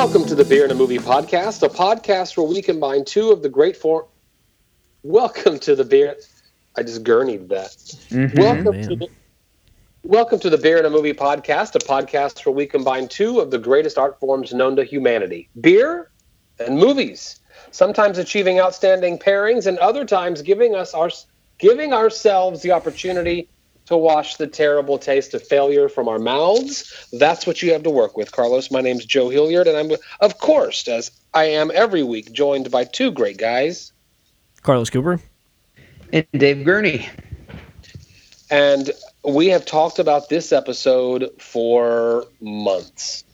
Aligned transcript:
Welcome 0.00 0.24
to 0.28 0.34
the 0.34 0.46
Beer 0.46 0.62
and 0.62 0.72
a 0.72 0.74
Movie 0.74 0.96
podcast, 0.96 1.62
a 1.62 1.68
podcast 1.68 2.34
where 2.34 2.46
we 2.46 2.62
combine 2.62 3.04
two 3.04 3.32
of 3.32 3.42
the 3.42 3.50
great 3.50 3.76
four. 3.76 4.08
Welcome 5.02 5.58
to 5.58 5.76
the 5.76 5.84
Beer. 5.84 6.16
I 6.74 6.84
just 6.84 7.04
gurneyed 7.04 7.50
that. 7.50 7.72
Mm-hmm. 8.08 8.40
Welcome 8.40 8.80
to 8.80 8.96
the. 8.96 9.08
Welcome 10.02 10.40
to 10.40 10.48
the 10.48 10.56
Beer 10.56 10.78
and 10.78 10.86
a 10.86 10.90
Movie 10.90 11.12
podcast, 11.12 11.74
a 11.74 11.80
podcast 11.80 12.46
where 12.46 12.54
we 12.54 12.64
combine 12.64 13.08
two 13.08 13.40
of 13.40 13.50
the 13.50 13.58
greatest 13.58 13.98
art 13.98 14.18
forms 14.18 14.54
known 14.54 14.74
to 14.76 14.84
humanity 14.84 15.50
beer 15.60 16.10
and 16.58 16.78
movies. 16.78 17.38
Sometimes 17.70 18.16
achieving 18.16 18.58
outstanding 18.58 19.18
pairings, 19.18 19.66
and 19.66 19.76
other 19.80 20.06
times 20.06 20.40
giving 20.40 20.74
us 20.74 20.94
our 20.94 21.10
giving 21.58 21.92
ourselves 21.92 22.62
the 22.62 22.70
opportunity 22.70 23.50
to 23.90 23.96
wash 23.96 24.36
the 24.36 24.46
terrible 24.46 24.98
taste 24.98 25.34
of 25.34 25.46
failure 25.46 25.88
from 25.88 26.06
our 26.06 26.20
mouths. 26.20 27.08
That's 27.12 27.44
what 27.44 27.60
you 27.60 27.72
have 27.72 27.82
to 27.82 27.90
work 27.90 28.16
with, 28.16 28.30
Carlos. 28.30 28.70
My 28.70 28.80
name's 28.80 29.04
Joe 29.04 29.28
Hilliard, 29.28 29.66
and 29.66 29.76
I'm, 29.76 29.98
of 30.20 30.38
course, 30.38 30.86
as 30.86 31.10
I 31.34 31.44
am 31.46 31.72
every 31.74 32.04
week, 32.04 32.32
joined 32.32 32.70
by 32.70 32.84
two 32.84 33.10
great 33.10 33.36
guys. 33.36 33.92
Carlos 34.62 34.90
Cooper. 34.90 35.20
And 36.12 36.24
Dave 36.32 36.64
Gurney. 36.64 37.08
And 38.48 38.90
we 39.24 39.48
have 39.48 39.66
talked 39.66 39.98
about 39.98 40.28
this 40.28 40.52
episode 40.52 41.28
for 41.40 42.26
months. 42.40 43.24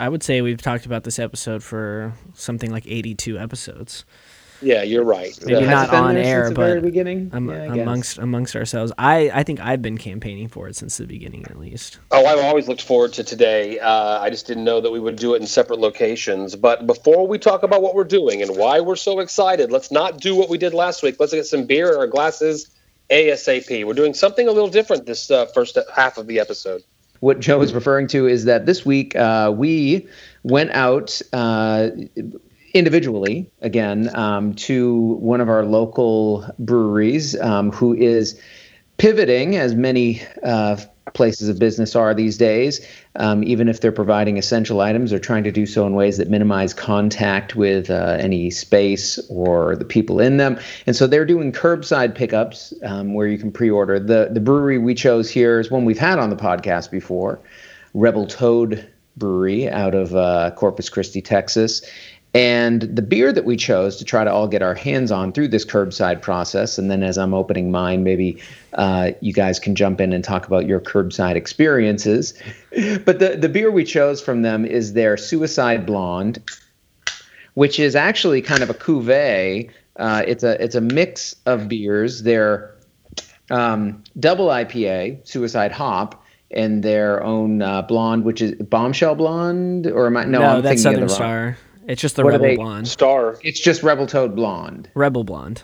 I 0.00 0.08
would 0.08 0.24
say 0.24 0.40
we've 0.40 0.60
talked 0.60 0.86
about 0.86 1.04
this 1.04 1.20
episode 1.20 1.62
for 1.62 2.14
something 2.34 2.72
like 2.72 2.84
82 2.84 3.38
episodes. 3.38 4.04
Yeah, 4.64 4.82
you're 4.82 5.04
right. 5.04 5.38
Maybe 5.44 5.66
not 5.66 5.90
on 5.90 6.16
air, 6.16 6.44
since 6.46 6.56
the 6.56 6.60
very 6.64 6.80
but 6.80 6.86
beginning? 6.86 7.30
am- 7.32 7.48
Yeah, 7.48 7.82
amongst 7.82 8.18
amongst 8.18 8.56
ourselves. 8.56 8.92
I, 8.98 9.30
I 9.32 9.42
think 9.42 9.60
I've 9.60 9.82
been 9.82 9.98
campaigning 9.98 10.48
for 10.48 10.68
it 10.68 10.76
since 10.76 10.96
the 10.96 11.06
beginning, 11.06 11.44
at 11.50 11.58
least. 11.58 11.98
Oh, 12.10 12.24
I've 12.24 12.38
always 12.44 12.66
looked 12.66 12.82
forward 12.82 13.12
to 13.14 13.24
today. 13.24 13.78
Uh, 13.78 14.20
I 14.20 14.30
just 14.30 14.46
didn't 14.46 14.64
know 14.64 14.80
that 14.80 14.90
we 14.90 15.00
would 15.00 15.16
do 15.16 15.34
it 15.34 15.40
in 15.40 15.46
separate 15.46 15.78
locations. 15.80 16.56
But 16.56 16.86
before 16.86 17.26
we 17.28 17.38
talk 17.38 17.62
about 17.62 17.82
what 17.82 17.94
we're 17.94 18.04
doing 18.04 18.42
and 18.42 18.56
why 18.56 18.80
we're 18.80 18.96
so 18.96 19.20
excited, 19.20 19.70
let's 19.70 19.90
not 19.90 20.18
do 20.18 20.34
what 20.34 20.48
we 20.48 20.58
did 20.58 20.72
last 20.72 21.02
week. 21.02 21.16
Let's 21.20 21.32
get 21.32 21.44
some 21.46 21.66
beer 21.66 21.92
in 21.92 21.98
our 21.98 22.06
glasses 22.06 22.70
ASAP. 23.10 23.84
We're 23.84 23.94
doing 23.94 24.14
something 24.14 24.48
a 24.48 24.52
little 24.52 24.70
different 24.70 25.06
this 25.06 25.30
uh, 25.30 25.46
first 25.46 25.78
half 25.94 26.18
of 26.18 26.26
the 26.26 26.40
episode. 26.40 26.82
What 27.20 27.40
Joe 27.40 27.62
is 27.62 27.72
referring 27.72 28.06
to 28.08 28.26
is 28.26 28.44
that 28.44 28.66
this 28.66 28.84
week 28.84 29.16
uh, 29.16 29.52
we 29.54 30.06
went 30.42 30.70
out 30.72 31.20
uh, 31.32 31.90
individually 32.74 33.50
again 33.62 34.14
um, 34.16 34.54
to 34.54 35.14
one 35.20 35.40
of 35.40 35.48
our 35.48 35.64
local 35.64 36.44
breweries 36.58 37.40
um, 37.40 37.70
who 37.70 37.94
is 37.94 38.40
pivoting, 38.98 39.56
as 39.56 39.74
many 39.74 40.22
uh, 40.42 40.76
places 41.12 41.48
of 41.48 41.58
business 41.58 41.94
are 41.94 42.14
these 42.14 42.36
days. 42.36 42.86
Um, 43.16 43.44
even 43.44 43.68
if 43.68 43.80
they're 43.80 43.92
providing 43.92 44.36
essential 44.38 44.80
items, 44.80 45.10
they're 45.10 45.18
trying 45.20 45.44
to 45.44 45.52
do 45.52 45.66
so 45.66 45.86
in 45.86 45.94
ways 45.94 46.18
that 46.18 46.28
minimize 46.28 46.74
contact 46.74 47.54
with 47.54 47.90
uh, 47.90 48.16
any 48.18 48.50
space 48.50 49.18
or 49.28 49.76
the 49.76 49.84
people 49.84 50.20
in 50.20 50.36
them. 50.38 50.58
And 50.86 50.96
so 50.96 51.06
they're 51.06 51.24
doing 51.24 51.52
curbside 51.52 52.14
pickups 52.14 52.74
um, 52.82 53.14
where 53.14 53.28
you 53.28 53.38
can 53.38 53.52
pre-order. 53.52 54.00
The 54.00 54.30
the 54.32 54.40
brewery 54.40 54.78
we 54.78 54.94
chose 54.94 55.30
here 55.30 55.60
is 55.60 55.70
one 55.70 55.84
we've 55.84 55.98
had 55.98 56.18
on 56.18 56.30
the 56.30 56.36
podcast 56.36 56.90
before, 56.90 57.40
Rebel 57.94 58.26
Toad 58.26 58.88
Brewery 59.16 59.70
out 59.70 59.94
of 59.94 60.14
uh, 60.16 60.50
Corpus 60.56 60.88
Christi, 60.88 61.22
Texas. 61.22 61.82
And 62.34 62.82
the 62.82 63.00
beer 63.00 63.32
that 63.32 63.44
we 63.44 63.56
chose 63.56 63.96
to 63.96 64.04
try 64.04 64.24
to 64.24 64.32
all 64.32 64.48
get 64.48 64.60
our 64.60 64.74
hands 64.74 65.12
on 65.12 65.32
through 65.32 65.48
this 65.48 65.64
curbside 65.64 66.20
process, 66.20 66.78
and 66.78 66.90
then 66.90 67.04
as 67.04 67.16
I'm 67.16 67.32
opening 67.32 67.70
mine, 67.70 68.02
maybe 68.02 68.42
uh, 68.72 69.12
you 69.20 69.32
guys 69.32 69.60
can 69.60 69.76
jump 69.76 70.00
in 70.00 70.12
and 70.12 70.24
talk 70.24 70.44
about 70.48 70.66
your 70.66 70.80
curbside 70.80 71.36
experiences. 71.36 72.34
But 73.04 73.20
the, 73.20 73.36
the 73.36 73.48
beer 73.48 73.70
we 73.70 73.84
chose 73.84 74.20
from 74.20 74.42
them 74.42 74.64
is 74.64 74.94
their 74.94 75.16
Suicide 75.16 75.86
Blonde, 75.86 76.42
which 77.54 77.78
is 77.78 77.94
actually 77.94 78.42
kind 78.42 78.64
of 78.64 78.70
a 78.70 78.74
cuvee. 78.74 79.70
Uh, 79.94 80.24
it's 80.26 80.42
a 80.42 80.60
it's 80.60 80.74
a 80.74 80.80
mix 80.80 81.36
of 81.46 81.68
beers. 81.68 82.24
They're 82.24 82.74
um, 83.48 84.02
double 84.18 84.48
IPA, 84.48 85.24
Suicide 85.24 85.70
Hop, 85.70 86.20
and 86.50 86.82
their 86.82 87.22
own 87.22 87.62
uh, 87.62 87.82
blonde, 87.82 88.24
which 88.24 88.42
is 88.42 88.54
Bombshell 88.54 89.14
Blonde, 89.14 89.86
or 89.86 90.06
am 90.06 90.16
I? 90.16 90.24
No, 90.24 90.42
I'm 90.42 90.62
that's 90.62 90.82
thinking 90.82 90.82
Southern 90.82 91.02
of 91.04 91.08
the 91.10 91.12
wrong. 91.12 91.54
Star. 91.54 91.58
It's 91.86 92.00
just 92.00 92.16
the 92.16 92.24
What 92.24 92.32
Rebel 92.32 92.56
Blonde. 92.56 92.88
Star. 92.88 93.38
It's 93.42 93.60
just 93.60 93.82
Rebel 93.82 94.06
Toad 94.06 94.34
Blonde. 94.34 94.88
Rebel 94.94 95.24
Blonde. 95.24 95.62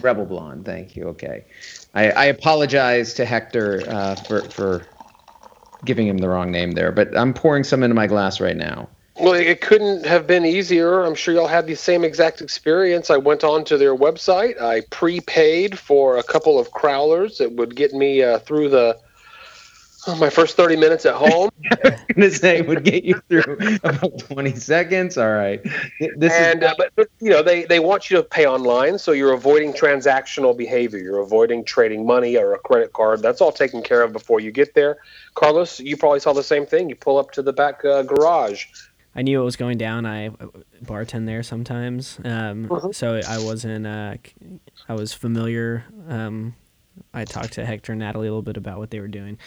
Rebel 0.00 0.24
Blonde. 0.24 0.64
Thank 0.64 0.96
you. 0.96 1.08
Okay, 1.08 1.44
I, 1.94 2.10
I 2.10 2.24
apologize 2.26 3.14
to 3.14 3.24
Hector 3.24 3.82
uh, 3.88 4.14
for 4.14 4.42
for 4.42 4.86
giving 5.84 6.06
him 6.06 6.18
the 6.18 6.28
wrong 6.28 6.50
name 6.50 6.72
there, 6.72 6.92
but 6.92 7.16
I'm 7.16 7.34
pouring 7.34 7.64
some 7.64 7.82
into 7.82 7.94
my 7.94 8.06
glass 8.06 8.40
right 8.40 8.56
now. 8.56 8.88
Well, 9.20 9.34
it 9.34 9.60
couldn't 9.60 10.06
have 10.06 10.28
been 10.28 10.46
easier. 10.46 11.02
I'm 11.02 11.16
sure 11.16 11.34
y'all 11.34 11.48
had 11.48 11.66
the 11.66 11.74
same 11.74 12.04
exact 12.04 12.40
experience. 12.40 13.10
I 13.10 13.16
went 13.16 13.42
on 13.42 13.64
to 13.64 13.76
their 13.76 13.96
website. 13.96 14.60
I 14.60 14.82
prepaid 14.90 15.76
for 15.76 16.18
a 16.18 16.22
couple 16.22 16.56
of 16.58 16.70
crowlers 16.70 17.38
that 17.38 17.52
would 17.52 17.74
get 17.74 17.92
me 17.92 18.22
uh, 18.22 18.38
through 18.38 18.68
the 18.68 18.96
my 20.06 20.30
first 20.30 20.56
30 20.56 20.76
minutes 20.76 21.04
at 21.06 21.14
home. 21.14 21.50
gonna 22.14 22.30
say 22.30 22.62
would 22.62 22.84
get 22.84 23.04
you 23.04 23.20
through 23.28 23.78
about 23.82 24.18
20 24.18 24.54
seconds. 24.54 25.18
All 25.18 25.32
right. 25.32 25.62
This 26.16 26.32
and 26.32 26.62
is 26.62 26.70
uh, 26.70 26.74
but, 26.78 26.92
but 26.96 27.08
you 27.20 27.30
know 27.30 27.42
they 27.42 27.64
they 27.64 27.80
want 27.80 28.10
you 28.10 28.16
to 28.16 28.22
pay 28.22 28.46
online, 28.46 28.98
so 28.98 29.12
you're 29.12 29.32
avoiding 29.32 29.72
transactional 29.72 30.56
behavior. 30.56 30.98
You're 30.98 31.20
avoiding 31.20 31.64
trading 31.64 32.06
money 32.06 32.36
or 32.36 32.54
a 32.54 32.58
credit 32.58 32.92
card. 32.92 33.22
That's 33.22 33.40
all 33.40 33.52
taken 33.52 33.82
care 33.82 34.02
of 34.02 34.12
before 34.12 34.40
you 34.40 34.50
get 34.50 34.74
there. 34.74 34.98
Carlos, 35.34 35.80
you 35.80 35.96
probably 35.96 36.20
saw 36.20 36.32
the 36.32 36.42
same 36.42 36.66
thing. 36.66 36.88
You 36.88 36.96
pull 36.96 37.18
up 37.18 37.32
to 37.32 37.42
the 37.42 37.52
back 37.52 37.84
uh, 37.84 38.02
garage. 38.02 38.66
I 39.14 39.22
knew 39.22 39.40
it 39.40 39.44
was 39.44 39.56
going 39.56 39.78
down. 39.78 40.06
I 40.06 40.30
bartend 40.84 41.26
there 41.26 41.42
sometimes, 41.42 42.20
um, 42.24 42.70
Uh-huh. 42.70 42.92
so 42.92 43.20
I 43.28 43.38
wasn't. 43.42 43.86
Uh, 43.86 44.14
I 44.88 44.94
was 44.94 45.12
familiar. 45.12 45.84
Um, 46.08 46.54
I 47.14 47.24
talked 47.24 47.54
to 47.54 47.64
Hector 47.64 47.92
and 47.92 48.00
Natalie 48.00 48.28
a 48.28 48.30
little 48.30 48.42
bit 48.42 48.56
about 48.56 48.78
what 48.78 48.90
they 48.90 49.00
were 49.00 49.08
doing, 49.08 49.38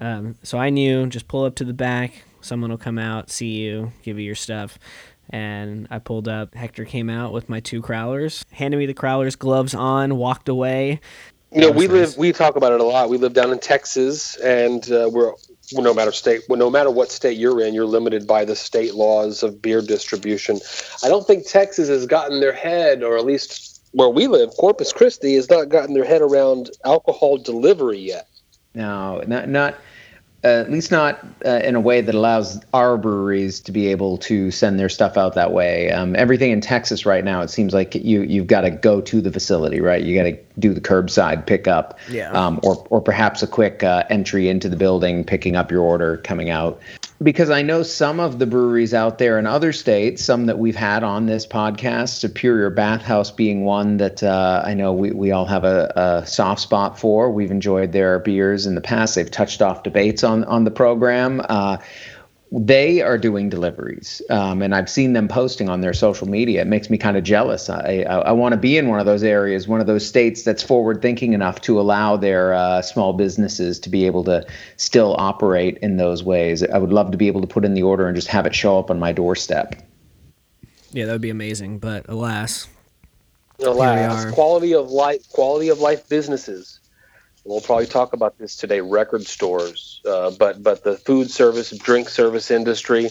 um, 0.00 0.36
so 0.42 0.58
I 0.58 0.70
knew 0.70 1.06
just 1.06 1.28
pull 1.28 1.44
up 1.44 1.54
to 1.56 1.64
the 1.64 1.72
back. 1.72 2.24
Someone 2.40 2.70
will 2.70 2.78
come 2.78 2.98
out, 2.98 3.30
see 3.30 3.52
you, 3.52 3.92
give 4.02 4.18
you 4.18 4.24
your 4.24 4.34
stuff. 4.34 4.78
And 5.30 5.88
I 5.90 5.98
pulled 5.98 6.28
up. 6.28 6.54
Hector 6.54 6.84
came 6.84 7.08
out 7.08 7.32
with 7.32 7.48
my 7.48 7.60
two 7.60 7.80
crowlers, 7.80 8.44
handed 8.52 8.76
me 8.76 8.86
the 8.86 8.94
crowlers, 8.94 9.38
gloves 9.38 9.74
on, 9.74 10.16
walked 10.16 10.48
away. 10.48 11.00
You 11.50 11.62
know, 11.62 11.70
we 11.70 11.86
was 11.86 12.10
live. 12.10 12.18
We 12.18 12.32
talk 12.32 12.56
about 12.56 12.72
it 12.72 12.80
a 12.80 12.84
lot. 12.84 13.08
We 13.08 13.16
live 13.16 13.32
down 13.32 13.52
in 13.52 13.60
Texas, 13.60 14.36
and 14.36 14.90
uh, 14.90 15.08
we're 15.10 15.32
well, 15.72 15.82
no 15.82 15.94
matter 15.94 16.12
state, 16.12 16.42
well, 16.48 16.58
no 16.58 16.68
matter 16.68 16.90
what 16.90 17.10
state 17.10 17.38
you're 17.38 17.60
in, 17.60 17.74
you're 17.74 17.86
limited 17.86 18.26
by 18.26 18.44
the 18.44 18.56
state 18.56 18.94
laws 18.94 19.42
of 19.42 19.62
beer 19.62 19.80
distribution. 19.80 20.60
I 21.02 21.08
don't 21.08 21.26
think 21.26 21.46
Texas 21.46 21.88
has 21.88 22.06
gotten 22.06 22.40
their 22.40 22.52
head, 22.52 23.02
or 23.02 23.16
at 23.16 23.24
least 23.24 23.82
where 23.92 24.08
we 24.08 24.26
live, 24.26 24.50
Corpus 24.58 24.92
Christi, 24.92 25.36
has 25.36 25.48
not 25.48 25.68
gotten 25.68 25.94
their 25.94 26.04
head 26.04 26.20
around 26.20 26.70
alcohol 26.84 27.38
delivery 27.38 27.98
yet. 27.98 28.28
no, 28.74 29.22
not 29.26 29.48
not 29.48 29.76
uh, 30.44 30.48
at 30.48 30.70
least 30.70 30.90
not 30.90 31.24
uh, 31.46 31.60
in 31.64 31.74
a 31.74 31.80
way 31.80 32.00
that 32.02 32.14
allows 32.14 32.60
our 32.74 32.98
breweries 32.98 33.60
to 33.60 33.72
be 33.72 33.86
able 33.88 34.18
to 34.18 34.50
send 34.50 34.78
their 34.78 34.88
stuff 34.90 35.16
out 35.16 35.34
that 35.34 35.52
way. 35.52 35.90
Um, 35.90 36.14
everything 36.16 36.50
in 36.50 36.60
Texas 36.60 37.06
right 37.06 37.24
now, 37.24 37.40
it 37.40 37.48
seems 37.48 37.72
like 37.72 37.94
you 37.94 38.22
you've 38.22 38.46
got 38.46 38.62
to 38.62 38.70
go 38.70 39.00
to 39.00 39.20
the 39.20 39.32
facility, 39.32 39.80
right? 39.80 40.02
You 40.02 40.14
got 40.16 40.24
to 40.24 40.38
do 40.58 40.74
the 40.74 40.80
curbside 40.80 41.46
pickup, 41.46 41.98
Yeah. 42.10 42.30
um, 42.32 42.60
or 42.62 42.86
or 42.90 43.00
perhaps 43.00 43.42
a 43.42 43.46
quick 43.46 43.82
uh, 43.82 44.04
entry 44.10 44.48
into 44.48 44.68
the 44.68 44.76
building, 44.76 45.24
picking 45.24 45.56
up 45.56 45.70
your 45.70 45.82
order, 45.82 46.18
coming 46.18 46.50
out. 46.50 46.78
Because 47.22 47.48
I 47.48 47.62
know 47.62 47.82
some 47.82 48.18
of 48.18 48.38
the 48.38 48.46
breweries 48.46 48.92
out 48.92 49.18
there 49.18 49.38
in 49.38 49.46
other 49.46 49.72
states, 49.72 50.22
some 50.22 50.46
that 50.46 50.58
we've 50.58 50.76
had 50.76 51.04
on 51.04 51.26
this 51.26 51.46
podcast, 51.46 52.08
Superior 52.10 52.70
Bathhouse 52.70 53.30
being 53.30 53.64
one 53.64 53.98
that 53.98 54.22
uh, 54.22 54.62
I 54.64 54.74
know 54.74 54.92
we, 54.92 55.12
we 55.12 55.30
all 55.30 55.46
have 55.46 55.64
a, 55.64 55.92
a 55.94 56.26
soft 56.26 56.60
spot 56.60 56.98
for. 56.98 57.30
We've 57.30 57.52
enjoyed 57.52 57.92
their 57.92 58.18
beers 58.18 58.66
in 58.66 58.74
the 58.74 58.80
past. 58.80 59.14
They've 59.14 59.30
touched 59.30 59.62
off 59.62 59.84
debates 59.84 60.24
on, 60.24 60.44
on 60.44 60.64
the 60.64 60.70
program. 60.72 61.40
Uh, 61.48 61.78
they 62.56 63.00
are 63.00 63.18
doing 63.18 63.48
deliveries, 63.48 64.22
um, 64.30 64.62
and 64.62 64.74
I've 64.74 64.88
seen 64.88 65.12
them 65.12 65.26
posting 65.28 65.68
on 65.68 65.80
their 65.80 65.92
social 65.92 66.28
media. 66.28 66.62
It 66.62 66.66
makes 66.66 66.88
me 66.88 66.96
kind 66.98 67.16
of 67.16 67.24
jealous. 67.24 67.68
I 67.68 68.04
I, 68.08 68.18
I 68.18 68.32
want 68.32 68.52
to 68.52 68.56
be 68.56 68.78
in 68.78 68.88
one 68.88 69.00
of 69.00 69.06
those 69.06 69.22
areas, 69.22 69.66
one 69.66 69.80
of 69.80 69.86
those 69.86 70.06
states 70.06 70.42
that's 70.42 70.62
forward 70.62 71.02
thinking 71.02 71.32
enough 71.32 71.60
to 71.62 71.80
allow 71.80 72.16
their 72.16 72.54
uh, 72.54 72.82
small 72.82 73.12
businesses 73.12 73.80
to 73.80 73.90
be 73.90 74.06
able 74.06 74.24
to 74.24 74.46
still 74.76 75.16
operate 75.18 75.78
in 75.78 75.96
those 75.96 76.22
ways. 76.22 76.62
I 76.62 76.78
would 76.78 76.92
love 76.92 77.10
to 77.10 77.16
be 77.16 77.26
able 77.26 77.40
to 77.40 77.46
put 77.46 77.64
in 77.64 77.74
the 77.74 77.82
order 77.82 78.06
and 78.06 78.14
just 78.14 78.28
have 78.28 78.46
it 78.46 78.54
show 78.54 78.78
up 78.78 78.90
on 78.90 78.98
my 78.98 79.12
doorstep. 79.12 79.74
Yeah, 80.92 81.06
that 81.06 81.12
would 81.12 81.20
be 81.20 81.30
amazing. 81.30 81.80
But 81.80 82.08
alas, 82.08 82.68
Alas, 83.60 84.32
quality 84.32 84.74
of 84.74 84.90
life, 84.90 85.28
quality 85.30 85.68
of 85.68 85.78
life 85.78 86.08
businesses. 86.08 86.80
We'll 87.44 87.60
probably 87.60 87.86
talk 87.86 88.12
about 88.14 88.38
this 88.38 88.56
today. 88.56 88.80
Record 88.80 89.26
stores, 89.26 90.00
uh, 90.06 90.30
but 90.38 90.62
but 90.62 90.82
the 90.82 90.96
food 90.96 91.30
service, 91.30 91.70
drink 91.70 92.08
service 92.08 92.50
industry, 92.50 93.10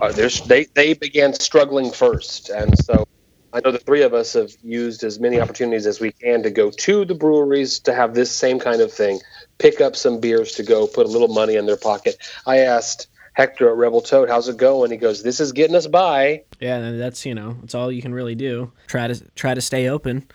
uh, 0.00 0.12
they 0.46 0.64
they 0.74 0.94
began 0.94 1.32
struggling 1.34 1.92
first, 1.92 2.50
and 2.50 2.76
so 2.78 3.06
I 3.52 3.60
know 3.60 3.70
the 3.70 3.78
three 3.78 4.02
of 4.02 4.14
us 4.14 4.32
have 4.32 4.50
used 4.62 5.04
as 5.04 5.20
many 5.20 5.38
opportunities 5.40 5.86
as 5.86 6.00
we 6.00 6.12
can 6.12 6.42
to 6.42 6.50
go 6.50 6.70
to 6.70 7.04
the 7.04 7.14
breweries 7.14 7.78
to 7.80 7.94
have 7.94 8.14
this 8.14 8.30
same 8.30 8.58
kind 8.58 8.80
of 8.80 8.92
thing, 8.92 9.20
pick 9.58 9.80
up 9.80 9.94
some 9.94 10.20
beers 10.20 10.52
to 10.52 10.62
go, 10.62 10.86
put 10.86 11.06
a 11.06 11.08
little 11.10 11.28
money 11.28 11.56
in 11.56 11.66
their 11.66 11.76
pocket. 11.76 12.16
I 12.46 12.58
asked 12.58 13.08
Hector 13.34 13.68
at 13.68 13.76
Rebel 13.76 14.00
Toad, 14.00 14.28
how's 14.28 14.48
it 14.48 14.56
going? 14.56 14.90
He 14.90 14.96
goes, 14.96 15.22
this 15.22 15.38
is 15.38 15.52
getting 15.52 15.76
us 15.76 15.86
by. 15.86 16.42
Yeah, 16.60 16.92
that's 16.92 17.26
you 17.26 17.34
know, 17.34 17.56
it's 17.62 17.74
all 17.74 17.92
you 17.92 18.02
can 18.02 18.14
really 18.14 18.34
do. 18.34 18.72
Try 18.86 19.06
to 19.08 19.22
try 19.34 19.54
to 19.54 19.60
stay 19.60 19.88
open. 19.88 20.26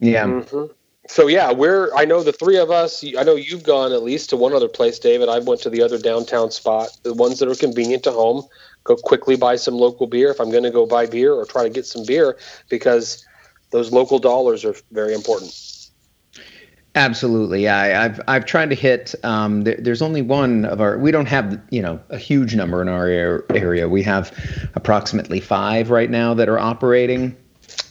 Yeah. 0.00 0.26
Mm-hmm. 0.26 0.72
So 1.08 1.26
yeah, 1.26 1.50
we're. 1.50 1.92
I 1.96 2.04
know 2.04 2.22
the 2.22 2.32
three 2.32 2.56
of 2.56 2.70
us. 2.70 3.04
I 3.18 3.24
know 3.24 3.34
you've 3.34 3.64
gone 3.64 3.92
at 3.92 4.02
least 4.02 4.30
to 4.30 4.36
one 4.36 4.52
other 4.52 4.68
place, 4.68 4.98
David. 5.00 5.28
I 5.28 5.40
went 5.40 5.60
to 5.62 5.70
the 5.70 5.82
other 5.82 5.98
downtown 5.98 6.52
spot, 6.52 6.96
the 7.02 7.12
ones 7.12 7.40
that 7.40 7.48
are 7.48 7.54
convenient 7.56 8.04
to 8.04 8.12
home. 8.12 8.44
Go 8.84 8.96
quickly 8.96 9.36
buy 9.36 9.56
some 9.56 9.74
local 9.74 10.06
beer 10.06 10.30
if 10.30 10.40
I'm 10.40 10.50
going 10.50 10.62
to 10.62 10.70
go 10.70 10.86
buy 10.86 11.06
beer 11.06 11.32
or 11.34 11.44
try 11.44 11.64
to 11.64 11.70
get 11.70 11.86
some 11.86 12.04
beer 12.04 12.38
because 12.68 13.26
those 13.70 13.92
local 13.92 14.18
dollars 14.18 14.64
are 14.64 14.74
very 14.92 15.14
important. 15.14 15.52
Absolutely, 16.94 17.62
yeah. 17.62 18.02
I've 18.02 18.20
I've 18.28 18.44
tried 18.44 18.68
to 18.68 18.76
hit. 18.76 19.14
Um, 19.24 19.62
there, 19.62 19.76
there's 19.78 20.02
only 20.02 20.20
one 20.20 20.66
of 20.66 20.80
our. 20.80 20.98
We 20.98 21.10
don't 21.10 21.26
have 21.26 21.60
you 21.70 21.82
know 21.82 21.98
a 22.10 22.18
huge 22.18 22.54
number 22.54 22.82
in 22.82 22.88
our 22.88 23.44
area. 23.50 23.88
We 23.88 24.02
have 24.02 24.30
approximately 24.74 25.40
five 25.40 25.90
right 25.90 26.10
now 26.10 26.34
that 26.34 26.48
are 26.48 26.58
operating. 26.58 27.36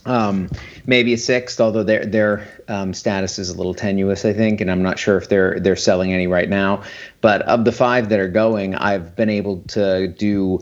Um, 0.06 0.50
maybe 0.88 1.13
a 1.13 1.18
sixth, 1.18 1.62
although 1.62 1.83
their 1.83 2.06
their 2.06 2.48
um, 2.68 2.94
status 2.94 3.38
is 3.38 3.50
a 3.50 3.57
little 3.57 3.74
tenuous, 3.74 4.25
I 4.25 4.33
think, 4.33 4.60
and 4.60 4.72
I'm 4.72 4.81
not 4.81 4.98
sure 4.98 5.18
if 5.18 5.30
they're 5.30 5.60
they're 5.60 5.75
selling 5.75 6.12
any 6.12 6.28
right 6.28 6.50
now. 6.50 6.83
But 7.22 7.44
of 7.44 7.66
the 7.66 7.72
five 7.72 8.10
that 8.10 8.19
are 8.19 8.28
going, 8.28 8.75
I've 8.75 9.16
been 9.16 9.30
able 9.30 9.62
to 9.69 10.07
do 10.07 10.60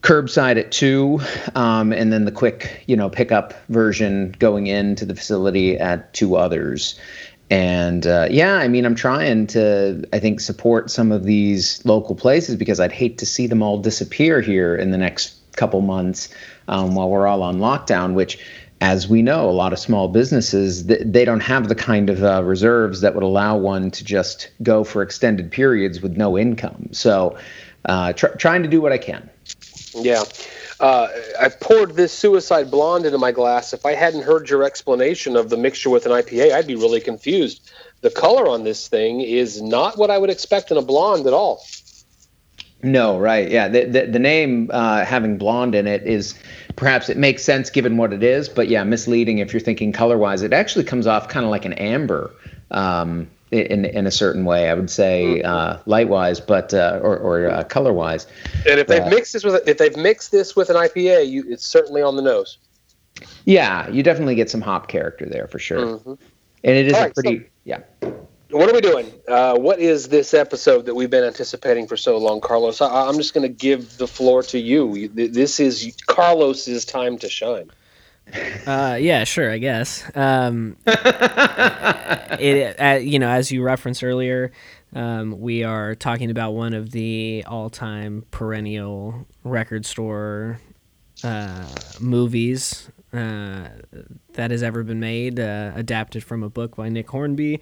curbside 0.00 0.58
at 0.58 0.72
two, 0.72 1.20
um, 1.54 1.92
and 1.92 2.12
then 2.12 2.24
the 2.24 2.32
quick, 2.32 2.82
you 2.86 2.96
know, 2.96 3.08
pickup 3.08 3.54
version 3.68 4.34
going 4.38 4.66
into 4.66 5.04
the 5.04 5.14
facility 5.14 5.78
at 5.78 6.12
two 6.14 6.36
others. 6.36 6.98
And 7.50 8.06
uh, 8.06 8.28
yeah, 8.30 8.54
I 8.54 8.68
mean, 8.68 8.86
I'm 8.86 8.94
trying 8.94 9.46
to, 9.48 10.02
I 10.12 10.18
think, 10.18 10.40
support 10.40 10.90
some 10.90 11.12
of 11.12 11.24
these 11.24 11.84
local 11.84 12.14
places 12.14 12.56
because 12.56 12.80
I'd 12.80 12.92
hate 12.92 13.18
to 13.18 13.26
see 13.26 13.46
them 13.46 13.62
all 13.62 13.78
disappear 13.78 14.40
here 14.40 14.74
in 14.74 14.90
the 14.90 14.96
next 14.96 15.34
couple 15.56 15.82
months 15.82 16.30
um, 16.68 16.94
while 16.94 17.08
we're 17.08 17.26
all 17.26 17.42
on 17.42 17.58
lockdown, 17.58 18.14
which 18.14 18.38
as 18.82 19.06
we 19.06 19.22
know, 19.22 19.48
a 19.48 19.52
lot 19.52 19.72
of 19.72 19.78
small 19.78 20.08
businesses 20.08 20.86
they 20.86 21.24
don't 21.24 21.40
have 21.40 21.68
the 21.68 21.74
kind 21.74 22.10
of 22.10 22.24
uh, 22.24 22.42
reserves 22.42 23.00
that 23.02 23.14
would 23.14 23.22
allow 23.22 23.56
one 23.56 23.92
to 23.92 24.02
just 24.02 24.50
go 24.60 24.82
for 24.82 25.02
extended 25.02 25.52
periods 25.52 26.00
with 26.00 26.16
no 26.16 26.36
income. 26.36 26.88
So, 26.90 27.38
uh, 27.84 28.12
tr- 28.12 28.34
trying 28.38 28.64
to 28.64 28.68
do 28.68 28.80
what 28.80 28.92
I 28.92 28.98
can. 28.98 29.30
Yeah. 29.94 30.24
Uh, 30.80 31.06
I 31.40 31.48
poured 31.48 31.94
this 31.94 32.12
suicide 32.12 32.72
blonde 32.72 33.06
into 33.06 33.18
my 33.18 33.30
glass. 33.30 33.72
If 33.72 33.86
I 33.86 33.94
hadn't 33.94 34.22
heard 34.22 34.50
your 34.50 34.64
explanation 34.64 35.36
of 35.36 35.48
the 35.48 35.56
mixture 35.56 35.90
with 35.90 36.04
an 36.06 36.10
IPA, 36.10 36.52
I'd 36.52 36.66
be 36.66 36.74
really 36.74 37.00
confused. 37.00 37.70
The 38.00 38.10
color 38.10 38.48
on 38.48 38.64
this 38.64 38.88
thing 38.88 39.20
is 39.20 39.62
not 39.62 39.96
what 39.96 40.10
I 40.10 40.18
would 40.18 40.30
expect 40.30 40.72
in 40.72 40.76
a 40.76 40.82
blonde 40.82 41.28
at 41.28 41.32
all. 41.32 41.64
No, 42.82 43.18
right. 43.18 43.50
Yeah. 43.50 43.68
The, 43.68 43.84
the, 43.84 44.06
the 44.06 44.18
name 44.18 44.70
uh, 44.72 45.04
having 45.04 45.38
blonde 45.38 45.74
in 45.74 45.86
it 45.86 46.02
is 46.02 46.34
perhaps 46.76 47.08
it 47.08 47.16
makes 47.16 47.44
sense 47.44 47.70
given 47.70 47.96
what 47.96 48.12
it 48.12 48.22
is, 48.22 48.48
but 48.48 48.68
yeah, 48.68 48.82
misleading 48.82 49.38
if 49.38 49.52
you're 49.52 49.60
thinking 49.60 49.92
color 49.92 50.18
wise. 50.18 50.42
It 50.42 50.52
actually 50.52 50.84
comes 50.84 51.06
off 51.06 51.28
kind 51.28 51.44
of 51.44 51.50
like 51.50 51.64
an 51.64 51.74
amber. 51.74 52.34
Um, 52.70 53.28
in 53.52 53.84
in 53.84 54.06
a 54.06 54.10
certain 54.10 54.44
way. 54.44 54.70
I 54.70 54.74
would 54.74 54.90
say 54.90 55.42
mm-hmm. 55.42 55.46
uh, 55.46 55.78
light 55.86 56.08
wise, 56.08 56.40
but 56.40 56.72
uh, 56.72 56.98
or, 57.02 57.18
or 57.18 57.50
uh, 57.50 57.64
color 57.64 57.92
wise. 57.92 58.26
And 58.68 58.80
if 58.80 58.86
they've 58.86 59.06
mixed 59.06 59.34
this 59.34 59.44
with 59.44 59.68
if 59.68 59.78
they've 59.78 59.96
mixed 59.96 60.32
this 60.32 60.56
with 60.56 60.70
an 60.70 60.76
IPA, 60.76 61.28
you, 61.28 61.44
it's 61.46 61.66
certainly 61.66 62.02
on 62.02 62.16
the 62.16 62.22
nose. 62.22 62.58
Yeah, 63.44 63.88
you 63.90 64.02
definitely 64.02 64.34
get 64.34 64.50
some 64.50 64.62
hop 64.62 64.88
character 64.88 65.26
there 65.26 65.46
for 65.46 65.58
sure. 65.58 65.98
Mm-hmm. 65.98 66.14
And 66.64 66.76
it 66.76 66.86
is 66.86 66.94
All 66.94 67.04
a 67.04 67.10
pretty 67.10 67.38
so, 67.38 67.44
yeah. 67.64 67.80
What 68.52 68.68
are 68.68 68.74
we 68.74 68.82
doing? 68.82 69.10
Uh, 69.26 69.56
what 69.56 69.78
is 69.78 70.08
this 70.08 70.34
episode 70.34 70.84
that 70.84 70.94
we've 70.94 71.08
been 71.08 71.24
anticipating 71.24 71.86
for 71.86 71.96
so 71.96 72.18
long, 72.18 72.42
Carlos? 72.42 72.82
I, 72.82 73.08
am 73.08 73.16
just 73.16 73.32
going 73.32 73.48
to 73.48 73.54
give 73.54 73.96
the 73.96 74.06
floor 74.06 74.42
to 74.44 74.58
you. 74.58 75.08
This 75.08 75.58
is 75.58 75.96
Carlos's 76.06 76.84
time 76.84 77.16
to 77.18 77.30
shine. 77.30 77.70
Uh, 78.66 78.98
yeah, 79.00 79.24
sure, 79.24 79.50
I 79.50 79.56
guess. 79.56 80.04
Um, 80.14 80.76
it, 80.86 82.78
uh, 82.78 82.98
you 83.00 83.18
know, 83.18 83.30
as 83.30 83.50
you 83.50 83.62
referenced 83.62 84.04
earlier, 84.04 84.52
um, 84.94 85.40
we 85.40 85.64
are 85.64 85.94
talking 85.94 86.30
about 86.30 86.50
one 86.50 86.74
of 86.74 86.90
the 86.90 87.44
all-time 87.46 88.26
perennial 88.30 89.26
record 89.44 89.86
store 89.86 90.60
uh, 91.24 91.66
movies 92.00 92.90
uh, 93.14 93.68
that 94.34 94.50
has 94.50 94.62
ever 94.62 94.82
been 94.82 95.00
made, 95.00 95.40
uh, 95.40 95.72
adapted 95.74 96.22
from 96.22 96.42
a 96.42 96.50
book 96.50 96.76
by 96.76 96.90
Nick 96.90 97.08
Hornby. 97.08 97.58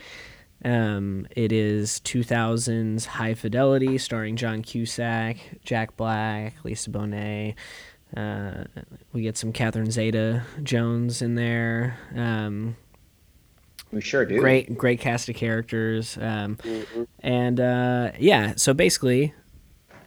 Um, 0.64 1.26
it 1.34 1.52
is 1.52 2.00
2000's 2.04 3.06
High 3.06 3.34
Fidelity, 3.34 3.98
starring 3.98 4.36
John 4.36 4.62
Cusack, 4.62 5.36
Jack 5.64 5.96
Black, 5.96 6.54
Lisa 6.64 6.90
Bonet. 6.90 7.54
Uh, 8.16 8.64
we 9.12 9.22
get 9.22 9.36
some 9.36 9.52
Catherine 9.52 9.90
Zeta 9.90 10.42
Jones 10.62 11.22
in 11.22 11.36
there. 11.36 11.98
Um, 12.14 12.76
we 13.92 14.00
sure 14.00 14.24
do. 14.24 14.38
Great, 14.38 14.76
great 14.76 15.00
cast 15.00 15.28
of 15.28 15.36
characters. 15.36 16.16
Um, 16.16 16.56
mm-hmm. 16.56 17.04
And 17.20 17.60
uh, 17.60 18.12
yeah, 18.18 18.54
so 18.56 18.74
basically, 18.74 19.34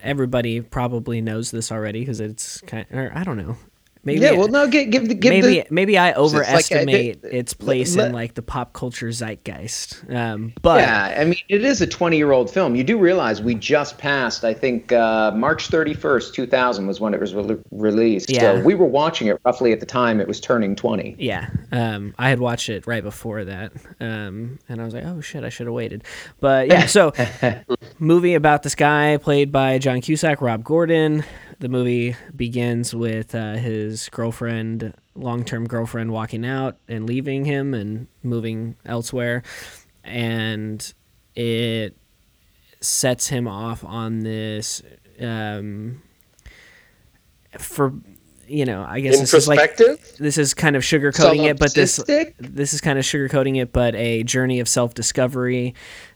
everybody 0.02 0.60
probably 0.60 1.20
knows 1.20 1.50
this 1.50 1.72
already 1.72 2.00
because 2.00 2.20
it's 2.20 2.60
kind. 2.62 2.86
Of, 2.90 2.96
or 2.96 3.12
I 3.14 3.24
don't 3.24 3.36
know. 3.36 3.56
Maybe 4.04 4.20
yeah, 4.20 4.32
well, 4.32 4.48
no, 4.48 4.68
give 4.68 4.90
give, 4.90 5.08
give 5.20 5.30
maybe 5.30 5.60
the, 5.60 5.66
maybe 5.70 5.96
I 5.96 6.12
overestimate 6.12 7.24
like, 7.24 7.32
its 7.32 7.54
place 7.54 7.96
let, 7.96 8.08
in 8.08 8.12
like 8.12 8.34
the 8.34 8.42
pop 8.42 8.74
culture 8.74 9.08
zeitgeist. 9.08 10.04
Um, 10.14 10.52
but 10.60 10.80
yeah, 10.80 11.14
I 11.18 11.24
mean, 11.24 11.38
it 11.48 11.64
is 11.64 11.80
a 11.80 11.86
twenty-year-old 11.86 12.50
film. 12.50 12.74
You 12.74 12.84
do 12.84 12.98
realize 12.98 13.40
we 13.40 13.54
just 13.54 13.96
passed. 13.96 14.44
I 14.44 14.52
think 14.52 14.92
uh, 14.92 15.32
March 15.32 15.68
thirty-first, 15.68 16.34
two 16.34 16.46
thousand, 16.46 16.86
was 16.86 17.00
when 17.00 17.14
it 17.14 17.20
was 17.20 17.34
re- 17.34 17.56
released. 17.70 18.30
Yeah. 18.30 18.40
So 18.40 18.60
we 18.60 18.74
were 18.74 18.86
watching 18.86 19.28
it 19.28 19.40
roughly 19.44 19.72
at 19.72 19.80
the 19.80 19.86
time 19.86 20.20
it 20.20 20.28
was 20.28 20.38
turning 20.38 20.76
twenty. 20.76 21.16
Yeah, 21.18 21.48
um, 21.72 22.14
I 22.18 22.28
had 22.28 22.40
watched 22.40 22.68
it 22.68 22.86
right 22.86 23.02
before 23.02 23.44
that, 23.44 23.72
um, 24.00 24.58
and 24.68 24.82
I 24.82 24.84
was 24.84 24.92
like, 24.92 25.04
oh 25.04 25.22
shit, 25.22 25.44
I 25.44 25.48
should 25.48 25.66
have 25.66 25.74
waited. 25.74 26.04
But 26.40 26.68
yeah, 26.68 26.86
so 26.86 27.12
movie 27.98 28.34
about 28.34 28.62
this 28.64 28.74
guy 28.74 29.16
played 29.16 29.50
by 29.50 29.78
John 29.78 30.02
Cusack, 30.02 30.42
Rob 30.42 30.62
Gordon 30.62 31.24
the 31.58 31.68
movie 31.68 32.16
begins 32.34 32.94
with 32.94 33.34
uh, 33.34 33.54
his 33.54 34.08
girlfriend, 34.10 34.94
long 35.14 35.44
term 35.44 35.66
girlfriend, 35.66 36.12
walking 36.12 36.44
out 36.44 36.76
and 36.88 37.06
leaving 37.06 37.44
him 37.44 37.74
and 37.74 38.06
moving 38.22 38.76
elsewhere. 38.84 39.42
And 40.02 40.92
it 41.34 41.96
sets 42.80 43.28
him 43.28 43.48
off 43.48 43.84
on 43.84 44.20
this. 44.20 44.82
Um, 45.20 46.02
for 47.58 47.92
you 48.46 48.64
know, 48.64 48.84
I 48.86 49.00
guess 49.00 49.18
this 49.18 49.32
is 49.34 49.48
like 49.48 49.76
this 49.76 50.38
is 50.38 50.54
kind 50.54 50.76
of 50.76 50.82
sugarcoating 50.82 51.48
it, 51.48 51.58
but 51.58 51.74
this 51.74 51.96
this 52.38 52.72
is 52.72 52.80
kind 52.80 52.98
of 52.98 53.04
sugarcoating 53.04 53.60
it, 53.60 53.72
but 53.72 53.94
a 53.94 54.22
journey 54.22 54.60
of 54.60 54.68
self 54.68 54.94
discovery 54.94 55.74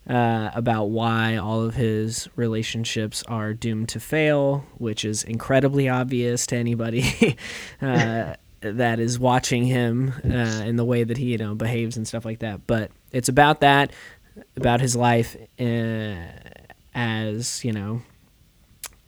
uh, 0.08 0.50
about 0.54 0.84
why 0.86 1.36
all 1.36 1.62
of 1.62 1.74
his 1.74 2.28
relationships 2.34 3.22
are 3.28 3.52
doomed 3.52 3.88
to 3.90 4.00
fail, 4.00 4.64
which 4.78 5.04
is 5.04 5.22
incredibly 5.22 5.88
obvious 5.88 6.46
to 6.46 6.56
anybody 6.56 7.36
uh, 7.82 8.34
that 8.60 8.98
is 8.98 9.18
watching 9.18 9.64
him 9.64 10.12
uh, 10.24 10.64
in 10.64 10.76
the 10.76 10.84
way 10.84 11.04
that 11.04 11.16
he 11.16 11.32
you 11.32 11.38
know 11.38 11.54
behaves 11.54 11.96
and 11.96 12.08
stuff 12.08 12.24
like 12.24 12.38
that. 12.38 12.66
But 12.66 12.90
it's 13.12 13.28
about 13.28 13.60
that, 13.60 13.92
about 14.56 14.80
his 14.80 14.96
life 14.96 15.36
uh, 15.60 16.14
as 16.94 17.64
you 17.64 17.72
know 17.72 18.02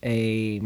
a 0.04 0.60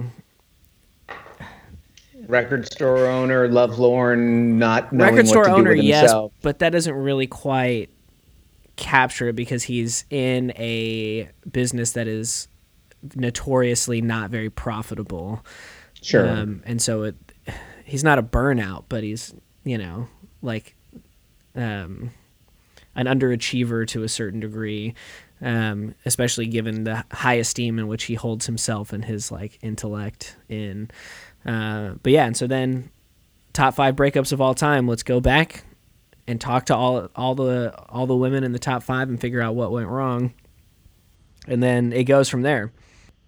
record 2.27 2.71
store 2.71 3.07
owner, 3.07 3.49
lovelorn, 3.49 4.59
not 4.59 4.93
knowing 4.93 5.15
record 5.15 5.29
store 5.29 5.43
what 5.43 5.49
to 5.49 5.55
owner, 5.55 5.75
do 5.75 5.79
with 5.79 5.87
yes, 5.87 6.13
but 6.43 6.59
that 6.59 6.71
doesn't 6.71 6.95
really 6.95 7.27
quite 7.27 7.91
capture 8.77 9.29
it 9.29 9.37
because 9.37 9.65
he's 9.65 10.05
in 10.11 10.53
a 10.57 11.29
business 11.51 11.93
that 11.93 12.09
is 12.09 12.49
notoriously 13.15 14.01
not 14.01 14.31
very 14.31 14.51
profitable. 14.51 15.45
Sure. 16.01 16.29
Um, 16.29 16.63
and 16.67 16.81
so 16.81 17.05
it, 17.05 17.17
he's 17.85 18.05
not 18.05 18.19
a 18.19 18.23
burnout, 18.23 18.85
but 18.89 19.03
he's 19.03 19.35
you 19.65 19.79
know 19.79 20.09
like 20.43 20.75
um, 21.55 22.11
an 22.95 23.07
underachiever 23.07 23.87
to 23.89 24.03
a 24.03 24.09
certain 24.09 24.41
degree. 24.41 24.95
Um, 25.43 25.95
especially 26.07 26.47
given 26.47 26.85
the 26.85 27.05
high 27.11 27.35
esteem 27.35 27.79
in 27.79 27.87
which 27.87 28.05
he 28.05 28.15
holds 28.15 28.47
himself 28.47 28.95
and 28.95 29.05
his 29.05 29.31
like 29.31 29.59
intellect 29.63 30.37
in 30.49 30.91
uh, 31.45 31.95
but 32.03 32.13
yeah, 32.13 32.25
and 32.27 32.37
so 32.37 32.47
then 32.47 32.91
top 33.53 33.75
five 33.75 33.97
breakups 33.97 34.33
of 34.33 34.41
all 34.41 34.55
time. 34.55 34.89
Let's 34.89 35.03
go 35.03 35.21
back 35.21 35.65
and 36.27 36.41
talk 36.41 36.67
to 36.67 36.77
all 36.77 37.09
all 37.17 37.35
the 37.35 37.75
all 37.89 38.07
the 38.07 38.17
women 38.17 38.45
in 38.45 38.53
the 38.53 38.59
top 38.59 38.83
five 38.83 39.09
and 39.09 39.21
figure 39.21 39.41
out 39.41 39.55
what 39.55 39.71
went 39.71 39.89
wrong. 39.89 40.33
And 41.47 41.63
then 41.63 41.93
it 41.93 42.05
goes 42.05 42.29
from 42.29 42.43
there. 42.43 42.73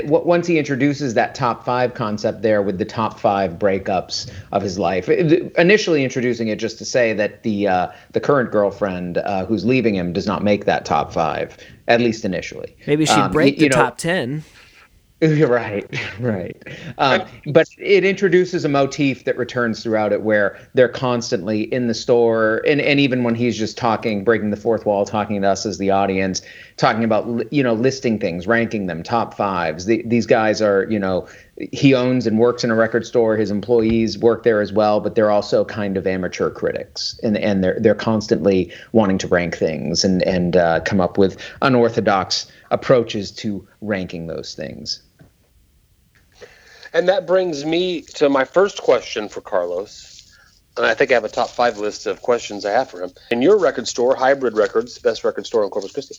Once 0.05 0.47
he 0.47 0.59
introduces 0.59 1.15
that 1.15 1.35
top 1.35 1.65
five 1.65 1.95
concept 1.95 2.43
there 2.43 2.61
with 2.61 2.76
the 2.76 2.85
top 2.85 3.19
five 3.19 3.53
breakups 3.53 4.31
of 4.53 4.61
his 4.61 4.79
life, 4.79 5.09
initially 5.09 6.05
introducing 6.05 6.49
it 6.49 6.59
just 6.59 6.76
to 6.76 6.85
say 6.85 7.15
that 7.15 7.43
the 7.43 7.67
uh, 7.67 7.88
the 8.12 8.21
current 8.21 8.53
girlfriend 8.53 9.17
uh, 9.19 9.47
who's 9.47 9.65
leaving 9.65 9.95
him 9.95 10.12
does 10.12 10.26
not 10.26 10.45
make 10.45 10.67
that 10.67 10.85
top 10.85 11.15
five, 11.15 11.57
at 11.88 12.00
least 12.00 12.26
initially. 12.26 12.76
Maybe 12.87 13.07
she'd 13.07 13.15
um, 13.15 13.33
break 13.33 13.59
the 13.59 13.71
know, 13.71 13.76
top 13.76 13.97
ten. 13.97 14.45
Right, 15.46 15.87
right. 16.20 16.62
Um, 16.99 17.23
but 17.46 17.66
it 17.78 18.04
introduces 18.04 18.66
a 18.66 18.68
motif 18.68 19.25
that 19.25 19.38
returns 19.38 19.82
throughout 19.82 20.12
it 20.12 20.20
where 20.20 20.58
they're 20.75 20.90
constantly 20.90 21.62
in 21.73 21.87
the 21.87 21.94
store, 21.94 22.62
and, 22.66 22.82
and 22.82 23.00
even 23.00 23.25
when 23.25 23.35
he's 23.35 23.56
just 23.56 23.78
talking, 23.78 24.25
breaking 24.25 24.50
the 24.50 24.58
fourth 24.58 24.85
wall, 24.85 25.06
talking 25.06 25.40
to 25.40 25.49
us 25.49 25.64
as 25.64 25.78
the 25.78 25.90
audience, 25.90 26.42
talking 26.76 27.02
about, 27.02 27.50
you 27.50 27.62
know, 27.62 27.73
listing 27.73 28.18
things, 28.18 28.46
ranking 28.46 28.87
them, 28.88 29.02
top 29.02 29.32
fives. 29.32 29.87
The, 29.87 30.02
these 30.04 30.26
guys 30.26 30.61
are, 30.61 30.87
you 30.90 30.99
know, 30.99 31.26
he 31.73 31.94
owns 31.94 32.26
and 32.26 32.38
works 32.38 32.62
in 32.62 32.70
a 32.70 32.75
record 32.75 33.06
store. 33.06 33.37
His 33.37 33.50
employees 33.50 34.18
work 34.18 34.42
there 34.42 34.61
as 34.61 34.70
well, 34.70 35.00
but 35.00 35.14
they're 35.14 35.30
also 35.30 35.64
kind 35.64 35.96
of 35.96 36.06
amateur 36.06 36.50
critics, 36.50 37.18
and 37.23 37.38
and 37.38 37.64
they're 37.64 37.78
they're 37.80 37.94
constantly 37.94 38.70
wanting 38.92 39.16
to 39.18 39.28
rank 39.28 39.56
things 39.56 40.04
and 40.04 40.23
and 40.25 40.58
uh, 40.58 40.80
come 40.80 41.00
up 41.00 41.16
with 41.16 41.40
unorthodox 41.62 42.46
approaches 42.70 43.30
to 43.30 43.66
ranking 43.80 44.26
those 44.26 44.54
things. 44.54 45.00
And 46.97 47.11
that 47.11 47.26
brings 47.26 47.67
me 47.67 48.00
to 48.15 48.31
my 48.31 48.47
first 48.47 48.81
question 48.81 49.29
for 49.29 49.43
Carlos. 49.43 50.35
And 50.79 50.87
I 50.87 50.95
think 50.95 51.11
I 51.11 51.15
have 51.15 51.25
a 51.25 51.29
top 51.29 51.50
five 51.50 51.76
list 51.76 52.07
of 52.07 52.23
questions 52.23 52.65
I 52.65 52.71
have 52.71 52.88
for 52.88 53.03
him. 53.03 53.11
In 53.31 53.43
your 53.43 53.59
record 53.59 53.87
store, 53.87 54.17
Hybrid 54.17 54.57
Records, 54.57 54.99
best 54.99 55.23
record 55.23 55.45
store 55.45 55.62
in 55.62 55.69
Corpus 55.69 55.93
Christi, 55.93 56.17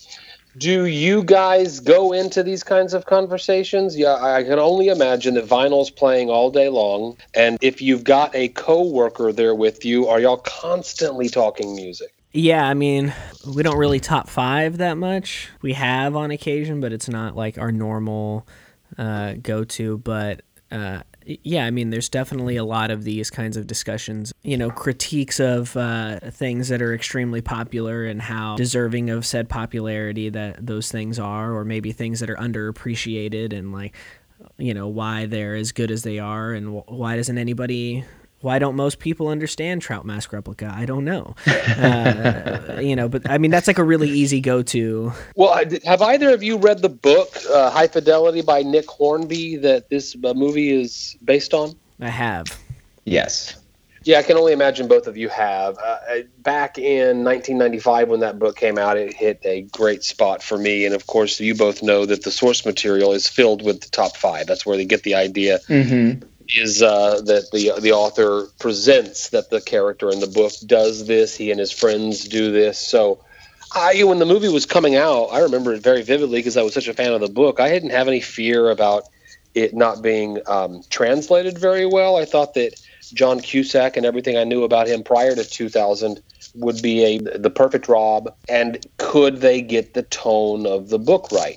do 0.56 0.84
you 0.86 1.24
guys 1.24 1.80
go 1.80 2.12
into 2.12 2.44
these 2.44 2.62
kinds 2.62 2.94
of 2.94 3.06
conversations? 3.06 3.98
Yeah, 3.98 4.18
I 4.20 4.44
can 4.44 4.60
only 4.60 4.86
imagine 4.86 5.34
that 5.34 5.48
vinyl's 5.48 5.90
playing 5.90 6.30
all 6.30 6.48
day 6.48 6.68
long. 6.68 7.16
And 7.34 7.58
if 7.60 7.82
you've 7.82 8.04
got 8.04 8.32
a 8.36 8.46
coworker 8.50 9.32
there 9.32 9.56
with 9.56 9.84
you, 9.84 10.06
are 10.06 10.20
y'all 10.20 10.36
constantly 10.36 11.28
talking 11.28 11.74
music? 11.74 12.14
Yeah, 12.30 12.64
I 12.64 12.74
mean, 12.74 13.12
we 13.52 13.64
don't 13.64 13.78
really 13.78 13.98
top 13.98 14.28
five 14.28 14.78
that 14.78 14.94
much. 14.94 15.50
We 15.60 15.72
have 15.72 16.14
on 16.14 16.30
occasion, 16.30 16.80
but 16.80 16.92
it's 16.92 17.08
not 17.08 17.34
like 17.34 17.58
our 17.58 17.72
normal 17.72 18.46
uh, 18.96 19.34
go 19.42 19.64
to. 19.64 19.98
But 19.98 20.42
uh, 20.70 21.02
yeah, 21.24 21.66
I 21.66 21.70
mean, 21.70 21.90
there's 21.90 22.08
definitely 22.08 22.56
a 22.56 22.64
lot 22.64 22.90
of 22.90 23.04
these 23.04 23.30
kinds 23.30 23.56
of 23.56 23.66
discussions, 23.66 24.32
you 24.42 24.56
know, 24.56 24.70
critiques 24.70 25.40
of 25.40 25.76
uh, 25.76 26.20
things 26.30 26.68
that 26.68 26.80
are 26.80 26.94
extremely 26.94 27.42
popular 27.42 28.06
and 28.06 28.22
how 28.22 28.56
deserving 28.56 29.10
of 29.10 29.26
said 29.26 29.48
popularity 29.48 30.30
that 30.30 30.64
those 30.64 30.90
things 30.90 31.18
are, 31.18 31.52
or 31.54 31.64
maybe 31.64 31.92
things 31.92 32.20
that 32.20 32.30
are 32.30 32.36
underappreciated 32.36 33.56
and 33.56 33.72
like, 33.72 33.94
you 34.56 34.72
know, 34.72 34.88
why 34.88 35.26
they're 35.26 35.54
as 35.54 35.72
good 35.72 35.90
as 35.90 36.02
they 36.02 36.18
are 36.18 36.52
and 36.52 36.72
why 36.86 37.16
doesn't 37.16 37.38
anybody 37.38 38.04
why 38.40 38.58
don't 38.58 38.76
most 38.76 39.00
people 39.00 39.28
understand 39.28 39.82
Trout 39.82 40.04
Mask 40.06 40.32
Replica? 40.32 40.72
I 40.74 40.84
don't 40.86 41.04
know. 41.04 41.34
Uh, 41.46 42.78
you 42.80 42.94
know, 42.94 43.08
but 43.08 43.28
I 43.28 43.38
mean, 43.38 43.50
that's 43.50 43.66
like 43.66 43.78
a 43.78 43.84
really 43.84 44.08
easy 44.08 44.40
go 44.40 44.62
to. 44.62 45.12
Well, 45.34 45.62
have 45.84 46.02
either 46.02 46.30
of 46.30 46.42
you 46.42 46.56
read 46.56 46.82
the 46.82 46.88
book 46.88 47.36
uh, 47.52 47.70
High 47.70 47.88
Fidelity 47.88 48.42
by 48.42 48.62
Nick 48.62 48.86
Hornby 48.88 49.56
that 49.56 49.90
this 49.90 50.16
uh, 50.24 50.34
movie 50.34 50.70
is 50.70 51.16
based 51.24 51.54
on? 51.54 51.74
I 52.00 52.08
have. 52.08 52.46
Yes. 53.04 53.56
Yeah, 54.04 54.20
I 54.20 54.22
can 54.22 54.36
only 54.36 54.52
imagine 54.52 54.86
both 54.88 55.06
of 55.06 55.16
you 55.16 55.28
have. 55.28 55.76
Uh, 55.84 56.20
back 56.38 56.78
in 56.78 57.24
1995, 57.24 58.08
when 58.08 58.20
that 58.20 58.38
book 58.38 58.56
came 58.56 58.78
out, 58.78 58.96
it 58.96 59.12
hit 59.12 59.40
a 59.44 59.62
great 59.62 60.04
spot 60.04 60.42
for 60.42 60.56
me. 60.56 60.86
And 60.86 60.94
of 60.94 61.06
course, 61.06 61.40
you 61.40 61.54
both 61.54 61.82
know 61.82 62.06
that 62.06 62.22
the 62.22 62.30
source 62.30 62.64
material 62.64 63.12
is 63.12 63.28
filled 63.28 63.62
with 63.62 63.80
the 63.80 63.90
top 63.90 64.16
five. 64.16 64.46
That's 64.46 64.64
where 64.64 64.76
they 64.76 64.84
get 64.84 65.02
the 65.02 65.16
idea. 65.16 65.58
Mm-hmm 65.68 66.26
is 66.54 66.82
uh, 66.82 67.20
that 67.22 67.50
the 67.52 67.72
the 67.80 67.92
author 67.92 68.46
presents 68.58 69.30
that 69.30 69.50
the 69.50 69.60
character 69.60 70.10
in 70.10 70.20
the 70.20 70.26
book 70.26 70.52
does 70.66 71.06
this. 71.06 71.36
He 71.36 71.50
and 71.50 71.60
his 71.60 71.72
friends 71.72 72.24
do 72.24 72.50
this. 72.52 72.78
So, 72.78 73.22
I 73.74 74.02
when 74.04 74.18
the 74.18 74.26
movie 74.26 74.48
was 74.48 74.66
coming 74.66 74.96
out, 74.96 75.26
I 75.26 75.40
remember 75.40 75.74
it 75.74 75.82
very 75.82 76.02
vividly 76.02 76.38
because 76.38 76.56
I 76.56 76.62
was 76.62 76.74
such 76.74 76.88
a 76.88 76.94
fan 76.94 77.12
of 77.12 77.20
the 77.20 77.28
book. 77.28 77.60
I 77.60 77.68
didn't 77.68 77.90
have 77.90 78.08
any 78.08 78.20
fear 78.20 78.70
about 78.70 79.04
it 79.54 79.74
not 79.74 80.02
being 80.02 80.38
um, 80.46 80.82
translated 80.90 81.58
very 81.58 81.86
well. 81.86 82.16
I 82.16 82.24
thought 82.24 82.54
that 82.54 82.80
John 83.12 83.40
Cusack 83.40 83.96
and 83.96 84.06
everything 84.06 84.36
I 84.36 84.44
knew 84.44 84.64
about 84.64 84.86
him 84.86 85.02
prior 85.02 85.34
to 85.34 85.44
2000 85.44 86.20
would 86.54 86.80
be 86.82 87.04
a 87.04 87.38
the 87.38 87.50
perfect 87.50 87.88
Rob. 87.88 88.34
And 88.48 88.84
could 88.96 89.40
they 89.40 89.60
get 89.60 89.94
the 89.94 90.02
tone 90.02 90.66
of 90.66 90.88
the 90.88 90.98
book 90.98 91.28
right? 91.32 91.56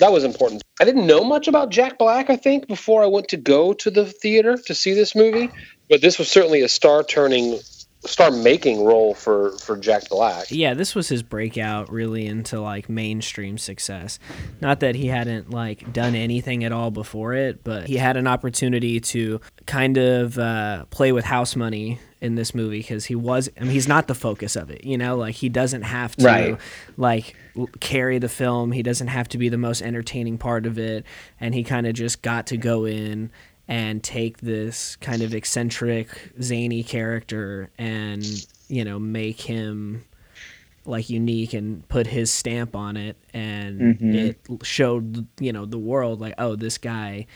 That 0.00 0.12
was 0.12 0.24
important. 0.24 0.62
I 0.80 0.84
didn't 0.84 1.06
know 1.06 1.24
much 1.24 1.46
about 1.46 1.70
Jack 1.70 1.98
Black, 1.98 2.30
I 2.30 2.36
think, 2.36 2.66
before 2.66 3.02
I 3.02 3.06
went 3.06 3.28
to 3.28 3.36
go 3.36 3.72
to 3.74 3.90
the 3.90 4.06
theater 4.06 4.56
to 4.66 4.74
see 4.74 4.94
this 4.94 5.14
movie, 5.14 5.50
but 5.88 6.00
this 6.00 6.18
was 6.18 6.28
certainly 6.28 6.62
a 6.62 6.68
star 6.68 7.04
turning 7.04 7.60
star 8.04 8.30
making 8.30 8.84
role 8.84 9.14
for 9.14 9.52
for 9.58 9.76
Jack 9.76 10.08
Black. 10.08 10.46
Yeah, 10.50 10.74
this 10.74 10.94
was 10.94 11.08
his 11.08 11.22
breakout 11.22 11.90
really 11.90 12.26
into 12.26 12.60
like 12.60 12.88
mainstream 12.88 13.58
success. 13.58 14.18
Not 14.60 14.80
that 14.80 14.94
he 14.94 15.08
hadn't 15.08 15.50
like 15.50 15.92
done 15.92 16.14
anything 16.14 16.64
at 16.64 16.72
all 16.72 16.90
before 16.90 17.34
it, 17.34 17.62
but 17.62 17.86
he 17.86 17.96
had 17.96 18.16
an 18.16 18.26
opportunity 18.26 19.00
to 19.00 19.40
kind 19.66 19.98
of 19.98 20.38
uh, 20.38 20.86
play 20.86 21.12
with 21.12 21.24
house 21.24 21.56
money 21.56 22.00
in 22.20 22.34
this 22.34 22.54
movie 22.54 22.80
because 22.80 23.06
he 23.06 23.14
was 23.14 23.48
I 23.56 23.62
mean 23.62 23.70
he's 23.70 23.88
not 23.88 24.06
the 24.06 24.14
focus 24.14 24.56
of 24.56 24.70
it, 24.70 24.84
you 24.84 24.98
know, 24.98 25.16
like 25.16 25.34
he 25.34 25.48
doesn't 25.48 25.82
have 25.82 26.16
to 26.16 26.24
right. 26.24 26.58
like 26.96 27.34
carry 27.80 28.18
the 28.18 28.28
film. 28.28 28.72
He 28.72 28.82
doesn't 28.82 29.08
have 29.08 29.28
to 29.28 29.38
be 29.38 29.48
the 29.48 29.58
most 29.58 29.82
entertaining 29.82 30.38
part 30.38 30.66
of 30.66 30.78
it 30.78 31.04
and 31.38 31.54
he 31.54 31.64
kind 31.64 31.86
of 31.86 31.94
just 31.94 32.22
got 32.22 32.46
to 32.48 32.56
go 32.56 32.84
in 32.86 33.30
and 33.70 34.02
take 34.02 34.38
this 34.38 34.96
kind 34.96 35.22
of 35.22 35.32
eccentric, 35.32 36.08
zany 36.42 36.82
character 36.82 37.70
and, 37.78 38.24
you 38.66 38.84
know, 38.84 38.98
make 38.98 39.40
him 39.40 40.04
like 40.84 41.08
unique 41.08 41.54
and 41.54 41.88
put 41.88 42.08
his 42.08 42.32
stamp 42.32 42.74
on 42.74 42.96
it 42.96 43.16
and 43.32 43.80
mm-hmm. 43.80 44.14
it 44.14 44.40
showed 44.62 45.26
you 45.38 45.52
know 45.52 45.66
the 45.66 45.78
world 45.78 46.22
like 46.22 46.32
oh 46.38 46.56
this 46.56 46.78
guy 46.78 47.26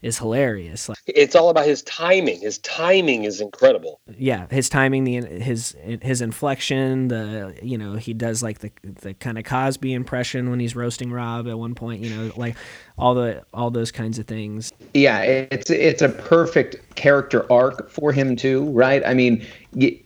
is 0.00 0.18
hilarious. 0.18 0.88
Like, 0.88 0.98
it's 1.06 1.34
all 1.34 1.48
about 1.48 1.66
his 1.66 1.82
timing. 1.82 2.40
His 2.40 2.58
timing 2.58 3.24
is 3.24 3.40
incredible. 3.40 4.00
Yeah, 4.16 4.46
his 4.50 4.68
timing, 4.68 5.04
the 5.04 5.16
his 5.16 5.76
his 6.02 6.22
inflection, 6.22 7.08
the 7.08 7.58
you 7.62 7.78
know 7.78 7.94
he 7.94 8.14
does 8.14 8.42
like 8.42 8.60
the 8.60 8.70
the 8.82 9.14
kind 9.14 9.38
of 9.38 9.44
Cosby 9.44 9.92
impression 9.92 10.50
when 10.50 10.60
he's 10.60 10.76
roasting 10.76 11.10
Rob 11.10 11.48
at 11.48 11.58
one 11.58 11.74
point. 11.74 12.02
You 12.02 12.14
know, 12.14 12.32
like 12.36 12.56
all 12.98 13.14
the 13.14 13.42
all 13.54 13.70
those 13.70 13.92
kinds 13.92 14.18
of 14.18 14.26
things. 14.26 14.72
Yeah, 14.94 15.22
it's 15.22 15.70
it's 15.70 16.02
a 16.02 16.08
perfect 16.08 16.96
character 16.96 17.50
arc 17.50 17.88
for 17.88 18.12
him 18.12 18.34
too, 18.34 18.64
right? 18.70 19.02
I 19.06 19.14
mean, 19.14 19.46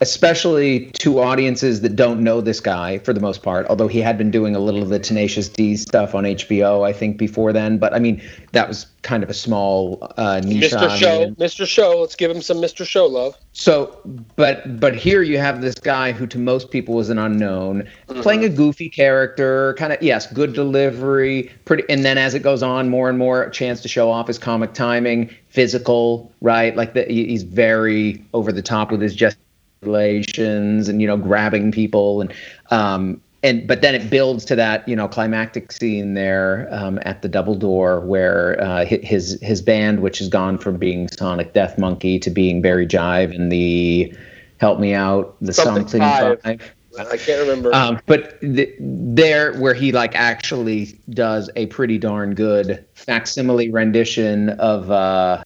especially 0.00 0.90
to 0.98 1.20
audiences 1.20 1.80
that 1.80 1.96
don't 1.96 2.20
know 2.20 2.40
this 2.40 2.60
guy 2.60 2.98
for 2.98 3.12
the 3.12 3.20
most 3.20 3.42
part. 3.42 3.66
Although 3.68 3.88
he 3.88 4.00
had 4.00 4.18
been 4.18 4.30
doing 4.30 4.54
a 4.54 4.58
little 4.58 4.82
of 4.82 4.90
the 4.90 4.98
Tenacious 4.98 5.48
D 5.48 5.76
stuff 5.76 6.14
on 6.14 6.24
HBO, 6.24 6.86
I 6.86 6.92
think 6.92 7.16
before 7.16 7.52
then. 7.52 7.78
But 7.78 7.94
I 7.94 7.98
mean, 7.98 8.20
that 8.52 8.68
was 8.68 8.86
kind 9.02 9.22
of 9.22 9.30
a 9.30 9.34
small 9.34 10.12
uh, 10.16 10.40
niche. 10.44 10.72
Mr. 10.72 10.96
Show, 10.96 11.30
Mr. 11.32 11.66
Show. 11.66 12.00
Let's 12.00 12.16
give 12.16 12.30
him 12.30 12.42
some 12.42 12.58
Mr. 12.58 12.86
Show 12.86 13.06
love. 13.06 13.36
So, 13.52 13.98
but 14.36 14.80
but 14.80 14.96
here 14.96 15.22
you 15.22 15.38
have 15.38 15.60
this 15.60 15.74
guy 15.76 16.12
who 16.12 16.26
to 16.26 16.38
most 16.38 16.70
people 16.70 16.94
was 16.94 17.08
an 17.08 17.18
unknown, 17.18 17.88
mm-hmm. 18.08 18.20
playing 18.20 18.44
a 18.44 18.48
goofy 18.48 18.88
character, 18.88 19.74
kind 19.74 19.92
of 19.92 20.02
yes, 20.02 20.30
good 20.32 20.52
delivery, 20.54 21.50
pretty. 21.64 21.84
And 21.88 22.04
then 22.04 22.18
as 22.18 22.34
it 22.34 22.42
goes 22.42 22.62
on, 22.62 22.81
more 22.88 23.08
and 23.08 23.18
more 23.18 23.44
a 23.44 23.50
chance 23.50 23.80
to 23.82 23.88
show 23.88 24.10
off 24.10 24.26
his 24.26 24.38
comic 24.38 24.74
timing, 24.74 25.30
physical, 25.48 26.32
right? 26.40 26.74
Like 26.76 26.94
the, 26.94 27.04
he's 27.04 27.42
very 27.42 28.24
over 28.34 28.52
the 28.52 28.62
top 28.62 28.90
with 28.90 29.00
his 29.00 29.14
gesticulations 29.14 30.88
and 30.88 31.00
you 31.00 31.06
know 31.06 31.16
grabbing 31.16 31.72
people 31.72 32.20
and 32.20 32.32
um 32.70 33.20
and 33.42 33.66
but 33.66 33.82
then 33.82 33.94
it 33.94 34.08
builds 34.08 34.44
to 34.44 34.56
that 34.56 34.86
you 34.88 34.94
know 34.94 35.08
climactic 35.08 35.72
scene 35.72 36.14
there 36.14 36.68
um, 36.70 36.98
at 37.02 37.22
the 37.22 37.28
double 37.28 37.54
door 37.54 38.00
where 38.00 38.60
uh, 38.62 38.84
his 38.84 39.38
his 39.42 39.60
band 39.60 40.00
which 40.00 40.18
has 40.18 40.28
gone 40.28 40.58
from 40.58 40.76
being 40.76 41.08
Sonic 41.08 41.52
Death 41.52 41.78
Monkey 41.78 42.18
to 42.20 42.30
being 42.30 42.62
Barry 42.62 42.86
Jive 42.86 43.34
and 43.34 43.50
the 43.50 44.14
help 44.58 44.78
me 44.78 44.94
out 44.94 45.36
the 45.40 45.52
something, 45.52 45.82
something 45.82 46.00
five. 46.00 46.40
five. 46.42 46.72
I 46.98 47.16
can't 47.16 47.40
remember. 47.40 47.74
Um, 47.74 48.00
but 48.06 48.40
th- 48.40 48.74
there, 48.80 49.54
where 49.54 49.74
he 49.74 49.92
like 49.92 50.14
actually 50.14 50.98
does 51.10 51.50
a 51.56 51.66
pretty 51.66 51.98
darn 51.98 52.34
good 52.34 52.84
facsimile 52.94 53.70
rendition 53.70 54.50
of, 54.50 54.90
uh, 54.90 55.44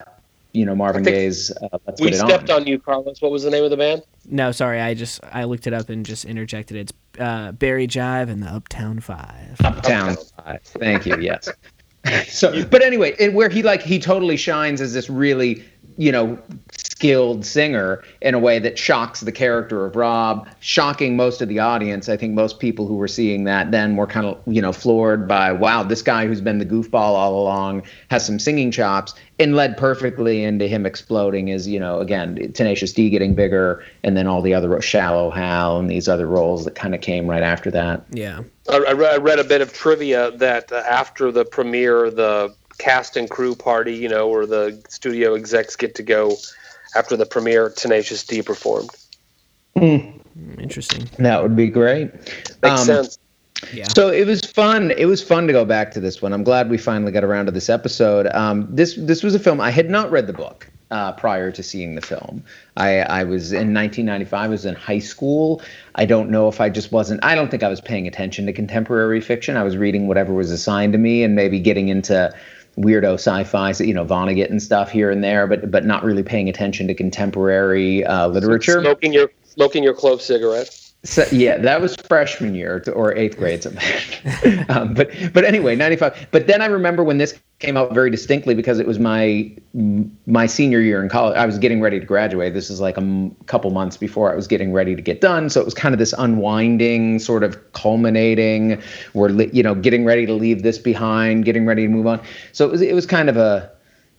you 0.53 0.65
know, 0.65 0.75
Marvin 0.75 1.03
Gaye's. 1.03 1.51
Uh, 1.51 1.77
Let's 1.85 2.01
we 2.01 2.11
stepped 2.13 2.49
on. 2.49 2.61
on. 2.61 2.67
you, 2.67 2.79
Carlos. 2.79 3.21
What 3.21 3.31
was 3.31 3.43
the 3.43 3.51
name 3.51 3.63
of 3.63 3.69
the 3.69 3.77
band? 3.77 4.03
No, 4.25 4.51
sorry. 4.51 4.81
I 4.81 4.93
just 4.93 5.19
I 5.31 5.43
looked 5.43 5.67
it 5.67 5.73
up 5.73 5.89
and 5.89 6.05
just 6.05 6.25
interjected. 6.25 6.77
It's 6.77 6.93
uh, 7.19 7.51
Barry 7.53 7.87
Jive 7.87 8.29
and 8.29 8.41
the 8.41 8.47
Uptown 8.47 8.99
Five. 8.99 9.57
Uptown, 9.63 10.09
Uptown. 10.09 10.17
Five. 10.43 10.61
Thank 10.63 11.05
you. 11.05 11.17
Yes. 11.19 11.49
so, 12.27 12.65
but 12.65 12.81
anyway, 12.81 13.15
it, 13.19 13.33
where 13.33 13.49
he 13.49 13.63
like 13.63 13.81
he 13.81 13.99
totally 13.99 14.37
shines 14.37 14.81
as 14.81 14.93
this 14.93 15.09
really 15.09 15.63
you 15.97 16.11
know, 16.11 16.39
skilled 16.71 17.45
singer 17.45 18.03
in 18.21 18.33
a 18.33 18.39
way 18.39 18.57
that 18.57 18.77
shocks 18.77 19.21
the 19.21 19.31
character 19.31 19.85
of 19.85 19.95
Rob, 19.95 20.47
shocking 20.59 21.15
most 21.15 21.43
of 21.43 21.47
the 21.47 21.59
audience. 21.59 22.09
I 22.09 22.17
think 22.17 22.33
most 22.33 22.59
people 22.59 22.87
who 22.87 22.95
were 22.95 23.07
seeing 23.07 23.43
that 23.43 23.69
then 23.69 23.95
were 23.95 24.07
kind 24.07 24.25
of, 24.25 24.41
you 24.47 24.61
know, 24.61 24.71
floored 24.71 25.27
by, 25.27 25.51
wow, 25.51 25.83
this 25.83 26.01
guy 26.01 26.25
who's 26.25 26.41
been 26.41 26.57
the 26.57 26.65
goofball 26.65 26.95
all 26.95 27.39
along 27.39 27.83
has 28.09 28.25
some 28.25 28.39
singing 28.39 28.71
chops 28.71 29.13
and 29.39 29.55
led 29.55 29.77
perfectly 29.77 30.43
into 30.43 30.67
him 30.67 30.87
exploding 30.87 31.51
as, 31.51 31.67
you 31.67 31.79
know, 31.79 31.99
again, 31.99 32.51
Tenacious 32.53 32.93
D 32.93 33.11
getting 33.11 33.35
bigger 33.35 33.83
and 34.03 34.17
then 34.17 34.25
all 34.25 34.41
the 34.41 34.55
other 34.55 34.81
Shallow 34.81 35.29
Hal 35.29 35.79
and 35.79 35.91
these 35.91 36.07
other 36.07 36.25
roles 36.25 36.65
that 36.65 36.73
kind 36.73 36.95
of 36.95 37.01
came 37.01 37.27
right 37.27 37.43
after 37.43 37.69
that. 37.69 38.05
Yeah. 38.09 38.41
I, 38.69 38.77
read, 38.79 39.13
I 39.13 39.17
read 39.17 39.37
a 39.37 39.43
bit 39.43 39.61
of 39.61 39.71
trivia 39.71 40.31
that 40.31 40.71
uh, 40.71 40.83
after 40.89 41.31
the 41.31 41.45
premiere, 41.45 42.09
the 42.09 42.55
cast 42.77 43.17
and 43.17 43.29
crew 43.29 43.55
party, 43.55 43.95
you 43.95 44.09
know, 44.09 44.27
where 44.27 44.45
the 44.45 44.81
studio 44.89 45.35
execs 45.35 45.75
get 45.75 45.95
to 45.95 46.03
go 46.03 46.35
after 46.95 47.15
the 47.17 47.25
premiere 47.25 47.69
Tenacious 47.69 48.23
D 48.23 48.41
performed. 48.41 48.89
Mm. 49.75 50.19
Interesting. 50.59 51.09
That 51.19 51.41
would 51.41 51.55
be 51.55 51.67
great. 51.67 52.13
Makes 52.61 52.81
um, 52.81 52.85
sense. 52.85 53.19
Yeah. 53.73 53.87
So 53.87 54.09
it 54.09 54.27
was 54.27 54.41
fun. 54.41 54.91
It 54.91 55.05
was 55.05 55.23
fun 55.23 55.47
to 55.47 55.53
go 55.53 55.65
back 55.65 55.91
to 55.91 55.99
this 55.99 56.21
one. 56.21 56.31
I'm 56.31 56.43
glad 56.43 56.69
we 56.69 56.77
finally 56.77 57.11
got 57.11 57.23
around 57.23 57.47
to 57.47 57.51
this 57.51 57.69
episode. 57.69 58.27
Um, 58.27 58.67
this 58.69 58.95
this 58.95 59.23
was 59.23 59.33
a 59.33 59.39
film 59.39 59.59
I 59.59 59.71
had 59.71 59.89
not 59.89 60.11
read 60.11 60.27
the 60.27 60.33
book 60.33 60.69
uh, 60.91 61.13
prior 61.13 61.51
to 61.51 61.63
seeing 61.63 61.95
the 61.95 62.01
film. 62.01 62.43
I, 62.75 62.99
I 62.99 63.23
was 63.23 63.51
in 63.51 63.73
1995. 63.73 64.39
I 64.39 64.47
was 64.47 64.65
in 64.65 64.75
high 64.75 64.99
school. 64.99 65.61
I 65.95 66.05
don't 66.05 66.29
know 66.29 66.47
if 66.47 66.61
I 66.61 66.69
just 66.69 66.91
wasn't. 66.91 67.23
I 67.23 67.35
don't 67.35 67.49
think 67.49 67.63
I 67.63 67.67
was 67.67 67.81
paying 67.81 68.07
attention 68.07 68.45
to 68.45 68.53
contemporary 68.53 69.21
fiction. 69.21 69.57
I 69.57 69.63
was 69.63 69.75
reading 69.75 70.07
whatever 70.07 70.33
was 70.33 70.51
assigned 70.51 70.93
to 70.93 70.99
me 70.99 71.23
and 71.23 71.35
maybe 71.35 71.59
getting 71.59 71.89
into 71.89 72.33
weirdo 72.77 73.15
sci-fi, 73.15 73.73
you 73.83 73.93
know, 73.93 74.05
Vonnegut 74.05 74.49
and 74.49 74.61
stuff 74.61 74.89
here 74.89 75.09
and 75.09 75.23
there, 75.23 75.47
but 75.47 75.69
but 75.69 75.85
not 75.85 76.03
really 76.03 76.23
paying 76.23 76.47
attention 76.49 76.87
to 76.87 76.93
contemporary 76.93 78.05
uh, 78.05 78.27
literature. 78.27 78.81
Smoking 78.81 79.13
your 79.13 79.31
smoking 79.43 79.83
your 79.83 79.93
clove 79.93 80.21
cigarette. 80.21 80.73
So, 81.03 81.25
yeah, 81.31 81.57
that 81.59 81.79
was 81.79 81.95
freshman 81.95 82.55
year 82.55 82.83
or 82.93 83.15
eighth 83.15 83.37
grade, 83.37 83.65
um, 84.69 84.93
but 84.93 85.09
but 85.33 85.45
anyway, 85.45 85.75
ninety 85.75 85.95
five. 85.95 86.27
But 86.31 86.47
then 86.47 86.61
I 86.61 86.65
remember 86.65 87.03
when 87.03 87.17
this 87.17 87.39
came 87.59 87.75
out 87.75 87.91
very 87.91 88.11
distinctly 88.11 88.53
because 88.53 88.79
it 88.79 88.85
was 88.85 88.99
my 88.99 89.51
my 90.27 90.45
senior 90.45 90.79
year 90.79 91.01
in 91.01 91.09
college. 91.09 91.35
I 91.35 91.45
was 91.45 91.57
getting 91.57 91.81
ready 91.81 91.99
to 91.99 92.05
graduate. 92.05 92.53
This 92.53 92.69
is 92.69 92.79
like 92.79 92.97
a 92.97 93.01
m- 93.01 93.35
couple 93.47 93.71
months 93.71 93.97
before 93.97 94.31
I 94.31 94.35
was 94.35 94.47
getting 94.47 94.73
ready 94.73 94.95
to 94.95 95.01
get 95.01 95.21
done. 95.21 95.49
So 95.49 95.59
it 95.59 95.65
was 95.65 95.73
kind 95.73 95.93
of 95.93 95.99
this 95.99 96.13
unwinding, 96.17 97.19
sort 97.19 97.43
of 97.43 97.73
culminating. 97.73 98.81
We're 99.13 99.29
you 99.29 99.63
know 99.63 99.73
getting 99.73 100.05
ready 100.05 100.25
to 100.27 100.33
leave 100.33 100.61
this 100.61 100.77
behind, 100.77 101.45
getting 101.45 101.65
ready 101.65 101.83
to 101.83 101.89
move 101.89 102.05
on. 102.05 102.21
So 102.51 102.65
it 102.65 102.71
was 102.71 102.81
it 102.81 102.93
was 102.93 103.07
kind 103.07 103.29
of 103.29 103.37
a, 103.37 103.71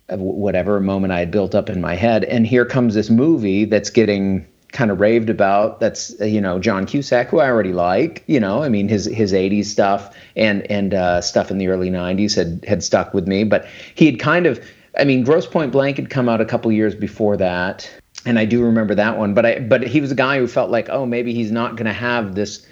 a 0.08 0.16
whatever 0.16 0.80
moment 0.80 1.12
I 1.12 1.20
had 1.20 1.30
built 1.30 1.54
up 1.54 1.70
in 1.70 1.80
my 1.80 1.94
head, 1.94 2.24
and 2.24 2.44
here 2.46 2.64
comes 2.64 2.94
this 2.94 3.10
movie 3.10 3.64
that's 3.64 3.90
getting 3.90 4.46
kind 4.72 4.90
of 4.90 5.00
raved 5.00 5.30
about. 5.30 5.80
That's 5.80 6.14
you 6.20 6.40
know 6.40 6.58
John 6.58 6.86
Cusack, 6.86 7.28
who 7.28 7.40
I 7.40 7.48
already 7.48 7.72
like. 7.72 8.24
You 8.26 8.40
know, 8.40 8.62
I 8.62 8.68
mean 8.68 8.88
his 8.88 9.06
his 9.06 9.32
'80s 9.32 9.66
stuff 9.66 10.16
and 10.36 10.68
and 10.70 10.94
uh, 10.94 11.20
stuff 11.20 11.50
in 11.50 11.58
the 11.58 11.68
early 11.68 11.90
'90s 11.90 12.34
had 12.34 12.64
had 12.66 12.82
stuck 12.82 13.14
with 13.14 13.26
me. 13.26 13.44
But 13.44 13.66
he 13.94 14.06
had 14.06 14.18
kind 14.18 14.46
of, 14.46 14.64
I 14.98 15.04
mean, 15.04 15.24
Grosse 15.24 15.46
Pointe 15.46 15.72
Blank 15.72 15.96
had 15.96 16.10
come 16.10 16.28
out 16.28 16.40
a 16.40 16.44
couple 16.44 16.70
years 16.72 16.94
before 16.94 17.36
that, 17.38 17.90
and 18.24 18.38
I 18.38 18.44
do 18.44 18.62
remember 18.62 18.94
that 18.94 19.18
one. 19.18 19.34
But 19.34 19.46
I 19.46 19.58
but 19.60 19.86
he 19.86 20.00
was 20.00 20.12
a 20.12 20.16
guy 20.16 20.38
who 20.38 20.46
felt 20.46 20.70
like, 20.70 20.88
oh, 20.90 21.06
maybe 21.06 21.34
he's 21.34 21.50
not 21.50 21.76
going 21.76 21.86
to 21.86 21.92
have 21.92 22.34
this 22.34 22.66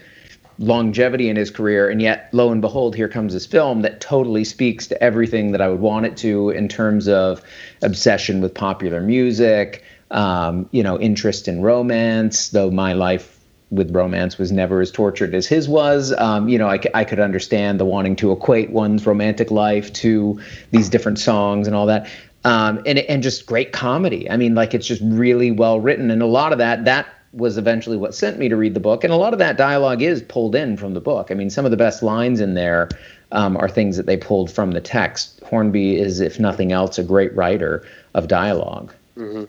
longevity 0.58 1.28
in 1.28 1.36
his 1.36 1.50
career 1.50 1.90
and 1.90 2.00
yet 2.00 2.30
lo 2.32 2.50
and 2.50 2.62
behold 2.62 2.96
here 2.96 3.10
comes 3.10 3.34
this 3.34 3.44
film 3.44 3.82
that 3.82 4.00
totally 4.00 4.42
speaks 4.42 4.86
to 4.86 5.02
everything 5.04 5.52
that 5.52 5.60
i 5.60 5.68
would 5.68 5.80
want 5.80 6.06
it 6.06 6.16
to 6.16 6.48
in 6.48 6.66
terms 6.66 7.06
of 7.08 7.42
obsession 7.82 8.40
with 8.40 8.54
popular 8.54 9.02
music 9.02 9.84
um, 10.10 10.68
you 10.72 10.82
know, 10.82 10.98
interest 10.98 11.48
in 11.48 11.62
romance, 11.62 12.50
though 12.50 12.70
my 12.70 12.92
life 12.92 13.36
with 13.70 13.94
romance 13.94 14.38
was 14.38 14.52
never 14.52 14.80
as 14.80 14.90
tortured 14.90 15.34
as 15.34 15.46
his 15.46 15.68
was. 15.68 16.12
Um, 16.18 16.48
you 16.48 16.58
know, 16.58 16.68
I, 16.68 16.80
I 16.94 17.04
could 17.04 17.18
understand 17.18 17.80
the 17.80 17.84
wanting 17.84 18.14
to 18.16 18.30
equate 18.30 18.70
one's 18.70 19.04
romantic 19.06 19.50
life 19.50 19.92
to 19.94 20.40
these 20.70 20.88
different 20.88 21.18
songs 21.18 21.66
and 21.66 21.74
all 21.74 21.86
that. 21.86 22.08
Um, 22.44 22.80
and 22.86 23.00
and 23.00 23.22
just 23.24 23.46
great 23.46 23.72
comedy. 23.72 24.30
I 24.30 24.36
mean, 24.36 24.54
like 24.54 24.72
it's 24.72 24.86
just 24.86 25.02
really 25.04 25.50
well 25.50 25.80
written, 25.80 26.12
and 26.12 26.22
a 26.22 26.26
lot 26.26 26.52
of 26.52 26.58
that 26.58 26.84
that 26.84 27.08
was 27.32 27.58
eventually 27.58 27.96
what 27.96 28.14
sent 28.14 28.38
me 28.38 28.48
to 28.48 28.56
read 28.56 28.72
the 28.72 28.80
book. 28.80 29.02
And 29.02 29.12
a 29.12 29.16
lot 29.16 29.32
of 29.32 29.40
that 29.40 29.58
dialogue 29.58 30.00
is 30.00 30.22
pulled 30.22 30.54
in 30.54 30.76
from 30.76 30.94
the 30.94 31.00
book. 31.00 31.30
I 31.30 31.34
mean, 31.34 31.50
some 31.50 31.64
of 31.64 31.70
the 31.70 31.76
best 31.76 32.02
lines 32.02 32.40
in 32.40 32.54
there 32.54 32.88
um, 33.32 33.56
are 33.56 33.68
things 33.68 33.96
that 33.96 34.06
they 34.06 34.16
pulled 34.16 34.50
from 34.50 34.70
the 34.70 34.80
text. 34.80 35.40
Hornby 35.44 35.96
is, 35.96 36.20
if 36.20 36.38
nothing 36.38 36.72
else, 36.72 36.98
a 36.98 37.02
great 37.02 37.34
writer 37.34 37.84
of 38.14 38.28
dialog 38.28 38.92
mm-hmm. 39.16 39.44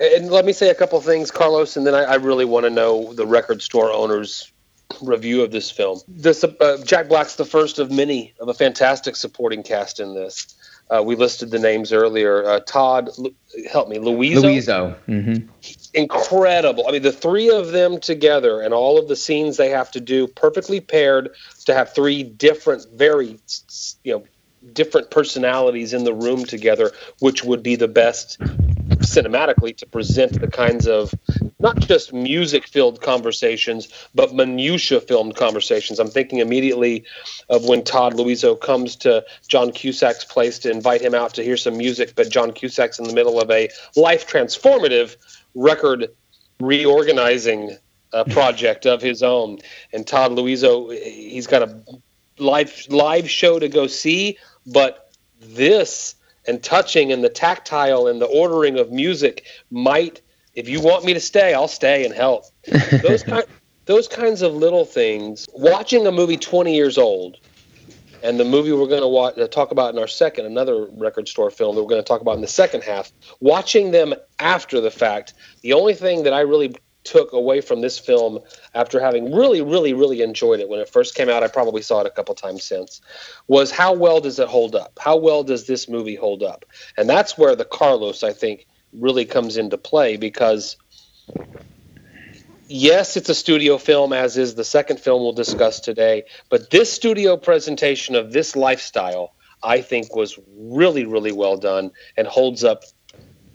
And 0.00 0.30
let 0.30 0.44
me 0.44 0.52
say 0.52 0.70
a 0.70 0.74
couple 0.74 1.00
things, 1.00 1.30
Carlos, 1.30 1.76
and 1.76 1.86
then 1.86 1.94
I, 1.94 2.02
I 2.02 2.14
really 2.16 2.44
want 2.44 2.64
to 2.64 2.70
know 2.70 3.12
the 3.12 3.26
record 3.26 3.62
store 3.62 3.92
owner's 3.92 4.52
review 5.02 5.42
of 5.42 5.50
this 5.50 5.70
film. 5.70 6.00
This 6.08 6.44
uh, 6.44 6.82
Jack 6.84 7.08
Black's 7.08 7.36
the 7.36 7.44
first 7.44 7.78
of 7.78 7.90
many 7.90 8.34
of 8.40 8.48
a 8.48 8.54
fantastic 8.54 9.16
supporting 9.16 9.62
cast 9.62 10.00
in 10.00 10.14
this. 10.14 10.54
Uh, 10.90 11.02
we 11.02 11.16
listed 11.16 11.50
the 11.50 11.58
names 11.58 11.92
earlier. 11.92 12.44
Uh, 12.44 12.60
Todd, 12.60 13.08
help 13.70 13.88
me, 13.88 13.96
Louiso. 13.96 14.42
Louiso. 14.42 14.96
Mm-hmm. 15.08 15.48
Incredible. 15.94 16.86
I 16.86 16.92
mean, 16.92 17.02
the 17.02 17.12
three 17.12 17.50
of 17.50 17.72
them 17.72 17.98
together 18.00 18.60
and 18.60 18.74
all 18.74 18.98
of 18.98 19.08
the 19.08 19.16
scenes 19.16 19.56
they 19.56 19.70
have 19.70 19.90
to 19.92 20.00
do, 20.00 20.26
perfectly 20.26 20.80
paired 20.80 21.30
to 21.64 21.74
have 21.74 21.94
three 21.94 22.22
different, 22.22 22.86
very, 22.92 23.38
you 24.02 24.12
know, 24.12 24.24
different 24.72 25.10
personalities 25.10 25.94
in 25.94 26.04
the 26.04 26.12
room 26.12 26.44
together, 26.44 26.92
which 27.20 27.44
would 27.44 27.62
be 27.62 27.76
the 27.76 27.88
best 27.88 28.38
cinematically 28.88 29.76
to 29.76 29.86
present 29.86 30.40
the 30.40 30.48
kinds 30.48 30.86
of 30.86 31.14
not 31.58 31.80
just 31.80 32.12
music 32.12 32.66
filled 32.66 33.00
conversations, 33.00 33.88
but 34.14 34.34
minutia 34.34 35.00
filmed 35.00 35.36
conversations. 35.36 35.98
I'm 35.98 36.08
thinking 36.08 36.38
immediately 36.38 37.04
of 37.48 37.64
when 37.64 37.84
Todd 37.84 38.14
Louiso 38.14 38.60
comes 38.60 38.96
to 38.96 39.24
John 39.48 39.70
Cusack's 39.70 40.24
place 40.24 40.58
to 40.60 40.70
invite 40.70 41.00
him 41.00 41.14
out 41.14 41.34
to 41.34 41.42
hear 41.42 41.56
some 41.56 41.76
music, 41.76 42.14
but 42.14 42.30
John 42.30 42.52
Cusack's 42.52 42.98
in 42.98 43.06
the 43.06 43.14
middle 43.14 43.40
of 43.40 43.50
a 43.50 43.68
life 43.96 44.28
transformative 44.28 45.16
record 45.54 46.08
reorganizing 46.60 47.76
uh, 48.12 48.24
project 48.24 48.86
of 48.86 49.02
his 49.02 49.22
own. 49.22 49.58
And 49.92 50.06
Todd 50.06 50.32
Louiso, 50.32 50.92
he's 51.02 51.46
got 51.46 51.62
a 51.62 51.82
live 52.38 52.86
live 52.88 53.30
show 53.30 53.58
to 53.58 53.68
go 53.68 53.86
see, 53.86 54.38
but 54.66 55.12
this 55.40 56.14
and 56.46 56.62
touching 56.62 57.12
and 57.12 57.24
the 57.24 57.28
tactile 57.28 58.06
and 58.06 58.20
the 58.20 58.26
ordering 58.26 58.78
of 58.78 58.90
music 58.90 59.44
might 59.70 60.20
if 60.54 60.68
you 60.68 60.80
want 60.80 61.04
me 61.04 61.12
to 61.14 61.20
stay 61.20 61.54
i'll 61.54 61.68
stay 61.68 62.04
and 62.04 62.14
help. 62.14 62.44
Those 63.02 63.22
kind, 63.22 63.44
those 63.86 64.08
kinds 64.08 64.40
of 64.42 64.54
little 64.54 64.84
things 64.84 65.46
watching 65.54 66.06
a 66.06 66.12
movie 66.12 66.36
20 66.36 66.74
years 66.74 66.96
old 66.96 67.38
and 68.22 68.40
the 68.40 68.44
movie 68.44 68.72
we're 68.72 68.86
going 68.86 69.02
to 69.02 69.08
watch, 69.08 69.36
uh, 69.36 69.46
talk 69.46 69.70
about 69.70 69.92
in 69.92 70.00
our 70.00 70.08
second 70.08 70.46
another 70.46 70.86
record 70.92 71.28
store 71.28 71.50
film 71.50 71.76
that 71.76 71.82
we're 71.82 71.90
going 71.90 72.02
to 72.02 72.06
talk 72.06 72.22
about 72.22 72.34
in 72.34 72.40
the 72.40 72.46
second 72.46 72.82
half 72.82 73.12
watching 73.40 73.90
them 73.90 74.14
after 74.38 74.80
the 74.80 74.90
fact 74.90 75.34
the 75.60 75.72
only 75.72 75.94
thing 75.94 76.22
that 76.22 76.32
i 76.32 76.40
really 76.40 76.74
took 77.04 77.32
away 77.32 77.60
from 77.60 77.80
this 77.80 77.98
film 77.98 78.40
after 78.74 78.98
having 78.98 79.32
really, 79.32 79.62
really, 79.62 79.92
really 79.92 80.22
enjoyed 80.22 80.60
it 80.60 80.68
when 80.68 80.80
it 80.80 80.88
first 80.88 81.14
came 81.14 81.28
out. 81.28 81.42
I 81.42 81.48
probably 81.48 81.82
saw 81.82 82.00
it 82.00 82.06
a 82.06 82.10
couple 82.10 82.34
times 82.34 82.64
since. 82.64 83.00
Was 83.46 83.70
how 83.70 83.92
well 83.92 84.20
does 84.20 84.38
it 84.38 84.48
hold 84.48 84.74
up? 84.74 84.98
How 84.98 85.16
well 85.16 85.44
does 85.44 85.66
this 85.66 85.88
movie 85.88 86.16
hold 86.16 86.42
up? 86.42 86.64
And 86.96 87.08
that's 87.08 87.38
where 87.38 87.54
the 87.54 87.64
Carlos, 87.64 88.22
I 88.22 88.32
think, 88.32 88.66
really 88.92 89.24
comes 89.24 89.56
into 89.56 89.78
play 89.78 90.16
because. 90.16 90.76
Yes, 92.66 93.18
it's 93.18 93.28
a 93.28 93.34
studio 93.34 93.76
film, 93.76 94.14
as 94.14 94.38
is 94.38 94.54
the 94.54 94.64
second 94.64 94.98
film 94.98 95.22
we'll 95.22 95.32
discuss 95.32 95.80
today. 95.80 96.24
But 96.48 96.70
this 96.70 96.90
studio 96.90 97.36
presentation 97.36 98.14
of 98.14 98.32
this 98.32 98.56
lifestyle, 98.56 99.34
I 99.62 99.82
think, 99.82 100.16
was 100.16 100.38
really, 100.56 101.04
really 101.04 101.30
well 101.30 101.58
done 101.58 101.92
and 102.16 102.26
holds 102.26 102.64
up 102.64 102.84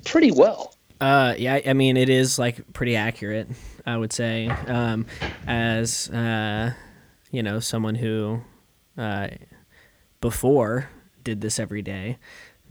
pretty 0.06 0.30
well. 0.30 0.76
Uh, 1.02 1.34
yeah, 1.38 1.60
I 1.66 1.74
mean, 1.74 1.96
it 1.96 2.10
is 2.10 2.38
like 2.38 2.74
pretty 2.74 2.96
accurate, 2.96 3.48
I 3.86 3.96
would 3.98 4.12
say. 4.12 4.48
Um, 4.48 5.06
as 5.48 6.10
uh, 6.10 6.74
you 7.32 7.44
know, 7.44 7.60
someone 7.60 7.96
who 7.96 8.42
uh, 8.98 9.30
before 10.22 10.90
did 11.24 11.42
this 11.42 11.60
every 11.60 11.82
day. 11.82 12.18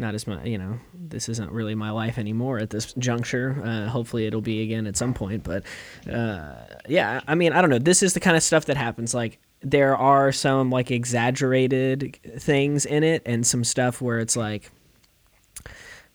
Not 0.01 0.15
as 0.15 0.29
much, 0.29 0.47
you 0.47 0.59
know. 0.59 0.79
This 0.95 1.29
isn't 1.29 1.51
really 1.51 1.75
my 1.75 1.91
life 1.91 2.19
anymore 2.19 2.59
at 2.61 2.71
this 2.71 2.93
juncture. 2.95 3.61
Uh, 3.65 3.89
hopefully, 3.89 4.27
it'll 4.27 4.41
be 4.41 4.63
again 4.63 4.87
at 4.87 4.97
some 4.97 5.13
point. 5.13 5.43
But 5.43 5.65
uh, 6.09 6.55
yeah, 6.89 7.21
I 7.27 7.35
mean, 7.35 7.53
I 7.53 7.61
don't 7.61 7.71
know. 7.71 7.81
This 7.81 8.03
is 8.03 8.15
the 8.15 8.21
kind 8.21 8.37
of 8.37 8.43
stuff 8.45 8.67
that 8.67 8.77
happens. 8.77 9.13
Like 9.13 9.39
there 9.61 9.97
are 9.97 10.31
some 10.31 10.71
like 10.71 10.93
exaggerated 10.93 12.17
things 12.39 12.87
in 12.87 13.03
it, 13.03 13.23
and 13.27 13.45
some 13.45 13.65
stuff 13.65 14.01
where 14.01 14.21
it's 14.21 14.37
like, 14.37 14.71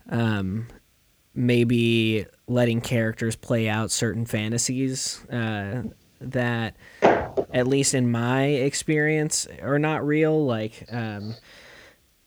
um, 0.09 0.67
maybe 1.35 2.25
letting 2.47 2.81
characters 2.81 3.35
play 3.35 3.67
out 3.67 3.91
certain 3.91 4.25
fantasies 4.25 5.25
uh, 5.27 5.83
that, 6.21 6.75
at 7.01 7.67
least 7.67 7.93
in 7.93 8.11
my 8.11 8.45
experience, 8.45 9.47
are 9.61 9.79
not 9.79 10.05
real. 10.05 10.45
Like, 10.45 10.85
um, 10.91 11.35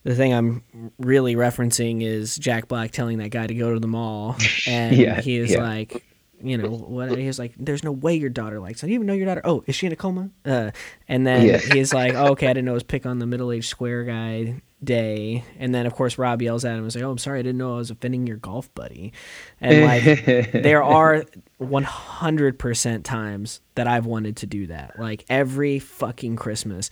the 0.03 0.15
thing 0.15 0.33
I'm 0.33 0.63
really 0.99 1.35
referencing 1.35 2.03
is 2.03 2.37
Jack 2.37 2.69
Black 2.69 2.91
telling 2.93 3.19
that 3.19 3.31
guy 3.31 3.47
to 3.47 3.55
go 3.55 3.75
to 3.75 3.81
the 3.81 3.89
mall, 3.89 4.37
and 4.67 4.97
yeah, 4.97 5.21
he 5.21 5.37
is 5.37 5.53
yeah. 5.53 5.63
like, 5.63 6.05
you 6.41 6.59
know, 6.59 6.69
what 6.69 7.17
he's 7.17 7.39
like, 7.39 7.55
there's 7.59 7.83
no 7.83 7.93
way 7.93 8.15
your 8.15 8.31
daughter 8.31 8.61
likes. 8.61 8.85
I 8.85 8.87
do 8.87 8.93
not 8.93 8.95
even 8.95 9.07
know 9.07 9.15
your 9.15 9.27
daughter. 9.27 9.41
Oh, 9.45 9.65
is 9.67 9.75
she 9.75 9.87
in 9.87 9.93
a 9.93 9.97
coma? 9.97 10.31
Uh, 10.45 10.71
and 11.09 11.27
then 11.27 11.47
yeah. 11.47 11.59
he's 11.59 11.95
like, 11.95 12.15
oh, 12.15 12.33
okay, 12.33 12.47
I 12.47 12.51
didn't 12.51 12.67
know 12.67 12.73
it 12.73 12.75
was 12.75 12.83
pick 12.83 13.07
on 13.07 13.19
the 13.19 13.27
middle 13.27 13.51
aged 13.51 13.69
square 13.69 14.05
guy 14.05 14.61
day. 14.87 15.45
And 15.59 15.75
then 15.75 15.85
of 15.85 15.95
course 15.95 16.17
Rob 16.17 16.41
yells 16.41 16.65
at 16.65 16.73
him 16.77 16.85
and 16.85 16.93
says, 16.93 17.03
"Oh, 17.03 17.11
I'm 17.11 17.19
sorry, 17.19 17.41
I 17.41 17.43
didn't 17.43 17.59
know 17.59 17.75
I 17.75 17.77
was 17.77 17.91
offending 17.91 18.27
your 18.27 18.39
golf 18.39 18.73
buddy." 18.75 19.13
And 19.61 19.85
like 19.85 20.25
there 20.53 20.83
are 20.83 21.25
100% 21.61 23.03
times 23.05 23.61
that 23.75 23.87
I've 23.87 24.07
wanted 24.07 24.37
to 24.39 24.47
do 24.47 24.69
that. 24.69 24.99
Like 24.99 25.27
every 25.29 25.79
fucking 25.79 26.37
Christmas, 26.37 26.89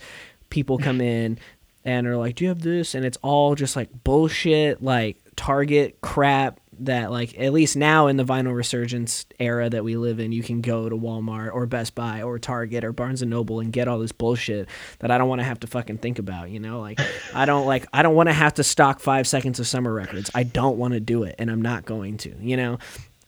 people 0.49 0.77
come 0.77 1.01
in 1.01 1.39
and 1.83 2.05
are 2.05 2.17
like, 2.17 2.35
"Do 2.35 2.43
you 2.43 2.49
have 2.49 2.61
this?" 2.61 2.93
And 2.93 3.03
it's 3.03 3.17
all 3.23 3.55
just 3.55 3.75
like 3.75 3.89
bullshit, 4.03 4.83
like 4.83 5.17
Target 5.35 5.99
crap 6.01 6.59
that 6.79 7.11
like 7.11 7.37
at 7.39 7.53
least 7.53 7.75
now 7.75 8.07
in 8.07 8.17
the 8.17 8.23
vinyl 8.23 8.55
resurgence 8.55 9.25
era 9.39 9.69
that 9.69 9.83
we 9.83 9.95
live 9.97 10.19
in, 10.19 10.31
you 10.31 10.43
can 10.43 10.61
go 10.61 10.89
to 10.89 10.95
Walmart 10.95 11.53
or 11.53 11.65
Best 11.65 11.95
Buy 11.95 12.21
or 12.21 12.39
Target 12.39 12.83
or 12.83 12.91
Barnes 12.91 13.21
and 13.21 13.31
Noble 13.31 13.59
and 13.59 13.71
get 13.71 13.87
all 13.87 13.99
this 13.99 14.11
bullshit 14.11 14.67
that 14.99 15.11
I 15.11 15.17
don't 15.17 15.29
want 15.29 15.39
to 15.39 15.45
have 15.45 15.59
to 15.61 15.67
fucking 15.67 15.99
think 15.99 16.19
about, 16.19 16.49
you 16.49 16.59
know? 16.59 16.81
Like 16.81 16.99
I 17.33 17.45
don't 17.45 17.65
like 17.65 17.87
I 17.93 18.01
don't 18.01 18.15
want 18.15 18.29
to 18.29 18.33
have 18.33 18.55
to 18.55 18.63
stock 18.63 18.99
5 18.99 19.27
seconds 19.27 19.59
of 19.59 19.67
summer 19.67 19.93
records. 19.93 20.29
I 20.33 20.43
don't 20.43 20.77
want 20.77 20.93
to 20.93 20.99
do 20.99 21.23
it 21.23 21.35
and 21.39 21.49
I'm 21.49 21.61
not 21.61 21.85
going 21.85 22.17
to, 22.19 22.35
you 22.39 22.57
know? 22.57 22.79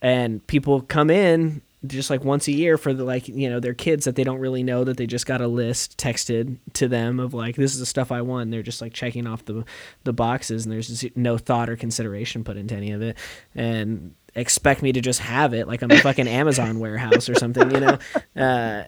And 0.01 0.45
people 0.45 0.81
come 0.81 1.09
in 1.09 1.61
just 1.85 2.09
like 2.09 2.23
once 2.23 2.47
a 2.47 2.51
year 2.51 2.77
for 2.77 2.93
the 2.93 3.03
like 3.03 3.27
you 3.27 3.49
know 3.49 3.59
their 3.59 3.73
kids 3.73 4.05
that 4.05 4.15
they 4.15 4.23
don't 4.23 4.39
really 4.39 4.63
know 4.63 4.83
that 4.83 4.97
they 4.97 5.05
just 5.05 5.27
got 5.27 5.41
a 5.41 5.47
list 5.47 5.97
texted 5.97 6.57
to 6.73 6.87
them 6.87 7.19
of 7.19 7.33
like 7.33 7.55
this 7.55 7.73
is 7.73 7.79
the 7.79 7.85
stuff 7.85 8.11
I 8.11 8.21
want. 8.21 8.43
And 8.43 8.53
they're 8.53 8.63
just 8.63 8.81
like 8.81 8.93
checking 8.93 9.27
off 9.27 9.45
the 9.45 9.63
the 10.03 10.13
boxes 10.13 10.65
and 10.65 10.73
there's 10.73 11.05
no 11.15 11.37
thought 11.37 11.69
or 11.69 11.75
consideration 11.75 12.43
put 12.43 12.57
into 12.57 12.75
any 12.75 12.91
of 12.91 13.01
it 13.01 13.17
and 13.53 14.15
expect 14.35 14.81
me 14.81 14.91
to 14.91 15.01
just 15.01 15.19
have 15.19 15.53
it 15.53 15.67
like 15.67 15.81
I'm 15.81 15.91
a 15.91 15.99
fucking 15.99 16.27
Amazon 16.27 16.79
warehouse 16.79 17.29
or 17.29 17.35
something, 17.35 17.71
you 17.71 17.79
know. 17.79 17.97
Uh, 18.35 18.83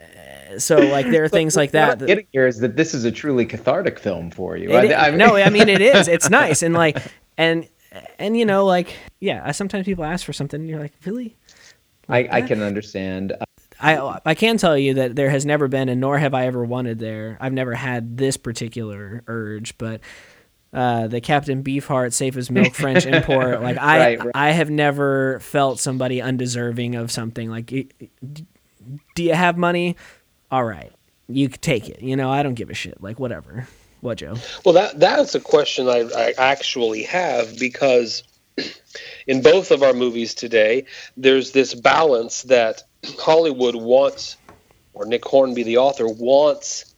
so 0.59 0.77
like 0.77 1.07
there 1.09 1.23
are 1.23 1.29
things 1.29 1.55
like 1.55 1.71
that. 1.71 1.89
What 1.89 2.01
I'm 2.01 2.07
getting 2.07 2.27
here 2.31 2.45
is 2.45 2.59
that 2.59 2.75
this 2.75 2.93
is 2.93 3.03
a 3.03 3.11
truly 3.11 3.47
cathartic 3.47 3.97
film 3.97 4.29
for 4.29 4.55
you. 4.57 4.71
I, 4.73 5.07
I 5.07 5.09
mean, 5.09 5.17
no, 5.17 5.35
I 5.35 5.49
mean 5.49 5.69
it 5.69 5.81
is. 5.81 6.07
It's 6.07 6.29
nice 6.29 6.61
and 6.61 6.75
like 6.75 6.97
and 7.37 7.67
and 8.19 8.37
you 8.37 8.45
know 8.45 8.65
like 8.65 8.93
yeah. 9.19 9.51
Sometimes 9.51 9.85
people 9.85 10.03
ask 10.03 10.23
for 10.23 10.33
something 10.33 10.61
and 10.61 10.69
you're 10.69 10.79
like 10.79 10.93
really 11.03 11.35
I, 12.09 12.27
I 12.31 12.41
can 12.41 12.61
understand. 12.61 13.33
I 13.79 14.19
I 14.25 14.35
can 14.35 14.57
tell 14.57 14.77
you 14.77 14.95
that 14.95 15.15
there 15.15 15.29
has 15.29 15.45
never 15.45 15.67
been, 15.67 15.89
and 15.89 16.01
nor 16.01 16.17
have 16.17 16.33
I 16.33 16.47
ever 16.47 16.63
wanted 16.65 16.99
there. 16.99 17.37
I've 17.39 17.53
never 17.53 17.75
had 17.75 18.17
this 18.17 18.35
particular 18.35 19.23
urge, 19.27 19.77
but 19.77 20.01
uh, 20.73 21.07
the 21.07 21.21
Captain 21.21 21.63
Beefheart 21.63 22.13
Safe 22.13 22.35
as 22.35 22.51
Milk 22.51 22.73
French 22.73 23.05
import, 23.05 23.61
like 23.63 23.77
I 23.77 23.99
right, 23.99 24.19
right. 24.19 24.31
I 24.35 24.51
have 24.51 24.69
never 24.69 25.39
felt 25.39 25.79
somebody 25.79 26.21
undeserving 26.21 26.95
of 26.95 27.11
something. 27.11 27.49
Like, 27.49 27.67
do 27.67 29.23
you 29.23 29.33
have 29.33 29.57
money? 29.57 29.95
All 30.51 30.65
right, 30.65 30.91
you 31.27 31.47
take 31.47 31.89
it. 31.89 32.01
You 32.01 32.15
know, 32.15 32.29
I 32.29 32.43
don't 32.43 32.55
give 32.55 32.69
a 32.69 32.73
shit. 32.75 33.01
Like, 33.01 33.19
whatever. 33.19 33.67
What, 34.01 34.17
Joe? 34.17 34.35
Well, 34.63 34.73
that 34.73 34.99
that's 34.99 35.35
a 35.35 35.39
question 35.39 35.87
I, 35.89 36.09
I 36.15 36.33
actually 36.37 37.03
have 37.03 37.57
because 37.59 38.23
in 39.27 39.41
both 39.41 39.71
of 39.71 39.83
our 39.83 39.93
movies 39.93 40.33
today, 40.33 40.85
there's 41.17 41.51
this 41.51 41.73
balance 41.73 42.43
that 42.43 42.83
Hollywood 43.19 43.75
wants, 43.75 44.37
or 44.93 45.05
Nick 45.05 45.25
Hornby, 45.25 45.63
the 45.63 45.77
author, 45.77 46.07
wants 46.07 46.89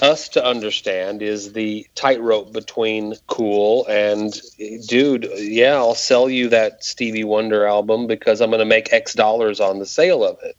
us 0.00 0.30
to 0.30 0.44
understand 0.44 1.20
is 1.20 1.52
the 1.52 1.86
tightrope 1.94 2.52
between 2.52 3.14
cool 3.26 3.86
and 3.86 4.40
dude, 4.86 5.28
yeah, 5.36 5.74
I'll 5.74 5.94
sell 5.94 6.30
you 6.30 6.48
that 6.48 6.82
Stevie 6.82 7.24
Wonder 7.24 7.66
album 7.66 8.06
because 8.06 8.40
I'm 8.40 8.50
going 8.50 8.60
to 8.60 8.64
make 8.64 8.92
X 8.92 9.12
dollars 9.12 9.60
on 9.60 9.78
the 9.78 9.86
sale 9.86 10.24
of 10.24 10.38
it. 10.42 10.56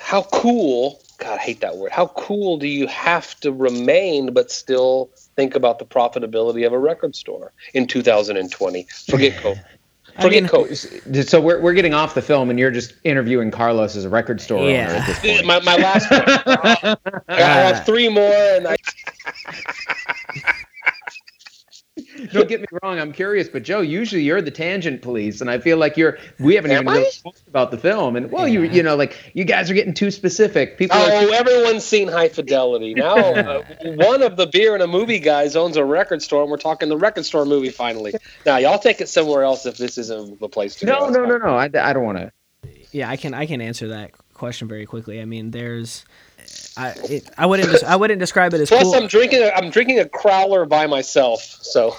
How 0.00 0.22
cool, 0.22 1.00
God, 1.18 1.34
I 1.34 1.42
hate 1.42 1.60
that 1.60 1.76
word. 1.76 1.92
How 1.92 2.08
cool 2.08 2.58
do 2.58 2.66
you 2.66 2.88
have 2.88 3.38
to 3.40 3.52
remain 3.52 4.32
but 4.32 4.50
still 4.50 5.10
think 5.36 5.54
about 5.54 5.78
the 5.78 5.86
profitability 5.86 6.66
of 6.66 6.72
a 6.72 6.78
record 6.78 7.14
store 7.14 7.52
in 7.72 7.86
2020? 7.86 8.86
Forget 9.08 9.40
COVID. 9.40 9.64
Forget 10.20 10.52
I 10.52 10.64
mean, 10.64 11.22
So 11.24 11.40
we're, 11.40 11.60
we're 11.60 11.72
getting 11.72 11.94
off 11.94 12.14
the 12.14 12.22
film, 12.22 12.50
and 12.50 12.58
you're 12.58 12.70
just 12.70 12.94
interviewing 13.04 13.50
Carlos 13.50 13.96
as 13.96 14.04
a 14.04 14.10
record 14.10 14.40
store 14.40 14.68
yeah. 14.68 14.88
owner 14.88 14.98
at 14.98 15.06
this 15.06 15.20
point. 15.22 15.46
My, 15.46 15.60
my 15.60 15.76
last 15.76 16.10
one. 16.10 16.22
I 17.28 17.40
have 17.40 17.86
three 17.86 18.08
more, 18.08 18.22
and 18.24 18.68
I. 18.68 18.76
Don't 22.32 22.48
get 22.48 22.60
me 22.60 22.66
wrong, 22.82 22.98
I'm 22.98 23.12
curious, 23.12 23.48
but 23.48 23.62
Joe, 23.62 23.80
usually 23.80 24.22
you're 24.22 24.42
the 24.42 24.50
tangent 24.50 25.02
police, 25.02 25.40
and 25.40 25.50
I 25.50 25.58
feel 25.58 25.76
like 25.76 25.96
you're. 25.96 26.18
We 26.38 26.54
haven't 26.54 26.70
Am 26.70 26.82
even 26.82 26.94
really 26.94 27.10
talked 27.22 27.46
about 27.48 27.70
the 27.70 27.78
film, 27.78 28.16
and 28.16 28.30
well, 28.30 28.46
yeah. 28.46 28.60
you 28.60 28.62
you 28.70 28.82
know, 28.82 28.96
like 28.96 29.32
you 29.34 29.44
guys 29.44 29.70
are 29.70 29.74
getting 29.74 29.94
too 29.94 30.10
specific. 30.10 30.78
People. 30.78 30.96
Oh, 30.98 31.30
are, 31.30 31.34
everyone's 31.34 31.84
seen 31.84 32.08
High 32.08 32.28
Fidelity 32.28 32.94
now. 32.94 33.16
uh, 33.16 33.62
one 33.82 34.22
of 34.22 34.36
the 34.36 34.46
beer 34.46 34.74
and 34.74 34.82
a 34.82 34.86
movie 34.86 35.18
guys 35.18 35.56
owns 35.56 35.76
a 35.76 35.84
record 35.84 36.22
store, 36.22 36.42
and 36.42 36.50
we're 36.50 36.56
talking 36.56 36.88
the 36.88 36.96
record 36.96 37.24
store 37.24 37.44
movie 37.44 37.70
finally. 37.70 38.14
Now, 38.46 38.58
y'all 38.58 38.78
take 38.78 39.00
it 39.00 39.08
somewhere 39.08 39.42
else 39.42 39.66
if 39.66 39.76
this 39.76 39.98
isn't 39.98 40.40
the 40.40 40.48
place 40.48 40.76
to 40.76 40.86
no, 40.86 41.00
go. 41.00 41.08
No, 41.08 41.24
no, 41.24 41.38
no, 41.38 41.46
no. 41.46 41.54
I, 41.54 41.64
I 41.64 41.92
don't 41.92 42.04
want 42.04 42.18
to. 42.18 42.32
Yeah, 42.92 43.08
I 43.08 43.16
can 43.16 43.32
I 43.32 43.46
can 43.46 43.60
answer 43.60 43.88
that 43.88 44.12
question 44.34 44.68
very 44.68 44.86
quickly. 44.86 45.20
I 45.20 45.24
mean, 45.24 45.50
there's 45.50 46.04
I 46.76 46.90
it, 47.08 47.30
I 47.36 47.46
wouldn't 47.46 47.70
des- 47.70 47.86
I 47.86 47.96
wouldn't 47.96 48.20
describe 48.20 48.54
it 48.54 48.60
as 48.60 48.68
Plus, 48.68 48.82
cool. 48.82 48.94
I'm 48.94 49.06
drinking 49.06 49.42
a, 49.42 49.50
I'm 49.50 49.70
drinking 49.70 50.00
a 50.00 50.04
crowler 50.04 50.68
by 50.68 50.86
myself, 50.86 51.42
so 51.42 51.94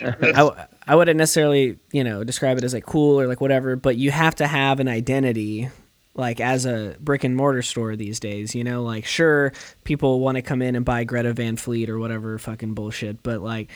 I, 0.00 0.66
I 0.86 0.96
wouldn't 0.96 1.18
necessarily 1.18 1.78
you 1.92 2.04
know 2.04 2.24
describe 2.24 2.58
it 2.58 2.64
as 2.64 2.74
like 2.74 2.86
cool 2.86 3.20
or 3.20 3.26
like 3.26 3.40
whatever. 3.40 3.76
But 3.76 3.96
you 3.96 4.10
have 4.10 4.34
to 4.36 4.46
have 4.46 4.80
an 4.80 4.88
identity 4.88 5.70
like 6.14 6.40
as 6.40 6.66
a 6.66 6.96
brick 7.00 7.24
and 7.24 7.36
mortar 7.36 7.62
store 7.62 7.96
these 7.96 8.18
days. 8.18 8.54
You 8.54 8.64
know, 8.64 8.82
like 8.82 9.04
sure 9.04 9.52
people 9.84 10.20
want 10.20 10.36
to 10.36 10.42
come 10.42 10.62
in 10.62 10.74
and 10.74 10.84
buy 10.84 11.04
Greta 11.04 11.32
Van 11.32 11.56
Fleet 11.56 11.88
or 11.88 11.98
whatever 11.98 12.38
fucking 12.38 12.74
bullshit, 12.74 13.22
but 13.22 13.40
like 13.40 13.70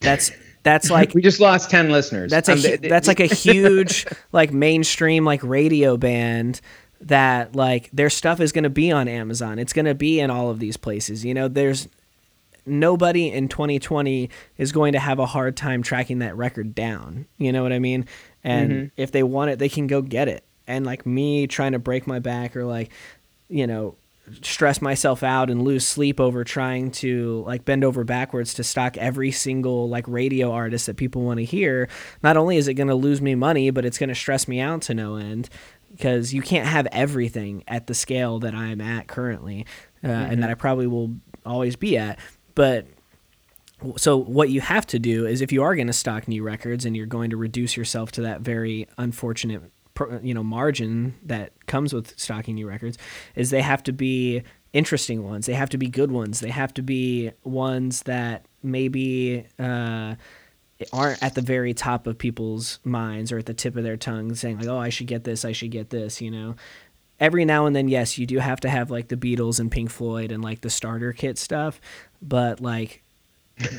that's 0.00 0.30
that's 0.62 0.90
like 0.90 1.14
we 1.14 1.22
just 1.22 1.40
lost 1.40 1.70
10 1.70 1.90
listeners 1.90 2.30
that's 2.30 2.48
a 2.48 2.74
um, 2.74 2.80
that's 2.82 3.06
like 3.06 3.20
a 3.20 3.26
huge 3.26 4.06
like 4.32 4.52
mainstream 4.52 5.24
like 5.24 5.42
radio 5.42 5.96
band 5.96 6.60
that 7.00 7.56
like 7.56 7.88
their 7.92 8.10
stuff 8.10 8.40
is 8.40 8.52
going 8.52 8.64
to 8.64 8.70
be 8.70 8.92
on 8.92 9.08
Amazon. 9.08 9.58
It's 9.58 9.72
going 9.72 9.86
to 9.86 9.94
be 9.94 10.20
in 10.20 10.30
all 10.30 10.50
of 10.50 10.58
these 10.58 10.76
places. 10.76 11.24
You 11.24 11.34
know, 11.34 11.48
there's 11.48 11.88
nobody 12.66 13.30
in 13.30 13.48
2020 13.48 14.30
is 14.58 14.72
going 14.72 14.92
to 14.92 14.98
have 14.98 15.18
a 15.18 15.26
hard 15.26 15.56
time 15.56 15.82
tracking 15.82 16.18
that 16.18 16.36
record 16.36 16.74
down. 16.74 17.26
You 17.38 17.52
know 17.52 17.62
what 17.62 17.72
I 17.72 17.78
mean? 17.78 18.06
And 18.44 18.70
mm-hmm. 18.70 18.86
if 18.96 19.12
they 19.12 19.22
want 19.22 19.50
it, 19.50 19.58
they 19.58 19.68
can 19.68 19.86
go 19.86 20.02
get 20.02 20.28
it. 20.28 20.44
And 20.66 20.86
like 20.86 21.06
me 21.06 21.46
trying 21.46 21.72
to 21.72 21.78
break 21.78 22.06
my 22.06 22.18
back 22.18 22.54
or 22.54 22.64
like, 22.64 22.90
you 23.48 23.66
know, 23.66 23.96
stress 24.42 24.80
myself 24.80 25.22
out 25.22 25.50
and 25.50 25.62
lose 25.62 25.86
sleep 25.86 26.20
over 26.20 26.44
trying 26.44 26.90
to 26.90 27.42
like 27.46 27.64
bend 27.64 27.82
over 27.82 28.04
backwards 28.04 28.54
to 28.54 28.62
stock 28.62 28.96
every 28.96 29.30
single 29.30 29.88
like 29.88 30.06
radio 30.06 30.52
artist 30.52 30.86
that 30.86 30.96
people 30.96 31.22
want 31.22 31.38
to 31.38 31.44
hear 31.44 31.88
not 32.22 32.36
only 32.36 32.56
is 32.56 32.68
it 32.68 32.74
going 32.74 32.88
to 32.88 32.94
lose 32.94 33.20
me 33.20 33.34
money 33.34 33.70
but 33.70 33.84
it's 33.84 33.98
going 33.98 34.08
to 34.08 34.14
stress 34.14 34.46
me 34.46 34.60
out 34.60 34.82
to 34.82 34.94
no 34.94 35.16
end 35.16 35.48
because 35.90 36.32
you 36.32 36.42
can't 36.42 36.66
have 36.66 36.86
everything 36.92 37.64
at 37.66 37.86
the 37.86 37.94
scale 37.94 38.38
that 38.40 38.54
I'm 38.54 38.80
at 38.80 39.08
currently, 39.08 39.66
uh, 40.02 40.06
mm-hmm. 40.06 40.32
and 40.32 40.42
that 40.42 40.50
I 40.50 40.54
probably 40.54 40.86
will 40.86 41.16
always 41.44 41.76
be 41.76 41.98
at. 41.98 42.18
But 42.54 42.86
so 43.96 44.16
what 44.16 44.50
you 44.50 44.60
have 44.60 44.86
to 44.88 44.98
do 44.98 45.26
is 45.26 45.40
if 45.40 45.52
you 45.52 45.62
are 45.62 45.74
going 45.74 45.86
to 45.86 45.92
stock 45.92 46.28
new 46.28 46.42
records 46.42 46.84
and 46.84 46.96
you're 46.96 47.06
going 47.06 47.30
to 47.30 47.36
reduce 47.36 47.76
yourself 47.76 48.12
to 48.12 48.22
that 48.22 48.40
very 48.42 48.86
unfortunate 48.98 49.62
you 50.22 50.32
know 50.32 50.42
margin 50.42 51.14
that 51.22 51.52
comes 51.66 51.92
with 51.92 52.18
stocking 52.18 52.54
new 52.54 52.66
records 52.66 52.96
is 53.34 53.50
they 53.50 53.60
have 53.60 53.82
to 53.82 53.92
be 53.92 54.42
interesting 54.72 55.22
ones 55.24 55.46
they 55.46 55.54
have 55.54 55.68
to 55.68 55.76
be 55.76 55.88
good 55.88 56.10
ones 56.10 56.40
they 56.40 56.50
have 56.50 56.72
to 56.72 56.82
be 56.82 57.30
ones 57.44 58.02
that 58.04 58.46
maybe 58.62 59.44
uh, 59.58 60.14
aren't 60.92 61.22
at 61.22 61.34
the 61.34 61.42
very 61.42 61.74
top 61.74 62.06
of 62.06 62.18
people's 62.18 62.78
minds 62.84 63.32
or 63.32 63.38
at 63.38 63.46
the 63.46 63.54
tip 63.54 63.76
of 63.76 63.84
their 63.84 63.96
tongue 63.96 64.34
saying 64.34 64.58
like 64.58 64.68
oh 64.68 64.78
i 64.78 64.88
should 64.88 65.06
get 65.06 65.24
this 65.24 65.44
i 65.44 65.52
should 65.52 65.70
get 65.70 65.90
this 65.90 66.20
you 66.20 66.30
know? 66.30 66.56
Every 67.18 67.44
now 67.44 67.66
and 67.66 67.76
then 67.76 67.88
yes 67.88 68.16
you 68.16 68.24
do 68.26 68.38
have 68.38 68.60
to 68.60 68.70
have 68.70 68.90
like 68.90 69.08
the 69.08 69.16
beatles 69.16 69.60
and 69.60 69.70
pink 69.70 69.90
floyd 69.90 70.32
and 70.32 70.42
like 70.42 70.62
the 70.62 70.70
starter 70.70 71.12
kit 71.12 71.36
stuff 71.36 71.80
but 72.22 72.60
like 72.60 73.02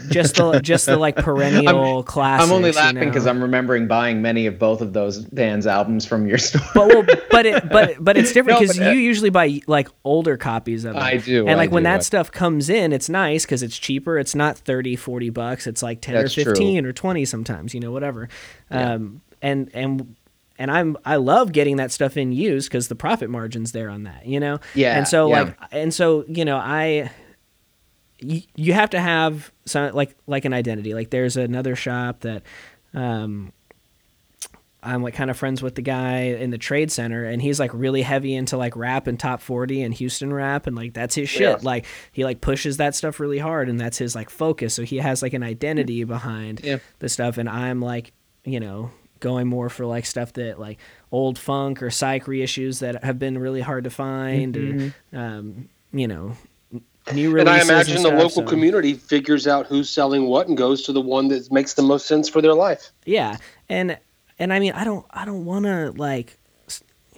just 0.10 0.36
the 0.36 0.60
just 0.60 0.86
the 0.86 0.98
like 0.98 1.16
perennial 1.18 2.00
I'm, 2.00 2.04
classics. 2.04 2.50
I'm 2.50 2.56
only 2.56 2.72
laughing 2.72 3.00
because 3.00 3.24
you 3.24 3.26
know? 3.26 3.38
I'm 3.38 3.42
remembering 3.42 3.88
buying 3.88 4.22
many 4.22 4.46
of 4.46 4.60
both 4.60 4.82
of 4.82 4.94
those 4.94 5.20
bands' 5.26 5.68
albums 5.68 6.06
from 6.06 6.28
your 6.28 6.38
store. 6.38 6.62
but 6.74 6.88
well, 6.88 7.04
but 7.30 7.46
it 7.46 7.70
but 7.70 8.04
but 8.04 8.18
it's 8.18 8.32
different 8.32 8.60
because 8.60 8.80
no, 8.80 8.92
you 8.92 9.00
usually 9.00 9.30
buy 9.30 9.62
like 9.68 9.90
older 10.04 10.38
copies 10.38 10.86
of 10.86 10.96
it. 10.96 11.00
I 11.00 11.18
do. 11.18 11.48
And 11.48 11.58
like 11.58 11.72
I 11.72 11.74
when 11.74 11.84
do, 11.84 11.90
that 11.90 12.04
stuff 12.04 12.32
comes 12.32 12.70
in, 12.70 12.94
it's 12.94 13.10
nice 13.10 13.46
because 13.46 13.64
it's 13.64 13.78
cheaper. 13.78 14.18
It's 14.18 14.36
not 14.36 14.58
30, 14.58 14.96
40 14.96 15.30
bucks. 15.30 15.68
It's 15.68 15.84
like 15.84 16.02
10 16.02 16.16
or 16.16 16.30
15 16.30 16.84
true. 16.84 16.90
or 16.90 16.94
20 16.94 17.26
sometimes, 17.26 17.74
you 17.74 17.80
know, 17.80 17.92
whatever. 17.92 18.30
Yeah. 18.70 18.94
Um 18.94 19.22
and 19.42 19.70
and 19.74 20.16
and 20.58 20.70
I'm 20.70 20.98
I 21.06 21.16
love 21.16 21.52
getting 21.52 21.78
that 21.78 21.92
stuff 21.92 22.18
in 22.18 22.32
use 22.32 22.68
because 22.68 22.88
the 22.88 22.96
profit 22.96 23.30
margins 23.30 23.72
there 23.72 23.90
on 23.90 24.04
that, 24.04 24.26
you 24.28 24.40
know. 24.40 24.60
Yeah. 24.76 24.98
And 24.98 25.08
so 25.08 25.30
yeah. 25.30 25.42
like 25.42 25.58
and 25.72 25.94
so 25.94 26.24
you 26.28 26.46
know 26.46 26.58
I 26.58 27.12
you, 28.22 28.42
you 28.56 28.74
have 28.74 28.92
to 28.92 29.00
have 29.00 29.52
some 29.66 29.94
like 29.94 30.16
like 30.28 30.46
an 30.46 30.54
identity. 30.54 30.94
Like 30.94 31.10
there's 31.10 31.38
another 31.38 31.76
shop 31.76 32.22
that 32.22 32.44
um, 32.94 33.52
I'm 34.84 35.04
like 35.04 35.14
kind 35.14 35.30
of 35.30 35.38
friends 35.38 35.62
with 35.62 35.76
the 35.76 35.82
guy 35.82 36.22
in 36.22 36.50
the 36.50 36.58
trade 36.58 36.92
center 36.92 37.26
and 37.26 37.42
he's 37.42 37.60
like 37.60 37.72
really 37.74 38.02
heavy 38.02 38.34
into 38.34 38.58
like 38.58 38.76
rap 38.76 39.08
and 39.08 39.20
top 39.20 39.42
40 39.42 39.84
and 39.84 39.94
Houston 39.94 40.34
rap 40.34 40.66
and 40.66 40.76
like 40.76 40.94
that's 40.94 41.14
his 41.14 41.30
shit. 41.30 41.42
Yeah. 41.42 41.58
Like 41.62 41.86
he 42.12 42.24
like 42.24 42.42
pushes 42.42 42.78
that 42.78 42.96
stuff 42.96 43.20
really 43.20 43.38
hard 43.38 43.70
and 43.70 43.80
that's 43.80 43.98
his 43.98 44.16
like 44.16 44.30
focus. 44.30 44.74
So 44.74 44.84
he 44.84 44.98
has 44.98 45.22
like 45.22 45.34
an 45.34 45.44
identity 45.44 46.04
behind 46.04 46.62
yeah. 46.64 46.78
the 47.00 47.10
stuff 47.10 47.38
and 47.38 47.48
I'm 47.48 47.80
like, 47.80 48.12
you 48.44 48.60
know, 48.60 48.92
going 49.20 49.48
more 49.48 49.70
for 49.70 49.86
like 49.86 50.06
stuff 50.06 50.34
that 50.34 50.60
like 50.60 50.80
old 51.12 51.38
funk 51.38 51.84
or 51.84 51.92
psych 51.92 52.26
reissues 52.26 52.80
that 52.80 53.04
have 53.04 53.20
been 53.20 53.38
really 53.38 53.62
hard 53.62 53.84
to 53.84 53.92
find 53.92 54.56
mm-hmm. 54.56 55.16
or 55.16 55.20
um, 55.20 55.70
you 55.94 56.08
know, 56.08 56.36
and 57.08 57.50
I 57.50 57.62
imagine 57.62 58.02
the 58.04 58.12
local 58.12 58.44
community 58.44 58.94
figures 58.94 59.48
out 59.48 59.66
who's 59.68 59.90
selling 59.90 60.28
what 60.28 60.48
and 60.48 60.58
goes 60.58 60.84
to 60.84 60.94
the 60.94 61.02
one 61.02 61.30
that 61.30 61.52
makes 61.52 61.74
the 61.74 61.82
most 61.82 62.06
sense 62.06 62.30
for 62.30 62.42
their 62.42 62.54
life. 62.54 62.92
Yeah, 63.06 63.38
and 63.70 63.98
and 64.40 64.54
I 64.54 64.60
mean, 64.60 64.74
I 64.74 64.84
don't 64.84 65.06
I 65.10 65.26
don't 65.26 65.46
want 65.46 65.66
to 65.66 65.92
like, 65.92 66.38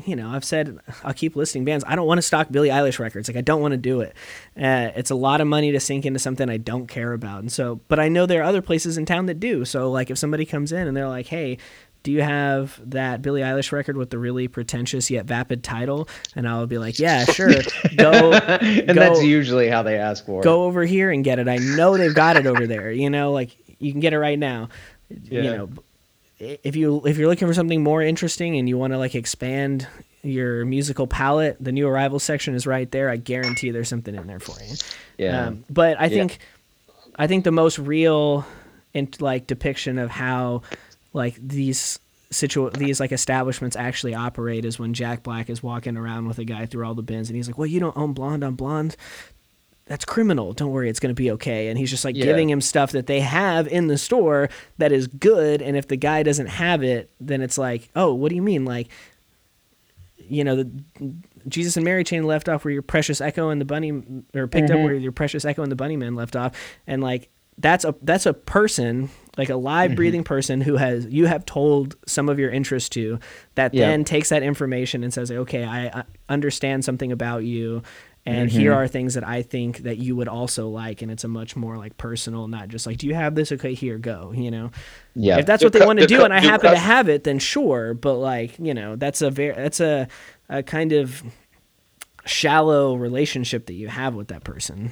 you 0.06 0.16
know, 0.16 0.30
I've 0.30 0.46
said 0.46 0.80
I'll 1.04 1.14
keep 1.14 1.36
listing 1.36 1.66
bands. 1.66 1.84
I 1.88 1.96
don't 1.96 2.08
want 2.08 2.18
to 2.18 2.22
stock 2.22 2.48
Billie 2.50 2.70
Eilish 2.70 3.00
records. 3.00 3.28
Like 3.28 3.38
I 3.38 3.42
don't 3.42 3.62
want 3.62 3.74
to 3.74 3.78
do 3.78 4.02
it. 4.02 4.16
Uh, 4.58 4.92
it's 4.96 5.12
a 5.12 5.16
lot 5.16 5.42
of 5.42 5.48
money 5.48 5.72
to 5.72 5.80
sink 5.80 6.06
into 6.06 6.20
something 6.20 6.50
I 6.50 6.58
don't 6.58 6.88
care 6.88 7.14
about. 7.14 7.40
And 7.40 7.52
so, 7.52 7.82
but 7.88 8.00
I 8.00 8.10
know 8.10 8.26
there 8.26 8.42
are 8.42 8.46
other 8.46 8.62
places 8.62 8.98
in 8.98 9.06
town 9.06 9.26
that 9.28 9.40
do. 9.40 9.66
So 9.66 9.92
like, 9.92 10.10
if 10.10 10.18
somebody 10.18 10.46
comes 10.46 10.72
in 10.72 10.88
and 10.88 10.96
they're 10.96 11.10
like, 11.10 11.28
hey. 11.28 11.58
Do 12.04 12.12
you 12.12 12.22
have 12.22 12.80
that 12.92 13.22
Billie 13.22 13.42
Eilish 13.42 13.72
record 13.72 13.96
with 13.96 14.10
the 14.10 14.18
really 14.18 14.50
pretentious 14.50 15.10
yet 15.10 15.26
vapid 15.26 15.64
title? 15.64 16.10
And 16.36 16.48
I'll 16.48 16.68
be 16.68 16.78
like, 16.78 17.00
yeah, 17.00 17.24
sure. 17.24 17.50
Go, 17.98 18.34
and 18.34 18.88
go- 18.88 18.94
that's 18.94 19.24
usually 19.24 19.70
how 19.70 19.84
they 19.84 19.98
ask 19.98 20.26
for 20.26 20.42
it. 20.42 20.44
go 20.44 20.66
over 20.66 20.84
here 20.84 21.12
and 21.12 21.24
get 21.24 21.40
it. 21.40 21.48
I 21.48 21.58
know 21.58 21.98
they've 21.98 22.14
got 22.14 22.36
it 22.36 22.46
over 22.46 22.68
there. 22.68 22.92
You 22.92 23.10
know, 23.10 23.32
like 23.32 23.56
you 23.80 23.92
can 23.92 24.02
get 24.02 24.14
it 24.14 24.20
right 24.20 24.38
now. 24.38 24.70
Yeah. 25.10 25.42
You 25.42 25.52
know, 25.58 25.70
if 26.40 26.76
you 26.76 27.02
if 27.06 27.18
you're 27.18 27.30
looking 27.30 27.48
for 27.48 27.54
something 27.54 27.82
more 27.82 28.02
interesting 28.02 28.58
and 28.58 28.68
you 28.68 28.78
want 28.78 28.92
to 28.92 28.98
like 29.00 29.16
expand 29.16 29.88
your 30.24 30.66
musical 30.66 31.08
palette, 31.08 31.58
the 31.60 31.72
new 31.72 31.88
arrival 31.88 32.20
section 32.20 32.54
is 32.56 32.66
right 32.68 32.90
there. 32.92 33.10
I 33.10 33.18
guarantee 33.18 33.72
there's 33.72 33.90
something 33.90 34.16
in 34.16 34.28
there 34.28 34.40
for 34.40 34.62
you. 34.64 34.76
Yeah. 35.18 35.48
Um, 35.48 35.64
but 35.70 36.00
I 36.00 36.10
think 36.10 36.40
I 37.16 37.28
think 37.28 37.44
the 37.44 37.52
most 37.52 37.80
real 37.80 38.46
and 38.94 39.20
like 39.22 39.48
depiction 39.48 39.98
of 40.00 40.10
how 40.10 40.64
like 41.14 41.36
these 41.36 42.00
situ 42.32 42.70
these 42.72 43.00
like 43.00 43.12
establishments 43.12 43.76
actually 43.76 44.16
operate 44.16 44.66
is 44.66 44.80
when 44.80 44.94
Jack 44.94 45.24
Black 45.24 45.50
is 45.50 45.62
walking 45.62 45.96
around 45.96 46.28
with 46.28 46.40
a 46.40 46.46
guy 46.46 46.66
through 46.66 46.86
all 46.86 46.96
the 46.96 47.04
bins 47.04 47.30
and 47.30 47.36
he's 47.36 47.48
like, 47.48 47.58
"Well, 47.58 47.68
you 47.68 47.80
don't 47.80 47.96
own 47.96 48.14
Blonde 48.14 48.44
on 48.44 48.56
Blonde." 48.56 48.96
That's 49.86 50.06
criminal. 50.06 50.54
Don't 50.54 50.72
worry, 50.72 50.90
it's 50.90 51.02
going 51.02 51.14
to 51.14 51.22
be 51.22 51.32
okay. 51.32 51.68
And 51.68 51.78
he's 51.78 51.90
just 51.90 52.06
like 52.06 52.16
Yeah. 52.16 52.24
giving 52.24 52.50
him 52.50 52.62
stuff 52.62 52.94
that 52.94 53.06
they 53.06 53.20
have 53.20 53.68
in 53.68 53.88
the 53.88 53.98
store 53.98 54.50
that 54.78 54.94
is 54.94 55.08
good. 55.08 55.62
And 55.62 55.76
if 55.76 55.90
the 55.90 55.98
guy 55.98 56.24
doesn't 56.24 56.48
have 56.48 56.84
it, 56.84 57.10
then 57.20 57.42
it's 57.42 57.58
like, 57.58 57.90
oh, 57.94 58.14
what 58.14 58.30
do 58.30 58.36
you 58.36 58.42
mean? 58.42 58.64
Like, 58.64 58.88
you 60.18 60.46
know, 60.46 60.56
the 60.56 60.72
Jesus 61.50 61.76
and 61.76 61.84
Mary 61.84 62.06
chain 62.06 62.24
left 62.24 62.48
off 62.48 62.64
where 62.64 62.72
your 62.72 62.82
precious 62.82 63.20
Echo 63.20 63.50
and 63.50 63.60
the 63.60 63.66
Bunny, 63.66 63.92
or 64.34 64.48
picked 64.48 64.70
up 64.70 64.78
mm-hmm. 64.78 64.86
where 64.86 64.94
your 64.96 65.12
precious 65.12 65.44
Echo 65.44 65.64
and 65.64 65.72
the 65.72 65.76
Bunnymen 65.76 66.16
left 66.16 66.38
off, 66.38 66.56
and 66.88 67.04
like 67.04 67.30
that's 67.58 67.86
a 67.86 67.96
that's 68.02 68.26
a 68.26 68.34
person, 68.34 69.10
like 69.38 69.50
a 69.50 69.56
live 69.56 69.90
mm-hmm. 69.92 69.96
breathing 69.96 70.24
person 70.24 70.62
who 70.62 70.76
has 70.78 71.06
you 71.06 71.26
have 71.28 71.46
told 71.46 71.96
some 72.08 72.30
of 72.30 72.40
your 72.40 72.52
interest 72.52 72.92
to, 72.94 73.20
that 73.56 73.74
Yeah. 73.74 73.88
then 73.88 74.04
takes 74.04 74.30
that 74.30 74.44
information 74.44 75.04
and 75.04 75.14
says, 75.14 75.32
okay, 75.32 75.64
I, 75.64 75.88
I 76.00 76.04
understand 76.30 76.84
something 76.86 77.12
about 77.12 77.44
you. 77.44 77.84
And 78.26 78.50
here 78.50 78.72
mm-hmm. 78.72 78.80
are 78.80 78.88
things 78.88 79.16
that 79.16 79.28
I 79.28 79.42
think 79.42 79.80
that 79.80 79.98
you 79.98 80.16
would 80.16 80.30
also 80.30 80.70
like, 80.70 81.02
and 81.02 81.12
it's 81.12 81.26
a 81.26 81.28
much 81.28 81.58
more 81.58 81.78
like 81.78 81.98
personal, 81.98 82.48
not 82.48 82.70
just 82.70 82.88
like, 82.88 82.98
do 82.98 83.06
you 83.06 83.14
have 83.16 83.36
this? 83.36 83.52
Okay, 83.52 83.74
here, 83.74 83.98
go. 83.98 84.32
You 84.34 84.50
know, 84.50 84.72
Yeah. 85.14 85.40
if 85.40 85.46
that's 85.46 85.60
The 85.60 85.66
what 85.66 85.74
they 85.74 85.80
cu- 85.80 85.86
want 85.88 86.00
to 86.00 86.06
the 86.06 86.08
do 86.08 86.18
cu- 86.20 86.24
and 86.24 86.34
I 86.34 86.40
the 86.40 86.48
happen 86.48 86.72
to 86.72 86.78
have 86.78 87.10
it, 87.10 87.26
then 87.26 87.38
sure. 87.38 87.94
But 87.94 88.16
like, 88.16 88.58
you 88.60 88.74
know, 88.74 88.96
that's 88.96 89.22
a 89.22 89.30
very 89.30 89.54
that's 89.54 89.82
a 89.82 90.08
a 90.48 90.64
kind 90.64 90.94
of 90.94 91.22
shallow 92.26 92.96
relationship 92.96 93.66
that 93.68 93.74
you 93.74 93.88
have 93.88 94.16
with 94.16 94.30
that 94.30 94.44
person. 94.44 94.92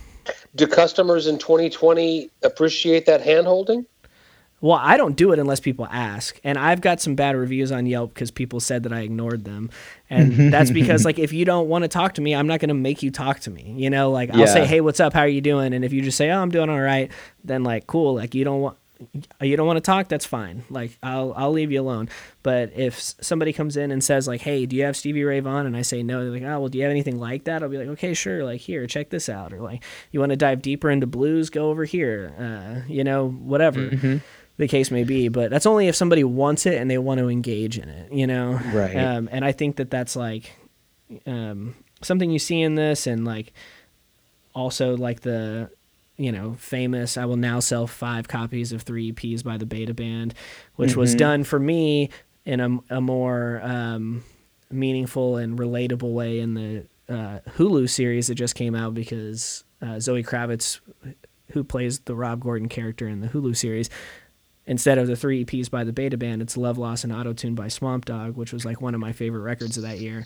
Do 0.55 0.67
customers 0.67 1.27
in 1.27 1.37
2020 1.37 2.29
appreciate 2.43 3.05
that 3.05 3.21
handholding? 3.23 3.85
Well, 4.63 4.77
I 4.79 4.95
don't 4.95 5.15
do 5.15 5.31
it 5.31 5.39
unless 5.39 5.59
people 5.59 5.87
ask. 5.89 6.39
And 6.43 6.55
I've 6.55 6.81
got 6.81 7.01
some 7.01 7.15
bad 7.15 7.35
reviews 7.35 7.71
on 7.71 7.87
Yelp 7.87 8.13
because 8.13 8.29
people 8.29 8.59
said 8.59 8.83
that 8.83 8.93
I 8.93 8.99
ignored 8.99 9.43
them. 9.43 9.71
And 10.07 10.53
that's 10.53 10.69
because 10.79 11.03
like 11.03 11.17
if 11.17 11.33
you 11.33 11.45
don't 11.45 11.67
want 11.67 11.83
to 11.83 11.87
talk 11.87 12.13
to 12.15 12.21
me, 12.21 12.35
I'm 12.35 12.45
not 12.45 12.59
going 12.59 12.67
to 12.69 12.75
make 12.75 13.01
you 13.01 13.09
talk 13.09 13.39
to 13.39 13.49
me. 13.49 13.73
You 13.75 13.89
know, 13.89 14.11
like 14.11 14.29
I'll 14.29 14.41
Yeah. 14.41 14.45
say, 14.45 14.65
"Hey, 14.67 14.79
what's 14.79 14.99
up? 14.99 15.13
How 15.13 15.21
are 15.21 15.27
you 15.27 15.41
doing?" 15.41 15.73
And 15.73 15.83
if 15.83 15.91
you 15.93 16.03
just 16.03 16.15
say, 16.15 16.29
"Oh, 16.29 16.39
I'm 16.39 16.51
doing 16.51 16.69
all 16.69 16.79
right," 16.79 17.09
then 17.43 17.63
like 17.63 17.87
cool, 17.87 18.13
like 18.13 18.35
you 18.35 18.43
don't 18.43 18.61
want 18.61 18.77
you 19.41 19.57
don't 19.57 19.67
want 19.67 19.77
to 19.77 19.81
talk, 19.81 20.07
that's 20.07 20.25
fine. 20.25 20.63
Like 20.69 20.97
I'll 21.01 21.33
I'll 21.35 21.51
leave 21.51 21.71
you 21.71 21.81
alone. 21.81 22.09
But 22.43 22.73
if 22.75 22.99
somebody 22.99 23.53
comes 23.53 23.77
in 23.77 23.91
and 23.91 24.03
says 24.03 24.27
like, 24.27 24.41
"Hey, 24.41 24.65
do 24.65 24.75
you 24.75 24.83
have 24.83 24.95
Stevie 24.95 25.23
Ray 25.23 25.39
Vaughan?" 25.39 25.65
and 25.65 25.75
I 25.75 25.81
say 25.81 26.03
no, 26.03 26.23
they're 26.23 26.31
like, 26.31 26.43
"Oh, 26.43 26.59
well, 26.59 26.67
do 26.69 26.77
you 26.77 26.83
have 26.83 26.91
anything 26.91 27.19
like 27.19 27.45
that?" 27.45 27.63
I'll 27.63 27.69
be 27.69 27.77
like, 27.77 27.87
"Okay, 27.89 28.13
sure. 28.13 28.43
Like 28.43 28.61
here, 28.61 28.85
check 28.87 29.09
this 29.09 29.29
out." 29.29 29.53
Or 29.53 29.59
like, 29.61 29.83
"You 30.11 30.19
want 30.19 30.31
to 30.31 30.35
dive 30.35 30.61
deeper 30.61 30.89
into 30.89 31.07
blues? 31.07 31.49
Go 31.49 31.69
over 31.69 31.85
here." 31.85 32.33
Uh, 32.37 32.87
you 32.91 33.03
know, 33.03 33.29
whatever 33.29 34.19
the 34.57 34.67
case 34.67 34.91
may 34.91 35.03
be. 35.03 35.27
But 35.27 35.49
that's 35.49 35.65
only 35.65 35.87
if 35.87 35.95
somebody 35.95 36.23
wants 36.23 36.65
it 36.65 36.75
and 36.75 36.89
they 36.89 36.97
want 36.97 37.19
to 37.19 37.29
engage 37.29 37.77
in 37.77 37.89
it. 37.89 38.11
You 38.13 38.27
know, 38.27 38.59
Right. 38.73 38.95
Um, 38.95 39.29
and 39.31 39.43
I 39.43 39.51
think 39.51 39.77
that 39.77 39.89
that's 39.89 40.15
like 40.15 40.53
um, 41.25 41.75
something 42.01 42.29
you 42.31 42.39
see 42.39 42.61
in 42.61 42.75
this, 42.75 43.07
and 43.07 43.25
like 43.25 43.53
also 44.53 44.95
like 44.97 45.21
the 45.21 45.69
you 46.17 46.31
know 46.31 46.53
famous 46.53 47.17
I 47.17 47.25
will 47.25 47.37
now 47.37 47.59
sell 47.59 47.87
five 47.87 48.27
copies 48.27 48.71
of 48.71 48.83
three 48.83 49.11
EPs 49.11 49.43
by 49.43 49.57
the 49.57 49.65
Beta 49.65 49.93
Band, 49.93 50.33
which 50.75 50.95
was 50.95 51.15
done 51.15 51.43
for 51.43 51.59
me 51.59 52.09
in 52.45 52.59
a, 52.59 52.95
a 52.95 53.01
more 53.01 53.61
um, 53.63 54.23
meaningful 54.69 55.37
and 55.37 55.57
relatable 55.57 56.13
way 56.13 56.39
in 56.39 56.53
the 56.53 56.85
uh, 57.09 57.39
Hulu 57.57 57.89
series 57.89 58.27
that 58.27 58.35
just 58.35 58.55
came 58.55 58.75
out 58.75 58.93
because 58.93 59.63
uh, 59.81 59.99
Zoe 59.99 60.23
Kravitz, 60.23 60.79
who 61.51 61.63
plays 61.63 61.99
the 62.01 62.15
Rob 62.15 62.41
Gordon 62.41 62.69
character 62.69 63.07
in 63.07 63.21
the 63.21 63.27
Hulu 63.27 63.55
series, 63.55 63.89
instead 64.65 64.97
of 64.97 65.07
the 65.07 65.15
three 65.15 65.43
EPs 65.43 65.69
by 65.69 65.83
the 65.83 65.93
Beta 65.93 66.17
Band, 66.17 66.41
it's 66.41 66.57
Love 66.57 66.77
Loss 66.77 67.03
and 67.03 67.13
Auto 67.13 67.33
Tune 67.33 67.55
by 67.55 67.67
Swamp 67.67 68.05
Dogg, 68.05 68.37
which 68.37 68.53
was 68.53 68.65
like 68.65 68.81
one 68.81 68.93
of 68.93 69.01
my 69.01 69.11
favorite 69.11 69.41
records 69.41 69.77
of 69.77 69.83
that 69.83 69.99
year. 69.99 70.25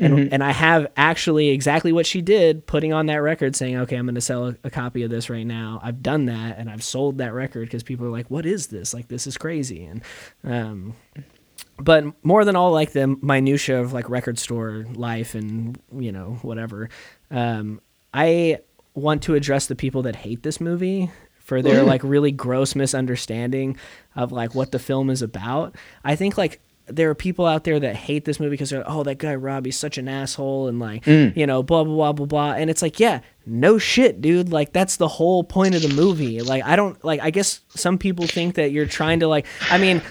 And, 0.00 0.32
and 0.32 0.42
I 0.42 0.52
have 0.52 0.86
actually 0.96 1.50
exactly 1.50 1.92
what 1.92 2.06
she 2.06 2.22
did, 2.22 2.66
putting 2.66 2.92
on 2.92 3.06
that 3.06 3.16
record, 3.16 3.54
saying, 3.54 3.76
"Okay, 3.76 3.96
I'm 3.96 4.06
going 4.06 4.14
to 4.14 4.20
sell 4.20 4.48
a, 4.48 4.56
a 4.64 4.70
copy 4.70 5.02
of 5.02 5.10
this 5.10 5.30
right 5.30 5.46
now." 5.46 5.80
I've 5.82 6.02
done 6.02 6.26
that, 6.26 6.58
and 6.58 6.70
I've 6.70 6.82
sold 6.82 7.18
that 7.18 7.34
record 7.34 7.68
because 7.68 7.82
people 7.82 8.06
are 8.06 8.10
like, 8.10 8.30
"What 8.30 8.46
is 8.46 8.68
this? 8.68 8.94
Like, 8.94 9.08
this 9.08 9.26
is 9.26 9.36
crazy." 9.36 9.84
And 9.84 10.02
um, 10.42 10.94
but 11.80 12.04
more 12.24 12.44
than 12.44 12.56
all 12.56 12.72
like 12.72 12.92
the 12.92 13.06
minutia 13.22 13.80
of 13.80 13.92
like 13.92 14.08
record 14.08 14.38
store 14.38 14.86
life 14.94 15.34
and 15.34 15.78
you 15.96 16.12
know 16.12 16.38
whatever 16.42 16.88
um 17.30 17.80
i 18.14 18.58
want 18.94 19.22
to 19.22 19.34
address 19.34 19.66
the 19.66 19.76
people 19.76 20.02
that 20.02 20.16
hate 20.16 20.42
this 20.42 20.60
movie 20.60 21.10
for 21.38 21.62
their 21.62 21.82
like 21.82 22.02
really 22.04 22.30
gross 22.30 22.74
misunderstanding 22.74 23.76
of 24.14 24.30
like 24.30 24.54
what 24.54 24.72
the 24.72 24.78
film 24.78 25.10
is 25.10 25.22
about 25.22 25.74
i 26.04 26.14
think 26.14 26.36
like 26.36 26.60
there 26.90 27.10
are 27.10 27.14
people 27.14 27.46
out 27.46 27.64
there 27.64 27.80
that 27.80 27.96
hate 27.96 28.24
this 28.24 28.40
movie 28.40 28.50
because 28.50 28.70
they're 28.70 28.84
oh 28.86 29.02
that 29.02 29.18
guy 29.18 29.34
Rob 29.34 29.64
he's 29.64 29.78
such 29.78 29.98
an 29.98 30.08
asshole 30.08 30.68
and 30.68 30.78
like 30.78 31.04
mm. 31.04 31.36
you 31.36 31.46
know 31.46 31.62
blah 31.62 31.84
blah 31.84 31.94
blah 31.94 32.12
blah 32.12 32.26
blah. 32.26 32.52
And 32.52 32.70
it's 32.70 32.82
like 32.82 33.00
yeah 33.00 33.20
no 33.46 33.78
shit 33.78 34.20
dude. 34.20 34.50
Like 34.50 34.72
that's 34.72 34.96
the 34.96 35.08
whole 35.08 35.44
point 35.44 35.74
of 35.74 35.82
the 35.82 35.88
movie. 35.88 36.40
Like 36.40 36.64
I 36.64 36.76
don't 36.76 37.02
like 37.04 37.20
I 37.20 37.30
guess 37.30 37.60
some 37.70 37.98
people 37.98 38.26
think 38.26 38.54
that 38.56 38.72
you're 38.72 38.86
trying 38.86 39.20
to 39.20 39.28
like 39.28 39.46
I 39.70 39.78
mean 39.78 40.02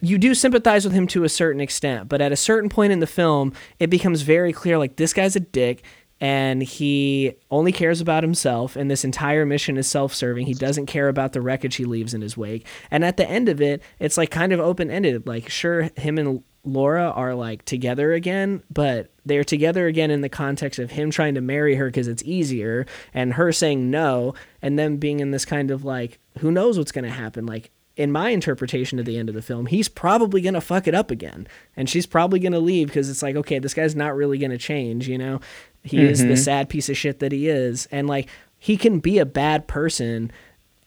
you 0.00 0.18
do 0.18 0.34
sympathize 0.34 0.84
with 0.84 0.94
him 0.94 1.06
to 1.08 1.24
a 1.24 1.28
certain 1.28 1.60
extent, 1.60 2.08
but 2.08 2.20
at 2.20 2.32
a 2.32 2.36
certain 2.36 2.70
point 2.70 2.92
in 2.92 3.00
the 3.00 3.06
film, 3.06 3.52
it 3.78 3.90
becomes 3.90 4.22
very 4.22 4.52
clear 4.52 4.78
like 4.78 4.96
this 4.96 5.12
guy's 5.12 5.36
a 5.36 5.40
dick 5.40 5.82
and 6.24 6.62
he 6.62 7.34
only 7.50 7.70
cares 7.70 8.00
about 8.00 8.22
himself 8.22 8.76
and 8.76 8.90
this 8.90 9.04
entire 9.04 9.44
mission 9.44 9.76
is 9.76 9.86
self-serving. 9.86 10.46
He 10.46 10.54
doesn't 10.54 10.86
care 10.86 11.08
about 11.08 11.34
the 11.34 11.42
wreckage 11.42 11.76
he 11.76 11.84
leaves 11.84 12.14
in 12.14 12.22
his 12.22 12.34
wake. 12.34 12.66
And 12.90 13.04
at 13.04 13.18
the 13.18 13.28
end 13.28 13.50
of 13.50 13.60
it, 13.60 13.82
it's 13.98 14.16
like 14.16 14.30
kind 14.30 14.50
of 14.50 14.58
open-ended. 14.58 15.26
Like 15.26 15.50
sure 15.50 15.90
him 15.98 16.16
and 16.16 16.42
Laura 16.64 17.10
are 17.10 17.34
like 17.34 17.66
together 17.66 18.14
again, 18.14 18.62
but 18.70 19.10
they're 19.26 19.44
together 19.44 19.86
again 19.86 20.10
in 20.10 20.22
the 20.22 20.30
context 20.30 20.78
of 20.78 20.92
him 20.92 21.10
trying 21.10 21.34
to 21.34 21.42
marry 21.42 21.74
her 21.74 21.88
because 21.88 22.08
it's 22.08 22.22
easier 22.22 22.86
and 23.12 23.34
her 23.34 23.52
saying 23.52 23.90
no 23.90 24.32
and 24.62 24.78
them 24.78 24.96
being 24.96 25.20
in 25.20 25.30
this 25.30 25.44
kind 25.44 25.70
of 25.70 25.84
like 25.84 26.20
who 26.38 26.50
knows 26.50 26.78
what's 26.78 26.92
going 26.92 27.04
to 27.04 27.10
happen 27.10 27.44
like 27.44 27.70
in 27.96 28.10
my 28.10 28.30
interpretation 28.30 28.98
of 28.98 29.04
the 29.04 29.18
end 29.18 29.28
of 29.28 29.34
the 29.34 29.42
film, 29.42 29.66
he's 29.66 29.88
probably 29.88 30.40
going 30.40 30.54
to 30.54 30.60
fuck 30.60 30.88
it 30.88 30.94
up 30.94 31.10
again. 31.10 31.46
And 31.76 31.88
she's 31.88 32.06
probably 32.06 32.40
going 32.40 32.52
to 32.52 32.58
leave 32.58 32.88
because 32.88 33.08
it's 33.08 33.22
like, 33.22 33.36
okay, 33.36 33.58
this 33.58 33.74
guy's 33.74 33.94
not 33.94 34.16
really 34.16 34.38
going 34.38 34.50
to 34.50 34.58
change, 34.58 35.08
you 35.08 35.18
know? 35.18 35.40
He 35.82 36.02
is 36.02 36.20
the 36.20 36.28
mm-hmm. 36.28 36.36
sad 36.36 36.68
piece 36.68 36.88
of 36.88 36.96
shit 36.96 37.18
that 37.20 37.30
he 37.30 37.48
is. 37.48 37.86
And 37.92 38.08
like, 38.08 38.28
he 38.58 38.76
can 38.76 38.98
be 38.98 39.18
a 39.18 39.26
bad 39.26 39.68
person 39.68 40.32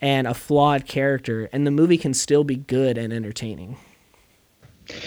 and 0.01 0.27
a 0.27 0.33
flawed 0.33 0.85
character, 0.87 1.49
and 1.51 1.65
the 1.65 1.71
movie 1.71 1.97
can 1.97 2.13
still 2.13 2.43
be 2.43 2.55
good 2.55 2.97
and 2.97 3.11
entertaining. 3.13 3.77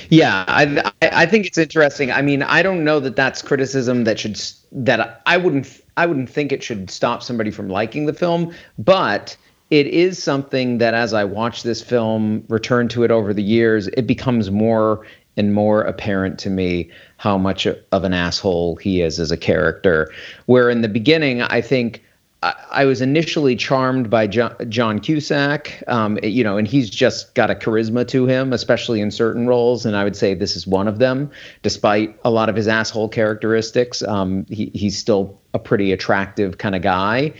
Yeah, 0.08 0.44
I, 0.46 0.90
I 1.02 1.22
I 1.22 1.26
think 1.26 1.46
it's 1.46 1.56
interesting. 1.56 2.10
I 2.10 2.22
mean, 2.22 2.42
I 2.42 2.62
don't 2.62 2.84
know 2.84 3.00
that 3.00 3.16
that's 3.16 3.40
criticism 3.40 4.04
that 4.04 4.18
should 4.18 4.40
that 4.72 5.22
I 5.26 5.36
wouldn't 5.36 5.80
I 5.96 6.06
wouldn't 6.06 6.28
think 6.28 6.52
it 6.52 6.62
should 6.62 6.90
stop 6.90 7.22
somebody 7.22 7.50
from 7.50 7.68
liking 7.68 8.06
the 8.06 8.12
film, 8.12 8.54
but 8.78 9.36
it 9.70 9.86
is 9.86 10.22
something 10.22 10.78
that 10.78 10.94
as 10.94 11.14
I 11.14 11.24
watch 11.24 11.62
this 11.62 11.80
film, 11.80 12.44
return 12.48 12.88
to 12.88 13.04
it 13.04 13.10
over 13.10 13.32
the 13.32 13.42
years, 13.42 13.86
it 13.88 14.06
becomes 14.06 14.50
more 14.50 15.06
and 15.36 15.54
more 15.54 15.82
apparent 15.82 16.38
to 16.40 16.50
me 16.50 16.90
how 17.16 17.38
much 17.38 17.66
of 17.66 18.04
an 18.04 18.12
asshole 18.12 18.76
he 18.76 19.00
is 19.00 19.20
as 19.20 19.30
a 19.30 19.36
character. 19.36 20.12
Where 20.46 20.68
in 20.68 20.82
the 20.82 20.88
beginning, 20.88 21.42
I 21.42 21.60
think 21.60 22.02
I, 22.42 22.86
was 22.86 23.02
initially 23.02 23.54
charmed 23.54 24.08
by 24.08 24.26
John, 24.26 24.56
John 24.70 24.98
Cusack, 24.98 25.82
um, 25.88 26.18
you 26.22 26.42
know, 26.42 26.56
and 26.56 26.66
he's 26.66 26.88
just 26.88 27.34
got 27.34 27.50
a 27.50 27.54
charisma 27.54 28.08
to 28.08 28.26
him, 28.26 28.54
especially 28.54 29.02
in 29.02 29.10
certain 29.10 29.46
roles. 29.46 29.84
And 29.84 29.94
I 29.94 30.04
would 30.04 30.16
say 30.16 30.32
this 30.32 30.56
is 30.56 30.66
one 30.66 30.88
of 30.88 30.98
them. 30.98 31.30
Despite 31.62 32.18
a 32.24 32.30
lot 32.30 32.48
of 32.48 32.56
his 32.56 32.66
asshole 32.66 33.10
characteristics, 33.10 34.02
um, 34.02 34.46
he, 34.48 34.70
he's 34.74 34.96
still 34.96 35.38
a 35.52 35.58
pretty 35.58 35.92
attractive 35.92 36.56
kind 36.56 36.74
of 36.74 36.80
guy. 36.80 37.34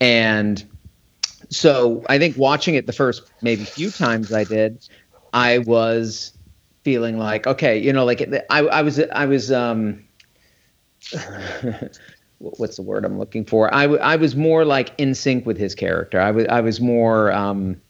And 0.00 0.64
so 1.50 2.04
I 2.08 2.18
think 2.18 2.36
watching 2.36 2.74
it 2.74 2.86
the 2.86 2.92
first 2.92 3.22
maybe 3.40 3.64
few 3.64 3.90
times 3.90 4.32
I 4.32 4.44
did, 4.44 4.86
I 5.32 5.58
was 5.58 6.32
feeling 6.82 7.18
like, 7.18 7.46
okay, 7.46 7.78
you 7.78 7.92
know, 7.92 8.04
like 8.04 8.22
I, 8.50 8.60
I 8.60 8.82
was, 8.82 9.00
I 9.00 9.26
was, 9.26 9.50
um, 9.50 10.04
what's 12.38 12.76
the 12.76 12.82
word 12.82 13.04
I'm 13.04 13.18
looking 13.18 13.44
for? 13.44 13.74
I, 13.74 13.82
w- 13.82 14.00
I 14.00 14.16
was 14.16 14.36
more 14.36 14.64
like 14.64 14.92
in 14.98 15.14
sync 15.14 15.46
with 15.46 15.56
his 15.56 15.74
character. 15.74 16.20
I 16.20 16.30
was 16.30 16.46
I 16.46 16.60
was 16.60 16.80
more 16.80 17.32
um, 17.32 17.80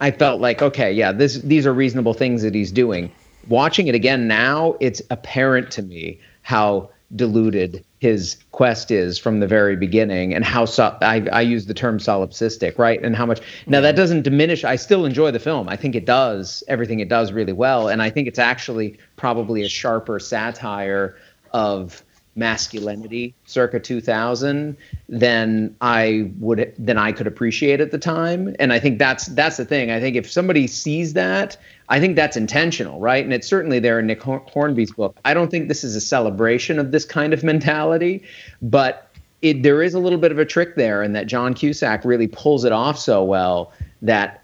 I 0.00 0.10
felt 0.10 0.40
like 0.40 0.62
okay, 0.62 0.92
yeah, 0.92 1.12
this 1.12 1.36
these 1.42 1.66
are 1.66 1.72
reasonable 1.72 2.14
things 2.14 2.42
that 2.42 2.54
he's 2.54 2.72
doing. 2.72 3.14
Watching 3.46 3.88
it 3.88 3.94
again 3.94 4.28
now, 4.28 4.76
it's 4.80 5.02
apparent 5.10 5.70
to 5.72 5.82
me 5.82 6.20
how 6.42 6.90
diluted 7.14 7.84
his 7.98 8.36
quest 8.52 8.90
is 8.90 9.18
from 9.18 9.40
the 9.40 9.46
very 9.46 9.76
beginning 9.76 10.34
and 10.34 10.44
how 10.44 10.64
so, 10.64 10.96
I, 11.02 11.26
I 11.32 11.42
use 11.42 11.66
the 11.66 11.74
term 11.74 11.98
solipsistic 11.98 12.78
right? 12.78 13.02
And 13.02 13.14
how 13.14 13.26
much 13.26 13.40
now 13.66 13.80
that 13.80 13.96
doesn't 13.96 14.22
diminish 14.22 14.64
i 14.64 14.76
still 14.76 15.04
enjoy 15.04 15.30
the 15.30 15.38
film. 15.38 15.68
I 15.68 15.76
think 15.76 15.94
it 15.94 16.06
does 16.06 16.64
everything 16.68 17.00
it 17.00 17.08
does 17.08 17.32
really 17.32 17.52
well. 17.52 17.88
And 17.88 18.02
i 18.02 18.10
think 18.10 18.28
it's 18.28 18.38
actually 18.38 18.98
probably 19.16 19.62
a 19.62 19.68
sharper 19.68 20.18
satire 20.18 21.16
of 21.52 22.02
masculinity 22.34 23.34
circa 23.44 23.78
2000 23.78 24.76
than 25.08 25.76
I 25.80 26.30
would 26.38 26.74
than 26.78 26.96
I 26.96 27.12
could 27.12 27.26
appreciate 27.26 27.80
at 27.80 27.90
the 27.90 27.98
time. 27.98 28.56
And 28.58 28.72
I 28.72 28.78
think 28.78 28.98
that's 28.98 29.26
that's 29.26 29.58
the 29.58 29.64
thing. 29.64 29.90
I 29.90 30.00
think 30.00 30.16
if 30.16 30.30
somebody 30.30 30.66
sees 30.66 31.12
that 31.12 31.56
I 31.88 32.00
think 32.00 32.16
that's 32.16 32.36
intentional 32.36 33.00
right 33.00 33.24
and 33.24 33.32
it's 33.32 33.46
certainly 33.46 33.78
there 33.78 33.98
in 33.98 34.06
Nick 34.06 34.22
Hornby's 34.22 34.92
book 34.92 35.18
I 35.24 35.34
don't 35.34 35.50
think 35.50 35.68
this 35.68 35.84
is 35.84 35.96
a 35.96 36.00
celebration 36.00 36.78
of 36.78 36.92
this 36.92 37.04
kind 37.04 37.32
of 37.32 37.42
mentality 37.44 38.22
but 38.60 39.08
it 39.42 39.62
there 39.62 39.82
is 39.82 39.94
a 39.94 39.98
little 39.98 40.18
bit 40.18 40.32
of 40.32 40.38
a 40.38 40.44
trick 40.44 40.76
there 40.76 41.02
and 41.02 41.14
that 41.16 41.26
John 41.26 41.54
Cusack 41.54 42.04
really 42.04 42.28
pulls 42.28 42.64
it 42.64 42.72
off 42.72 42.98
so 42.98 43.22
well 43.24 43.72
that 44.02 44.42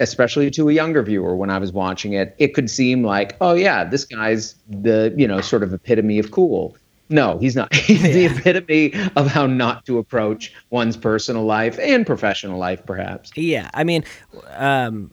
especially 0.00 0.50
to 0.50 0.68
a 0.68 0.72
younger 0.72 1.02
viewer 1.02 1.36
when 1.36 1.50
I 1.50 1.58
was 1.58 1.72
watching 1.72 2.14
it, 2.14 2.34
it 2.38 2.54
could 2.54 2.70
seem 2.70 3.04
like, 3.04 3.36
oh 3.40 3.54
yeah, 3.54 3.84
this 3.84 4.04
guy's 4.04 4.54
the 4.68 5.14
you 5.16 5.28
know 5.28 5.40
sort 5.40 5.62
of 5.62 5.72
epitome 5.72 6.18
of 6.18 6.32
cool. 6.32 6.76
No, 7.12 7.38
he's 7.38 7.56
not. 7.56 7.74
He's 7.74 8.02
yeah. 8.02 8.12
the 8.12 8.26
epitome 8.26 8.94
of 9.16 9.26
how 9.26 9.44
not 9.44 9.84
to 9.86 9.98
approach 9.98 10.54
one's 10.70 10.96
personal 10.96 11.44
life 11.44 11.76
and 11.80 12.06
professional 12.06 12.56
life, 12.56 12.86
perhaps. 12.86 13.32
Yeah, 13.34 13.68
I 13.74 13.82
mean, 13.82 14.04
um, 14.50 15.10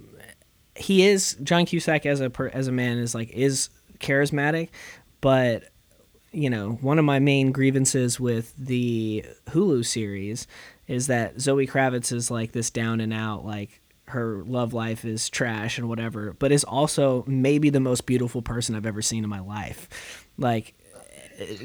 he 0.78 1.06
is 1.06 1.38
John 1.44 1.66
Cusack 1.66 2.06
as 2.06 2.22
a 2.22 2.32
as 2.54 2.68
a 2.68 2.72
man 2.72 2.98
is 2.98 3.16
like 3.16 3.30
is 3.32 3.70
charismatic, 4.00 4.70
but 5.22 5.70
you 6.32 6.50
know, 6.50 6.72
one 6.82 7.00
of 7.00 7.06
my 7.06 7.20
main 7.20 7.52
grievances 7.52 8.20
with 8.20 8.54
the 8.58 9.26
Hulu 9.48 9.86
series 9.86 10.46
is 10.88 11.08
that 11.08 11.40
Zoe 11.42 11.68
Kravitz 11.68 12.12
is 12.12 12.30
like 12.30 12.52
this 12.52 12.70
down 12.70 13.00
and 13.02 13.14
out 13.14 13.46
like 13.46 13.82
her 14.10 14.44
love 14.46 14.74
life 14.74 15.04
is 15.04 15.30
trash 15.30 15.78
and 15.78 15.90
whatever, 15.90 16.34
but 16.40 16.52
is 16.52 16.64
also 16.64 17.24
maybe 17.28 17.70
the 17.70 17.80
most 17.80 18.06
beautiful 18.06 18.42
person 18.42 18.76
I've 18.76 18.86
ever 18.86 19.02
seen 19.02 19.24
in 19.24 19.30
my 19.30 19.40
life. 19.40 20.28
Like 20.38 20.76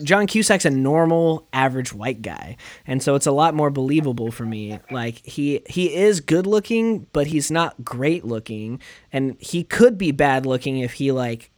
John 0.02 0.26
Cusack's 0.26 0.64
a 0.64 0.70
normal, 0.70 1.48
average 1.52 1.92
white 1.92 2.22
guy, 2.22 2.56
and 2.86 3.02
so 3.02 3.14
it's 3.14 3.26
a 3.26 3.32
lot 3.32 3.54
more 3.54 3.70
believable 3.70 4.30
for 4.30 4.44
me. 4.44 4.78
Like 4.90 5.24
he 5.24 5.62
he 5.66 5.94
is 5.94 6.20
good 6.20 6.46
looking, 6.46 7.06
but 7.12 7.26
he's 7.26 7.50
not 7.50 7.84
great 7.84 8.24
looking, 8.24 8.80
and 9.12 9.36
he 9.40 9.64
could 9.64 9.96
be 9.96 10.12
bad 10.12 10.44
looking 10.44 10.78
if 10.78 10.94
he 10.94 11.12
like 11.12 11.50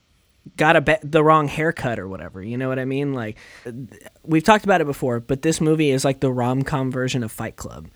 got 0.57 0.77
a 0.77 0.81
be- 0.81 0.96
the 1.03 1.24
wrong 1.24 1.48
haircut 1.48 1.98
or 1.98 2.09
whatever. 2.09 2.42
You 2.42 2.57
know 2.57 2.68
what 2.68 2.79
I 2.79 2.85
mean? 2.85 3.14
Like 3.14 3.38
we've 4.22 4.44
talked 4.44 4.64
about 4.64 4.81
it 4.81 4.87
before, 4.87 5.20
but 5.20 5.42
this 5.42 5.61
movie 5.61 5.90
is 5.90 6.05
like 6.05 6.20
the 6.20 6.33
rom 6.33 6.62
com 6.62 6.90
version 6.90 7.22
of 7.22 7.33
Fight 7.33 7.57
Club. 7.57 7.88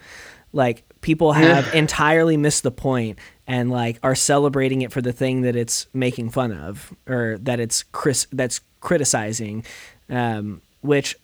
Like 0.53 0.85
people 1.01 1.33
have 1.33 1.73
entirely 1.75 2.37
missed 2.37 2.63
the 2.63 2.71
point 2.71 3.19
and 3.47 3.71
like 3.71 3.99
are 4.03 4.15
celebrating 4.15 4.83
it 4.83 4.93
for 4.93 5.03
the 5.03 5.13
thing 5.13 5.43
that 5.43 5.57
it's 5.57 5.87
making 5.93 6.31
fun 6.31 6.53
of 6.53 6.95
or 7.07 7.39
that 7.43 7.61
it's 7.61 7.83
Chris 7.83 8.27
that's 8.33 8.61
criticizing 8.81 9.65
um, 10.11 10.63
which 10.81 11.17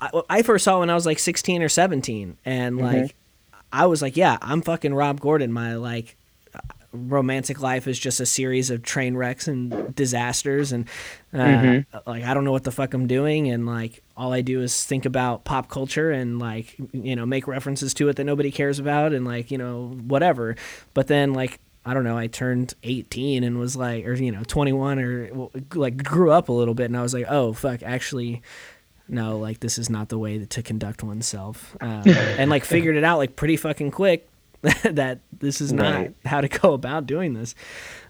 I, 0.00 0.22
I, 0.30 0.42
first 0.42 0.64
saw 0.64 0.80
when 0.80 0.90
I 0.90 0.94
was 0.94 1.06
like 1.06 1.18
16 1.18 1.62
or 1.62 1.68
17, 1.68 2.38
and 2.44 2.76
mm-hmm. 2.76 2.84
like 2.84 2.96
mm-hmm. 2.96 3.58
I 3.72 3.86
was 3.86 4.02
like, 4.02 4.16
yeah, 4.16 4.38
I'm 4.40 4.62
fucking 4.62 4.94
Rob 4.94 5.20
Gordon. 5.20 5.52
My 5.52 5.76
like 5.76 6.16
romantic 6.94 7.60
life 7.60 7.88
is 7.88 7.98
just 7.98 8.20
a 8.20 8.26
series 8.26 8.70
of 8.70 8.82
train 8.82 9.16
wrecks 9.16 9.48
and 9.48 9.94
disasters, 9.94 10.72
and 10.72 10.88
uh, 11.32 11.38
mm-hmm. 11.38 12.10
like 12.10 12.24
I 12.24 12.32
don't 12.34 12.44
know 12.44 12.52
what 12.52 12.64
the 12.64 12.72
fuck 12.72 12.94
I'm 12.94 13.06
doing, 13.06 13.50
and 13.50 13.66
like 13.66 14.02
all 14.16 14.32
I 14.32 14.40
do 14.40 14.62
is 14.62 14.84
think 14.84 15.04
about 15.04 15.44
pop 15.44 15.68
culture 15.68 16.10
and 16.10 16.38
like 16.38 16.76
you 16.92 17.16
know 17.16 17.26
make 17.26 17.46
references 17.46 17.92
to 17.94 18.08
it 18.08 18.16
that 18.16 18.24
nobody 18.24 18.50
cares 18.50 18.78
about, 18.78 19.12
and 19.12 19.24
like 19.24 19.50
you 19.50 19.58
know 19.58 19.88
whatever. 20.06 20.56
But 20.94 21.08
then 21.08 21.34
like 21.34 21.60
I 21.86 21.94
don't 21.94 22.04
know, 22.04 22.16
I 22.16 22.28
turned 22.28 22.74
18 22.82 23.44
and 23.44 23.58
was 23.58 23.76
like, 23.76 24.06
or, 24.06 24.14
you 24.14 24.32
know, 24.32 24.42
21 24.42 24.98
or 24.98 25.50
like 25.74 26.02
grew 26.02 26.30
up 26.30 26.48
a 26.48 26.52
little 26.52 26.74
bit. 26.74 26.86
And 26.86 26.96
I 26.96 27.02
was 27.02 27.12
like, 27.12 27.26
oh, 27.28 27.52
fuck, 27.52 27.82
actually, 27.82 28.42
no, 29.08 29.38
like 29.38 29.60
this 29.60 29.76
is 29.76 29.90
not 29.90 30.08
the 30.08 30.18
way 30.18 30.44
to 30.44 30.62
conduct 30.62 31.02
oneself. 31.02 31.76
Um, 31.80 32.02
and 32.06 32.50
like 32.50 32.64
figured 32.64 32.96
it 32.96 33.04
out 33.04 33.18
like 33.18 33.36
pretty 33.36 33.56
fucking 33.56 33.90
quick 33.90 34.28
that 34.82 35.20
this 35.38 35.60
is 35.60 35.72
not 35.72 35.94
right. 35.94 36.14
how 36.24 36.40
to 36.40 36.48
go 36.48 36.72
about 36.72 37.06
doing 37.06 37.34
this. 37.34 37.54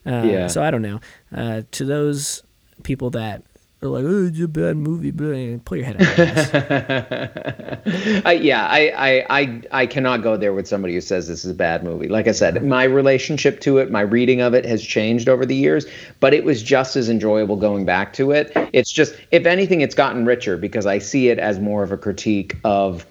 Uh, 0.06 0.22
yeah. 0.24 0.46
So 0.46 0.62
I 0.62 0.70
don't 0.70 0.82
know. 0.82 1.00
Uh, 1.34 1.62
to 1.72 1.84
those 1.84 2.42
people 2.84 3.10
that 3.10 3.42
they're 3.84 3.90
like, 3.90 4.04
"Oh, 4.06 4.26
it's 4.26 4.40
a 4.40 4.48
bad 4.48 4.76
movie," 4.78 5.10
but 5.10 5.64
pull 5.66 5.76
your 5.76 5.86
head 5.86 6.00
out. 7.84 7.86
I, 8.24 8.32
yeah, 8.32 8.66
I, 8.66 8.92
I, 8.96 9.26
I, 9.40 9.62
I 9.72 9.86
cannot 9.86 10.22
go 10.22 10.38
there 10.38 10.54
with 10.54 10.66
somebody 10.66 10.94
who 10.94 11.02
says 11.02 11.28
this 11.28 11.44
is 11.44 11.50
a 11.50 11.54
bad 11.54 11.84
movie. 11.84 12.08
Like 12.08 12.26
I 12.26 12.32
said, 12.32 12.64
my 12.64 12.84
relationship 12.84 13.60
to 13.60 13.76
it, 13.78 13.90
my 13.90 14.00
reading 14.00 14.40
of 14.40 14.54
it, 14.54 14.64
has 14.64 14.82
changed 14.82 15.28
over 15.28 15.44
the 15.44 15.54
years, 15.54 15.84
but 16.20 16.32
it 16.32 16.44
was 16.44 16.62
just 16.62 16.96
as 16.96 17.10
enjoyable 17.10 17.56
going 17.56 17.84
back 17.84 18.14
to 18.14 18.30
it. 18.30 18.52
It's 18.72 18.90
just, 18.90 19.16
if 19.30 19.44
anything, 19.44 19.82
it's 19.82 19.94
gotten 19.94 20.24
richer 20.24 20.56
because 20.56 20.86
I 20.86 20.98
see 20.98 21.28
it 21.28 21.38
as 21.38 21.60
more 21.60 21.82
of 21.82 21.92
a 21.92 21.98
critique 21.98 22.56
of 22.64 23.04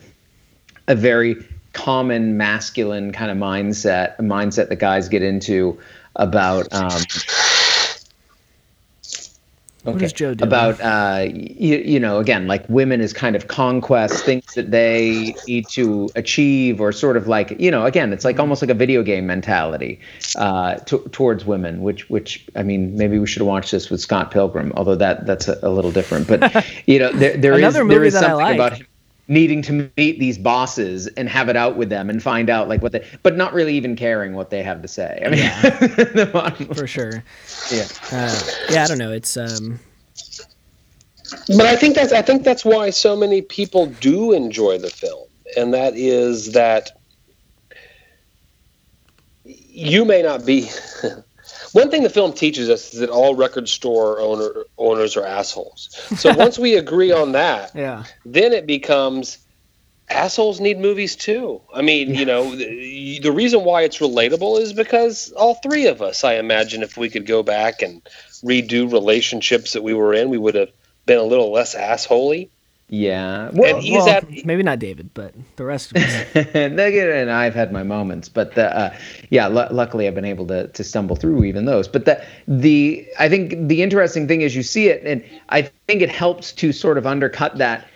a 0.88 0.96
very 0.96 1.36
common 1.74 2.36
masculine 2.36 3.12
kind 3.12 3.30
of 3.30 3.38
mindset, 3.38 4.18
a 4.18 4.24
mindset 4.24 4.70
that 4.70 4.78
guys 4.78 5.08
get 5.08 5.22
into 5.22 5.80
about. 6.16 6.68
Um, 6.74 7.02
Okay. 9.86 9.94
What 9.96 10.02
is 10.02 10.14
Joe 10.14 10.34
doing? 10.34 10.48
About 10.48 10.80
uh, 10.80 11.28
you, 11.34 11.78
you 11.78 12.00
know, 12.00 12.20
again, 12.20 12.48
like 12.48 12.64
women 12.70 13.02
is 13.02 13.12
kind 13.12 13.36
of 13.36 13.50
conquest, 13.50 14.24
things 14.24 14.46
that 14.54 14.72
they 14.72 15.36
need 15.46 15.68
to 15.70 16.10
achieve, 16.16 16.80
or 16.80 16.94
sort 16.94 17.18
of 17.18 17.28
like 17.28 17.60
you 17.60 17.70
know, 17.70 17.86
again, 17.86 18.14
it's 18.14 18.24
like 18.24 18.40
almost 18.40 18.62
like 18.62 18.72
a 18.72 18.76
video 18.76 19.04
game 19.04 19.28
mentality 19.28 20.00
uh, 20.38 20.76
t- 20.76 21.00
towards 21.12 21.44
women. 21.44 21.82
Which, 21.82 22.10
which 22.10 22.48
I 22.56 22.64
mean, 22.64 22.96
maybe 22.96 23.20
we 23.20 23.28
should 23.28 23.42
have 23.42 23.48
watched 23.48 23.72
this 23.72 23.90
with 23.90 24.00
Scott 24.00 24.32
Pilgrim, 24.32 24.72
although 24.78 24.96
that 24.96 25.26
that's 25.26 25.50
a, 25.50 25.60
a 25.64 25.70
little 25.70 25.92
different. 25.92 26.30
But 26.30 26.66
you 26.86 27.00
know, 27.00 27.12
there 27.12 27.36
there 27.36 27.54
is 27.60 27.74
there 27.74 28.04
is 28.06 28.14
something 28.14 28.36
like. 28.36 28.56
about 28.56 28.78
him 28.78 28.88
needing 29.28 29.62
to 29.62 29.90
meet 29.98 30.20
these 30.20 30.38
bosses 30.38 31.08
and 31.08 31.30
have 31.30 31.50
it 31.50 31.56
out 31.56 31.78
with 31.78 31.90
them 31.90 32.10
and 32.10 32.22
find 32.22 32.50
out 32.50 32.68
like 32.68 32.82
what 32.82 32.92
they 32.92 33.08
but 33.24 33.38
not 33.38 33.54
really 33.54 33.76
even 33.76 33.96
caring 33.96 34.34
what 34.34 34.50
they 34.50 34.62
have 34.62 34.82
to 34.82 34.88
say. 34.88 35.22
I 35.26 35.30
mean 35.30 35.40
yeah, 35.40 36.50
for 36.74 36.88
sure. 36.88 37.24
Yeah. 37.72 37.88
Uh, 38.12 38.40
yeah 38.70 38.84
i 38.84 38.88
don't 38.88 38.98
know. 38.98 39.12
It's 39.12 39.38
um 39.38 39.80
but 41.48 41.66
i 41.66 41.76
think 41.76 41.96
that's 41.96 42.12
i 42.12 42.22
think 42.22 42.44
that's 42.44 42.64
why 42.66 42.90
so 42.90 43.16
many 43.16 43.42
people 43.42 43.88
do 43.88 44.34
enjoy 44.34 44.78
the 44.78 44.90
film 44.90 45.28
and 45.58 45.74
that 45.74 45.96
is 45.96 46.52
that 46.52 46.92
you 49.46 50.06
may 50.06 50.22
not 50.22 50.46
be 50.46 50.70
One 51.74 51.90
thing 51.90 52.04
the 52.04 52.10
film 52.10 52.34
teaches 52.34 52.70
us 52.70 52.94
is 52.94 53.00
that 53.00 53.10
all 53.10 53.36
record 53.36 53.68
store 53.68 54.20
owner 54.20 54.66
owners 54.78 55.18
are 55.18 55.26
assholes. 55.26 55.90
So 56.18 56.34
once 56.38 56.58
we 56.58 56.76
agree 56.76 57.12
on 57.12 57.34
that, 57.34 57.76
yeah, 57.76 58.06
then 58.26 58.54
it 58.54 58.66
becomes 58.66 59.40
assholes 60.10 60.60
need 60.60 60.80
movies 60.80 61.16
too. 61.16 61.62
I 61.74 61.82
mean, 61.82 62.14
you 62.14 62.26
know, 62.26 62.56
the, 62.56 63.20
the, 63.20 63.32
reason 63.32 63.64
why 63.64 63.82
it's 63.84 64.00
relatable 64.00 64.60
is 64.60 64.74
because 64.74 65.32
all 65.32 65.56
three 65.56 65.88
of 65.88 66.02
us, 66.02 66.24
I 66.24 66.36
imagine, 66.36 66.84
if 66.84 66.98
we 66.98 67.10
could 67.10 67.26
go 67.26 67.42
back 67.42 67.82
and 67.82 68.02
redo 68.44 68.92
relationships 68.92 69.74
that 69.74 69.82
we 69.82 69.94
were 69.94 70.14
in, 70.14 70.30
we 70.30 70.38
would 70.38 70.56
have 70.56 70.70
been 71.06 71.20
a 71.20 71.24
little 71.24 71.52
less 71.52 71.76
assholey. 71.76 72.50
Yeah, 72.90 73.50
well, 73.54 73.78
and 73.78 73.92
well 73.92 74.10
at, 74.10 74.30
maybe 74.46 74.62
not 74.62 74.80
David, 74.80 75.14
but 75.14 75.34
the 75.56 75.64
rest 75.64 75.92
of 75.92 76.04
us. 76.04 76.36
and 76.54 76.80
I've 77.32 77.56
had 77.56 77.72
my 77.72 77.82
moments, 77.82 78.30
but 78.30 78.54
the, 78.56 78.76
uh, 78.78 78.96
yeah, 79.30 79.46
l- 79.46 79.70
luckily 79.72 80.08
I've 80.08 80.14
been 80.14 80.26
able 80.26 80.46
to 80.48 80.68
to 80.68 80.84
stumble 80.84 81.16
through 81.16 81.44
even 81.46 81.66
those. 81.66 81.88
But 81.88 82.06
the 82.06 82.24
the 82.48 83.08
I 83.18 83.30
think 83.30 83.68
the 83.68 83.82
interesting 83.82 84.28
thing 84.28 84.42
is 84.42 84.56
you 84.56 84.64
see 84.64 84.90
it, 84.90 85.04
and 85.06 85.24
I 85.50 85.64
think 85.88 86.02
it 86.02 86.10
helps 86.10 86.52
to 86.54 86.72
sort 86.72 86.98
of 86.98 87.08
undercut 87.08 87.58
that 87.58 87.88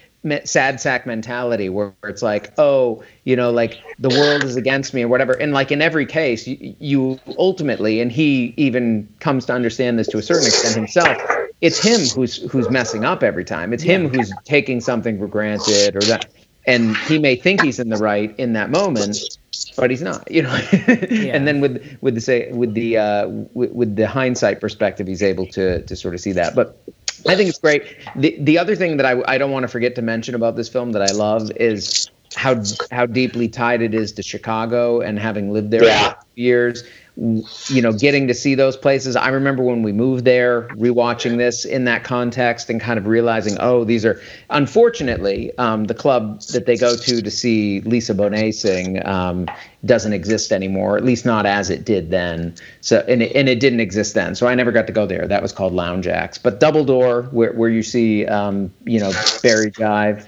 sad 0.43 0.81
sack 0.81 1.05
mentality 1.05 1.69
where, 1.69 1.93
where, 2.01 2.09
it's 2.09 2.23
like 2.23 2.51
oh 2.57 3.01
you 3.23 3.35
know 3.35 3.51
like 3.51 3.81
the 3.99 4.09
world 4.09 4.43
is 4.43 4.55
against 4.55 4.93
me 4.93 5.03
or 5.03 5.07
whatever 5.07 5.33
and 5.33 5.53
like 5.53 5.71
in 5.71 5.81
every 5.81 6.05
case 6.05 6.47
you, 6.47 6.75
you 6.79 7.19
ultimately 7.37 8.01
and 8.01 8.11
he 8.11 8.53
even 8.57 9.07
comes 9.19 9.45
to 9.45 9.53
understand 9.53 9.97
this 9.97 10.07
to 10.07 10.17
a 10.17 10.21
certain 10.21 10.45
extent 10.45 10.75
himself 10.75 11.17
it's 11.61 11.83
him 11.83 11.99
who's 12.15 12.37
who's 12.51 12.69
messing 12.69 13.03
up 13.03 13.23
every 13.23 13.45
time 13.45 13.73
it's 13.73 13.83
him 13.83 14.09
who's 14.09 14.31
taking 14.43 14.79
something 14.79 15.17
for 15.17 15.27
granted 15.27 15.95
or 15.95 16.01
that 16.01 16.27
and 16.65 16.95
he 16.97 17.17
may 17.17 17.35
think 17.35 17.61
he's 17.61 17.79
in 17.79 17.89
the 17.89 17.97
right 17.97 18.37
in 18.37 18.53
that 18.53 18.69
moment 18.69 19.17
but 19.75 19.89
he's 19.89 20.01
not 20.01 20.29
you 20.29 20.41
know 20.41 20.55
yeah. 20.71 21.35
and 21.35 21.47
then 21.47 21.61
with 21.61 21.97
with 22.01 22.15
the 22.15 22.21
say 22.21 22.51
with 22.51 22.73
the 22.73 22.97
uh 22.97 23.27
with, 23.27 23.71
with 23.71 23.95
the 23.95 24.07
hindsight 24.07 24.61
perspective 24.61 25.07
he's 25.07 25.23
able 25.23 25.45
to 25.47 25.81
to 25.83 25.95
sort 25.95 26.13
of 26.13 26.19
see 26.19 26.31
that 26.31 26.55
but 26.55 26.77
I 27.25 27.35
think 27.35 27.49
it's 27.49 27.59
great. 27.59 27.83
The 28.15 28.37
the 28.39 28.59
other 28.59 28.75
thing 28.75 28.97
that 28.97 29.05
I, 29.05 29.21
I 29.27 29.37
don't 29.37 29.51
want 29.51 29.63
to 29.63 29.67
forget 29.67 29.95
to 29.95 30.01
mention 30.01 30.35
about 30.35 30.55
this 30.55 30.69
film 30.69 30.91
that 30.91 31.01
I 31.01 31.11
love 31.13 31.51
is 31.55 32.09
how 32.35 32.63
how 32.91 33.05
deeply 33.05 33.47
tied 33.47 33.81
it 33.81 33.93
is 33.93 34.11
to 34.13 34.23
Chicago 34.23 35.01
and 35.01 35.17
having 35.17 35.51
lived 35.51 35.71
there 35.71 35.83
yeah. 35.83 36.13
for 36.13 36.25
years 36.35 36.83
you 37.17 37.81
know, 37.81 37.91
getting 37.91 38.27
to 38.27 38.33
see 38.33 38.53
those 38.53 38.77
places. 38.77 39.15
I 39.15 39.29
remember 39.29 39.63
when 39.63 39.81
we 39.81 39.91
moved 39.91 40.23
there, 40.23 40.67
rewatching 40.69 41.37
this 41.37 41.65
in 41.65 41.85
that 41.85 42.03
context 42.03 42.69
and 42.69 42.79
kind 42.79 42.99
of 42.99 43.07
realizing, 43.07 43.57
oh, 43.59 43.83
these 43.83 44.05
are 44.05 44.21
unfortunately 44.51 45.57
um, 45.57 45.85
the 45.85 45.95
club 45.95 46.41
that 46.53 46.67
they 46.67 46.77
go 46.77 46.95
to 46.95 47.21
to 47.21 47.31
see 47.31 47.81
Lisa 47.81 48.13
Bonet 48.13 48.53
sing 48.53 49.03
um, 49.07 49.47
doesn't 49.83 50.13
exist 50.13 50.51
anymore, 50.51 50.95
at 50.95 51.03
least 51.03 51.25
not 51.25 51.47
as 51.47 51.71
it 51.71 51.85
did 51.85 52.11
then. 52.11 52.53
So 52.81 53.03
and 53.07 53.23
it, 53.23 53.35
and 53.35 53.49
it 53.49 53.59
didn't 53.59 53.79
exist 53.79 54.13
then. 54.13 54.35
So 54.35 54.45
I 54.45 54.53
never 54.53 54.71
got 54.71 54.85
to 54.85 54.93
go 54.93 55.07
there. 55.07 55.27
That 55.27 55.41
was 55.41 55.51
called 55.51 55.73
Lounge 55.73 56.05
Ax. 56.05 56.37
But 56.37 56.59
Double 56.59 56.85
Door, 56.85 57.23
where 57.31 57.51
where 57.53 57.69
you 57.69 57.81
see, 57.81 58.27
um, 58.27 58.71
you 58.85 58.99
know, 58.99 59.11
Barry 59.41 59.71
Jive 59.71 60.27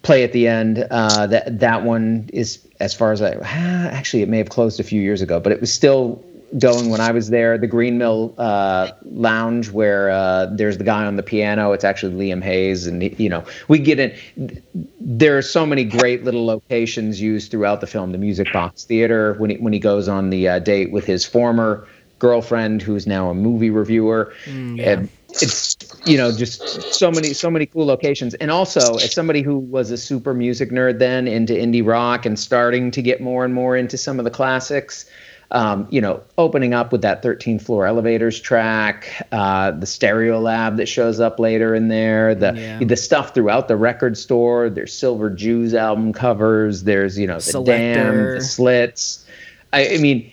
play 0.00 0.22
at 0.24 0.32
the 0.32 0.48
end. 0.48 0.86
Uh, 0.90 1.26
that 1.26 1.58
that 1.58 1.82
one 1.82 2.30
is 2.32 2.66
as 2.84 2.94
far 2.94 3.12
as 3.12 3.22
I 3.22 3.32
actually 3.42 4.22
it 4.22 4.28
may 4.28 4.38
have 4.38 4.50
closed 4.50 4.78
a 4.78 4.84
few 4.84 5.00
years 5.00 5.22
ago, 5.22 5.40
but 5.40 5.52
it 5.52 5.60
was 5.60 5.72
still 5.72 6.22
going 6.58 6.90
when 6.90 7.00
I 7.00 7.10
was 7.10 7.30
there. 7.30 7.58
The 7.58 7.66
Green 7.66 7.98
Mill 7.98 8.34
uh, 8.38 8.92
Lounge, 9.04 9.70
where 9.70 10.10
uh, 10.10 10.46
there's 10.46 10.78
the 10.78 10.84
guy 10.84 11.04
on 11.04 11.16
the 11.16 11.22
piano. 11.22 11.72
It's 11.72 11.84
actually 11.84 12.28
Liam 12.28 12.42
Hayes, 12.42 12.86
and 12.86 13.02
you 13.18 13.28
know 13.28 13.44
we 13.68 13.78
get 13.78 13.98
in. 13.98 14.62
There 15.00 15.38
are 15.38 15.42
so 15.42 15.64
many 15.64 15.84
great 15.84 16.24
little 16.24 16.44
locations 16.44 17.20
used 17.20 17.50
throughout 17.50 17.80
the 17.80 17.86
film. 17.86 18.12
The 18.12 18.18
Music 18.18 18.52
Box 18.52 18.84
Theater 18.84 19.34
when 19.34 19.50
he 19.50 19.56
when 19.56 19.72
he 19.72 19.78
goes 19.78 20.06
on 20.06 20.30
the 20.30 20.48
uh, 20.48 20.58
date 20.58 20.92
with 20.92 21.06
his 21.06 21.24
former 21.24 21.88
girlfriend, 22.18 22.82
who's 22.82 23.06
now 23.06 23.30
a 23.30 23.34
movie 23.34 23.70
reviewer. 23.70 24.32
Mm, 24.44 24.78
yeah. 24.78 24.90
And, 24.90 25.08
it's 25.42 25.76
you 26.06 26.16
know 26.16 26.32
just 26.32 26.94
so 26.94 27.10
many 27.10 27.32
so 27.32 27.50
many 27.50 27.66
cool 27.66 27.86
locations. 27.86 28.34
And 28.34 28.50
also 28.50 28.96
as 28.96 29.12
somebody 29.12 29.42
who 29.42 29.58
was 29.58 29.90
a 29.90 29.98
super 29.98 30.34
music 30.34 30.70
nerd 30.70 30.98
then 30.98 31.26
into 31.26 31.52
indie 31.52 31.86
rock 31.86 32.26
and 32.26 32.38
starting 32.38 32.90
to 32.92 33.02
get 33.02 33.20
more 33.20 33.44
and 33.44 33.54
more 33.54 33.76
into 33.76 33.96
some 33.96 34.18
of 34.18 34.24
the 34.24 34.30
classics 34.30 35.06
um, 35.50 35.86
you 35.90 36.00
know 36.00 36.22
opening 36.36 36.74
up 36.74 36.90
with 36.90 37.02
that 37.02 37.22
13th 37.22 37.62
floor 37.62 37.86
elevators 37.86 38.40
track 38.40 39.26
uh, 39.32 39.70
the 39.70 39.86
Stereolab 39.86 40.76
that 40.76 40.86
shows 40.86 41.20
up 41.20 41.38
later 41.38 41.74
in 41.74 41.88
there 41.88 42.34
the 42.34 42.54
yeah. 42.54 42.78
the 42.82 42.96
stuff 42.96 43.34
throughout 43.34 43.68
the 43.68 43.76
record 43.76 44.18
store. 44.18 44.68
There's 44.68 44.92
silver 44.92 45.30
jews 45.30 45.74
album 45.74 46.12
covers. 46.12 46.84
There's 46.84 47.18
you 47.18 47.26
know 47.26 47.38
the 47.38 47.62
dam 47.62 48.34
the 48.34 48.40
slits. 48.40 49.24
I, 49.72 49.94
I 49.94 49.98
mean 49.98 50.32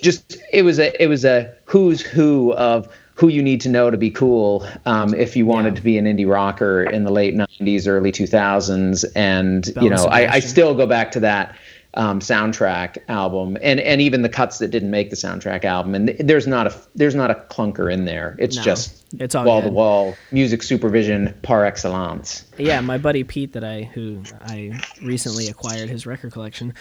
just 0.00 0.36
it 0.52 0.62
was 0.62 0.78
a 0.78 1.02
it 1.02 1.06
was 1.06 1.24
a 1.24 1.52
who's 1.64 2.00
who 2.00 2.52
of 2.54 2.88
who 3.22 3.28
you 3.28 3.40
need 3.40 3.60
to 3.60 3.68
know 3.68 3.88
to 3.88 3.96
be 3.96 4.10
cool 4.10 4.66
um, 4.84 5.14
if 5.14 5.36
you 5.36 5.46
wanted 5.46 5.74
yeah. 5.74 5.76
to 5.76 5.82
be 5.82 5.96
an 5.96 6.06
indie 6.06 6.28
rocker 6.28 6.82
in 6.82 7.04
the 7.04 7.12
late 7.12 7.36
90s 7.36 7.86
early 7.86 8.10
2000s 8.10 9.04
and 9.14 9.68
you 9.80 9.88
know 9.88 10.06
I, 10.06 10.32
I, 10.32 10.40
still 10.40 10.74
go 10.74 10.88
back 10.88 11.12
to 11.12 11.20
that 11.20 11.54
um, 11.94 12.18
soundtrack 12.18 12.98
album 13.06 13.56
and 13.62 13.78
and 13.78 14.00
even 14.00 14.22
the 14.22 14.28
cuts 14.28 14.58
that 14.58 14.72
didn't 14.72 14.90
make 14.90 15.10
the 15.10 15.16
soundtrack 15.16 15.64
album. 15.64 15.94
And 15.94 16.08
there's 16.18 16.46
not 16.46 16.66
a 16.66 16.74
there's 16.94 17.14
not 17.14 17.30
a 17.30 17.34
clunker 17.34 17.92
in 17.92 18.06
there. 18.06 18.34
It's 18.38 18.56
no, 18.56 18.62
just 18.62 19.04
it's 19.20 19.34
all 19.34 19.44
wall 19.44 19.62
to 19.62 19.68
wall 19.68 20.14
music 20.32 20.62
supervision 20.62 21.32
par 21.42 21.64
excellence. 21.64 22.44
Yeah 22.56 22.80
my 22.80 22.98
buddy 22.98 23.22
pete 23.24 23.52
that 23.52 23.62
i 23.62 23.82
who 23.82 24.22
i 24.40 24.72
recently 25.02 25.48
acquired 25.48 25.90
his 25.90 26.06
record 26.06 26.32
collection 26.32 26.72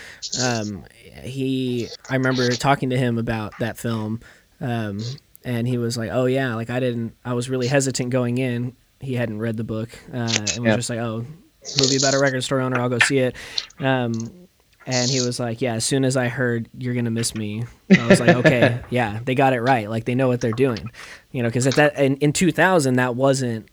um, 0.42 0.86
he 1.24 1.90
i 2.10 2.16
remember 2.16 2.50
talking 2.52 2.90
to 2.90 2.98
him 2.98 3.18
about 3.18 3.54
that 3.60 3.78
film 3.78 4.22
um, 4.62 5.00
and 5.44 5.68
he 5.68 5.78
was 5.78 5.98
like, 5.98 6.10
"Oh 6.12 6.26
yeah, 6.26 6.56
like 6.56 6.70
I 6.70 6.80
didn't, 6.80 7.16
I 7.26 7.34
was 7.34 7.50
really 7.50 7.68
hesitant 7.68 8.10
going 8.10 8.38
in. 8.38 8.76
He 9.00 9.16
hadn't 9.16 9.40
read 9.40 9.58
the 9.58 9.64
book, 9.64 9.90
uh, 10.14 10.18
and 10.18 10.40
was 10.40 10.60
yeah. 10.64 10.76
just 10.76 10.90
like, 10.90 11.00
oh, 11.00 11.26
movie 11.80 11.98
about 11.98 12.14
a 12.14 12.20
record 12.20 12.44
store 12.44 12.62
owner, 12.62 12.80
I'll 12.80 12.90
go 12.90 13.00
see 13.00 13.20
it." 13.20 13.36
Um, 13.80 14.48
and 14.86 15.10
he 15.10 15.22
was 15.22 15.40
like, 15.40 15.62
"Yeah, 15.62 15.74
as 15.74 15.86
soon 15.86 16.06
as 16.06 16.18
I 16.18 16.28
heard 16.28 16.70
you're 16.78 16.94
gonna 16.94 17.12
miss 17.12 17.36
me, 17.36 17.66
I 17.98 18.08
was 18.08 18.20
like, 18.20 18.36
okay, 18.38 18.82
yeah, 18.90 19.20
they 19.24 19.36
got 19.36 19.54
it 19.54 19.62
right. 19.62 19.90
Like 19.90 20.06
they 20.06 20.16
know 20.16 20.28
what 20.28 20.42
they're 20.42 20.52
doing, 20.52 20.92
you 21.32 21.44
know, 21.44 21.50
because 21.50 21.68
at 21.68 21.76
that 21.76 21.98
in, 21.98 22.18
in 22.18 22.34
2000 22.34 22.96
that 22.96 23.16
wasn't." 23.16 23.68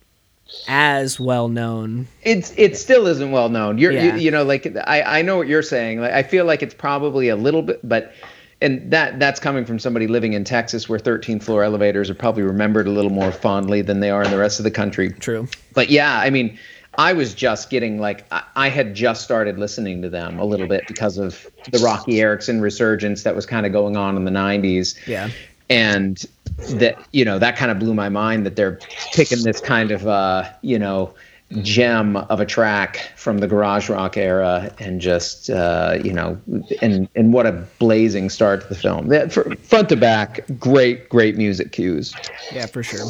as 0.66 1.20
well 1.20 1.48
known. 1.48 2.06
It's 2.22 2.54
it 2.56 2.78
still 2.78 3.06
isn't 3.06 3.30
well 3.30 3.50
known. 3.50 3.76
You're 3.76 3.92
yeah. 3.92 4.14
you, 4.14 4.22
you, 4.22 4.30
know 4.30 4.44
like 4.44 4.66
I 4.86 5.02
I 5.02 5.20
know 5.20 5.36
what 5.36 5.46
you're 5.46 5.62
saying. 5.62 6.00
Like 6.00 6.12
I 6.12 6.22
feel 6.22 6.46
like 6.46 6.62
it's 6.62 6.72
probably 6.72 7.28
a 7.28 7.36
little 7.36 7.60
bit, 7.60 7.86
but 7.86 8.14
and 8.60 8.90
that 8.90 9.18
that's 9.18 9.38
coming 9.38 9.64
from 9.64 9.78
somebody 9.78 10.06
living 10.06 10.32
in 10.32 10.44
Texas 10.44 10.88
where 10.88 10.98
13th 10.98 11.42
floor 11.42 11.62
elevators 11.62 12.10
are 12.10 12.14
probably 12.14 12.42
remembered 12.42 12.86
a 12.86 12.90
little 12.90 13.10
more 13.10 13.30
fondly 13.30 13.82
than 13.82 14.00
they 14.00 14.10
are 14.10 14.22
in 14.22 14.30
the 14.30 14.38
rest 14.38 14.58
of 14.58 14.64
the 14.64 14.70
country. 14.70 15.10
True. 15.10 15.46
But 15.74 15.90
yeah, 15.90 16.18
I 16.18 16.30
mean, 16.30 16.58
I 16.96 17.12
was 17.12 17.34
just 17.34 17.70
getting 17.70 18.00
like 18.00 18.26
I 18.56 18.68
had 18.68 18.94
just 18.94 19.22
started 19.22 19.58
listening 19.58 20.02
to 20.02 20.08
them 20.08 20.38
a 20.40 20.44
little 20.44 20.66
bit 20.66 20.86
because 20.88 21.18
of 21.18 21.46
the 21.70 21.78
Roky 21.78 22.20
Erickson 22.20 22.60
resurgence 22.60 23.22
that 23.22 23.36
was 23.36 23.46
kind 23.46 23.64
of 23.64 23.72
going 23.72 23.96
on 23.96 24.16
in 24.16 24.24
the 24.24 24.32
90s. 24.32 25.06
Yeah. 25.06 25.30
And 25.70 26.24
that 26.70 26.98
you 27.12 27.24
know 27.24 27.38
that 27.38 27.56
kind 27.56 27.70
of 27.70 27.78
blew 27.78 27.94
my 27.94 28.08
mind 28.08 28.44
that 28.44 28.56
they're 28.56 28.80
picking 29.12 29.42
this 29.42 29.60
kind 29.60 29.92
of 29.92 30.08
uh, 30.08 30.50
you 30.62 30.78
know 30.78 31.14
gem 31.62 32.16
of 32.16 32.40
a 32.40 32.46
track 32.46 33.12
from 33.16 33.38
the 33.38 33.46
garage 33.46 33.88
rock 33.88 34.16
era 34.16 34.70
and 34.78 35.00
just 35.00 35.48
uh, 35.50 35.98
you 36.02 36.12
know 36.12 36.40
and 36.82 37.08
and 37.14 37.32
what 37.32 37.46
a 37.46 37.52
blazing 37.78 38.28
start 38.28 38.62
to 38.62 38.68
the 38.68 38.74
film. 38.74 39.08
That, 39.08 39.32
for, 39.32 39.54
front 39.56 39.88
to 39.90 39.96
back 39.96 40.40
great 40.58 41.08
great 41.08 41.36
music 41.36 41.72
cues. 41.72 42.14
Yeah 42.52 42.66
for 42.66 42.82
sure. 42.82 43.06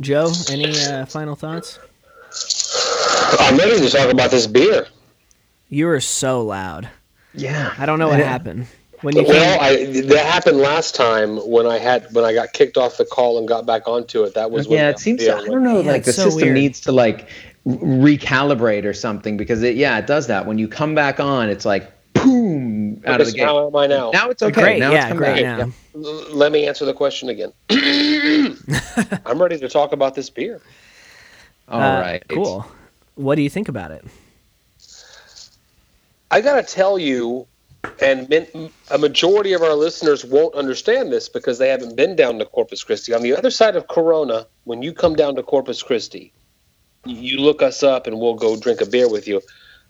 Joe 0.00 0.32
any 0.50 0.70
uh, 0.86 1.06
final 1.06 1.34
thoughts? 1.34 1.78
I'm 3.38 3.56
ready 3.56 3.80
to 3.80 3.90
talk 3.90 4.10
about 4.10 4.30
this 4.30 4.46
beer. 4.46 4.86
You 5.68 5.86
were 5.86 6.00
so 6.00 6.42
loud. 6.42 6.88
Yeah. 7.34 7.74
I 7.78 7.86
don't 7.86 7.98
know 7.98 8.08
what 8.08 8.18
happened 8.20 8.66
when 9.02 9.16
you 9.16 9.24
well, 9.24 9.60
I, 9.60 9.84
that 10.02 10.26
happened 10.26 10.58
last 10.58 10.94
time 10.94 11.36
when 11.38 11.66
I 11.66 11.78
had 11.78 12.06
when 12.12 12.24
I 12.24 12.34
got 12.34 12.52
kicked 12.52 12.76
off 12.76 12.96
the 12.96 13.04
call 13.04 13.38
and 13.38 13.48
got 13.48 13.66
back 13.66 13.88
onto 13.88 14.24
it. 14.24 14.34
That 14.34 14.50
was 14.50 14.66
yeah. 14.66 14.90
It 14.90 14.98
seems 14.98 15.26
I 15.26 15.44
don't 15.44 15.62
know. 15.62 15.80
Yeah, 15.80 15.92
like 15.92 16.04
the 16.04 16.12
so 16.12 16.24
system 16.24 16.42
weird. 16.42 16.54
needs 16.54 16.80
to 16.82 16.92
like 16.92 17.28
recalibrate 17.66 18.84
or 18.84 18.92
something 18.92 19.36
because 19.36 19.62
it 19.62 19.76
yeah 19.76 19.98
it 19.98 20.06
does 20.06 20.26
that 20.28 20.46
when 20.46 20.56
you 20.56 20.66
come 20.66 20.94
back 20.94 21.20
on 21.20 21.50
it's 21.50 21.66
like 21.66 21.92
boom 22.14 23.02
out 23.06 23.20
of 23.20 23.26
the 23.26 23.32
game. 23.32 23.46
How 23.46 23.66
am 23.66 23.76
I 23.76 23.86
now? 23.86 24.10
Now 24.10 24.30
it's 24.30 24.42
okay. 24.42 24.60
Great, 24.60 24.78
now 24.78 24.92
yeah, 24.92 25.08
it's 25.08 25.16
great 25.16 25.42
now. 25.42 25.70
Let 25.94 26.52
me 26.52 26.66
answer 26.66 26.84
the 26.84 26.94
question 26.94 27.28
again. 27.28 27.52
I'm 29.26 29.40
ready 29.40 29.58
to 29.58 29.68
talk 29.68 29.92
about 29.92 30.14
this 30.14 30.30
beer. 30.30 30.60
All 31.68 31.80
uh, 31.80 32.00
right, 32.00 32.22
cool. 32.28 32.66
What 33.14 33.36
do 33.36 33.42
you 33.42 33.50
think 33.50 33.68
about 33.68 33.90
it? 33.90 34.04
I 36.30 36.40
gotta 36.40 36.62
tell 36.62 36.98
you, 36.98 37.46
and 38.00 38.70
a 38.90 38.98
majority 38.98 39.52
of 39.52 39.62
our 39.62 39.74
listeners 39.74 40.24
won't 40.24 40.54
understand 40.54 41.12
this 41.12 41.28
because 41.28 41.58
they 41.58 41.68
haven't 41.68 41.96
been 41.96 42.16
down 42.16 42.38
to 42.38 42.44
Corpus 42.44 42.82
Christi. 42.82 43.12
On 43.12 43.22
the 43.22 43.36
other 43.36 43.50
side 43.50 43.76
of 43.76 43.88
Corona, 43.88 44.46
when 44.64 44.82
you 44.82 44.92
come 44.92 45.14
down 45.14 45.34
to 45.36 45.42
Corpus 45.42 45.82
Christi, 45.82 46.32
you 47.04 47.38
look 47.38 47.62
us 47.62 47.82
up 47.82 48.06
and 48.06 48.18
we'll 48.18 48.34
go 48.34 48.56
drink 48.58 48.80
a 48.80 48.86
beer 48.86 49.08
with 49.08 49.28
you. 49.28 49.42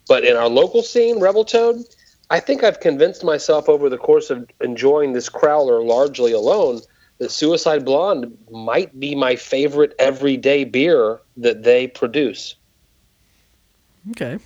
But 0.08 0.24
in 0.24 0.36
our 0.36 0.48
local 0.48 0.82
scene, 0.82 1.20
Rebel 1.20 1.44
Toad, 1.44 1.84
I 2.30 2.40
think 2.40 2.64
I've 2.64 2.80
convinced 2.80 3.24
myself 3.24 3.68
over 3.68 3.88
the 3.88 3.98
course 3.98 4.30
of 4.30 4.48
enjoying 4.60 5.12
this 5.12 5.28
crowler 5.28 5.84
largely 5.84 6.32
alone 6.32 6.80
that 7.18 7.30
Suicide 7.30 7.84
Blonde 7.84 8.36
might 8.50 8.98
be 8.98 9.14
my 9.14 9.36
favorite 9.36 9.94
everyday 9.98 10.64
beer 10.64 11.20
that 11.36 11.62
they 11.62 11.86
produce. 11.86 12.54
Okay 14.12 14.38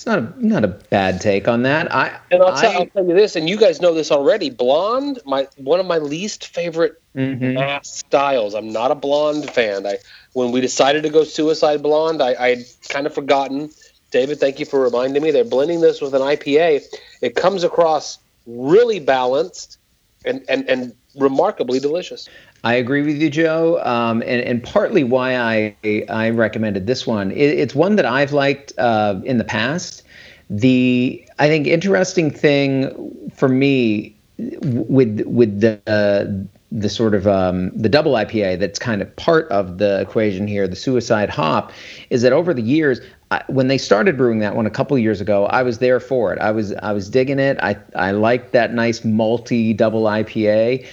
it's 0.00 0.06
not 0.06 0.18
a 0.18 0.46
not 0.46 0.64
a 0.64 0.68
bad 0.68 1.20
take 1.20 1.46
on 1.46 1.64
that. 1.64 1.94
I 1.94 2.18
and 2.30 2.42
I'll, 2.42 2.56
tell, 2.58 2.72
I, 2.72 2.78
will 2.78 2.86
tell 2.86 3.06
you 3.06 3.14
this, 3.14 3.36
and 3.36 3.50
you 3.50 3.58
guys 3.58 3.82
know 3.82 3.92
this 3.92 4.10
already. 4.10 4.48
Blonde, 4.48 5.18
my 5.26 5.46
one 5.58 5.78
of 5.78 5.84
my 5.84 5.98
least 5.98 6.46
favorite 6.46 7.02
mm-hmm. 7.14 7.52
mass 7.52 7.98
styles. 7.98 8.54
I'm 8.54 8.72
not 8.72 8.90
a 8.90 8.94
blonde 8.94 9.50
fan. 9.50 9.86
I 9.86 9.98
when 10.32 10.52
we 10.52 10.62
decided 10.62 11.02
to 11.02 11.10
go 11.10 11.22
Suicide 11.24 11.82
Blonde, 11.82 12.22
I 12.22 12.30
I 12.30 12.64
kind 12.88 13.06
of 13.06 13.12
forgotten. 13.12 13.68
David, 14.10 14.40
thank 14.40 14.58
you 14.58 14.64
for 14.64 14.80
reminding 14.80 15.22
me. 15.22 15.32
They're 15.32 15.44
blending 15.44 15.82
this 15.82 16.00
with 16.00 16.14
an 16.14 16.22
IPA. 16.22 16.82
It 17.20 17.36
comes 17.36 17.62
across 17.62 18.20
really 18.46 19.00
balanced 19.00 19.76
and 20.24 20.42
and 20.48 20.66
and 20.66 20.94
remarkably 21.14 21.78
delicious. 21.78 22.26
I 22.62 22.74
agree 22.74 23.02
with 23.02 23.16
you, 23.16 23.30
Joe. 23.30 23.80
Um, 23.82 24.22
and, 24.22 24.40
and 24.42 24.62
partly 24.62 25.04
why 25.04 25.36
I 25.36 26.04
I 26.08 26.30
recommended 26.30 26.86
this 26.86 27.06
one. 27.06 27.30
It, 27.30 27.58
it's 27.58 27.74
one 27.74 27.96
that 27.96 28.06
I've 28.06 28.32
liked 28.32 28.72
uh, 28.78 29.20
in 29.24 29.38
the 29.38 29.44
past. 29.44 30.02
The 30.50 31.26
I 31.38 31.48
think 31.48 31.66
interesting 31.66 32.30
thing 32.30 33.30
for 33.34 33.48
me 33.48 34.14
with 34.38 35.22
with 35.26 35.60
the 35.60 35.80
uh, 35.86 36.26
the 36.72 36.88
sort 36.88 37.14
of 37.14 37.26
um, 37.26 37.70
the 37.70 37.88
double 37.88 38.12
IPA 38.12 38.58
that's 38.58 38.78
kind 38.78 39.02
of 39.02 39.14
part 39.16 39.48
of 39.50 39.78
the 39.78 40.00
equation 40.00 40.46
here, 40.46 40.68
the 40.68 40.76
suicide 40.76 41.30
hop, 41.30 41.72
is 42.10 42.22
that 42.22 42.32
over 42.32 42.54
the 42.54 42.62
years, 42.62 43.00
I, 43.30 43.42
when 43.48 43.68
they 43.68 43.78
started 43.78 44.16
brewing 44.16 44.38
that 44.40 44.54
one 44.54 44.66
a 44.66 44.70
couple 44.70 44.96
years 44.98 45.20
ago, 45.20 45.46
I 45.46 45.62
was 45.62 45.78
there 45.78 45.98
for 45.98 46.32
it. 46.32 46.38
I 46.40 46.50
was 46.50 46.72
I 46.74 46.92
was 46.92 47.08
digging 47.08 47.38
it. 47.38 47.58
I 47.62 47.76
I 47.96 48.10
liked 48.10 48.52
that 48.52 48.74
nice 48.74 49.04
multi 49.04 49.72
double 49.72 50.04
IPA. 50.04 50.86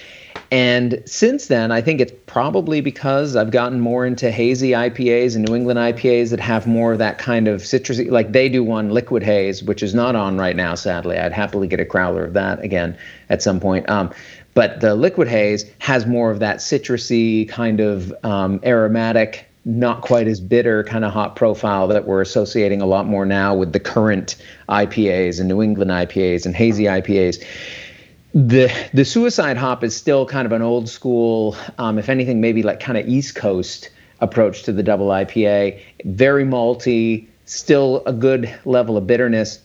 And 0.50 1.02
since 1.04 1.48
then, 1.48 1.70
I 1.70 1.82
think 1.82 2.00
it's 2.00 2.12
probably 2.26 2.80
because 2.80 3.36
I've 3.36 3.50
gotten 3.50 3.80
more 3.80 4.06
into 4.06 4.30
hazy 4.30 4.70
IPAs 4.70 5.36
and 5.36 5.46
New 5.46 5.54
England 5.54 5.78
IPAs 5.78 6.30
that 6.30 6.40
have 6.40 6.66
more 6.66 6.92
of 6.92 6.98
that 6.98 7.18
kind 7.18 7.48
of 7.48 7.60
citrusy, 7.60 8.10
like 8.10 8.32
they 8.32 8.48
do 8.48 8.64
one 8.64 8.90
liquid 8.90 9.22
haze, 9.22 9.62
which 9.62 9.82
is 9.82 9.94
not 9.94 10.16
on 10.16 10.38
right 10.38 10.56
now, 10.56 10.74
sadly. 10.74 11.18
I'd 11.18 11.32
happily 11.32 11.68
get 11.68 11.80
a 11.80 11.84
crowler 11.84 12.24
of 12.24 12.32
that 12.32 12.60
again 12.60 12.96
at 13.28 13.42
some 13.42 13.60
point. 13.60 13.90
Um, 13.90 14.10
but 14.54 14.80
the 14.80 14.94
liquid 14.94 15.28
haze 15.28 15.66
has 15.80 16.06
more 16.06 16.30
of 16.30 16.40
that 16.40 16.56
citrusy 16.56 17.46
kind 17.46 17.80
of 17.80 18.12
um, 18.24 18.58
aromatic, 18.64 19.46
not 19.66 20.00
quite 20.00 20.26
as 20.26 20.40
bitter 20.40 20.82
kind 20.82 21.04
of 21.04 21.12
hop 21.12 21.36
profile 21.36 21.88
that 21.88 22.06
we're 22.06 22.22
associating 22.22 22.80
a 22.80 22.86
lot 22.86 23.06
more 23.06 23.26
now 23.26 23.54
with 23.54 23.74
the 23.74 23.80
current 23.80 24.36
IPAs 24.70 25.40
and 25.40 25.48
New 25.48 25.60
England 25.60 25.90
IPAs 25.90 26.46
and 26.46 26.56
hazy 26.56 26.84
IPAs. 26.84 27.44
The 28.38 28.72
the 28.94 29.04
suicide 29.04 29.56
hop 29.56 29.82
is 29.82 29.96
still 29.96 30.24
kind 30.24 30.46
of 30.46 30.52
an 30.52 30.62
old 30.62 30.88
school, 30.88 31.56
um, 31.78 31.98
if 31.98 32.08
anything, 32.08 32.40
maybe 32.40 32.62
like 32.62 32.78
kind 32.78 32.96
of 32.96 33.08
East 33.08 33.34
Coast 33.34 33.90
approach 34.20 34.62
to 34.62 34.72
the 34.72 34.84
double 34.84 35.08
IPA. 35.08 35.80
Very 36.04 36.44
malty, 36.44 37.26
still 37.46 38.00
a 38.06 38.12
good 38.12 38.56
level 38.64 38.96
of 38.96 39.08
bitterness. 39.08 39.60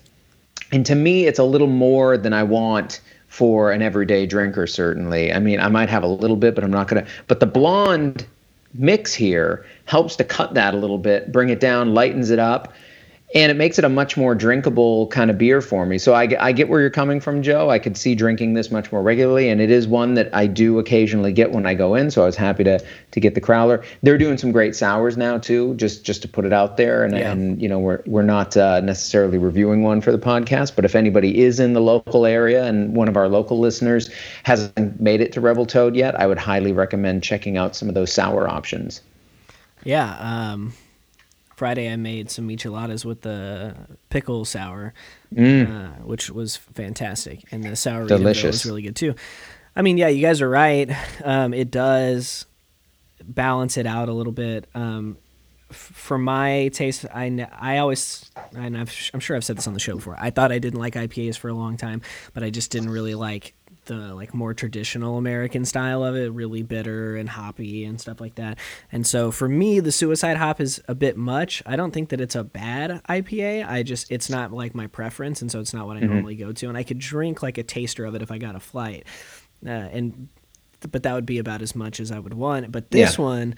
And 0.72 0.84
to 0.88 0.96
me, 0.96 1.28
it's 1.28 1.38
a 1.38 1.44
little 1.44 1.68
more 1.68 2.18
than 2.18 2.34
I 2.34 2.42
want 2.42 3.00
for 3.28 3.72
an 3.72 3.84
everyday 3.84 4.26
drinker, 4.26 4.66
certainly. 4.66 5.32
I 5.32 5.38
mean, 5.38 5.60
I 5.60 5.68
might 5.68 5.90
have 5.90 6.02
a 6.02 6.08
little 6.08 6.38
bit, 6.38 6.56
but 6.56 6.64
I'm 6.64 6.72
not 6.72 6.88
going 6.88 7.06
to. 7.06 7.12
But 7.28 7.42
the 7.42 7.46
blonde 7.46 8.26
mix 8.74 9.14
here 9.14 9.68
helps 9.86 10.16
to 10.16 10.24
cut 10.24 10.56
that 10.56 10.74
a 10.74 10.78
little 10.78 10.98
bit, 10.98 11.32
bring 11.32 11.50
it 11.50 11.60
down, 11.60 11.94
lightens 11.94 12.32
it 12.32 12.40
up 12.40 12.74
and 13.34 13.52
it 13.52 13.56
makes 13.56 13.80
it 13.80 13.86
a 13.86 13.90
much 13.90 14.16
more 14.16 14.36
drinkable 14.36 15.08
kind 15.08 15.32
of 15.32 15.40
beer 15.40 15.60
for 15.60 15.86
me. 15.88 15.98
So 15.98 16.14
I, 16.14 16.30
I 16.40 16.52
get 16.52 16.70
where 16.70 16.80
you're 16.80 16.92
coming 16.92 17.20
from, 17.20 17.42
Joe. 17.42 17.70
I 17.70 17.80
could 17.80 17.98
see 17.98 18.14
drinking 18.14 18.54
this 18.54 18.70
much 18.70 18.92
more 18.92 19.02
regularly, 19.02 19.50
and 19.50 19.60
it 19.60 19.72
is 19.72 19.88
one 19.88 20.14
that 20.14 20.34
I 20.34 20.46
do 20.46 20.78
occasionally 20.78 21.34
get 21.34 21.52
when 21.52 21.66
I 21.66 21.74
go 21.74 21.96
in. 21.96 22.12
So 22.12 22.22
I 22.22 22.26
was 22.26 22.36
happy 22.36 22.64
to 22.66 22.80
to 23.12 23.20
get 23.20 23.34
the 23.34 23.42
crowler. 23.42 23.84
They're 24.04 24.20
doing 24.20 24.38
some 24.38 24.52
great 24.52 24.76
sours 24.76 25.18
now 25.18 25.40
too, 25.40 25.74
just 25.76 26.04
just 26.04 26.22
to 26.22 26.28
put 26.28 26.46
it 26.46 26.54
out 26.54 26.78
there. 26.78 27.04
And, 27.04 27.18
yeah. 27.18 27.32
and 27.32 27.62
you 27.62 27.68
know 27.68 27.80
we're 27.80 28.04
we're 28.06 28.22
not 28.22 28.56
uh, 28.56 28.82
necessarily 28.82 29.40
reviewing 29.40 29.82
one 29.82 30.00
for 30.00 30.12
the 30.12 30.20
podcast, 30.20 30.76
but 30.76 30.86
if 30.86 30.96
anybody 30.96 31.42
is 31.42 31.60
in 31.60 31.74
the 31.74 31.82
local 31.82 32.28
area 32.28 32.66
and 32.66 32.96
one 32.96 33.08
of 33.08 33.18
our 33.18 33.28
local 33.28 33.60
listeners 33.60 34.12
hasn't 34.44 35.02
made 35.02 35.22
it 35.22 35.32
to 35.34 35.42
Rebel 35.42 35.66
Toad 35.66 35.96
yet, 35.96 36.20
I 36.20 36.28
would 36.28 36.38
highly 36.38 36.72
recommend 36.72 37.24
checking 37.24 37.58
out 37.58 37.76
some 37.76 37.90
of 37.90 37.96
those 37.96 38.14
sour 38.14 38.48
options. 38.48 39.02
Yeah. 39.84 40.16
Um 40.20 40.74
Friday 41.64 41.90
I 41.90 41.96
made 41.96 42.30
some 42.30 42.46
micheladas 42.46 43.06
with 43.06 43.22
the 43.22 43.74
pickle 44.10 44.44
sour, 44.44 44.94
mm. 45.34 45.66
uh, 45.66 46.04
which 46.04 46.30
was 46.30 46.58
fantastic, 46.58 47.46
and 47.54 47.64
the 47.64 47.78
sour 47.78 48.06
delicious 48.06 48.52
was 48.52 48.66
really 48.66 48.82
good 48.82 48.98
too. 48.98 49.16
I 49.74 49.82
mean, 49.82 49.98
yeah, 49.98 50.10
you 50.10 50.22
guys 50.22 50.42
are 50.42 50.50
right. 50.50 50.92
Um, 51.24 51.54
it 51.54 51.72
does 51.72 52.48
balance 53.24 53.78
it 53.78 53.86
out 53.86 54.10
a 54.10 54.12
little 54.12 54.34
bit. 54.34 54.68
Um, 54.76 55.16
f- 55.70 55.78
for 55.78 56.18
my 56.18 56.68
taste, 56.74 57.06
I, 57.14 57.48
I 57.58 57.78
always, 57.78 58.30
and 58.54 58.76
i 58.76 58.82
am 58.82 59.20
sure 59.22 59.38
I've 59.38 59.46
said 59.46 59.58
this 59.58 59.66
on 59.66 59.74
the 59.74 59.80
show 59.80 59.96
before. 59.96 60.18
I 60.20 60.32
thought 60.32 60.52
I 60.52 60.60
didn't 60.60 60.82
like 60.82 60.96
IPAs 60.96 61.38
for 61.38 61.48
a 61.48 61.54
long 61.54 61.78
time, 61.78 62.02
but 62.34 62.44
I 62.44 62.50
just 62.50 62.72
didn't 62.72 62.90
really 62.90 63.16
like 63.16 63.54
the 63.86 64.14
like 64.14 64.34
more 64.34 64.54
traditional 64.54 65.18
American 65.18 65.66
style 65.66 66.04
of 66.04 66.16
it, 66.16 66.32
really 66.32 66.64
bitter 66.64 67.16
and 67.16 67.30
hoppy 67.30 67.86
and 67.86 68.00
stuff 68.00 68.22
like 68.22 68.36
that. 68.36 68.58
And 68.92 69.06
so 69.06 69.32
for 69.32 69.48
me, 69.48 69.80
the 69.80 69.92
Suicide 69.92 70.38
Hop 70.38 70.62
is 70.62 70.82
a 70.88 70.96
bit 70.96 71.18
much. 71.18 71.64
I 71.66 71.76
don't 71.76 71.92
think 71.92 72.10
that 72.10 72.22
it's 72.22 72.36
a 72.36 72.44
bad 72.44 73.02
IPA. 73.10 73.68
I 73.68 73.84
just 73.84 74.12
it's 74.12 74.30
not 74.30 74.52
like 74.52 74.76
my 74.76 74.88
preference, 74.88 75.42
and 75.42 75.52
so 75.52 75.60
it's 75.60 75.74
not 75.74 75.88
what 75.88 75.98
I 75.98 76.02
mm-hmm. 76.02 76.14
normally 76.14 76.36
go 76.36 76.52
to. 76.52 76.70
And 76.70 76.78
I 76.78 76.84
could 76.84 77.00
drink 77.00 77.44
like 77.44 77.58
a 77.58 77.64
taster 77.64 78.06
of 78.06 78.16
it 78.16 78.22
if 78.22 78.32
I 78.32 78.38
got 78.38 78.56
a 78.56 78.60
flight, 78.60 79.06
uh, 79.66 79.70
and 79.70 80.30
but 80.92 81.04
that 81.04 81.14
would 81.14 81.26
be 81.26 81.38
about 81.38 81.62
as 81.62 81.76
much 81.76 82.00
as 82.00 82.12
I 82.12 82.20
would 82.20 82.34
want. 82.34 82.72
But 82.72 82.92
this 82.92 83.18
yeah. 83.18 83.24
one, 83.24 83.56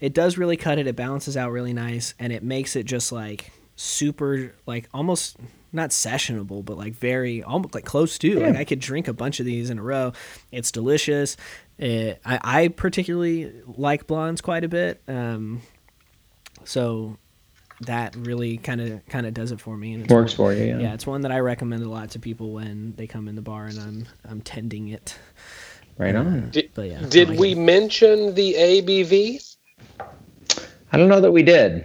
it 0.00 0.14
does 0.14 0.38
really 0.38 0.56
cut 0.56 0.78
it. 0.78 0.86
It 0.86 0.96
balances 0.96 1.36
out 1.36 1.50
really 1.50 1.72
nice, 1.72 2.14
and 2.18 2.32
it 2.32 2.42
makes 2.42 2.76
it 2.76 2.84
just 2.84 3.12
like 3.12 3.50
super 3.76 4.54
like 4.66 4.88
almost 4.92 5.36
not 5.72 5.90
sessionable, 5.90 6.64
but 6.64 6.78
like 6.78 6.94
very 6.94 7.42
almost 7.42 7.74
like 7.74 7.84
close 7.84 8.18
to. 8.18 8.28
Yeah. 8.28 8.46
Like 8.48 8.56
I 8.56 8.64
could 8.64 8.80
drink 8.80 9.08
a 9.08 9.12
bunch 9.12 9.40
of 9.40 9.46
these 9.46 9.70
in 9.70 9.78
a 9.78 9.82
row. 9.82 10.12
It's 10.50 10.70
delicious. 10.70 11.36
It, 11.78 12.20
I, 12.24 12.40
I 12.42 12.68
particularly 12.68 13.52
like 13.66 14.06
blondes 14.06 14.40
quite 14.40 14.64
a 14.64 14.68
bit. 14.68 15.02
Um, 15.06 15.62
so 16.64 17.16
that 17.82 18.16
really 18.16 18.58
kind 18.58 18.80
of 18.80 19.06
kind 19.06 19.26
of 19.26 19.34
does 19.34 19.52
it 19.52 19.60
for 19.60 19.76
me. 19.76 19.94
And 19.94 20.04
it 20.04 20.10
works 20.10 20.36
one, 20.36 20.54
for 20.54 20.58
you. 20.58 20.66
Yeah. 20.66 20.78
yeah, 20.78 20.94
it's 20.94 21.06
one 21.06 21.20
that 21.22 21.32
I 21.32 21.38
recommend 21.40 21.82
a 21.82 21.88
lot 21.88 22.10
to 22.10 22.18
people 22.18 22.52
when 22.52 22.94
they 22.96 23.06
come 23.06 23.28
in 23.28 23.34
the 23.34 23.42
bar 23.42 23.66
and 23.66 23.78
I'm 23.78 24.06
I'm 24.28 24.40
tending 24.40 24.88
it. 24.88 25.16
Right 25.96 26.14
on. 26.14 26.26
Uh, 26.26 26.48
did, 26.52 26.70
but 26.74 26.88
yeah, 26.88 27.00
did 27.08 27.30
like 27.30 27.38
we 27.38 27.52
it. 27.52 27.58
mention 27.58 28.34
the 28.34 28.54
ABV? 28.54 29.56
I 30.90 30.96
don't 30.96 31.08
know 31.08 31.20
that 31.20 31.32
we 31.32 31.42
did. 31.42 31.84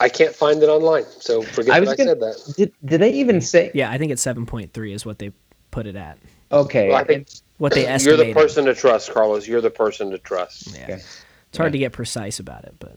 I 0.00 0.08
can't 0.08 0.34
find 0.34 0.62
it 0.62 0.68
online, 0.68 1.04
so 1.18 1.42
forget 1.42 1.74
I, 1.74 1.80
was 1.80 1.94
gonna, 1.94 2.12
I 2.12 2.14
said 2.14 2.20
that. 2.20 2.54
Did, 2.56 2.72
did 2.84 3.00
they 3.00 3.12
even 3.14 3.40
say? 3.40 3.70
Yeah, 3.74 3.90
I 3.90 3.98
think 3.98 4.12
it's 4.12 4.22
seven 4.22 4.46
point 4.46 4.72
three 4.72 4.92
is 4.92 5.04
what 5.04 5.18
they 5.18 5.32
put 5.70 5.86
it 5.86 5.96
at. 5.96 6.18
Okay, 6.52 6.88
well, 6.88 6.98
I 6.98 7.04
think 7.04 7.28
what 7.58 7.72
they 7.72 7.86
estimated. 7.86 8.26
You're 8.26 8.34
the 8.34 8.40
person 8.40 8.64
to 8.66 8.74
trust, 8.74 9.12
Carlos. 9.12 9.48
You're 9.48 9.60
the 9.60 9.70
person 9.70 10.10
to 10.10 10.18
trust. 10.18 10.74
Yeah, 10.74 10.82
okay. 10.84 10.92
it's 10.94 11.58
hard 11.58 11.70
yeah. 11.70 11.72
to 11.72 11.78
get 11.78 11.92
precise 11.92 12.38
about 12.38 12.64
it, 12.64 12.74
but 12.78 12.94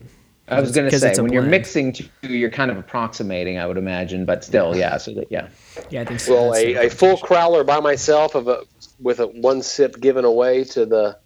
I 0.47 0.59
was 0.59 0.71
going 0.71 0.89
to 0.89 0.99
say 0.99 1.19
when 1.21 1.31
you're 1.33 1.41
mixing 1.41 1.93
two, 1.93 2.05
you're 2.21 2.51
kind 2.51 2.69
of 2.69 2.77
approximating, 2.77 3.57
I 3.57 3.65
would 3.65 3.77
imagine, 3.77 4.25
but 4.25 4.43
still, 4.43 4.75
yeah. 4.75 4.97
So 4.97 5.13
that, 5.13 5.31
yeah. 5.31 5.47
Yeah, 5.89 6.01
I 6.01 6.05
think 6.05 6.19
so. 6.19 6.33
Well, 6.33 6.55
a, 6.55 6.87
a 6.87 6.89
full 6.89 7.17
crowler 7.17 7.65
by 7.65 7.79
myself 7.79 8.35
of 8.35 8.47
a 8.47 8.63
with 8.99 9.19
a 9.19 9.27
one 9.27 9.63
sip 9.63 9.99
given 9.99 10.25
away 10.25 10.65
to 10.65 10.85
the 10.85 11.17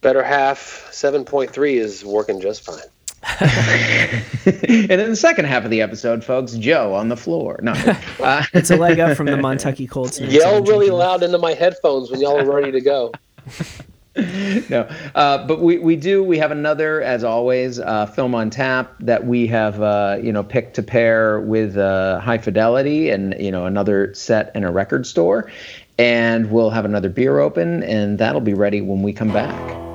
better 0.00 0.22
half, 0.22 0.88
seven 0.90 1.24
point 1.24 1.50
three 1.50 1.76
is 1.76 2.04
working 2.04 2.40
just 2.40 2.64
fine. 2.64 2.78
and 3.40 4.90
in 4.90 5.10
the 5.10 5.16
second 5.16 5.44
half 5.44 5.64
of 5.64 5.70
the 5.70 5.82
episode, 5.82 6.24
folks, 6.24 6.54
Joe 6.54 6.94
on 6.94 7.08
the 7.08 7.16
floor. 7.16 7.60
No, 7.62 7.72
uh, 8.20 8.44
it's 8.54 8.70
a 8.70 8.76
leg 8.76 8.98
up 8.98 9.16
from 9.16 9.26
the 9.26 9.32
Montucky 9.36 9.88
Colts. 9.88 10.18
Yell 10.20 10.62
really 10.62 10.90
loud 10.90 11.22
into 11.22 11.38
my 11.38 11.52
headphones 11.52 12.10
when 12.10 12.20
y'all 12.20 12.38
are 12.38 12.50
ready 12.50 12.72
to 12.72 12.80
go. 12.80 13.12
no, 14.70 14.88
uh, 15.14 15.46
but 15.46 15.60
we, 15.60 15.78
we 15.78 15.96
do. 15.96 16.24
We 16.24 16.38
have 16.38 16.50
another, 16.50 17.02
as 17.02 17.22
always, 17.22 17.78
uh, 17.78 18.06
film 18.06 18.34
on 18.34 18.48
tap 18.48 18.94
that 19.00 19.26
we 19.26 19.46
have, 19.48 19.82
uh, 19.82 20.18
you 20.20 20.32
know, 20.32 20.42
picked 20.42 20.74
to 20.76 20.82
pair 20.82 21.40
with 21.40 21.76
uh, 21.76 22.20
High 22.20 22.38
Fidelity 22.38 23.10
and 23.10 23.34
you 23.38 23.50
know 23.50 23.66
another 23.66 24.14
set 24.14 24.50
in 24.56 24.64
a 24.64 24.72
record 24.72 25.06
store, 25.06 25.50
and 25.98 26.50
we'll 26.50 26.70
have 26.70 26.86
another 26.86 27.10
beer 27.10 27.38
open, 27.38 27.82
and 27.82 28.18
that'll 28.18 28.40
be 28.40 28.54
ready 28.54 28.80
when 28.80 29.02
we 29.02 29.12
come 29.12 29.32
back. 29.32 29.89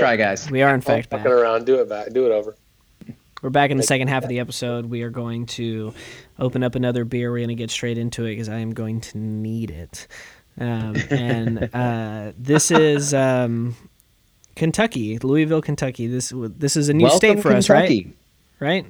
Try, 0.00 0.16
guys. 0.16 0.50
We 0.50 0.62
are 0.62 0.74
in 0.74 0.80
fact 0.80 1.10
back. 1.10 1.24
around. 1.26 1.66
Do 1.66 1.76
it 1.80 1.88
back. 1.88 2.12
Do 2.12 2.26
it 2.26 2.32
over. 2.32 2.56
We're 3.42 3.50
back 3.50 3.70
in 3.70 3.76
the 3.78 3.82
second 3.82 4.08
half 4.08 4.22
of 4.22 4.28
the 4.28 4.38
episode. 4.38 4.86
We 4.86 5.02
are 5.02 5.08
going 5.10 5.46
to 5.46 5.94
open 6.38 6.62
up 6.62 6.74
another 6.74 7.04
beer. 7.06 7.30
We're 7.30 7.38
going 7.38 7.48
to 7.48 7.54
get 7.54 7.70
straight 7.70 7.96
into 7.96 8.24
it 8.24 8.32
because 8.32 8.48
I 8.50 8.56
am 8.58 8.72
going 8.72 9.00
to 9.00 9.18
need 9.18 9.70
it. 9.70 10.06
Um, 10.58 10.94
and 11.10 11.70
uh, 11.74 12.32
this 12.36 12.70
is 12.70 13.14
um, 13.14 13.76
Kentucky, 14.56 15.18
Louisville, 15.18 15.62
Kentucky. 15.62 16.06
This 16.06 16.32
this 16.36 16.76
is 16.76 16.88
a 16.90 16.92
new 16.94 17.04
Welcome, 17.04 17.16
state 17.16 17.36
for 17.40 17.50
Kentucky. 17.50 17.56
us, 17.56 17.70
right? 17.70 18.06
Right. 18.60 18.86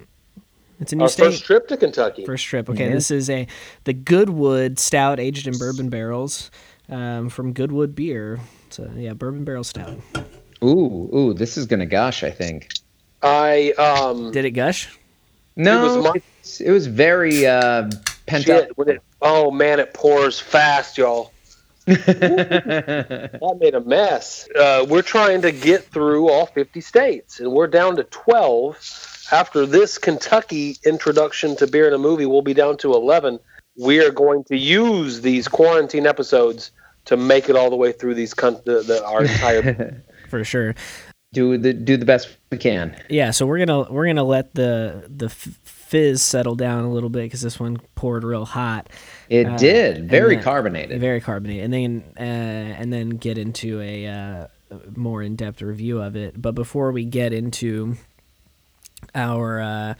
It's 0.80 0.92
a 0.92 0.96
new 0.96 1.02
Our 1.04 1.08
state. 1.08 1.24
first 1.26 1.44
trip 1.44 1.68
to 1.68 1.76
Kentucky. 1.76 2.24
First 2.24 2.44
trip. 2.46 2.68
Okay, 2.70 2.86
Yeah. 2.88 2.94
this 2.94 3.11
is 3.12 3.28
a 3.30 3.46
the 3.84 3.92
Goodwood 3.92 4.78
Stout 4.80 5.20
aged 5.20 5.46
in 5.46 5.56
bourbon 5.58 5.90
barrels 5.90 6.50
um, 6.88 7.28
from 7.28 7.52
Goodwood 7.52 7.94
Beer. 7.94 8.40
So 8.70 8.90
yeah, 8.96 9.12
bourbon 9.12 9.44
barrel 9.44 9.62
stout. 9.62 10.00
Ooh, 10.62 11.11
ooh, 11.14 11.34
this 11.34 11.56
is 11.56 11.66
gonna 11.66 11.86
gush. 11.86 12.22
I 12.22 12.30
think. 12.30 12.68
I 13.22 13.72
um 13.72 14.30
Did 14.32 14.44
it 14.44 14.52
gush? 14.52 14.88
No, 15.56 15.82
was 15.96 16.04
my- 16.04 16.11
it's- 16.16 16.61
it 16.61 16.70
was 16.70 16.86
very 16.86 17.46
uh, 17.46 17.90
pent 18.26 18.44
shit 18.44 18.76
when 18.78 18.88
it 18.88 19.02
oh 19.22 19.50
man 19.50 19.78
it 19.80 19.92
pours 19.94 20.40
fast 20.40 20.96
y'all. 20.98 21.32
That 21.86 23.56
made 23.58 23.74
a 23.74 23.80
mess. 23.80 24.48
Uh, 24.56 24.86
we're 24.88 25.02
trying 25.02 25.42
to 25.42 25.52
get 25.52 25.84
through 25.84 26.28
all 26.30 26.46
50 26.46 26.80
states, 26.80 27.40
and 27.40 27.52
we're 27.52 27.66
down 27.66 27.96
to 27.96 28.04
12. 28.04 29.28
After 29.32 29.64
this 29.66 29.96
Kentucky 29.98 30.76
introduction 30.84 31.56
to 31.56 31.66
beer 31.66 31.86
in 31.88 31.94
a 31.94 31.98
movie, 31.98 32.26
we'll 32.26 32.42
be 32.42 32.54
down 32.54 32.76
to 32.78 32.92
11. 32.92 33.38
We 33.76 34.04
are 34.04 34.11
going 34.11 34.44
to 34.44 34.56
use 34.56 35.20
these 35.20 35.46
quarantine 35.48 36.06
episodes 36.06 36.72
to 37.06 37.16
make 37.16 37.48
it 37.48 37.56
all 37.56 37.70
the 37.70 37.76
way 37.76 37.92
through 37.92 38.14
these 38.14 38.34
con- 38.34 38.61
the, 38.64 38.82
the, 38.82 39.04
our 39.04 39.22
entire. 39.24 40.02
For 40.30 40.42
sure. 40.44 40.74
do 41.32 41.56
the 41.58 41.72
do 41.74 41.96
the 41.96 42.04
best 42.06 42.36
we 42.50 42.58
can. 42.58 42.96
Yeah, 43.10 43.30
so 43.32 43.46
we're 43.46 43.58
gonna 43.64 43.90
we're 43.92 44.06
gonna 44.06 44.24
let 44.24 44.54
the 44.54 45.04
the 45.08 45.28
fizz 45.28 46.22
settle 46.22 46.54
down 46.54 46.84
a 46.84 46.90
little 46.92 47.10
bit 47.10 47.22
because 47.24 47.40
this 47.42 47.58
one 47.60 47.78
poured 47.96 48.24
real 48.24 48.44
hot, 48.44 48.88
It 49.28 49.46
Uh, 49.46 49.56
did 49.56 50.08
very 50.08 50.36
then- 50.36 50.44
carbonated. 50.44 51.00
very 51.00 51.20
carbonated, 51.20 51.64
and 51.64 51.74
then 51.74 52.04
uh, 52.18 52.22
and 52.80 52.92
then 52.92 53.10
get 53.10 53.38
into 53.38 53.80
a 53.80 54.06
uh, 54.06 54.46
more 54.96 55.22
in 55.22 55.34
depth 55.36 55.62
review 55.62 56.00
of 56.00 56.14
it. 56.16 56.40
But 56.40 56.52
before 56.54 56.90
we 56.92 57.04
get 57.04 57.32
into 57.32 57.96
our 59.14 59.60
uh, 59.60 59.94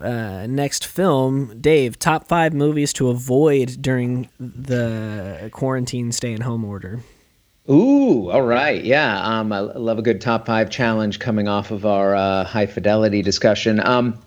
uh, 0.00 0.46
next 0.48 0.86
film, 0.86 1.60
Dave, 1.60 1.98
top 1.98 2.28
five 2.28 2.52
movies 2.54 2.92
to 2.94 3.08
avoid 3.08 3.78
during 3.80 4.28
the 4.38 5.48
quarantine 5.52 6.12
stay 6.12 6.34
at 6.34 6.42
home 6.42 6.64
order. 6.64 7.00
Ooh, 7.70 8.30
all 8.30 8.42
right, 8.42 8.82
yeah. 8.82 9.20
Um, 9.22 9.52
I 9.52 9.60
love 9.60 9.98
a 9.98 10.02
good 10.02 10.22
top 10.22 10.46
five 10.46 10.70
challenge 10.70 11.18
coming 11.18 11.48
off 11.48 11.70
of 11.70 11.84
our 11.84 12.14
uh, 12.14 12.44
high 12.44 12.66
fidelity 12.66 13.20
discussion. 13.20 13.86
Um, 13.86 14.18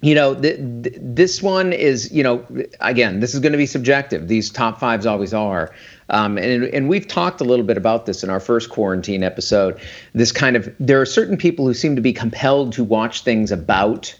you 0.00 0.14
know, 0.14 0.34
th- 0.34 0.56
th- 0.82 0.96
this 1.00 1.40
one 1.40 1.72
is, 1.72 2.10
you 2.12 2.24
know, 2.24 2.44
again, 2.80 3.20
this 3.20 3.34
is 3.34 3.40
going 3.40 3.52
to 3.52 3.58
be 3.58 3.66
subjective. 3.66 4.26
These 4.26 4.50
top 4.50 4.80
fives 4.80 5.06
always 5.06 5.32
are. 5.32 5.72
Um, 6.08 6.38
and, 6.38 6.64
and 6.64 6.88
we've 6.88 7.06
talked 7.06 7.40
a 7.40 7.44
little 7.44 7.64
bit 7.64 7.76
about 7.76 8.06
this 8.06 8.24
in 8.24 8.30
our 8.30 8.40
first 8.40 8.70
quarantine 8.70 9.22
episode. 9.22 9.80
This 10.12 10.32
kind 10.32 10.56
of, 10.56 10.72
there 10.80 11.00
are 11.00 11.06
certain 11.06 11.36
people 11.36 11.66
who 11.66 11.74
seem 11.74 11.94
to 11.94 12.02
be 12.02 12.12
compelled 12.12 12.72
to 12.74 12.84
watch 12.84 13.22
things 13.22 13.52
about 13.52 14.14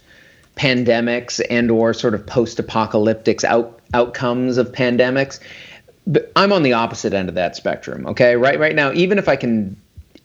pandemics 0.57 1.41
and 1.51 1.71
or 1.71 1.95
sort 1.95 2.15
of 2.15 2.27
post-apocalyptic 2.27 3.43
out, 3.45 3.81
outcomes 3.95 4.59
of 4.59 4.71
pandemics 4.73 5.41
I'm 6.37 6.53
on 6.53 6.63
the 6.63 6.73
opposite 6.73 7.13
end 7.13 7.29
of 7.29 7.35
that 7.35 7.57
spectrum. 7.57 8.07
Okay, 8.07 8.37
right 8.37 8.59
right 8.59 8.75
now, 8.75 8.93
even 8.93 9.19
if 9.19 9.29
I 9.29 9.37
can 9.37 9.77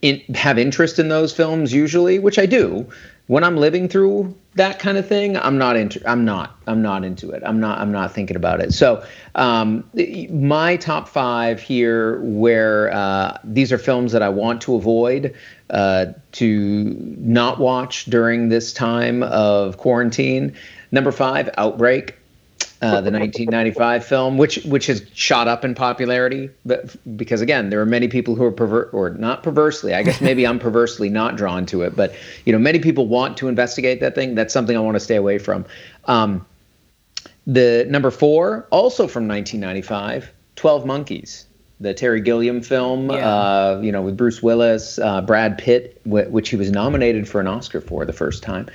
in, 0.02 0.22
have 0.36 0.60
interest 0.60 1.00
in 1.00 1.10
those 1.10 1.34
films, 1.34 1.74
usually, 1.74 2.20
which 2.20 2.38
I 2.38 2.46
do, 2.46 2.88
when 3.28 3.44
I'm 3.44 3.56
living 3.56 3.88
through 3.88 4.36
that 4.56 4.80
kind 4.80 4.98
of 4.98 5.08
thing, 5.08 5.38
I'm 5.38 5.58
not 5.58 5.78
into. 5.78 6.02
I'm 6.08 6.26
not. 6.26 6.58
I'm 6.68 6.82
not 6.82 7.06
into 7.06 7.32
it. 7.32 7.42
I'm 7.46 7.60
not. 7.60 7.80
I'm 7.80 7.92
not 7.92 8.14
thinking 8.14 8.36
about 8.36 8.60
it. 8.60 8.74
So, 8.74 9.04
um, 9.36 9.90
my 10.30 10.76
top 10.76 11.08
five 11.08 11.62
here, 11.62 12.20
where 12.22 12.94
uh, 12.94 13.38
these 13.44 13.72
are 13.72 13.78
films 13.78 14.12
that 14.12 14.22
I 14.22 14.30
want 14.30 14.62
to 14.64 14.76
avoid, 14.76 15.34
uh, 15.70 16.08
to 16.34 16.96
not 17.18 17.60
watch 17.60 18.06
during 18.06 18.50
this 18.50 18.74
time 18.74 19.24
of 19.24 19.78
quarantine. 19.78 20.54
Number 20.92 21.12
five, 21.12 21.50
Outbreak 21.58 22.16
uh, 22.84 23.02
the 23.02 23.12
1995 23.12 24.06
film, 24.06 24.38
which 24.38 24.64
which 24.66 24.88
has 24.88 25.06
shot 25.14 25.48
up 25.48 25.64
in 25.64 25.74
popularity, 25.74 26.50
but 26.66 26.96
because 27.16 27.42
again, 27.42 27.70
there 27.70 27.80
are 27.82 27.86
many 27.86 28.08
people 28.08 28.36
who 28.36 28.44
are 28.44 28.52
pervert 28.52 28.94
or 28.94 29.12
not 29.12 29.42
perversely. 29.42 29.94
I 29.94 30.04
guess 30.04 30.20
maybe 30.22 30.46
I'm 30.46 30.60
perversely 30.60 31.10
not 31.10 31.38
drawn 31.38 31.66
to 31.68 31.84
it, 31.84 31.96
but 31.96 32.14
you 32.46 32.52
know, 32.52 32.60
many 32.60 32.80
people 32.80 33.08
want 33.08 33.38
to 33.38 33.48
investigate 33.48 34.02
that 34.02 34.16
thing. 34.16 34.36
That's 34.36 34.54
something 34.54 34.76
I 34.76 34.82
want 34.82 34.96
to 34.96 35.00
stay 35.00 35.16
away 35.16 35.38
from. 35.40 35.66
Um, 36.06 36.46
the 37.48 37.86
number 37.90 38.12
four, 38.12 38.68
also 38.70 39.08
from 39.08 39.28
1995, 39.28 40.32
12 40.56 40.86
Monkeys, 40.86 41.46
the 41.80 41.94
Terry 41.94 42.22
Gilliam 42.22 42.62
film. 42.62 43.12
Yeah. 43.12 43.28
Uh, 43.28 43.80
you 43.84 43.92
know, 43.92 44.02
with 44.02 44.18
Bruce 44.18 44.42
Willis, 44.42 45.00
uh, 45.00 45.22
Brad 45.22 45.58
Pitt, 45.58 46.00
wh- 46.04 46.32
which 46.32 46.50
he 46.50 46.56
was 46.56 46.72
nominated 46.72 47.28
for 47.28 47.42
an 47.42 47.48
Oscar 47.48 47.82
for 47.82 48.06
the 48.06 48.14
first 48.14 48.44
time. 48.44 48.68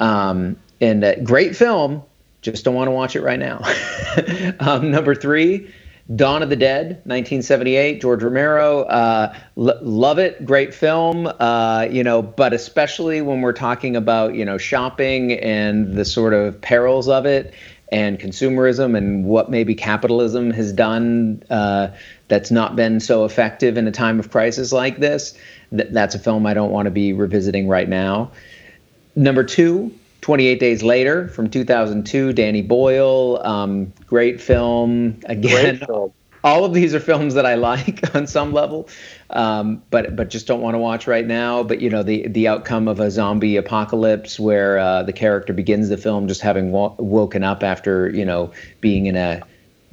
Um, 0.00 0.56
and 0.80 1.04
uh, 1.04 1.16
great 1.20 1.56
film. 1.56 2.02
Just 2.44 2.62
don't 2.62 2.74
want 2.74 2.88
to 2.88 2.92
watch 2.92 3.16
it 3.16 3.22
right 3.22 3.38
now. 3.38 3.62
um, 4.60 4.90
number 4.90 5.14
three, 5.14 5.72
Dawn 6.14 6.42
of 6.42 6.50
the 6.50 6.56
Dead, 6.56 6.88
1978, 7.04 8.02
George 8.02 8.22
Romero. 8.22 8.82
Uh, 8.82 9.34
l- 9.56 9.78
love 9.80 10.18
it, 10.18 10.44
great 10.44 10.74
film. 10.74 11.26
Uh, 11.26 11.88
you 11.90 12.04
know, 12.04 12.20
but 12.20 12.52
especially 12.52 13.22
when 13.22 13.40
we're 13.40 13.54
talking 13.54 13.96
about 13.96 14.34
you 14.34 14.44
know 14.44 14.58
shopping 14.58 15.32
and 15.32 15.94
the 15.94 16.04
sort 16.04 16.34
of 16.34 16.60
perils 16.60 17.08
of 17.08 17.24
it 17.24 17.54
and 17.90 18.18
consumerism 18.18 18.94
and 18.94 19.24
what 19.24 19.50
maybe 19.50 19.74
capitalism 19.74 20.50
has 20.50 20.70
done 20.70 21.42
uh, 21.48 21.88
that's 22.28 22.50
not 22.50 22.76
been 22.76 23.00
so 23.00 23.24
effective 23.24 23.78
in 23.78 23.88
a 23.88 23.92
time 23.92 24.20
of 24.20 24.30
crisis 24.30 24.70
like 24.70 24.98
this. 24.98 25.32
Th- 25.70 25.88
that's 25.90 26.14
a 26.14 26.18
film 26.18 26.44
I 26.44 26.52
don't 26.52 26.70
want 26.70 26.84
to 26.84 26.90
be 26.90 27.14
revisiting 27.14 27.68
right 27.68 27.88
now. 27.88 28.32
Number 29.16 29.44
two, 29.44 29.94
28 30.24 30.58
Days 30.58 30.82
Later 30.82 31.28
from 31.28 31.50
2002, 31.50 32.32
Danny 32.32 32.62
Boyle. 32.62 33.42
Um, 33.44 33.92
great 34.06 34.40
film. 34.40 35.20
Again, 35.26 35.76
Great 35.76 35.86
film. 35.86 36.14
all 36.42 36.64
of 36.64 36.72
these 36.72 36.94
are 36.94 37.00
films 37.00 37.34
that 37.34 37.44
I 37.44 37.56
like 37.56 38.14
on 38.16 38.26
some 38.26 38.50
level, 38.54 38.88
um, 39.28 39.82
but 39.90 40.16
but 40.16 40.30
just 40.30 40.46
don't 40.46 40.62
want 40.62 40.76
to 40.76 40.78
watch 40.78 41.06
right 41.06 41.26
now. 41.26 41.62
But 41.62 41.82
you 41.82 41.90
know 41.90 42.02
the 42.02 42.26
the 42.26 42.48
outcome 42.48 42.88
of 42.88 43.00
a 43.00 43.10
zombie 43.10 43.58
apocalypse 43.58 44.40
where 44.40 44.78
uh, 44.78 45.02
the 45.02 45.12
character 45.12 45.52
begins 45.52 45.90
the 45.90 45.98
film 45.98 46.26
just 46.26 46.40
having 46.40 46.72
wo- 46.72 46.96
woken 46.98 47.44
up 47.44 47.62
after 47.62 48.08
you 48.08 48.24
know 48.24 48.50
being 48.80 49.04
in 49.04 49.16
a 49.16 49.42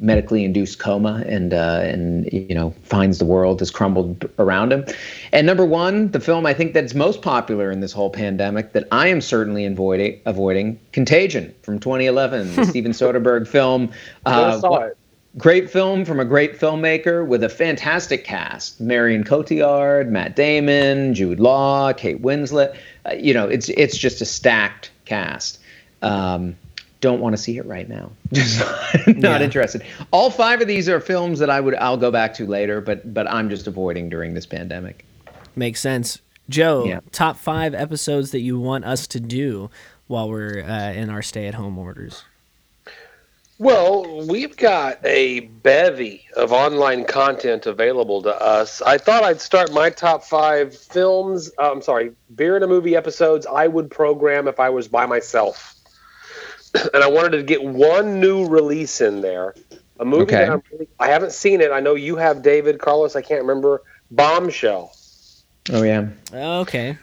medically 0.01 0.43
induced 0.43 0.79
coma 0.79 1.23
and 1.27 1.53
uh, 1.53 1.81
and 1.83 2.31
you 2.33 2.53
know 2.53 2.73
finds 2.83 3.19
the 3.19 3.25
world 3.25 3.59
has 3.59 3.71
crumbled 3.71 4.27
around 4.39 4.73
him. 4.73 4.83
And 5.31 5.47
number 5.47 5.65
one, 5.65 6.11
the 6.11 6.19
film 6.19 6.45
I 6.45 6.53
think 6.53 6.73
that's 6.73 6.93
most 6.93 7.21
popular 7.21 7.71
in 7.71 7.79
this 7.79 7.93
whole 7.93 8.09
pandemic 8.09 8.73
that 8.73 8.87
I 8.91 9.07
am 9.07 9.21
certainly 9.21 9.65
avoiding 9.65 10.19
avoiding 10.25 10.79
Contagion 10.91 11.53
from 11.61 11.79
2011, 11.79 12.55
the 12.55 12.65
Steven 12.69 12.91
Soderbergh 12.91 13.47
film. 13.47 13.91
Uh, 14.25 14.59
saw 14.59 14.79
it. 14.79 14.97
Great 15.37 15.69
film 15.69 16.03
from 16.03 16.19
a 16.19 16.25
great 16.25 16.59
filmmaker 16.59 17.25
with 17.25 17.41
a 17.41 17.49
fantastic 17.49 18.25
cast: 18.25 18.81
Marion 18.81 19.23
Cotillard, 19.23 20.09
Matt 20.09 20.35
Damon, 20.35 21.13
Jude 21.13 21.39
Law, 21.39 21.93
Kate 21.93 22.21
Winslet. 22.21 22.75
Uh, 23.05 23.13
you 23.13 23.33
know, 23.33 23.47
it's 23.47 23.69
it's 23.69 23.97
just 23.97 24.21
a 24.21 24.25
stacked 24.25 24.91
cast. 25.05 25.59
Um, 26.01 26.57
don't 27.01 27.19
want 27.19 27.35
to 27.35 27.41
see 27.41 27.57
it 27.57 27.65
right 27.65 27.89
now. 27.89 28.11
Just 28.33 28.59
not 29.07 29.17
Yeah. 29.17 29.41
interested. 29.41 29.83
All 30.11 30.29
five 30.31 30.61
of 30.61 30.67
these 30.67 30.87
are 30.87 30.99
films 30.99 31.39
that 31.39 31.49
I 31.49 31.59
would 31.59 31.75
I'll 31.75 31.97
go 31.97 32.11
back 32.11 32.33
to 32.35 32.45
later, 32.45 32.79
but 32.81 33.13
but 33.13 33.27
I'm 33.29 33.49
just 33.49 33.67
avoiding 33.67 34.07
during 34.09 34.33
this 34.33 34.45
pandemic. 34.45 35.05
Makes 35.55 35.81
sense. 35.81 36.19
Joe, 36.49 36.85
Yeah. 36.85 36.99
top 37.11 37.37
five 37.37 37.73
episodes 37.73 38.31
that 38.31 38.39
you 38.41 38.59
want 38.59 38.85
us 38.85 39.07
to 39.07 39.19
do 39.19 39.69
while 40.07 40.29
we're 40.29 40.63
uh, 40.63 40.91
in 40.93 41.09
our 41.09 41.21
stay 41.21 41.47
at 41.47 41.53
home 41.55 41.77
orders. 41.77 42.23
Well, 43.57 44.25
we've 44.27 44.57
got 44.57 45.05
a 45.05 45.41
bevy 45.41 46.25
of 46.35 46.51
online 46.51 47.05
content 47.05 47.67
available 47.67 48.23
to 48.23 48.35
us. 48.41 48.81
I 48.81 48.97
thought 48.97 49.23
I'd 49.23 49.39
start 49.39 49.71
my 49.71 49.91
top 49.91 50.23
five 50.23 50.75
films. 50.75 51.51
uh, 51.59 51.71
I'm 51.71 51.81
sorry, 51.83 52.11
beer 52.35 52.55
and 52.55 52.63
a 52.63 52.67
movie 52.67 52.95
episodes 52.95 53.45
I 53.45 53.67
would 53.67 53.91
program 53.91 54.47
if 54.47 54.59
I 54.59 54.69
was 54.71 54.87
by 54.87 55.05
myself. 55.05 55.75
and 56.93 57.03
I 57.03 57.07
wanted 57.07 57.31
to 57.31 57.43
get 57.43 57.63
one 57.63 58.19
new 58.19 58.47
release 58.47 59.01
in 59.01 59.21
there. 59.21 59.55
A 59.99 60.05
movie 60.05 60.23
Okay. 60.23 60.37
that 60.37 60.49
I'm 60.49 60.63
really, 60.71 60.87
I 60.99 61.07
haven't 61.07 61.31
seen 61.31 61.61
it. 61.61 61.71
I 61.71 61.79
know 61.79 61.93
you 61.93 62.15
have, 62.15 62.41
David, 62.41 62.79
Carlos. 62.79 63.15
I 63.15 63.21
can't 63.21 63.41
remember. 63.41 63.83
Bombshell. 64.09 64.93
Oh 65.71 65.83
yeah. 65.83 66.07
Okay. 66.33 66.97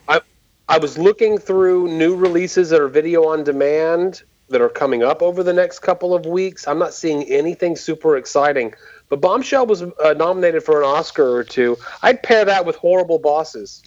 I 0.68 0.78
was 0.78 0.98
looking 0.98 1.38
through 1.38 1.88
new 1.88 2.14
releases 2.16 2.70
that 2.70 2.80
are 2.80 2.88
video 2.88 3.28
on 3.28 3.42
demand 3.44 4.22
that 4.50 4.60
are 4.60 4.68
coming 4.68 5.02
up 5.02 5.22
over 5.22 5.42
the 5.42 5.52
next 5.52 5.78
couple 5.78 6.14
of 6.14 6.26
weeks. 6.26 6.66
I'm 6.68 6.78
not 6.78 6.92
seeing 6.92 7.22
anything 7.24 7.76
super 7.76 8.16
exciting, 8.16 8.74
but 9.08 9.20
Bombshell 9.20 9.66
was 9.66 9.82
uh, 9.82 10.14
nominated 10.16 10.62
for 10.62 10.82
an 10.82 10.88
Oscar 10.88 11.30
or 11.30 11.44
two. 11.44 11.76
I'd 12.02 12.22
pair 12.22 12.44
that 12.44 12.66
with 12.66 12.76
Horrible 12.76 13.18
Bosses. 13.18 13.82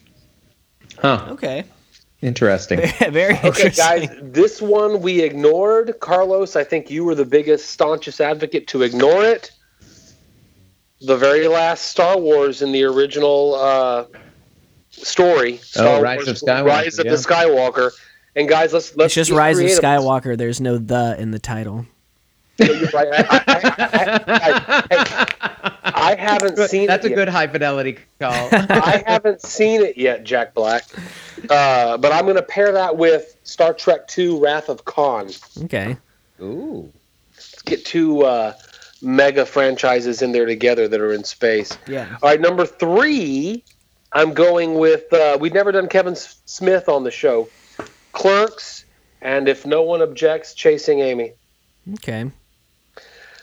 Huh. 0.97 1.27
Okay. 1.32 1.65
Interesting. 2.22 2.80
Very 3.11 3.34
Okay, 3.38 3.47
interesting. 3.47 3.76
guys, 4.07 4.09
this 4.22 4.61
one 4.61 5.01
we 5.01 5.22
ignored. 5.22 5.99
Carlos, 5.99 6.55
I 6.55 6.63
think 6.63 6.91
you 6.91 7.03
were 7.03 7.15
the 7.15 7.26
biggest, 7.26 7.69
staunchest 7.72 8.22
advocate 8.22 8.67
to 8.67 8.84
ignore 8.84 9.24
it. 9.26 9.51
The 11.03 11.17
very 11.17 11.47
last 11.47 11.88
Star 11.88 12.15
Wars 12.19 12.61
in 12.61 12.72
the 12.72 12.84
original 12.84 13.55
uh, 13.55 14.05
story. 14.91 15.57
Star 15.57 15.97
Oh, 15.97 16.01
Rise 16.01 16.28
of 16.28 16.36
Skywalker, 16.38 16.65
Rise 16.65 16.99
of 16.99 17.05
yeah. 17.05 17.11
the 17.13 17.17
Skywalker. 17.17 17.91
And 18.36 18.47
guys, 18.47 18.72
let's 18.72 18.95
let's 18.95 19.07
It's 19.07 19.15
just 19.15 19.32
be 19.32 19.36
Rise 19.36 19.57
of 19.57 19.63
creative. 19.65 19.84
Skywalker. 19.84 20.38
There's 20.38 20.61
no 20.61 20.78
the 20.78 21.15
in 21.19 21.32
the 21.32 21.39
title. 21.39 21.88
I, 22.61 23.24
I, 24.28 24.84
I, 24.91 25.70
I, 25.84 26.11
I 26.11 26.15
haven't 26.15 26.57
seen 26.69 26.88
That's 26.88 27.05
it 27.05 27.07
a 27.07 27.09
yet. 27.11 27.15
good 27.15 27.29
high 27.29 27.47
fidelity 27.47 27.97
call. 28.19 28.49
I 28.51 29.03
haven't 29.05 29.41
seen 29.41 29.82
it 29.82 29.97
yet, 29.97 30.23
Jack 30.23 30.53
Black. 30.53 30.84
Uh, 31.49 31.97
but 31.97 32.11
I'm 32.11 32.25
going 32.25 32.36
to 32.36 32.43
pair 32.43 32.71
that 32.73 32.97
with 32.97 33.36
Star 33.43 33.73
Trek 33.73 34.01
II: 34.17 34.39
Wrath 34.39 34.69
of 34.69 34.86
Khan. 34.86 35.29
Okay. 35.63 35.97
Ooh. 36.41 36.91
Let's 37.34 37.61
get 37.63 37.84
two 37.86 38.21
uh, 38.21 38.53
mega 39.01 39.45
franchises 39.45 40.21
in 40.21 40.32
there 40.32 40.45
together 40.45 40.88
that 40.88 41.01
are 41.01 41.13
in 41.13 41.23
space. 41.23 41.75
Yeah. 41.88 42.17
All 42.21 42.29
right, 42.29 42.39
number 42.39 42.65
three, 42.65 43.63
I'm 44.13 44.34
going 44.34 44.75
with. 44.75 45.11
Uh, 45.11 45.38
we've 45.39 45.53
never 45.53 45.71
done 45.71 45.88
Kevin 45.88 46.13
S- 46.13 46.39
Smith 46.45 46.88
on 46.89 47.03
the 47.03 47.11
show. 47.11 47.49
Clerks, 48.11 48.86
and 49.21 49.47
if 49.47 49.65
no 49.65 49.82
one 49.82 50.01
objects, 50.01 50.53
Chasing 50.53 50.99
Amy. 50.99 51.34
Okay. 51.93 52.29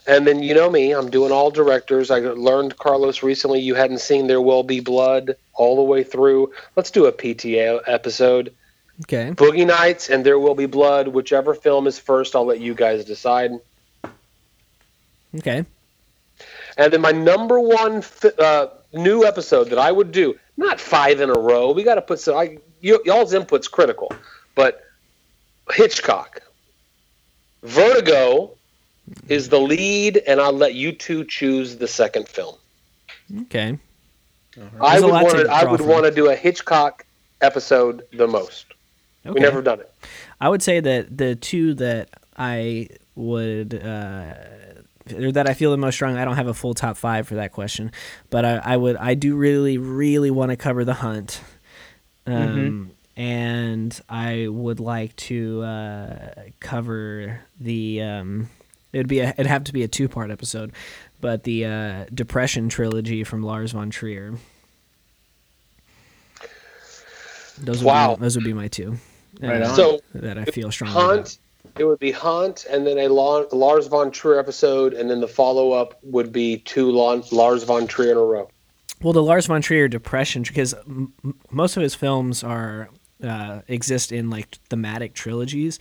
And 0.09 0.27
then 0.27 0.43
you 0.43 0.55
know 0.55 0.71
me, 0.71 0.93
I'm 0.93 1.11
doing 1.11 1.33
all 1.33 1.51
directors. 1.51 2.11
I 2.11 2.21
learned 2.21 2.79
Carlos 2.79 3.23
recently 3.23 3.61
you 3.61 3.75
hadn't 3.75 3.99
seen 3.99 4.27
There 4.27 4.41
Will 4.41 4.63
Be 4.63 4.81
Blood 4.81 5.37
all 5.53 5.77
the 5.77 5.83
way 5.83 6.03
through. 6.03 6.51
Let's 6.77 6.91
do 6.91 7.05
a 7.05 7.13
PTA 7.13 7.83
episode. 7.87 8.55
Okay. 9.03 9.33
Boogie 9.33 9.67
Nights 9.67 10.09
and 10.09 10.25
There 10.25 10.39
Will 10.39 10.55
Be 10.55 10.65
Blood, 10.65 11.09
whichever 11.09 11.55
film 11.55 11.87
is 11.87 11.99
first, 11.99 12.35
I'll 12.35 12.47
let 12.47 12.59
you 12.59 12.75
guys 12.75 13.05
decide. 13.05 13.51
Okay. 15.37 15.67
And 16.79 16.93
then 16.93 17.03
my 17.03 17.13
number 17.13 17.61
one 17.61 18.03
uh, 18.39 18.69
new 18.95 19.27
episode 19.27 19.69
that 19.69 19.79
I 19.79 19.93
would 19.93 20.11
do, 20.11 20.39
not 20.57 20.81
five 20.81 21.21
in 21.21 21.29
a 21.29 21.39
row. 21.39 21.73
We 21.73 21.83
got 21.83 21.97
to 21.97 22.03
put 22.03 22.19
some. 22.19 22.35
I, 22.35 22.57
y- 22.83 22.99
y'all's 23.05 23.35
input's 23.35 23.69
critical, 23.69 24.11
but 24.55 24.85
Hitchcock, 25.71 26.41
Vertigo 27.63 28.58
is 29.29 29.49
the 29.49 29.61
lead, 29.61 30.17
and 30.27 30.41
I'll 30.41 30.53
let 30.53 30.75
you 30.75 30.93
two 30.93 31.25
choose 31.25 31.77
the 31.77 31.89
second 31.89 32.29
film. 32.29 32.57
Okay. 33.43 33.79
I 34.81 35.01
would 35.01 35.11
want 35.11 35.31
to 35.31 35.45
to. 35.45 35.51
I 35.51 35.65
would 35.65 35.81
from. 35.81 35.89
want 35.89 36.05
to 36.05 36.11
do 36.11 36.31
a 36.31 36.35
Hitchcock 36.35 37.05
episode 37.41 38.05
the 38.13 38.27
most. 38.27 38.67
Okay. 39.25 39.35
We 39.35 39.41
never 39.41 39.63
done 39.63 39.81
it. 39.81 39.93
I 40.41 40.49
would 40.49 40.63
say 40.63 40.81
that 40.81 41.17
the 41.17 41.37
two 41.37 41.75
that 41.75 42.11
I 42.37 42.89
would 43.15 43.75
uh, 43.75 44.35
or 45.15 45.33
that 45.33 45.49
I 45.49 45.55
feel 45.55 45.71
the 45.71 45.77
most 45.77 45.95
strong. 45.95 46.17
I 46.17 46.25
don't 46.25 46.37
have 46.37 46.47
a 46.47 46.55
full 46.55 46.75
top 46.75 46.97
five 46.97 47.29
for 47.29 47.37
that 47.37 47.53
question, 47.53 47.93
but 48.31 48.45
I, 48.45 48.57
I 48.57 48.77
would. 48.77 48.97
I 48.97 49.15
do 49.15 49.37
really, 49.37 49.79
really 49.79 50.31
want 50.31 50.51
to 50.51 50.57
cover 50.57 50.85
the 50.85 50.95
hunt, 50.95 51.41
um, 52.27 52.93
and 53.17 54.01
I 54.09 54.49
would 54.49 54.81
like 54.81 55.15
to 55.17 55.63
uh, 55.63 56.35
cover 56.61 57.41
the. 57.61 58.03
Um, 58.03 58.51
it'd 58.93 59.09
be 59.09 59.21
a, 59.21 59.31
it'd 59.31 59.47
have 59.47 59.65
to 59.65 59.73
be 59.73 59.83
a 59.83 59.89
two 59.89 60.09
part 60.09 60.31
episode, 60.31 60.73
but 61.21 61.45
the 61.45 61.65
uh, 61.65 62.05
Depression 62.13 62.69
trilogy 62.69 63.25
from 63.25 63.43
Lars 63.43 63.73
von 63.73 63.91
Trier. 63.91 64.35
Those 67.61 67.79
would 67.79 67.87
Wow. 67.87 68.15
be, 68.17 68.21
those 68.23 68.37
would 68.37 68.45
be 68.45 68.53
my 68.53 68.69
two. 68.69 68.97
Right 69.41 69.63
uh, 69.63 69.69
on. 69.69 69.75
So 69.75 70.01
that 70.15 70.39
I 70.39 70.45
feel 70.45 70.71
strongly 70.71 70.97
about. 70.97 71.11
Hunt. 71.17 71.39
It 71.77 71.85
would 71.85 71.99
be 71.99 72.11
Hunt, 72.11 72.67
and 72.71 72.87
then 72.87 72.99
a 72.99 73.09
Lon- 73.09 73.47
Lars 73.53 73.87
von 73.89 74.11
Trier 74.11 74.39
episode, 74.39 74.95
and 74.95 75.09
then 75.11 75.21
the 75.21 75.29
follow 75.29 75.73
up 75.73 75.99
would 76.03 76.33
be 76.33 76.59
two 76.59 76.91
Lon- 76.91 77.23
Lars 77.31 77.63
von 77.65 77.87
Trier 77.87 78.13
in 78.13 78.17
a 78.17 78.21
row. 78.21 78.49
Well, 79.03 79.13
the 79.13 79.23
Lars 79.23 79.47
von 79.47 79.61
Trier 79.63 79.87
depression, 79.87 80.43
because 80.43 80.75
m- 80.75 81.13
m- 81.25 81.35
most 81.51 81.77
of 81.77 81.83
his 81.83 81.95
films 81.95 82.43
are 82.43 82.89
uh, 83.23 83.61
exist 83.69 84.11
in 84.13 84.31
like 84.31 84.57
thematic 84.71 85.15
trilogies. 85.15 85.79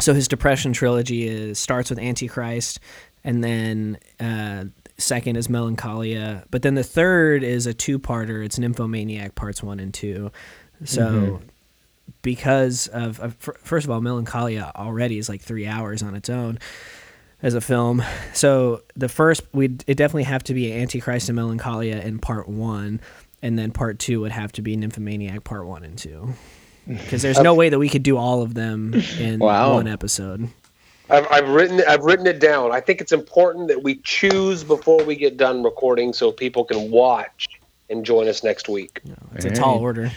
So 0.00 0.12
his 0.12 0.28
depression 0.28 0.72
trilogy 0.72 1.28
is 1.28 1.58
starts 1.58 1.90
with 1.90 1.98
Antichrist, 1.98 2.80
and 3.22 3.44
then 3.44 3.98
uh, 4.18 4.64
second 4.98 5.36
is 5.36 5.48
Melancholia, 5.48 6.44
but 6.50 6.62
then 6.62 6.74
the 6.74 6.84
third 6.84 7.42
is 7.42 7.66
a 7.66 7.74
two-parter. 7.74 8.44
It's 8.44 8.58
Nymphomaniac 8.58 9.34
parts 9.34 9.62
one 9.62 9.80
and 9.80 9.94
two. 9.94 10.32
So 10.84 11.40
because 12.22 12.88
of, 12.88 13.20
of 13.20 13.36
first 13.36 13.86
of 13.86 13.90
all, 13.90 14.00
Melancholia 14.00 14.72
already 14.74 15.18
is 15.18 15.28
like 15.28 15.40
three 15.40 15.66
hours 15.66 16.02
on 16.02 16.14
its 16.14 16.28
own 16.28 16.58
as 17.40 17.54
a 17.54 17.60
film. 17.60 18.02
So 18.32 18.82
the 18.96 19.08
first 19.08 19.42
we 19.52 19.66
it 19.86 19.96
definitely 19.96 20.24
have 20.24 20.42
to 20.44 20.54
be 20.54 20.72
Antichrist 20.72 21.28
and 21.28 21.36
Melancholia 21.36 22.00
in 22.00 22.18
part 22.18 22.48
one, 22.48 23.00
and 23.42 23.58
then 23.58 23.70
part 23.70 23.98
two 23.98 24.20
would 24.22 24.32
have 24.32 24.52
to 24.52 24.62
be 24.62 24.76
Nymphomaniac 24.76 25.44
part 25.44 25.66
one 25.66 25.84
and 25.84 25.96
two. 25.96 26.34
Because 26.86 27.22
there's 27.22 27.40
no 27.40 27.54
way 27.54 27.68
that 27.70 27.78
we 27.78 27.88
could 27.88 28.02
do 28.02 28.16
all 28.16 28.42
of 28.42 28.54
them 28.54 28.94
in 29.18 29.38
Wow. 29.38 29.74
one 29.74 29.86
episode. 29.88 30.48
I've, 31.10 31.26
I've 31.30 31.48
written 31.48 31.82
I've 31.86 32.02
written 32.02 32.26
it 32.26 32.40
down. 32.40 32.72
I 32.72 32.80
think 32.80 33.00
it's 33.00 33.12
important 33.12 33.68
that 33.68 33.82
we 33.82 33.96
choose 34.04 34.64
before 34.64 35.02
we 35.04 35.16
get 35.16 35.36
done 35.36 35.62
recording, 35.62 36.12
so 36.12 36.32
people 36.32 36.64
can 36.64 36.90
watch 36.90 37.48
and 37.90 38.04
join 38.04 38.26
us 38.28 38.42
next 38.42 38.68
week. 38.68 39.00
It's 39.34 39.44
a 39.44 39.50
tall 39.50 39.78
order. 39.80 40.10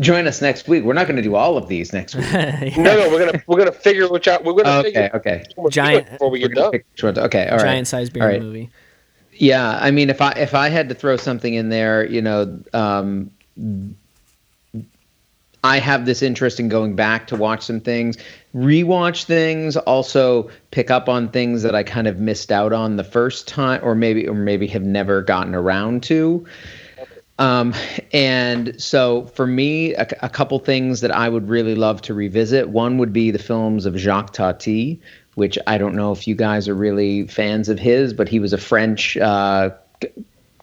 Join 0.00 0.26
us 0.26 0.40
next 0.40 0.68
week. 0.68 0.84
We're 0.84 0.94
not 0.94 1.06
going 1.06 1.16
to 1.16 1.22
do 1.22 1.34
all 1.34 1.56
of 1.58 1.68
these 1.68 1.92
next 1.92 2.14
week. 2.14 2.24
No, 2.76 2.96
no, 2.96 3.10
we're 3.10 3.26
gonna 3.26 3.42
we're 3.46 3.58
gonna 3.58 3.70
figure 3.72 4.08
which 4.08 4.26
out. 4.26 4.42
We're 4.42 4.54
gonna 4.54 4.78
okay, 4.80 4.88
figure 4.88 5.10
okay. 5.14 5.44
Giant- 5.70 6.10
before 6.10 6.30
we 6.30 6.38
get 6.40 6.54
done. 6.54 6.70
pick 6.72 6.86
which 6.92 7.02
ones. 7.02 7.18
Okay, 7.18 7.46
all 7.48 7.58
right. 7.58 7.64
Giant 7.64 7.86
sized 7.86 8.12
beer 8.12 8.22
All 8.22 8.28
right. 8.30 8.40
movie. 8.42 8.70
Yeah, 9.34 9.78
I 9.80 9.90
mean, 9.90 10.08
if 10.10 10.20
I 10.20 10.32
if 10.32 10.54
I 10.54 10.70
had 10.70 10.88
to 10.88 10.94
throw 10.94 11.16
something 11.16 11.52
in 11.54 11.68
there, 11.68 12.04
you 12.06 12.22
know, 12.22 12.58
um, 12.72 13.30
I 15.64 15.78
have 15.78 16.06
this 16.06 16.22
interest 16.22 16.58
in 16.58 16.68
going 16.68 16.96
back 16.96 17.28
to 17.28 17.36
watch 17.36 17.62
some 17.62 17.80
things, 17.80 18.16
rewatch 18.54 19.24
things, 19.24 19.76
also 19.76 20.50
pick 20.72 20.90
up 20.90 21.08
on 21.08 21.28
things 21.28 21.62
that 21.62 21.74
I 21.74 21.84
kind 21.84 22.08
of 22.08 22.18
missed 22.18 22.50
out 22.50 22.72
on 22.72 22.96
the 22.96 23.04
first 23.04 23.46
time, 23.46 23.80
or 23.82 23.94
maybe 23.94 24.26
or 24.26 24.34
maybe 24.34 24.66
have 24.68 24.82
never 24.82 25.22
gotten 25.22 25.54
around 25.54 26.02
to. 26.04 26.44
Um, 27.38 27.74
and 28.12 28.80
so 28.80 29.26
for 29.26 29.46
me, 29.46 29.94
a, 29.94 30.06
a 30.22 30.28
couple 30.28 30.58
things 30.58 31.00
that 31.00 31.10
I 31.10 31.28
would 31.28 31.48
really 31.48 31.74
love 31.74 32.02
to 32.02 32.14
revisit. 32.14 32.68
One 32.68 32.98
would 32.98 33.12
be 33.12 33.30
the 33.30 33.38
films 33.38 33.86
of 33.86 33.96
Jacques 33.96 34.32
Tati, 34.32 35.00
which 35.34 35.58
I 35.66 35.78
don't 35.78 35.94
know 35.94 36.12
if 36.12 36.28
you 36.28 36.34
guys 36.34 36.68
are 36.68 36.74
really 36.74 37.26
fans 37.26 37.68
of 37.68 37.78
his, 37.78 38.12
but 38.12 38.28
he 38.28 38.38
was 38.38 38.52
a 38.52 38.58
French 38.58 39.16
uh, 39.16 39.70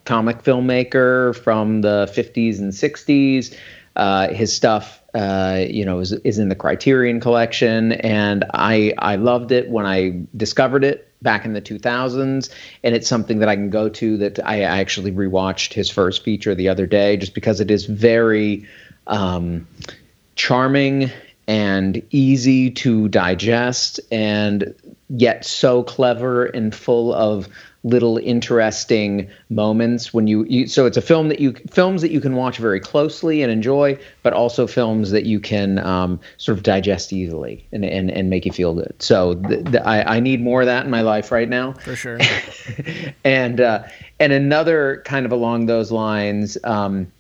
comic 0.06 0.44
filmmaker 0.44 1.36
from 1.36 1.82
the 1.82 2.10
50s 2.14 2.60
and 2.60 2.72
60s. 2.72 3.56
Uh, 4.00 4.30
his 4.34 4.56
stuff, 4.56 5.04
uh, 5.14 5.66
you 5.70 5.84
know, 5.84 6.00
is, 6.00 6.14
is 6.14 6.40
in 6.40 6.48
the 6.48 6.56
Criterion 6.56 7.20
collection, 7.20 7.92
and 7.92 8.46
I 8.54 8.94
I 8.98 9.18
loved 9.18 9.52
it 9.52 9.70
when 9.70 9.86
I 9.86 10.22
discovered 10.38 10.86
it 10.86 11.12
back 11.22 11.44
in 11.44 11.52
the 11.52 11.62
2000s, 11.62 12.50
and 12.82 12.96
it's 12.96 13.10
something 13.10 13.40
that 13.40 13.50
I 13.50 13.58
can 13.58 13.70
go 13.70 13.90
to. 13.90 14.16
That 14.16 14.40
I, 14.48 14.60
I 14.60 14.80
actually 14.80 15.12
rewatched 15.12 15.74
his 15.74 15.90
first 15.90 16.24
feature 16.24 16.56
the 16.56 16.70
other 16.70 16.86
day, 16.86 17.18
just 17.18 17.34
because 17.34 17.60
it 17.60 17.70
is 17.70 17.88
very 17.88 18.66
um, 19.08 19.68
charming 20.36 21.12
and 21.50 22.02
easy 22.12 22.72
to 22.72 23.10
digest, 23.10 24.00
and 24.14 24.74
yet 25.10 25.44
so 25.44 25.84
clever 25.84 26.46
and 26.46 26.74
full 26.74 27.14
of 27.14 27.50
little 27.84 28.18
interesting 28.18 29.30
moments 29.50 30.14
when 30.14 30.28
you, 30.28 30.44
you 30.50 30.68
so 30.68 30.86
it's 30.86 30.98
a 30.98 31.02
film 31.02 31.30
that 31.30 31.40
you 31.40 31.54
films 31.70 32.02
that 32.02 32.12
you 32.12 32.20
can 32.20 32.36
watch 32.36 32.58
very 32.58 32.80
closely 32.80 33.42
and 33.42 33.52
enjoy 33.52 33.98
but 34.22 34.34
also 34.34 34.68
films 34.68 35.12
that 35.12 35.26
you 35.26 35.40
can 35.40 35.80
um, 35.80 36.20
sort 36.38 36.58
of 36.58 36.64
digest 36.64 37.14
easily 37.14 37.66
and, 37.72 37.86
and, 37.86 38.12
and 38.12 38.30
make 38.30 38.46
you 38.46 38.52
feel 38.52 38.74
good 38.74 38.94
so 39.00 39.36
th- 39.36 39.64
th- 39.64 39.84
I, 39.86 40.18
I 40.18 40.20
need 40.20 40.42
more 40.42 40.62
of 40.62 40.66
that 40.66 40.84
in 40.84 40.92
my 40.92 41.02
life 41.02 41.32
right 41.32 41.48
now 41.48 41.72
For 41.72 41.96
sure. 41.96 42.20
and 43.24 43.62
uh, 43.62 43.84
and 44.20 44.34
another 44.34 45.02
kind 45.06 45.26
of 45.26 45.32
along 45.32 45.68
those 45.68 45.92
lines 45.92 46.58
um, 46.64 47.12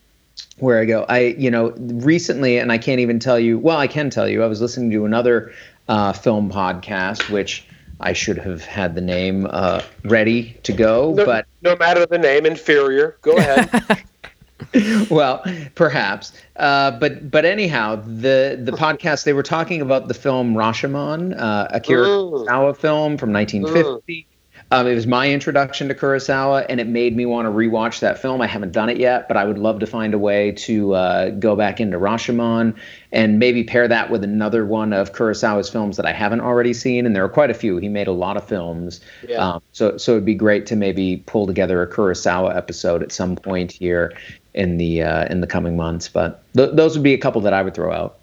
where 0.57 0.81
I 0.81 0.85
go, 0.85 1.05
I 1.07 1.35
you 1.37 1.49
know 1.49 1.71
recently, 1.77 2.57
and 2.57 2.71
I 2.71 2.77
can't 2.77 2.99
even 2.99 3.19
tell 3.19 3.39
you. 3.39 3.57
Well, 3.57 3.77
I 3.77 3.87
can 3.87 4.09
tell 4.09 4.27
you. 4.27 4.43
I 4.43 4.47
was 4.47 4.61
listening 4.61 4.91
to 4.91 5.05
another 5.05 5.53
uh, 5.87 6.13
film 6.13 6.51
podcast, 6.51 7.29
which 7.29 7.65
I 7.99 8.13
should 8.13 8.37
have 8.37 8.63
had 8.63 8.95
the 8.95 9.01
name 9.01 9.47
uh, 9.49 9.81
ready 10.05 10.57
to 10.63 10.71
go, 10.73 11.13
No, 11.13 11.25
but 11.25 11.45
no 11.61 11.75
matter 11.75 12.05
the 12.05 12.17
name, 12.17 12.45
inferior. 12.45 13.17
Go 13.21 13.35
ahead. 13.37 14.03
well, 15.09 15.43
perhaps. 15.75 16.33
Uh, 16.55 16.91
but 16.91 17.31
but 17.31 17.45
anyhow, 17.45 17.95
the 17.95 18.59
the 18.61 18.71
podcast 18.73 19.23
they 19.23 19.33
were 19.33 19.43
talking 19.43 19.81
about 19.81 20.07
the 20.07 20.13
film 20.13 20.53
Rashomon, 20.53 21.37
uh, 21.39 21.67
Akira 21.71 22.05
Mm. 22.05 22.45
Kurosawa 22.45 22.77
film 22.77 23.17
from 23.17 23.33
1950. 23.33 24.27
Um, 24.71 24.85
it 24.85 24.93
was 24.93 25.07
my 25.07 25.31
introduction 25.31 25.87
to 25.87 25.95
Kurosawa, 25.95 26.65
and 26.69 26.79
it 26.79 26.87
made 26.87 27.15
me 27.15 27.25
want 27.25 27.47
to 27.47 27.51
rewatch 27.51 28.01
that 28.01 28.21
film. 28.21 28.39
I 28.39 28.45
haven't 28.45 28.71
done 28.71 28.87
it 28.87 28.97
yet, 28.97 29.27
but 29.27 29.35
I 29.35 29.43
would 29.43 29.57
love 29.57 29.79
to 29.79 29.87
find 29.87 30.13
a 30.13 30.19
way 30.19 30.51
to 30.51 30.93
uh, 30.93 31.29
go 31.31 31.55
back 31.55 31.79
into 31.79 31.97
Rashomon 31.97 32.77
and 33.11 33.39
maybe 33.39 33.63
pair 33.63 33.87
that 33.87 34.11
with 34.11 34.23
another 34.23 34.67
one 34.67 34.93
of 34.93 35.13
Kurosawa's 35.13 35.69
films 35.69 35.97
that 35.97 36.05
I 36.05 36.11
haven't 36.11 36.41
already 36.41 36.73
seen. 36.73 37.07
And 37.07 37.15
there 37.15 37.23
are 37.23 37.29
quite 37.29 37.49
a 37.49 37.55
few. 37.55 37.77
He 37.77 37.89
made 37.89 38.07
a 38.07 38.11
lot 38.11 38.37
of 38.37 38.47
films, 38.47 39.01
yeah. 39.27 39.37
um, 39.37 39.61
so 39.71 39.97
so 39.97 40.11
it'd 40.11 40.25
be 40.25 40.35
great 40.35 40.67
to 40.67 40.75
maybe 40.75 41.23
pull 41.25 41.47
together 41.47 41.81
a 41.81 41.87
Kurosawa 41.87 42.55
episode 42.55 43.01
at 43.01 43.11
some 43.11 43.35
point 43.35 43.71
here 43.71 44.13
in 44.53 44.77
the 44.77 45.01
uh, 45.01 45.25
in 45.31 45.41
the 45.41 45.47
coming 45.47 45.77
months. 45.77 46.07
But 46.07 46.43
th- 46.55 46.71
those 46.73 46.95
would 46.95 47.03
be 47.03 47.15
a 47.15 47.17
couple 47.17 47.41
that 47.41 47.53
I 47.53 47.63
would 47.63 47.73
throw 47.73 47.91
out. 47.91 48.18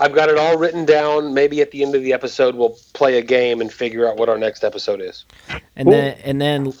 I've 0.00 0.14
got 0.14 0.30
it 0.30 0.38
all 0.38 0.56
written 0.56 0.84
down. 0.84 1.34
Maybe 1.34 1.60
at 1.60 1.70
the 1.70 1.82
end 1.82 1.94
of 1.94 2.02
the 2.02 2.12
episode, 2.12 2.54
we'll 2.54 2.76
play 2.94 3.18
a 3.18 3.22
game 3.22 3.60
and 3.60 3.72
figure 3.72 4.08
out 4.08 4.16
what 4.16 4.28
our 4.28 4.38
next 4.38 4.64
episode 4.64 5.00
is. 5.00 5.26
And 5.76 5.86
cool. 5.86 5.92
then, 5.92 6.18
and 6.24 6.40
then, 6.40 6.72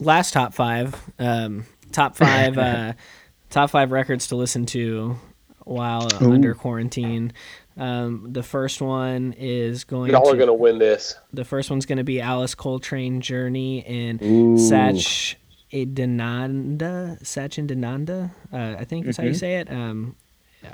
last 0.00 0.32
top 0.32 0.54
five, 0.54 0.94
um, 1.18 1.66
top 1.90 2.16
five, 2.16 2.56
uh, 2.56 2.92
top 3.50 3.70
five 3.70 3.90
records 3.90 4.28
to 4.28 4.36
listen 4.36 4.64
to 4.66 5.18
while 5.64 6.08
Ooh. 6.22 6.32
under 6.32 6.54
quarantine. 6.54 7.32
Um, 7.76 8.28
the 8.32 8.42
first 8.42 8.80
one 8.80 9.34
is 9.36 9.84
going. 9.84 10.12
Y'all 10.12 10.24
to, 10.24 10.30
are 10.30 10.36
going 10.36 10.46
to 10.46 10.54
win 10.54 10.78
this. 10.78 11.16
The 11.32 11.44
first 11.44 11.70
one's 11.70 11.86
going 11.86 11.98
to 11.98 12.04
be 12.04 12.20
Alice 12.20 12.54
Coltrane 12.54 13.20
Journey 13.20 13.80
in 13.80 14.58
Sach 14.58 15.36
Idananda, 15.72 17.18
Sachin 17.22 18.30
uh, 18.52 18.76
I 18.78 18.84
think 18.84 19.06
that's 19.06 19.16
mm-hmm. 19.16 19.22
how 19.22 19.26
you 19.26 19.30
mm-hmm. 19.30 19.38
say 19.38 19.56
it. 19.56 19.70
Um, 19.70 20.16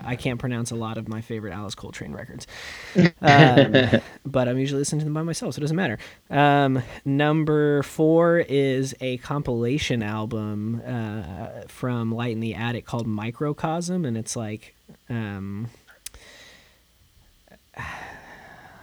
I 0.02 0.16
can't 0.16 0.38
pronounce 0.38 0.70
a 0.70 0.74
lot 0.74 0.98
of 0.98 1.08
my 1.08 1.20
favorite 1.20 1.52
Alice 1.52 1.74
Coltrane 1.74 2.12
records, 2.12 2.46
um, 3.20 4.00
but 4.24 4.48
I'm 4.48 4.58
usually 4.58 4.80
listening 4.80 5.00
to 5.00 5.04
them 5.04 5.14
by 5.14 5.22
myself, 5.22 5.54
so 5.54 5.58
it 5.58 5.62
doesn't 5.62 5.76
matter. 5.76 5.98
Um, 6.30 6.82
number 7.04 7.82
four 7.82 8.38
is 8.38 8.94
a 9.00 9.18
compilation 9.18 10.02
album 10.02 10.82
uh, 10.86 11.66
from 11.68 12.12
Light 12.12 12.32
in 12.32 12.40
the 12.40 12.54
Attic 12.54 12.84
called 12.84 13.06
Microcosm, 13.06 14.04
and 14.04 14.16
it's 14.16 14.36
like. 14.36 14.74
Um, 15.10 15.68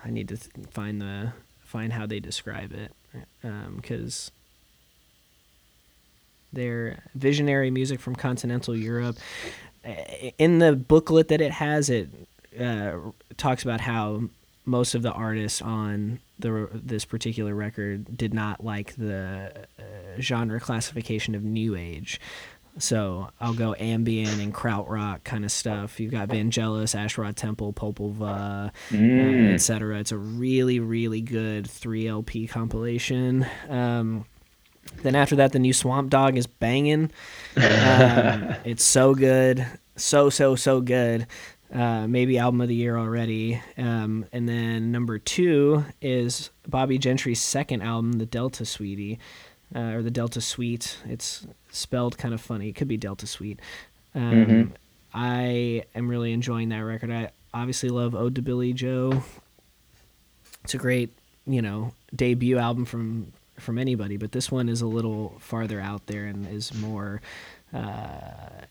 I 0.06 0.12
need 0.12 0.30
to 0.30 0.38
th- 0.38 0.68
find 0.70 1.01
the 1.01 1.34
find 1.64 1.91
how 1.91 2.06
they 2.06 2.20
describe 2.20 2.72
it 2.72 2.91
because 3.76 4.32
um, 4.32 4.34
they're 6.53 7.03
visionary 7.16 7.72
music 7.72 7.99
from 7.99 8.16
continental 8.16 8.76
Europe 8.76 9.18
in 10.38 10.59
the 10.59 10.75
booklet 10.75 11.27
that 11.29 11.41
it 11.41 11.51
has, 11.51 11.89
it 11.89 12.09
uh, 12.59 12.93
talks 13.38 13.63
about 13.63 13.81
how 13.81 14.23
most 14.65 14.95
of 14.95 15.01
the 15.01 15.11
artists 15.11 15.61
on 15.61 16.19
the 16.39 16.67
this 16.73 17.05
particular 17.05 17.53
record 17.53 18.17
did 18.17 18.33
not 18.33 18.63
like 18.63 18.95
the 18.95 19.51
uh, 19.79 20.19
genre 20.19 20.59
classification 20.59 21.36
of 21.36 21.43
new 21.43 21.75
age. 21.75 22.19
So 22.77 23.29
I'll 23.39 23.53
go 23.53 23.73
ambient 23.79 24.41
and 24.41 24.53
krautrock 24.53 25.23
kind 25.23 25.45
of 25.45 25.51
stuff. 25.51 25.97
You've 25.99 26.11
got 26.11 26.27
Vangelis, 26.27 26.93
Ash 26.93 27.17
Ra 27.17 27.31
Tempel, 27.31 27.71
Popova, 27.71 28.73
mm. 28.89 29.49
uh, 29.49 29.53
etc. 29.53 29.99
It's 29.99 30.11
a 30.11 30.17
really, 30.17 30.81
really 30.81 31.21
good 31.21 31.69
three 31.69 32.05
LP 32.07 32.47
compilation. 32.47 33.45
Um, 33.69 34.25
then 35.01 35.15
after 35.15 35.36
that, 35.38 35.51
the 35.51 35.59
new 35.59 35.73
Swamp 35.73 36.09
Dogg 36.09 36.38
is 36.38 36.47
banging. 36.47 37.11
Um, 37.57 38.53
it's 38.65 38.83
so 38.83 39.15
good, 39.15 39.65
so 39.95 40.29
so 40.29 40.57
so 40.57 40.81
good. 40.81 41.25
Uh, 41.73 42.05
maybe 42.07 42.38
album 42.38 42.61
of 42.61 42.67
the 42.67 42.75
year 42.75 42.97
already. 42.97 43.61
Um, 43.77 44.25
and 44.31 44.47
then 44.47 44.91
number 44.91 45.19
two 45.19 45.86
is 46.01 46.49
Bobbie 46.67 46.97
Gentry's 46.97 47.41
second 47.41 47.81
album, 47.81 48.13
The 48.13 48.25
Delta 48.25 48.65
Sweetie, 48.65 49.19
uh, 49.75 49.79
or 49.79 50.03
The 50.03 50.11
Delta 50.11 50.41
Suite. 50.41 50.97
It's 51.05 51.47
spelled 51.71 52.17
kind 52.17 52.33
of 52.33 52.41
funny. 52.41 52.69
It 52.69 52.75
could 52.75 52.88
be 52.88 52.97
Delta 52.97 53.25
Suite. 53.25 53.59
Um, 54.13 54.31
mm-hmm. 54.31 54.73
I 55.13 55.83
am 55.95 56.07
really 56.07 56.33
enjoying 56.33 56.69
that 56.69 56.79
record. 56.79 57.11
I 57.11 57.31
obviously 57.53 57.89
love 57.89 58.15
Ode 58.15 58.36
to 58.36 58.41
Billie 58.41 58.73
Joe. 58.73 59.23
It's 60.63 60.73
a 60.73 60.77
great, 60.77 61.17
you 61.47 61.61
know, 61.61 61.93
debut 62.15 62.57
album 62.57 62.86
from 62.86 63.31
from 63.58 63.78
anybody, 63.78 64.18
but 64.18 64.32
this 64.32 64.51
one 64.51 64.70
is 64.70 64.82
a 64.82 64.88
little 64.88 65.38
farther 65.39 65.80
out 65.80 66.08
there 66.08 66.26
and 66.26 66.47
is 66.47 66.74
more 66.74 67.22
uh, 67.74 68.66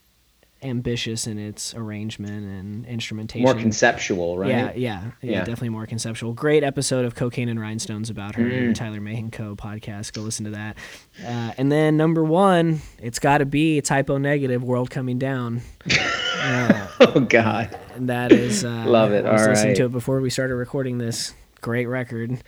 ambitious 0.65 1.27
in 1.27 1.39
its 1.39 1.75
arrangement 1.75 2.45
and 2.45 2.87
instrumentation. 2.87 3.45
More 3.45 3.55
conceptual, 3.55 4.39
right? 4.39 4.51
Yeah, 4.51 4.73
yeah, 4.75 5.11
yeah, 5.21 5.31
yeah. 5.33 5.39
definitely 5.41 5.69
more 5.69 5.87
conceptual. 5.87 6.33
Great 6.33 6.65
episode 6.65 7.05
of 7.05 7.15
Cocaine 7.15 7.49
and 7.49 7.61
Rhinestones 7.61 8.11
about 8.11 8.35
her, 8.37 8.45
mm. 8.45 8.75
Tyler 8.75 9.01
Mahan 9.01 9.31
Coe 9.31 9.55
podcast. 9.55 10.13
Go 10.15 10.23
listen 10.23 10.45
to 10.47 10.53
that. 10.53 10.77
Uh, 11.23 11.53
and 11.59 11.71
then 11.71 11.97
number 11.97 12.25
one, 12.25 12.81
it's 12.99 13.19
got 13.19 13.39
to 13.39 13.47
be 13.47 13.81
Type 13.81 14.11
O 14.11 14.19
Negative, 14.19 14.63
World 14.63 14.91
Coming 14.91 15.19
Down. 15.19 15.63
Uh, 16.45 16.89
oh 17.01 17.21
God, 17.21 17.75
and 17.95 18.11
that 18.11 18.31
is 18.31 18.67
uh, 18.67 18.85
love 18.87 19.13
it. 19.13 19.25
I 19.25 19.33
was 19.33 19.43
All 19.43 19.49
listening 19.49 19.69
right. 19.69 19.77
to 19.79 19.85
it 19.87 19.93
before 19.93 20.21
we 20.21 20.29
started 20.29 20.55
recording 20.57 20.99
this. 20.99 21.33
Great 21.63 21.87
record. 21.87 22.43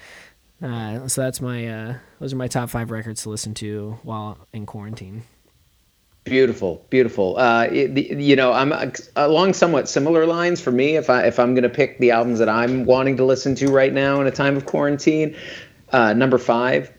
Uh, 0.62 1.06
so 1.06 1.20
that's 1.20 1.40
my 1.40 1.66
uh, 1.68 1.94
those 2.18 2.32
are 2.32 2.36
my 2.36 2.48
top 2.48 2.70
five 2.70 2.90
records 2.90 3.22
to 3.22 3.30
listen 3.30 3.54
to 3.54 3.98
while 4.02 4.38
in 4.52 4.64
quarantine. 4.66 5.22
Beautiful, 6.24 6.84
beautiful. 6.90 7.38
Uh, 7.38 7.68
it, 7.70 8.18
you 8.18 8.34
know, 8.34 8.52
I'm 8.52 8.72
uh, 8.72 8.90
along 9.14 9.52
somewhat 9.52 9.88
similar 9.88 10.26
lines 10.26 10.60
for 10.60 10.72
me. 10.72 10.96
If 10.96 11.08
I 11.10 11.22
if 11.24 11.38
I'm 11.38 11.54
going 11.54 11.62
to 11.62 11.68
pick 11.68 11.98
the 11.98 12.10
albums 12.10 12.38
that 12.38 12.48
I'm 12.48 12.84
wanting 12.84 13.16
to 13.18 13.24
listen 13.24 13.54
to 13.56 13.68
right 13.68 13.92
now 13.92 14.20
in 14.20 14.26
a 14.26 14.30
time 14.30 14.56
of 14.56 14.66
quarantine, 14.66 15.36
uh, 15.92 16.14
number 16.14 16.38
five, 16.38 16.90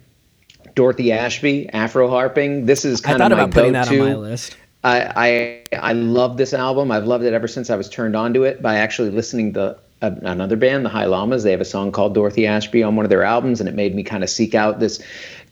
Dorothy 0.76 1.12
Ashby, 1.12 1.68
Afro 1.70 2.08
harping. 2.10 2.68
This 2.68 2.86
is 2.86 3.02
kind 3.02 3.16
I 3.16 3.26
thought 3.26 3.32
of 3.32 3.38
my 3.38 3.44
about 3.46 3.54
putting 3.54 3.74
go-to. 3.74 3.90
that 3.90 4.02
on 4.02 4.08
my 4.08 4.16
list. 4.16 4.56
I, 4.84 5.64
I 5.74 5.78
I 5.78 5.94
love 5.94 6.38
this 6.38 6.54
album. 6.54 6.92
I've 6.92 7.06
loved 7.06 7.26
it 7.26 7.34
ever 7.34 7.48
since 7.48 7.70
I 7.70 7.76
was 7.76 7.90
turned 7.90 8.16
on 8.16 8.34
to 8.36 8.44
it 8.44 8.62
by 8.62 8.76
actually 8.76 9.10
listening 9.10 9.54
to 9.54 9.78
another 10.02 10.56
band, 10.56 10.86
the 10.86 10.90
High 10.90 11.06
Llamas. 11.06 11.44
They 11.44 11.52
have 11.52 11.62
a 11.62 11.66
song 11.66 11.92
called 11.92 12.14
Dorothy 12.14 12.48
Ashby 12.48 12.84
on 12.84 12.96
one 12.96 13.06
of 13.06 13.10
their 13.10 13.24
albums, 13.24 13.60
and 13.60 13.68
it 13.68 13.76
made 13.76 13.96
me 13.96 14.04
kind 14.04 14.24
of 14.24 14.30
seek 14.30 14.56
out 14.56 14.80
this 14.80 15.02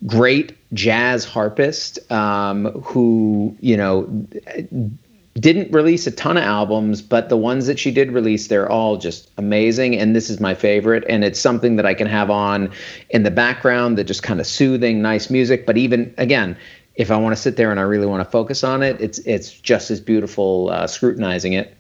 great 0.06 0.56
jazz 0.74 1.26
harpist 1.26 2.12
um, 2.12 2.66
who, 2.82 3.56
you 3.60 3.78
know, 3.78 4.04
didn't 5.36 5.72
release 5.74 6.08
a 6.08 6.12
ton 6.12 6.38
of 6.38 6.44
albums, 6.44 7.02
but 7.02 7.28
the 7.28 7.38
ones 7.38 7.68
that 7.68 7.78
she 7.78 7.92
did 7.92 8.12
release, 8.12 8.48
they're 8.48 8.72
all 8.72 8.98
just 8.98 9.30
amazing. 9.38 9.98
And 9.98 10.16
this 10.16 10.30
is 10.30 10.40
my 10.40 10.56
favorite. 10.56 11.04
And 11.10 11.26
it's 11.26 11.40
something 11.40 11.76
that 11.76 11.86
I 11.86 11.94
can 11.94 12.08
have 12.08 12.30
on 12.30 12.72
in 13.10 13.24
the 13.24 13.32
background 13.32 13.98
that 13.98 14.06
just 14.06 14.24
kind 14.24 14.40
of 14.40 14.48
soothing, 14.48 15.02
nice 15.02 15.30
music. 15.30 15.66
But 15.66 15.78
even 15.78 16.14
again, 16.18 16.56
if 16.96 17.12
I 17.12 17.18
want 17.18 17.36
to 17.36 17.42
sit 17.42 17.58
there 17.58 17.70
and 17.70 17.80
I 17.80 17.84
really 17.84 18.08
want 18.08 18.24
to 18.24 18.32
focus 18.32 18.64
on 18.64 18.82
it, 18.82 19.02
it's 19.02 19.20
it's 19.20 19.52
just 19.52 19.92
as 19.92 20.00
beautiful 20.00 20.70
uh, 20.70 20.88
scrutinizing 20.88 21.52
it. 21.52 21.75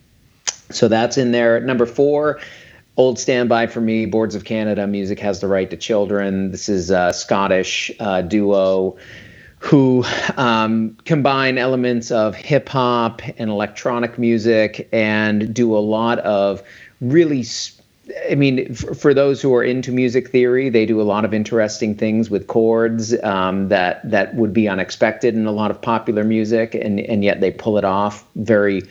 So 0.71 0.87
that's 0.87 1.17
in 1.17 1.31
there. 1.31 1.59
Number 1.59 1.85
four, 1.85 2.39
old 2.97 3.19
standby 3.19 3.67
for 3.67 3.81
me, 3.81 4.05
Boards 4.05 4.35
of 4.35 4.45
Canada, 4.45 4.87
Music 4.87 5.19
Has 5.19 5.39
the 5.39 5.47
Right 5.47 5.69
to 5.69 5.77
Children. 5.77 6.51
This 6.51 6.69
is 6.69 6.89
a 6.89 7.13
Scottish 7.13 7.91
uh, 7.99 8.21
duo 8.21 8.97
who 9.59 10.05
um, 10.37 10.95
combine 11.05 11.57
elements 11.57 12.11
of 12.11 12.35
hip 12.35 12.69
hop 12.69 13.21
and 13.37 13.49
electronic 13.49 14.19
music 14.19 14.87
and 14.91 15.53
do 15.53 15.75
a 15.75 15.79
lot 15.79 16.19
of 16.19 16.61
really. 17.01 17.43
I 18.29 18.35
mean, 18.35 18.75
for, 18.75 18.93
for, 18.93 19.13
those 19.15 19.41
who 19.41 19.55
are 19.55 19.63
into 19.63 19.91
music 19.91 20.29
theory, 20.29 20.69
they 20.69 20.85
do 20.85 21.01
a 21.01 21.03
lot 21.03 21.25
of 21.25 21.33
interesting 21.33 21.95
things 21.95 22.29
with 22.29 22.45
chords 22.45 23.19
um, 23.23 23.69
that 23.69 24.07
that 24.07 24.35
would 24.35 24.53
be 24.53 24.67
unexpected 24.67 25.33
in 25.33 25.47
a 25.47 25.51
lot 25.51 25.71
of 25.71 25.81
popular 25.81 26.23
music, 26.23 26.75
and 26.75 26.99
and 26.99 27.23
yet 27.23 27.41
they 27.41 27.49
pull 27.49 27.79
it 27.79 27.83
off 27.83 28.23
very 28.35 28.83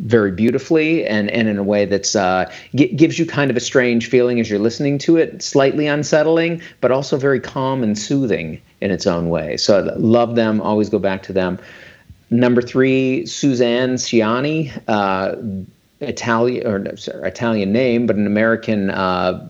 very 0.00 0.30
beautifully 0.30 1.06
and, 1.06 1.30
and 1.30 1.48
in 1.48 1.58
a 1.58 1.62
way 1.62 1.84
that's 1.84 2.16
uh, 2.16 2.50
g- 2.74 2.88
gives 2.88 3.18
you 3.18 3.26
kind 3.26 3.50
of 3.50 3.56
a 3.56 3.60
strange 3.60 4.08
feeling 4.08 4.40
as 4.40 4.48
you're 4.48 4.58
listening 4.58 4.98
to 4.98 5.16
it, 5.16 5.42
slightly 5.42 5.86
unsettling, 5.86 6.62
but 6.80 6.90
also 6.90 7.16
very 7.16 7.40
calm 7.40 7.82
and 7.82 7.98
soothing 7.98 8.60
in 8.80 8.90
its 8.90 9.06
own 9.06 9.28
way. 9.28 9.56
So 9.56 9.94
love 9.98 10.36
them, 10.36 10.60
always 10.60 10.88
go 10.88 10.98
back 10.98 11.22
to 11.24 11.32
them. 11.32 11.58
Number 12.30 12.62
three, 12.62 13.26
Suzanne 13.26 13.96
Ciani, 13.96 14.72
uh, 14.88 15.36
Italian 16.00 16.66
or 16.66 16.96
sorry, 16.96 17.28
Italian 17.28 17.72
name, 17.72 18.06
but 18.06 18.16
an 18.16 18.26
American 18.26 18.90
uh, 18.90 19.46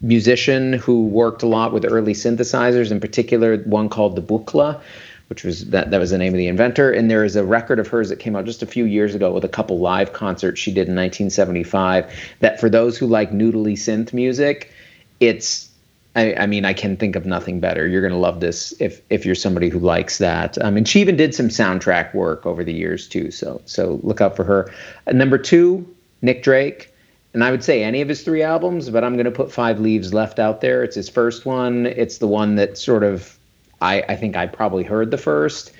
musician 0.00 0.72
who 0.72 1.06
worked 1.06 1.42
a 1.42 1.46
lot 1.46 1.72
with 1.72 1.84
early 1.84 2.14
synthesizers, 2.14 2.90
in 2.90 3.00
particular 3.00 3.58
one 3.58 3.88
called 3.90 4.16
the 4.16 4.22
Buchla 4.22 4.80
which 5.28 5.44
was 5.44 5.66
that 5.70 5.90
that 5.90 5.98
was 5.98 6.10
the 6.10 6.18
name 6.18 6.32
of 6.32 6.38
the 6.38 6.46
inventor. 6.46 6.90
And 6.90 7.10
there 7.10 7.24
is 7.24 7.36
a 7.36 7.44
record 7.44 7.78
of 7.78 7.88
hers 7.88 8.08
that 8.08 8.18
came 8.18 8.36
out 8.36 8.44
just 8.44 8.62
a 8.62 8.66
few 8.66 8.84
years 8.84 9.14
ago 9.14 9.32
with 9.32 9.44
a 9.44 9.48
couple 9.48 9.78
live 9.78 10.12
concerts 10.12 10.60
she 10.60 10.70
did 10.70 10.88
in 10.88 10.94
1975. 10.94 12.12
That 12.40 12.60
for 12.60 12.68
those 12.68 12.96
who 12.96 13.06
like 13.06 13.32
noodly 13.32 13.74
synth 13.74 14.12
music, 14.12 14.72
it's 15.20 15.70
I, 16.14 16.34
I, 16.34 16.46
mean, 16.46 16.64
I 16.64 16.72
can 16.72 16.96
think 16.96 17.14
of 17.14 17.26
nothing 17.26 17.60
better. 17.60 17.86
You're 17.86 18.00
gonna 18.00 18.18
love 18.18 18.40
this 18.40 18.72
if 18.80 19.02
if 19.10 19.26
you're 19.26 19.34
somebody 19.34 19.68
who 19.68 19.78
likes 19.78 20.18
that. 20.18 20.62
I 20.64 20.70
mean, 20.70 20.84
she 20.84 21.00
even 21.00 21.16
did 21.16 21.34
some 21.34 21.48
soundtrack 21.48 22.14
work 22.14 22.46
over 22.46 22.64
the 22.64 22.72
years 22.72 23.08
too. 23.08 23.30
So 23.30 23.60
so 23.66 24.00
look 24.02 24.20
out 24.20 24.36
for 24.36 24.44
her. 24.44 24.72
Uh, 25.06 25.12
number 25.12 25.38
two, 25.38 25.94
Nick 26.22 26.42
Drake. 26.42 26.92
And 27.34 27.44
I 27.44 27.50
would 27.50 27.62
say 27.62 27.82
any 27.84 28.00
of 28.00 28.08
his 28.08 28.22
three 28.22 28.42
albums, 28.42 28.88
but 28.88 29.04
I'm 29.04 29.12
going 29.12 29.26
to 29.26 29.30
put 29.30 29.52
Five 29.52 29.78
Leaves 29.78 30.14
Left 30.14 30.38
out 30.38 30.62
there. 30.62 30.82
It's 30.82 30.96
his 30.96 31.10
first 31.10 31.44
one. 31.44 31.84
It's 31.84 32.16
the 32.16 32.26
one 32.26 32.54
that 32.54 32.78
sort 32.78 33.04
of 33.04 33.35
I, 33.80 34.02
I 34.08 34.16
think 34.16 34.36
I 34.36 34.46
probably 34.46 34.84
heard 34.84 35.10
the 35.10 35.18
first, 35.18 35.72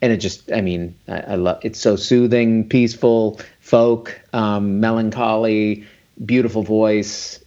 and 0.00 0.12
it 0.12 0.18
just 0.18 0.50
I 0.52 0.60
mean 0.60 0.94
I, 1.08 1.20
I 1.20 1.34
love 1.34 1.60
it's 1.62 1.78
so 1.78 1.96
soothing, 1.96 2.68
peaceful, 2.68 3.40
folk, 3.60 4.18
um, 4.32 4.80
melancholy, 4.80 5.84
beautiful 6.24 6.62
voice. 6.62 7.38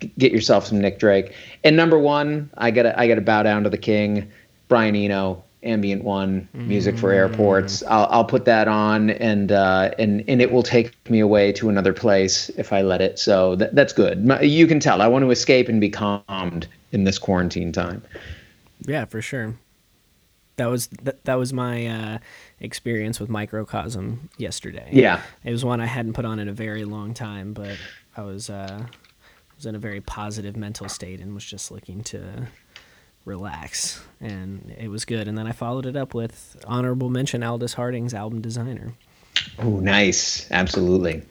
G- 0.00 0.12
Get 0.18 0.32
yourself 0.32 0.66
some 0.66 0.80
Nick 0.80 0.98
Drake. 0.98 1.32
And 1.64 1.76
number 1.76 1.98
one, 1.98 2.50
I 2.58 2.70
gotta 2.70 2.98
I 2.98 3.08
gotta 3.08 3.20
bow 3.22 3.42
down 3.42 3.64
to 3.64 3.70
the 3.70 3.78
king, 3.78 4.30
Brian 4.68 4.94
Eno, 4.94 5.42
ambient 5.62 6.04
one, 6.04 6.48
music 6.54 6.96
for 6.98 7.12
airports. 7.12 7.82
I'll 7.84 8.06
I'll 8.10 8.24
put 8.24 8.44
that 8.44 8.68
on, 8.68 9.10
and 9.10 9.50
uh, 9.52 9.90
and 9.98 10.22
and 10.28 10.40
it 10.40 10.52
will 10.52 10.62
take 10.62 10.92
me 11.10 11.20
away 11.20 11.52
to 11.52 11.68
another 11.68 11.92
place 11.92 12.50
if 12.50 12.72
I 12.72 12.82
let 12.82 13.00
it. 13.00 13.18
So 13.18 13.56
that, 13.56 13.74
that's 13.74 13.92
good. 13.92 14.28
You 14.42 14.66
can 14.66 14.80
tell 14.80 15.02
I 15.02 15.08
want 15.08 15.24
to 15.24 15.30
escape 15.30 15.68
and 15.68 15.80
be 15.80 15.90
calmed 15.90 16.68
in 16.92 17.04
this 17.04 17.18
quarantine 17.18 17.72
time. 17.72 18.02
Yeah, 18.86 19.04
for 19.04 19.20
sure. 19.20 19.56
That 20.56 20.66
was 20.66 20.86
that, 21.02 21.24
that 21.24 21.34
was 21.34 21.52
my 21.52 21.86
uh, 21.86 22.18
experience 22.60 23.20
with 23.20 23.28
Microcosm 23.28 24.30
yesterday. 24.38 24.88
Yeah. 24.92 25.20
it 25.44 25.50
was 25.50 25.64
one 25.64 25.80
I 25.80 25.86
hadn't 25.86 26.14
put 26.14 26.24
on 26.24 26.38
in 26.38 26.48
a 26.48 26.52
very 26.52 26.84
long 26.84 27.12
time, 27.12 27.52
but 27.52 27.76
I 28.16 28.22
was 28.22 28.48
uh, 28.48 28.86
was 29.54 29.66
in 29.66 29.74
a 29.74 29.78
very 29.78 30.00
positive 30.00 30.56
mental 30.56 30.88
state 30.88 31.20
and 31.20 31.34
was 31.34 31.44
just 31.44 31.70
looking 31.70 32.02
to 32.04 32.48
relax, 33.26 34.02
and 34.20 34.74
it 34.78 34.88
was 34.88 35.04
good. 35.04 35.28
And 35.28 35.36
then 35.36 35.46
I 35.46 35.52
followed 35.52 35.84
it 35.84 35.96
up 35.96 36.14
with 36.14 36.56
honorable 36.66 37.10
mention 37.10 37.42
Aldous 37.42 37.74
Harding's 37.74 38.14
album 38.14 38.40
designer. 38.40 38.94
Oh, 39.58 39.80
nice. 39.80 40.50
Absolutely. 40.50 41.22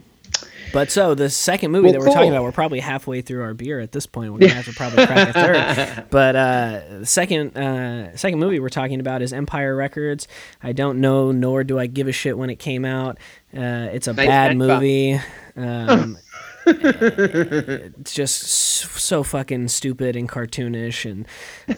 But 0.74 0.92
so 0.92 1.16
the 1.16 1.30
second 1.30 1.72
movie 1.72 1.86
Well, 1.86 1.94
that 1.94 2.00
we're 2.00 2.14
talking 2.14 2.30
about, 2.30 2.44
we're 2.44 2.52
probably 2.52 2.80
halfway 2.80 3.22
through 3.22 3.42
our 3.44 3.54
beer 3.54 3.80
at 3.80 3.92
this 3.92 4.06
point. 4.06 4.34
We're 4.34 4.40
gonna 4.40 4.54
have 4.54 4.66
to 4.66 4.74
probably 4.74 5.06
crack 5.06 5.30
a 5.30 5.34
third. 5.34 6.06
But 6.10 6.36
uh, 6.36 6.82
the 7.00 7.06
second 7.06 7.58
uh, 7.58 8.16
second 8.16 8.40
movie 8.40 8.60
we're 8.60 8.70
talking 8.70 9.00
about 9.00 9.22
is 9.22 9.34
Empire 9.34 9.76
Records. 9.76 10.28
I 10.62 10.72
don't 10.72 11.00
know, 11.02 11.32
nor 11.32 11.64
do 11.64 11.80
I 11.80 11.88
give 11.88 12.08
a 12.08 12.12
shit 12.12 12.38
when 12.38 12.50
it 12.50 12.58
came 12.58 12.86
out. 12.86 13.18
Uh, 13.56 13.90
it's 13.92 14.08
a 14.08 14.14
Nice 14.14 14.28
bad 14.28 14.58
movie. 14.58 15.20
Um, 15.56 16.18
it's 16.68 18.14
just 18.14 18.42
so 18.42 19.22
fucking 19.24 19.68
stupid 19.68 20.16
and 20.16 20.28
cartoonish 20.28 21.06
and 21.10 21.28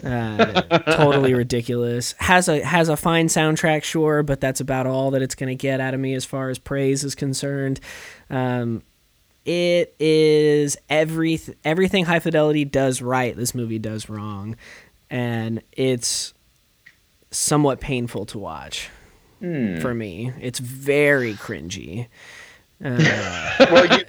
uh, 0.04 0.62
totally 0.94 1.34
ridiculous. 1.34 2.14
Has 2.18 2.48
a 2.48 2.64
has 2.64 2.88
a 2.88 2.96
fine 2.96 3.28
soundtrack, 3.28 3.82
sure, 3.82 4.22
but 4.22 4.40
that's 4.40 4.60
about 4.60 4.86
all 4.86 5.10
that 5.10 5.20
it's 5.20 5.34
gonna 5.34 5.54
get 5.54 5.80
out 5.80 5.92
of 5.94 6.00
me 6.00 6.14
as 6.14 6.24
far 6.24 6.48
as 6.48 6.58
praise 6.58 7.04
is 7.04 7.14
concerned. 7.14 7.80
Um, 8.30 8.82
it 9.44 9.94
is 9.98 10.76
every 10.90 11.40
everything 11.64 12.04
high 12.04 12.18
fidelity 12.18 12.66
does 12.66 13.00
right 13.00 13.34
this 13.34 13.54
movie 13.54 13.78
does 13.78 14.10
wrong 14.10 14.56
and 15.08 15.62
it's 15.72 16.34
somewhat 17.30 17.80
painful 17.80 18.26
to 18.26 18.38
watch 18.38 18.90
for 19.80 19.94
me 19.94 20.34
it's 20.38 20.58
very 20.58 21.32
cringy 21.32 22.08
uh, 22.84 23.54
well, 23.72 23.86
you, 23.86 24.04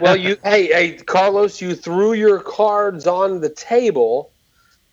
well, 0.00 0.16
you, 0.16 0.36
hey, 0.42 0.66
hey, 0.66 0.92
Carlos, 0.96 1.60
you 1.60 1.74
threw 1.74 2.14
your 2.14 2.40
cards 2.40 3.06
on 3.06 3.40
the 3.40 3.48
table. 3.48 4.32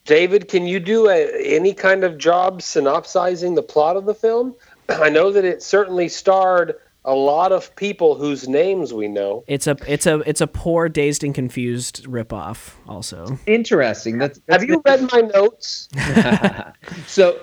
David, 0.06 0.48
can 0.48 0.68
you 0.68 0.80
do 0.80 1.10
a, 1.10 1.28
any 1.44 1.74
kind 1.74 2.04
of 2.04 2.20
job 2.20 2.62
synopsizing 2.62 3.56
the 3.56 3.64
plot 3.64 3.98
of 3.98 4.06
the 4.06 4.14
film? 4.14 4.56
I 4.90 5.10
know 5.10 5.32
that 5.32 5.44
it 5.44 5.64
certainly 5.64 6.08
starred 6.08 6.76
a 7.06 7.16
lot 7.16 7.52
of 7.52 7.76
people 7.76 8.16
whose 8.16 8.48
names 8.48 8.94
we 8.94 9.08
know. 9.08 9.44
it's 9.48 9.68
a 9.68 9.78
it's 9.88 10.06
a 10.06 10.20
it's 10.30 10.42
a 10.42 10.48
poor 10.48 10.90
dazed 10.90 11.24
and 11.24 11.34
confused 11.34 12.06
ripoff 12.06 12.74
also 12.88 13.38
Interesting. 13.46 14.18
That's, 14.18 14.40
Have 14.50 14.64
you 14.64 14.82
read 14.86 15.10
my 15.12 15.22
notes? 15.22 15.90
So, 17.08 17.40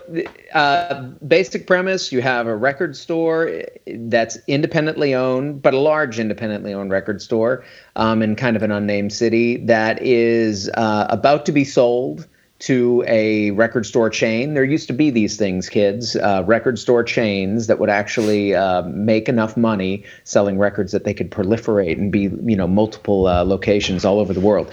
uh, 0.54 1.02
basic 1.26 1.66
premise: 1.66 2.12
you 2.12 2.22
have 2.22 2.46
a 2.46 2.54
record 2.54 2.96
store 2.96 3.62
that's 3.86 4.38
independently 4.46 5.14
owned, 5.14 5.62
but 5.62 5.74
a 5.74 5.78
large 5.78 6.18
independently 6.20 6.72
owned 6.72 6.90
record 6.90 7.20
store 7.20 7.64
um, 7.96 8.22
in 8.22 8.36
kind 8.36 8.56
of 8.56 8.62
an 8.62 8.70
unnamed 8.70 9.12
city 9.12 9.58
that 9.66 10.00
is 10.02 10.70
uh, 10.74 11.06
about 11.10 11.46
to 11.46 11.52
be 11.52 11.64
sold 11.64 12.28
to 12.62 13.02
a 13.08 13.50
record 13.52 13.84
store 13.84 14.08
chain. 14.08 14.54
There 14.54 14.62
used 14.62 14.86
to 14.86 14.92
be 14.92 15.10
these 15.10 15.36
things, 15.36 15.68
kids, 15.68 16.14
uh, 16.14 16.44
record 16.46 16.78
store 16.78 17.02
chains 17.02 17.66
that 17.66 17.80
would 17.80 17.90
actually 17.90 18.54
uh, 18.54 18.82
make 18.82 19.28
enough 19.28 19.56
money 19.56 20.04
selling 20.22 20.58
records 20.58 20.92
that 20.92 21.02
they 21.02 21.12
could 21.12 21.32
proliferate 21.32 21.98
and 21.98 22.12
be, 22.12 22.30
you 22.44 22.54
know, 22.54 22.68
multiple 22.68 23.26
uh, 23.26 23.42
locations 23.42 24.04
all 24.04 24.20
over 24.20 24.32
the 24.32 24.40
world. 24.40 24.72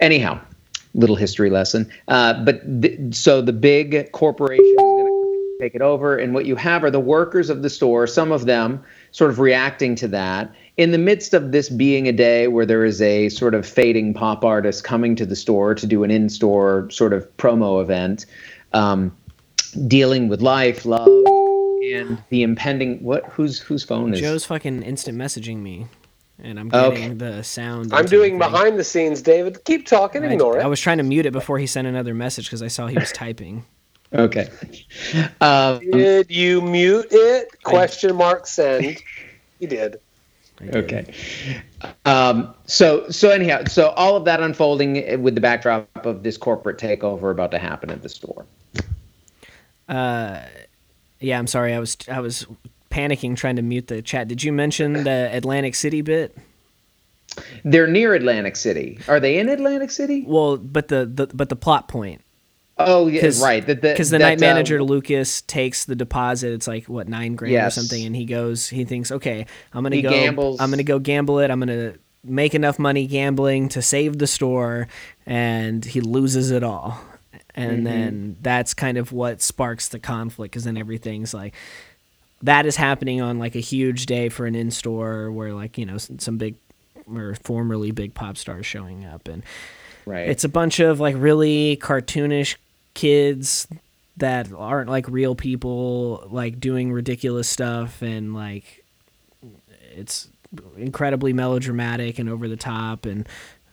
Anyhow, 0.00 0.40
little 0.94 1.16
history 1.16 1.50
lesson. 1.50 1.90
Uh, 2.08 2.42
but 2.42 2.62
th- 2.80 3.14
so 3.14 3.42
the 3.42 3.52
big 3.52 4.10
corporation 4.12 4.64
is 4.64 4.76
going 4.76 5.06
to 5.06 5.58
take 5.60 5.74
it 5.74 5.82
over, 5.82 6.16
and 6.16 6.32
what 6.32 6.46
you 6.46 6.56
have 6.56 6.84
are 6.84 6.90
the 6.90 7.00
workers 7.00 7.50
of 7.50 7.60
the 7.60 7.68
store. 7.68 8.06
Some 8.06 8.32
of 8.32 8.46
them 8.46 8.82
sort 9.16 9.30
of 9.30 9.38
reacting 9.38 9.94
to 9.94 10.06
that. 10.06 10.52
In 10.76 10.90
the 10.90 10.98
midst 10.98 11.32
of 11.32 11.50
this 11.50 11.70
being 11.70 12.06
a 12.06 12.12
day 12.12 12.48
where 12.48 12.66
there 12.66 12.84
is 12.84 13.00
a 13.00 13.30
sort 13.30 13.54
of 13.54 13.66
fading 13.66 14.12
pop 14.12 14.44
artist 14.44 14.84
coming 14.84 15.16
to 15.16 15.24
the 15.24 15.34
store 15.34 15.74
to 15.74 15.86
do 15.86 16.04
an 16.04 16.10
in-store 16.10 16.90
sort 16.90 17.14
of 17.14 17.26
promo 17.38 17.80
event, 17.80 18.26
um, 18.74 19.16
dealing 19.88 20.28
with 20.28 20.42
life, 20.42 20.84
love, 20.84 21.08
and 21.08 22.22
the 22.28 22.42
impending 22.42 23.02
what? 23.02 23.24
Whose 23.24 23.58
whose 23.58 23.84
phone 23.84 24.12
is? 24.12 24.20
joe's 24.20 24.44
fucking 24.44 24.82
instant 24.82 25.16
messaging 25.16 25.58
me 25.62 25.86
and 26.42 26.60
i'm 26.60 26.68
Okay. 26.70 27.00
getting 27.00 27.16
the 27.18 27.42
sound 27.42 27.94
I'm 27.94 28.04
doing 28.04 28.38
the 28.38 28.44
behind 28.44 28.78
the 28.78 28.84
scenes, 28.84 29.22
David. 29.22 29.64
Keep 29.64 29.86
talking, 29.86 30.24
I, 30.24 30.32
ignore 30.32 30.56
I 30.58 30.60
it. 30.60 30.64
I 30.64 30.66
was 30.66 30.78
trying 30.80 30.98
to 30.98 31.04
mute 31.04 31.24
it 31.24 31.32
before 31.32 31.58
he 31.58 31.66
sent 31.66 31.86
another 31.86 32.12
message 32.12 32.46
because 32.46 32.60
i 32.62 32.68
saw 32.68 32.86
he 32.86 32.98
was 32.98 33.12
typing 33.12 33.64
Okay. 34.12 34.48
Um, 35.40 35.80
Did 35.90 36.30
you 36.30 36.60
mute 36.60 37.08
it? 37.10 37.62
Question 37.62 38.16
mark 38.16 38.46
send. 38.46 38.98
You 39.58 39.68
did. 39.68 39.96
Did. 40.58 40.76
Okay. 40.76 41.14
Um, 42.04 42.54
so 42.66 43.08
so 43.08 43.30
anyhow, 43.30 43.64
so 43.64 43.88
all 43.90 44.16
of 44.16 44.26
that 44.26 44.42
unfolding 44.42 45.22
with 45.22 45.34
the 45.34 45.40
backdrop 45.40 45.88
of 46.04 46.24
this 46.24 46.36
corporate 46.36 46.76
takeover 46.76 47.30
about 47.30 47.50
to 47.52 47.58
happen 47.58 47.90
at 47.90 48.02
the 48.02 48.10
store. 48.10 48.44
Uh, 49.88 50.42
yeah, 51.20 51.38
I'm 51.38 51.46
sorry. 51.46 51.72
I 51.72 51.78
was 51.78 51.96
I 52.10 52.20
was 52.20 52.46
panicking 52.90 53.34
trying 53.34 53.56
to 53.56 53.62
mute 53.62 53.86
the 53.86 54.02
chat. 54.02 54.28
Did 54.28 54.42
you 54.42 54.52
mention 54.52 55.04
the 55.04 55.30
Atlantic 55.32 55.74
City 55.74 56.02
bit? 56.02 56.36
They're 57.64 57.86
near 57.86 58.12
Atlantic 58.12 58.56
City. 58.56 58.98
Are 59.08 59.20
they 59.20 59.38
in 59.38 59.48
Atlantic 59.48 59.90
City? 59.90 60.24
Well, 60.26 60.58
but 60.58 60.88
the, 60.88 61.06
the 61.06 61.28
but 61.28 61.48
the 61.48 61.56
plot 61.56 61.88
point 61.88 62.22
Oh 62.78 63.06
yeah, 63.06 63.12
because 63.14 63.40
right. 63.42 63.64
Because 63.64 64.10
the, 64.10 64.18
that, 64.18 64.24
night 64.24 64.40
manager 64.40 64.78
uh, 64.80 64.82
Lucas 64.82 65.40
takes 65.42 65.86
the 65.86 65.96
deposit. 65.96 66.52
It's 66.52 66.66
like 66.68 66.84
what 66.88 67.08
nine 67.08 67.34
grand 67.34 67.52
Yes. 67.52 67.76
or 67.76 67.80
something, 67.80 68.04
and 68.06 68.14
he 68.14 68.24
goes. 68.26 68.68
He 68.68 68.84
thinks, 68.84 69.10
okay, 69.10 69.46
I'm 69.72 69.82
gonna 69.82 69.96
He 69.96 70.02
go. 70.02 70.10
gambles. 70.10 70.60
I'm 70.60 70.68
gonna 70.70 70.82
go 70.82 70.98
gamble 70.98 71.38
it. 71.38 71.50
I'm 71.50 71.58
gonna 71.58 71.94
make 72.22 72.54
enough 72.54 72.78
money 72.78 73.06
gambling 73.06 73.68
to 73.70 73.80
save 73.80 74.18
the 74.18 74.26
store, 74.26 74.88
and 75.24 75.84
he 75.84 76.00
loses 76.00 76.50
it 76.50 76.62
all. 76.62 77.00
And 77.54 77.72
Mm-hmm. 77.78 77.84
then 77.84 78.36
that's 78.42 78.74
kind 78.74 78.98
of 78.98 79.12
what 79.12 79.40
sparks 79.40 79.88
the 79.88 79.98
conflict, 79.98 80.52
because 80.52 80.64
then 80.64 80.76
everything's 80.76 81.32
like 81.32 81.54
that 82.42 82.66
is 82.66 82.76
happening 82.76 83.22
on 83.22 83.38
like 83.38 83.54
a 83.54 83.60
huge 83.60 84.04
day 84.04 84.28
for 84.28 84.44
an 84.44 84.54
in 84.54 84.70
store 84.70 85.32
where 85.32 85.54
like 85.54 85.78
you 85.78 85.86
know 85.86 85.96
some 85.96 86.36
big 86.36 86.56
or 87.10 87.34
formerly 87.42 87.90
big 87.92 88.12
pop 88.12 88.36
stars 88.36 88.66
showing 88.66 89.06
up 89.06 89.26
and 89.28 89.42
right. 90.04 90.28
it's 90.28 90.44
a 90.44 90.48
bunch 90.50 90.78
of 90.80 91.00
like 91.00 91.14
really 91.16 91.78
cartoonish 91.80 92.56
kids 92.96 93.68
that 94.16 94.50
aren't 94.52 94.88
like 94.88 95.06
real 95.08 95.34
people 95.34 96.26
like 96.30 96.58
doing 96.58 96.90
ridiculous 96.90 97.46
stuff 97.48 98.00
and 98.00 98.34
like 98.34 98.84
it's 99.92 100.28
incredibly 100.78 101.34
melodramatic 101.34 102.18
and 102.18 102.28
over 102.30 102.48
the 102.48 102.56
top 102.56 103.04
and 103.04 103.28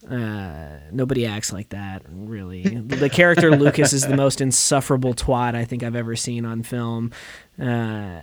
uh, 0.10 0.80
nobody 0.92 1.26
acts 1.26 1.54
like 1.54 1.70
that 1.70 2.04
really. 2.10 2.64
The 2.86 3.10
character 3.10 3.52
lucas 3.56 3.94
is 3.94 4.06
the 4.06 4.18
most 4.18 4.42
insufferable 4.42 5.14
twat 5.14 5.56
i 5.56 5.64
think 5.64 5.82
i've 5.82 5.96
ever 5.96 6.16
seen 6.16 6.46
on 6.46 6.62
film. 6.62 7.12
Uh, 7.60 8.22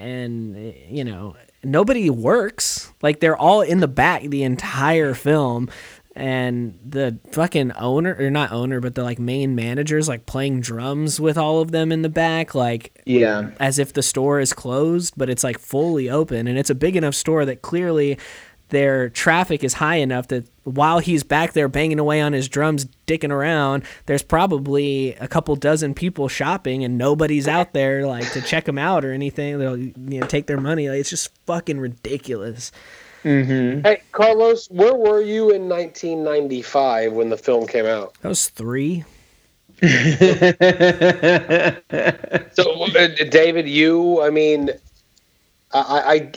and 0.00 0.74
you 0.88 1.04
know 1.04 1.34
nobody 1.64 2.08
works. 2.08 2.92
Like 3.02 3.20
they're 3.20 3.36
all 3.36 3.60
in 3.60 3.80
the 3.80 3.88
back 3.88 4.22
the 4.22 4.44
entire 4.44 5.14
film 5.14 5.68
and 6.16 6.78
the 6.84 7.18
fucking 7.30 7.70
owner 7.72 8.16
or 8.18 8.30
not 8.30 8.50
owner 8.50 8.80
but 8.80 8.96
the 8.96 9.04
like 9.04 9.20
main 9.20 9.54
managers 9.54 10.08
like 10.08 10.26
playing 10.26 10.60
drums 10.60 11.20
with 11.20 11.38
all 11.38 11.60
of 11.60 11.70
them 11.70 11.92
in 11.92 12.02
the 12.02 12.08
back 12.08 12.52
like 12.54 13.00
yeah. 13.06 13.50
as 13.60 13.78
if 13.78 13.92
the 13.92 14.02
store 14.02 14.40
is 14.40 14.52
closed, 14.52 15.14
but 15.16 15.30
it's 15.30 15.44
like 15.44 15.58
fully 15.58 16.10
open 16.10 16.48
and 16.48 16.58
it's 16.58 16.70
a 16.70 16.74
big 16.74 16.96
enough 16.96 17.14
store 17.14 17.44
that 17.44 17.62
clearly 17.62 18.18
their 18.70 19.08
traffic 19.08 19.62
is 19.62 19.74
high 19.74 19.96
enough 19.96 20.28
that 20.28 20.48
while 20.64 21.00
he's 21.00 21.22
back 21.22 21.52
there 21.52 21.68
banging 21.68 21.98
away 21.98 22.20
on 22.20 22.32
his 22.32 22.48
drums, 22.48 22.86
dicking 23.06 23.30
around, 23.30 23.84
there's 24.06 24.22
probably 24.22 25.14
a 25.14 25.28
couple 25.28 25.54
dozen 25.56 25.94
people 25.94 26.28
shopping 26.28 26.84
and 26.84 26.96
nobody's 26.96 27.46
out 27.46 27.72
there 27.72 28.06
like 28.06 28.30
to 28.32 28.40
check 28.40 28.68
him 28.68 28.78
out 28.78 29.04
or 29.04 29.12
anything. 29.12 29.58
They'll 29.58 29.76
you 29.76 29.92
know 29.96 30.26
take 30.26 30.46
their 30.46 30.60
money. 30.60 30.88
Like, 30.88 31.00
it's 31.00 31.10
just 31.10 31.30
fucking 31.46 31.78
ridiculous. 31.78 32.72
Hey, 33.22 34.02
Carlos, 34.12 34.70
where 34.70 34.94
were 34.94 35.20
you 35.20 35.50
in 35.50 35.68
1995 35.68 37.12
when 37.12 37.28
the 37.28 37.36
film 37.36 37.66
came 37.66 37.86
out? 37.86 38.14
That 38.22 38.28
was 38.28 38.48
three. 38.48 39.04
so, 39.82 39.88
uh, 42.84 43.08
David, 43.30 43.68
you, 43.68 44.22
I 44.22 44.30
mean, 44.30 44.70
I, 45.72 46.30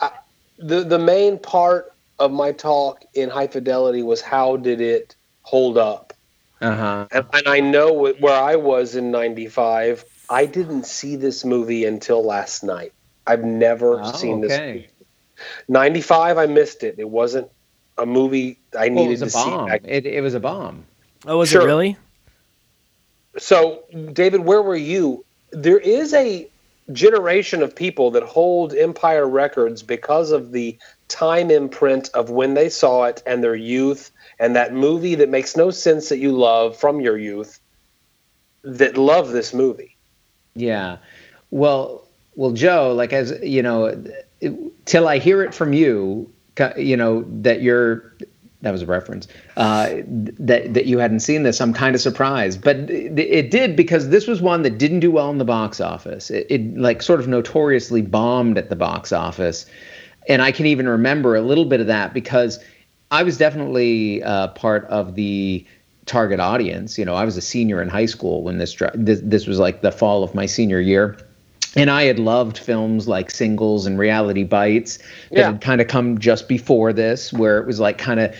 I, 0.00 0.06
I, 0.06 0.10
the 0.58 0.82
the 0.82 0.98
main 0.98 1.38
part 1.38 1.92
of 2.18 2.32
my 2.32 2.50
talk 2.52 3.04
in 3.14 3.30
High 3.30 3.46
Fidelity 3.46 4.02
was 4.02 4.20
how 4.20 4.56
did 4.56 4.80
it 4.80 5.14
hold 5.42 5.78
up? 5.78 6.12
Uh-huh. 6.60 7.06
And, 7.12 7.26
and 7.32 7.48
I 7.48 7.60
know 7.60 7.92
where 7.92 8.40
I 8.40 8.56
was 8.56 8.96
in 8.96 9.12
'95. 9.12 10.04
I 10.28 10.46
didn't 10.46 10.84
see 10.84 11.14
this 11.14 11.44
movie 11.44 11.84
until 11.84 12.24
last 12.24 12.64
night. 12.64 12.92
I've 13.26 13.44
never 13.44 14.00
oh, 14.00 14.12
seen 14.12 14.40
this. 14.40 14.52
Okay. 14.52 14.88
95, 15.68 16.38
I 16.38 16.46
missed 16.46 16.82
it. 16.82 16.96
It 16.98 17.08
wasn't 17.08 17.48
a 17.96 18.06
movie 18.06 18.58
I 18.78 18.88
well, 18.88 19.04
needed 19.04 19.28
to 19.28 19.32
bomb. 19.32 19.68
see. 19.68 19.76
It, 19.84 20.06
it 20.06 20.22
was 20.22 20.34
a 20.34 20.40
bomb. 20.40 20.84
Oh, 21.26 21.38
was 21.38 21.50
sure. 21.50 21.62
it 21.62 21.66
really? 21.66 21.96
So, 23.38 23.84
David, 24.12 24.40
where 24.40 24.62
were 24.62 24.76
you? 24.76 25.24
There 25.50 25.78
is 25.78 26.14
a 26.14 26.48
generation 26.92 27.62
of 27.62 27.74
people 27.74 28.10
that 28.12 28.22
hold 28.22 28.74
Empire 28.74 29.28
records 29.28 29.82
because 29.82 30.30
of 30.30 30.52
the 30.52 30.78
time 31.08 31.50
imprint 31.50 32.10
of 32.14 32.30
when 32.30 32.54
they 32.54 32.68
saw 32.68 33.04
it 33.04 33.22
and 33.26 33.42
their 33.42 33.54
youth 33.54 34.10
and 34.38 34.54
that 34.56 34.72
movie 34.72 35.14
that 35.16 35.28
makes 35.28 35.56
no 35.56 35.70
sense 35.70 36.08
that 36.08 36.18
you 36.18 36.32
love 36.32 36.76
from 36.76 37.00
your 37.00 37.18
youth 37.18 37.60
that 38.62 38.96
love 38.96 39.30
this 39.30 39.54
movie. 39.54 39.96
Yeah. 40.54 40.98
Well, 41.50 42.06
well, 42.34 42.52
Joe, 42.52 42.92
like 42.94 43.12
as 43.12 43.34
you 43.42 43.62
know, 43.62 44.02
till 44.84 45.08
I 45.08 45.18
hear 45.18 45.42
it 45.42 45.54
from 45.54 45.72
you, 45.72 46.32
you 46.76 46.96
know 46.96 47.24
that 47.42 47.62
you're 47.62 48.14
that 48.62 48.72
was 48.72 48.82
a 48.82 48.86
reference 48.86 49.28
uh, 49.56 49.88
that 50.06 50.74
that 50.74 50.86
you 50.86 50.98
hadn't 50.98 51.20
seen 51.20 51.44
this. 51.44 51.60
I'm 51.60 51.72
kind 51.72 51.94
of 51.94 52.00
surprised, 52.00 52.62
but 52.62 52.76
it, 52.90 53.50
did 53.50 53.76
because 53.76 54.08
this 54.08 54.26
was 54.26 54.42
one 54.42 54.62
that 54.62 54.78
didn't 54.78 55.00
do 55.00 55.10
well 55.10 55.30
in 55.30 55.38
the 55.38 55.44
box 55.44 55.80
office. 55.80 56.30
It, 56.30 56.46
it, 56.50 56.76
like 56.76 57.02
sort 57.02 57.20
of 57.20 57.28
notoriously 57.28 58.02
bombed 58.02 58.58
at 58.58 58.68
the 58.68 58.76
box 58.76 59.12
office, 59.12 59.66
and 60.28 60.42
I 60.42 60.50
can 60.50 60.66
even 60.66 60.88
remember 60.88 61.36
a 61.36 61.42
little 61.42 61.64
bit 61.64 61.80
of 61.80 61.86
that 61.86 62.12
because 62.12 62.58
I 63.10 63.22
was 63.22 63.38
definitely 63.38 64.22
uh, 64.22 64.48
part 64.48 64.84
of 64.86 65.14
the 65.14 65.64
target 66.06 66.40
audience. 66.40 66.98
You 66.98 67.04
know, 67.04 67.14
I 67.14 67.24
was 67.24 67.36
a 67.36 67.42
senior 67.42 67.80
in 67.80 67.88
high 67.88 68.06
school 68.06 68.42
when 68.42 68.58
this 68.58 68.76
this, 68.94 69.20
this 69.22 69.46
was 69.46 69.60
like 69.60 69.82
the 69.82 69.92
fall 69.92 70.24
of 70.24 70.34
my 70.34 70.46
senior 70.46 70.80
year 70.80 71.16
and 71.76 71.90
I 71.90 72.04
had 72.04 72.18
loved 72.18 72.58
films 72.58 73.06
like 73.08 73.30
Singles 73.30 73.86
and 73.86 73.98
Reality 73.98 74.44
Bites 74.44 74.98
that 75.30 75.38
yeah. 75.38 75.46
had 75.52 75.60
kind 75.60 75.80
of 75.80 75.88
come 75.88 76.18
just 76.18 76.48
before 76.48 76.92
this, 76.92 77.32
where 77.32 77.58
it 77.58 77.66
was 77.66 77.80
like 77.80 77.98
kind 77.98 78.20
of 78.20 78.34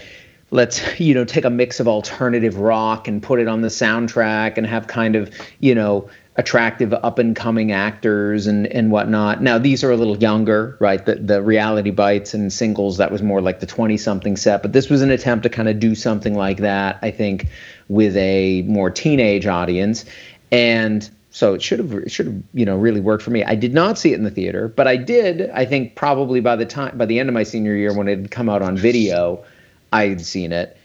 let's 0.50 0.98
you 1.00 1.14
know 1.14 1.24
take 1.24 1.44
a 1.44 1.50
mix 1.50 1.80
of 1.80 1.88
alternative 1.88 2.56
rock 2.56 3.06
and 3.06 3.22
put 3.22 3.38
it 3.38 3.48
on 3.48 3.60
the 3.60 3.68
soundtrack 3.68 4.56
and 4.56 4.66
have 4.66 4.86
kind 4.86 5.14
of 5.14 5.30
you 5.60 5.74
know 5.74 6.08
attractive 6.36 6.94
up 6.94 7.18
and 7.18 7.34
coming 7.34 7.72
actors 7.72 8.46
and 8.46 8.66
and 8.68 8.90
whatnot. 8.90 9.42
Now 9.42 9.58
these 9.58 9.82
are 9.82 9.90
a 9.90 9.96
little 9.96 10.16
younger, 10.16 10.76
right? 10.80 11.04
The 11.04 11.16
the 11.16 11.42
reality 11.42 11.90
bites 11.90 12.32
and 12.32 12.52
singles 12.52 12.96
that 12.96 13.10
was 13.10 13.22
more 13.22 13.42
like 13.42 13.60
the 13.60 13.66
20 13.66 13.96
something 13.96 14.36
set, 14.36 14.62
but 14.62 14.72
this 14.72 14.88
was 14.88 15.02
an 15.02 15.10
attempt 15.10 15.42
to 15.42 15.48
kind 15.48 15.68
of 15.68 15.80
do 15.80 15.94
something 15.94 16.34
like 16.34 16.58
that, 16.58 16.98
I 17.02 17.10
think, 17.10 17.48
with 17.88 18.16
a 18.16 18.62
more 18.62 18.90
teenage 18.90 19.46
audience. 19.46 20.04
And 20.50 21.08
so 21.38 21.54
it 21.54 21.62
should 21.62 21.78
have 21.78 21.92
it 21.92 22.10
should 22.10 22.26
have 22.26 22.42
you 22.52 22.64
know 22.64 22.76
really 22.76 23.00
worked 23.00 23.22
for 23.22 23.30
me. 23.30 23.44
I 23.44 23.54
did 23.54 23.72
not 23.72 23.96
see 23.96 24.12
it 24.12 24.16
in 24.16 24.24
the 24.24 24.30
theater, 24.30 24.66
but 24.66 24.88
I 24.88 24.96
did. 24.96 25.48
I 25.50 25.66
think 25.66 25.94
probably 25.94 26.40
by 26.40 26.56
the 26.56 26.66
time 26.66 26.98
by 26.98 27.06
the 27.06 27.20
end 27.20 27.28
of 27.28 27.32
my 27.32 27.44
senior 27.44 27.76
year 27.76 27.94
when 27.96 28.08
it 28.08 28.18
had 28.18 28.30
come 28.32 28.48
out 28.48 28.60
on 28.60 28.76
video, 28.76 29.44
I 29.92 30.08
had 30.08 30.20
seen 30.20 30.50
it, 30.50 30.76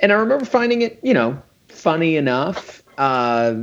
and 0.00 0.12
I 0.12 0.16
remember 0.16 0.44
finding 0.44 0.82
it 0.82 1.00
you 1.02 1.14
know 1.14 1.40
funny 1.68 2.16
enough. 2.16 2.82
Uh, 2.98 3.54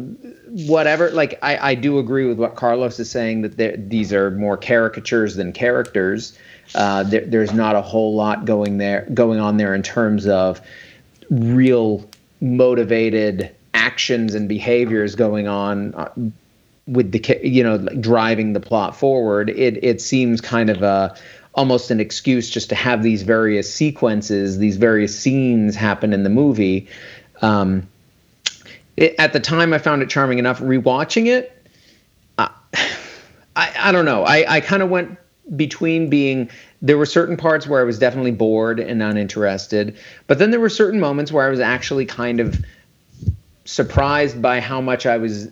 whatever. 0.65 1.11
Like 1.11 1.37
I, 1.43 1.69
I 1.69 1.75
do 1.75 1.99
agree 1.99 2.25
with 2.25 2.39
what 2.39 2.55
Carlos 2.55 2.99
is 2.99 3.11
saying 3.11 3.43
that 3.43 3.87
these 3.87 4.11
are 4.11 4.31
more 4.31 4.57
caricatures 4.57 5.35
than 5.35 5.53
characters. 5.53 6.35
Uh, 6.73 7.03
there, 7.03 7.27
there's 7.27 7.53
not 7.53 7.75
a 7.75 7.81
whole 7.83 8.15
lot 8.15 8.45
going 8.45 8.79
there 8.79 9.07
going 9.13 9.39
on 9.39 9.57
there 9.57 9.75
in 9.75 9.83
terms 9.83 10.25
of 10.25 10.59
real 11.29 12.09
motivated 12.41 13.55
actions 13.75 14.33
and 14.33 14.49
behaviors 14.49 15.13
going 15.13 15.47
on 15.47 15.93
uh, 15.93 16.09
with 16.89 17.11
the 17.11 17.39
you 17.43 17.63
know 17.63 17.75
like 17.75 18.01
driving 18.01 18.53
the 18.53 18.59
plot 18.59 18.95
forward 18.95 19.49
it 19.49 19.83
it 19.83 20.01
seems 20.01 20.41
kind 20.41 20.69
of 20.69 20.81
a 20.81 21.15
almost 21.53 21.91
an 21.91 21.99
excuse 21.99 22.49
just 22.49 22.69
to 22.69 22.75
have 22.75 23.03
these 23.03 23.21
various 23.21 23.71
sequences 23.71 24.57
these 24.57 24.77
various 24.77 25.17
scenes 25.17 25.75
happen 25.75 26.13
in 26.13 26.23
the 26.23 26.29
movie. 26.29 26.87
Um, 27.41 27.87
it, 28.97 29.15
at 29.17 29.33
the 29.33 29.39
time 29.39 29.73
i 29.73 29.77
found 29.77 30.01
it 30.01 30.09
charming 30.09 30.39
enough. 30.39 30.59
Rewatching 30.59 31.27
it 31.27 31.55
I, 32.37 32.49
I 33.55 33.91
don't 33.91 34.05
know. 34.05 34.23
I, 34.23 34.55
I 34.55 34.59
kind 34.61 34.81
of 34.81 34.89
went 34.89 35.17
between 35.55 36.09
being 36.09 36.49
there 36.81 36.97
were 36.97 37.07
certain 37.07 37.35
parts 37.35 37.65
where 37.65 37.81
i 37.81 37.83
was 37.83 37.97
definitely 37.97 38.31
bored 38.31 38.79
and 38.79 39.01
uninterested 39.01 39.97
but 40.27 40.37
then 40.37 40.51
there 40.51 40.59
were 40.59 40.69
certain 40.69 40.99
moments 40.99 41.31
where 41.31 41.43
i 41.45 41.49
was 41.49 41.59
actually 41.59 42.05
kind 42.05 42.39
of 42.39 42.63
surprised 43.69 44.41
by 44.41 44.59
how 44.59 44.81
much 44.81 45.05
I 45.05 45.17
was 45.17 45.49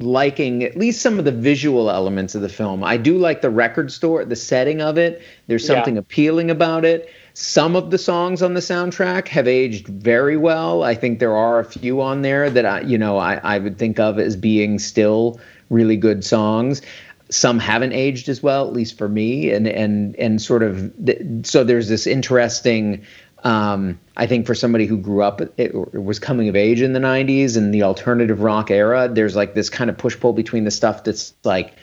liking 0.00 0.64
at 0.64 0.76
least 0.76 1.02
some 1.02 1.18
of 1.18 1.24
the 1.24 1.32
visual 1.32 1.90
elements 1.90 2.34
of 2.34 2.42
the 2.42 2.48
film. 2.48 2.82
I 2.82 2.96
do 2.96 3.18
like 3.18 3.42
the 3.42 3.50
record 3.50 3.92
store, 3.92 4.24
the 4.24 4.36
setting 4.36 4.80
of 4.80 4.98
it. 4.98 5.22
There's 5.46 5.66
something 5.66 5.94
yeah. 5.94 6.00
appealing 6.00 6.50
about 6.50 6.84
it. 6.84 7.10
Some 7.34 7.76
of 7.76 7.90
the 7.90 7.98
songs 7.98 8.42
on 8.42 8.54
the 8.54 8.60
soundtrack 8.60 9.28
have 9.28 9.46
aged 9.46 9.86
very 9.88 10.36
well. 10.36 10.82
I 10.82 10.94
think 10.94 11.18
there 11.18 11.36
are 11.36 11.60
a 11.60 11.64
few 11.64 12.00
on 12.00 12.22
there 12.22 12.50
that 12.50 12.66
I, 12.66 12.80
you 12.80 12.98
know, 12.98 13.18
I, 13.18 13.34
I 13.36 13.58
would 13.58 13.78
think 13.78 13.98
of 14.00 14.18
as 14.18 14.36
being 14.36 14.78
still 14.78 15.38
really 15.68 15.96
good 15.96 16.24
songs. 16.24 16.82
Some 17.30 17.60
haven't 17.60 17.92
aged 17.92 18.28
as 18.28 18.42
well, 18.42 18.66
at 18.66 18.72
least 18.72 18.98
for 18.98 19.08
me, 19.08 19.52
and 19.52 19.68
and 19.68 20.16
and 20.16 20.42
sort 20.42 20.64
of 20.64 20.92
th- 21.06 21.46
so 21.46 21.62
there's 21.62 21.88
this 21.88 22.04
interesting 22.04 23.04
um, 23.44 23.98
I 24.16 24.26
think 24.26 24.46
for 24.46 24.54
somebody 24.54 24.86
who 24.86 24.98
grew 24.98 25.22
up, 25.22 25.40
it, 25.40 25.54
it, 25.56 25.74
was 25.74 26.18
coming 26.18 26.48
of 26.48 26.56
age 26.56 26.80
in 26.80 26.92
the 26.92 27.00
90s 27.00 27.56
and 27.56 27.72
the 27.72 27.82
alternative 27.82 28.40
rock 28.40 28.70
era, 28.70 29.08
there's 29.08 29.34
like 29.34 29.54
this 29.54 29.70
kind 29.70 29.88
of 29.88 29.96
push 29.96 30.18
pull 30.18 30.32
between 30.32 30.64
the 30.64 30.70
stuff 30.70 31.04
that's 31.04 31.34
like, 31.44 31.74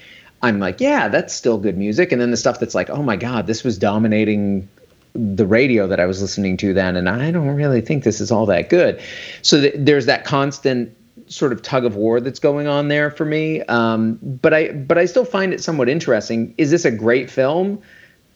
I'm 0.41 0.59
like, 0.59 0.79
yeah, 0.79 1.07
that's 1.07 1.33
still 1.33 1.57
good 1.57 1.77
music. 1.77 2.11
And 2.11 2.21
then 2.21 2.31
the 2.31 2.37
stuff 2.37 2.59
that's 2.59 2.75
like, 2.75 2.89
oh 2.89 3.01
my 3.01 3.15
God, 3.15 3.47
this 3.47 3.63
was 3.63 3.77
dominating 3.77 4.69
the 5.13 5.47
radio 5.47 5.87
that 5.87 5.99
I 5.99 6.05
was 6.05 6.21
listening 6.21 6.57
to 6.57 6.73
then. 6.73 6.95
And 6.95 7.09
I 7.09 7.31
don't 7.31 7.55
really 7.55 7.81
think 7.81 8.03
this 8.03 8.21
is 8.21 8.31
all 8.31 8.45
that 8.47 8.69
good. 8.69 9.01
So 9.41 9.61
th- 9.61 9.73
there's 9.75 10.05
that 10.05 10.25
constant 10.25 10.95
sort 11.25 11.51
of 11.51 11.63
tug 11.63 11.85
of 11.85 11.95
war 11.95 12.21
that's 12.21 12.39
going 12.39 12.67
on 12.67 12.87
there 12.87 13.09
for 13.09 13.25
me. 13.25 13.63
Um, 13.63 14.19
but 14.21 14.53
I, 14.53 14.71
but 14.73 14.99
I 14.99 15.05
still 15.05 15.25
find 15.25 15.53
it 15.53 15.63
somewhat 15.63 15.89
interesting. 15.89 16.53
Is 16.59 16.69
this 16.69 16.85
a 16.85 16.91
great 16.91 17.31
film? 17.31 17.81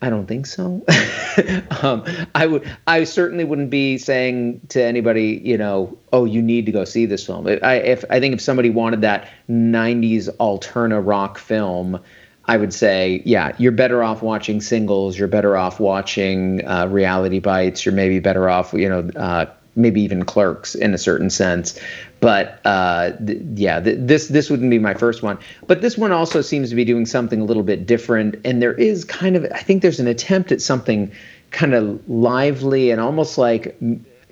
I 0.02 0.10
don't 0.10 0.26
think 0.26 0.47
so. 0.47 0.84
um, 1.84 2.04
I 2.34 2.47
would, 2.47 2.68
I 2.88 3.04
certainly 3.04 3.43
wouldn't 3.43 3.70
be 3.70 3.99
saying 3.99 4.62
to 4.70 4.84
anybody, 4.84 5.39
you 5.43 5.58
know, 5.58 5.97
oh, 6.12 6.26
you 6.26 6.41
need 6.41 6.66
to 6.66 6.72
go 6.72 6.86
see 6.86 7.06
this 7.06 7.26
film. 7.26 7.47
I, 7.47 7.76
if 7.76 8.04
I 8.10 8.20
think 8.20 8.34
if 8.34 8.41
somebody 8.41 8.72
wanted 8.72 9.02
that 9.02 9.30
'90s 9.48 10.28
alterna 10.38 11.06
rock 11.06 11.38
film, 11.38 11.99
I 12.45 12.57
would 12.57 12.73
say, 12.73 13.22
yeah, 13.26 13.56
you're 13.60 13.72
better 13.72 14.02
off 14.02 14.23
watching 14.23 14.60
singles. 14.60 15.18
You're 15.18 15.28
better 15.28 15.56
off 15.56 15.80
watching 15.80 16.65
uh, 16.68 16.88
Reality 16.88 17.40
Bites. 17.40 17.86
You're 17.86 17.94
maybe 17.94 18.19
better 18.19 18.49
off, 18.49 18.73
you 18.73 18.90
know, 18.90 19.10
uh, 19.15 19.45
maybe 19.76 20.02
even 20.02 20.26
Clerks 20.26 20.73
in 20.73 20.94
a 20.94 20.98
certain 20.98 21.30
sense. 21.30 21.80
But 22.22 22.61
uh, 22.65 23.14
th- 23.26 23.41
yeah, 23.56 23.80
th- 23.81 23.98
this 23.99 24.27
this 24.27 24.49
wouldn't 24.49 24.69
be 24.69 24.77
my 24.77 24.93
first 24.93 25.23
one. 25.23 25.39
But 25.65 25.81
this 25.81 25.98
one 25.98 26.11
also 26.11 26.41
seems 26.41 26.69
to 26.69 26.76
be 26.76 26.85
doing 26.85 27.07
something 27.07 27.41
a 27.41 27.43
little 27.43 27.64
bit 27.64 27.88
different, 27.88 28.39
and 28.45 28.61
there 28.61 28.73
is 28.73 29.03
kind 29.03 29.35
of 29.35 29.45
I 29.52 29.57
think 29.57 29.81
there's 29.81 29.99
an 29.99 30.07
attempt 30.07 30.52
at 30.52 30.61
something 30.61 31.11
kind 31.49 31.73
of 31.73 32.07
lively 32.07 32.91
and 32.91 33.02
almost 33.02 33.39
like 33.39 33.76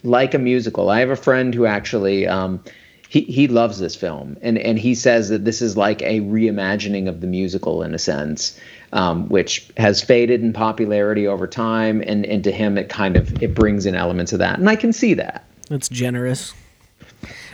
like 0.04 0.36
a 0.36 0.38
musical. 0.38 0.92
I 0.92 1.00
have 1.00 1.10
a 1.10 1.18
friend 1.18 1.54
who 1.54 1.66
actually. 1.66 2.26
Um, 2.26 2.64
he, 3.10 3.22
he 3.22 3.48
loves 3.48 3.80
this 3.80 3.96
film 3.96 4.38
and, 4.44 4.60
and 4.60 4.78
he 4.78 4.94
says 4.94 5.30
that 5.30 5.44
this 5.44 5.64
is 5.64 5.76
like 5.76 6.04
a 6.04 6.20
reimagining 6.22 7.10
of 7.10 7.22
the 7.22 7.26
musical 7.26 7.82
in 7.82 7.96
a 7.96 7.98
sense 7.98 8.56
um, 8.94 9.28
which 9.30 9.68
has 9.78 10.00
faded 10.00 10.44
in 10.44 10.54
popularity 10.54 11.26
over 11.26 11.48
time 11.48 12.04
and, 12.06 12.24
and 12.28 12.44
to 12.44 12.52
him 12.52 12.78
it 12.78 12.88
kind 12.88 13.18
of 13.18 13.42
it 13.42 13.56
brings 13.56 13.88
in 13.88 13.96
elements 13.96 14.32
of 14.32 14.38
that 14.38 14.60
and 14.60 14.70
i 14.70 14.76
can 14.76 14.94
see 14.94 15.16
that 15.16 15.44
it's 15.72 15.90
generous 15.90 16.54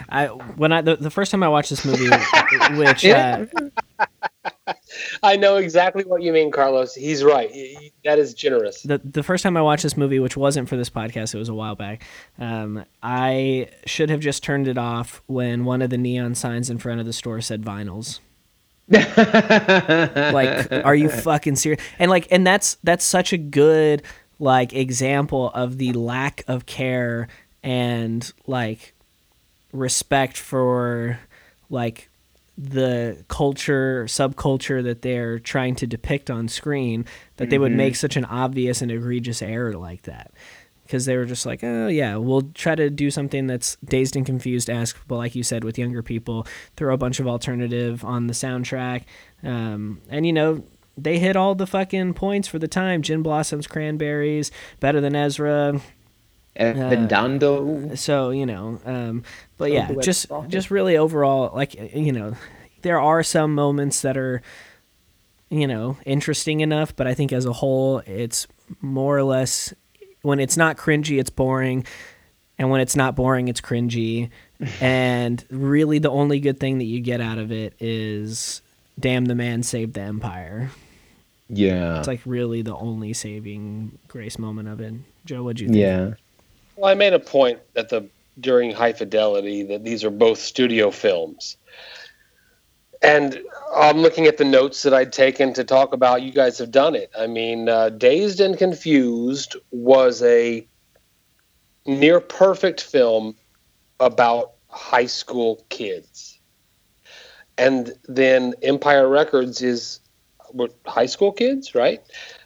I 0.10 0.28
when 0.28 0.72
I 0.72 0.82
the, 0.82 0.96
the 0.96 1.10
first 1.10 1.32
time 1.32 1.44
I 1.44 1.50
watched 1.50 1.70
this 1.70 1.86
movie, 1.86 2.10
which 2.78 3.06
uh, 3.06 3.46
I 5.24 5.36
know 5.36 5.58
exactly 5.58 6.04
what 6.04 6.22
you 6.22 6.32
mean, 6.32 6.52
Carlos. 6.52 6.96
He's 6.96 7.24
right. 7.24 7.52
That 8.04 8.20
is 8.20 8.34
generous. 8.34 8.82
The 8.84 9.00
the 9.04 9.24
first 9.24 9.44
time 9.44 9.58
I 9.58 9.62
watched 9.62 9.84
this 9.84 9.98
movie, 9.98 10.20
which 10.20 10.38
wasn't 10.38 10.70
for 10.70 10.78
this 10.78 10.90
podcast, 10.90 11.36
it 11.36 11.38
was 11.38 11.50
a 11.50 11.54
while 11.54 11.76
back. 11.76 12.04
Um, 12.40 12.86
I 13.02 13.70
should 13.86 14.10
have 14.10 14.20
just 14.20 14.44
turned 14.44 14.68
it 14.68 14.78
off 14.78 15.22
when 15.28 15.66
one 15.66 15.82
of 15.82 15.90
the 15.90 15.98
neon 15.98 16.36
signs 16.36 16.70
in 16.70 16.78
front 16.78 17.00
of 17.00 17.06
the 17.06 17.14
store 17.14 17.42
said 17.42 17.64
vinyls. 17.64 18.20
like, 18.90 20.72
are 20.86 20.96
you 20.96 21.10
fucking 21.10 21.56
serious? 21.56 21.82
And 21.98 22.12
like, 22.12 22.28
and 22.32 22.46
that's 22.46 22.78
that's 22.84 23.04
such 23.04 23.34
a 23.34 23.38
good 23.38 24.04
like 24.40 24.74
example 24.74 25.50
of 25.52 25.78
the 25.78 25.94
lack 25.94 26.44
of 26.48 26.66
care 26.66 27.28
and 27.64 28.32
like 28.48 28.95
respect 29.76 30.38
for 30.38 31.20
like 31.70 32.10
the 32.58 33.24
culture 33.28 34.06
subculture 34.06 34.82
that 34.84 35.02
they're 35.02 35.40
trying 35.40 35.76
to 35.76 35.86
depict 35.86 36.30
on 36.32 36.48
screen 36.48 37.06
that 37.38 37.50
they 37.50 37.58
would 37.58 37.72
Mm-hmm. 37.72 37.78
make 37.78 37.96
such 37.98 38.16
an 38.16 38.24
obvious 38.26 38.82
and 38.82 38.92
egregious 38.92 39.42
error 39.42 39.74
like 39.74 40.04
that. 40.04 40.32
Because 40.84 41.06
they 41.06 41.18
were 41.18 41.26
just 41.26 41.46
like 41.46 41.64
oh 41.64 41.88
yeah 41.88 42.16
we'll 42.16 42.44
try 42.54 42.76
to 42.76 42.90
do 42.92 43.10
something 43.12 43.48
that's 43.48 43.76
dazed 43.84 44.16
and 44.16 44.26
confused 44.26 44.70
esque 44.70 44.98
but 45.08 45.18
like 45.18 45.34
you 45.36 45.42
said 45.44 45.64
with 45.64 45.78
younger 45.80 46.04
people 46.04 46.46
throw 46.78 46.94
a 46.94 46.98
bunch 46.98 47.20
of 47.20 47.28
alternative 47.28 48.06
on 48.06 48.28
the 48.28 48.34
soundtrack. 48.34 49.04
Um, 49.44 50.00
and 50.10 50.26
you 50.26 50.32
know 50.32 50.64
they 50.98 51.20
hit 51.20 51.36
all 51.36 51.56
the 51.56 51.68
fucking 51.68 52.14
points 52.14 52.48
for 52.48 52.58
the 52.58 52.70
time. 52.70 53.02
Gin 53.02 53.22
blossoms 53.22 53.68
cranberries 53.68 54.50
better 54.80 55.02
than 55.02 55.14
ezra 55.16 55.82
Evan 56.56 57.08
Dando. 57.08 57.96
so 57.96 58.30
you 58.30 58.46
know 58.46 58.80
um 58.86 59.24
but 59.58 59.72
yeah 59.72 59.92
just 60.02 60.28
just 60.48 60.72
really 60.72 60.98
overall 60.98 61.54
like 61.56 61.74
you 61.94 62.12
know 62.12 62.36
there 62.82 63.00
are 63.00 63.24
some 63.24 63.54
moments 63.54 64.02
that 64.02 64.18
are 64.18 64.42
you 65.50 65.68
know 65.68 65.98
interesting 66.06 66.62
enough 66.62 66.96
but 66.96 67.08
i 67.08 67.14
think 67.14 67.34
as 67.34 67.46
a 67.46 67.54
whole 67.54 68.00
it's 68.06 68.48
more 68.82 69.18
or 69.18 69.24
less 69.24 69.74
when 70.22 70.40
it's 70.40 70.58
not 70.58 70.78
cringy 70.78 71.20
it's 71.20 71.30
boring 71.30 71.86
and 72.58 72.70
when 72.70 72.80
it's 72.82 72.96
not 72.96 73.16
boring 73.16 73.48
it's 73.48 73.62
cringy. 73.62 74.30
And 74.80 75.44
really 75.50 76.00
the 76.00 76.10
only 76.10 76.40
good 76.40 76.62
thing 76.62 76.78
that 76.78 76.86
you 76.86 77.02
get 77.02 77.20
out 77.20 77.38
of 77.38 77.52
it 77.52 77.74
is 77.82 78.62
damn 78.98 79.26
the 79.26 79.36
man 79.36 79.64
saved 79.64 79.96
the 79.96 80.02
empire. 80.02 80.72
Yeah. 81.50 82.00
it's 82.00 82.08
like 82.08 82.22
really 82.26 82.62
the 82.62 82.74
only 82.74 83.12
saving 83.12 84.00
grace 84.08 84.40
moment 84.40 84.70
of 84.70 84.80
it. 84.80 84.94
Joe 85.26 85.44
what'd 85.44 85.60
you 85.60 85.68
think? 85.68 85.78
Yeah. 85.78 86.14
Well, 86.76 86.92
I 86.92 86.94
made 86.94 87.14
a 87.14 87.20
point 87.20 87.60
at 87.76 87.90
the 87.90 88.10
during 88.40 88.72
High 88.72 88.94
Fidelity 88.94 89.64
that 89.64 89.84
these 89.84 90.04
are 90.04 90.10
both 90.10 90.40
studio 90.40 90.92
films. 90.92 91.58
And 93.02 93.40
I'm 93.76 94.00
looking 94.00 94.26
at 94.26 94.38
the 94.38 94.46
notes 94.46 94.84
that 94.84 94.94
I'd 94.94 95.14
taken 95.14 95.54
to 95.54 95.64
talk 95.64 95.94
about. 95.94 96.22
You 96.22 96.32
guys 96.32 96.58
have 96.58 96.72
done 96.72 96.96
it. 96.96 97.12
I 97.18 97.28
mean, 97.28 97.70
uh, 97.70 97.90
Dazed 97.90 98.40
and 98.40 98.58
Confused 98.58 99.56
was 99.72 100.22
a 100.24 100.68
near 101.86 102.20
perfect 102.20 102.82
film 102.82 103.36
about 104.00 104.54
high 104.70 105.06
school 105.06 105.66
kids. 105.70 106.40
And 107.58 107.94
then 108.08 108.56
Empire 108.62 109.08
Records 109.08 109.62
is 109.62 110.00
high 110.86 111.06
school 111.06 111.32
kids, 111.32 111.76
right? 111.76 112.02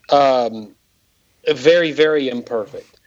Um, 0.09 0.75
very, 1.47 1.91
very 1.91 2.29
imperfect 2.29 2.98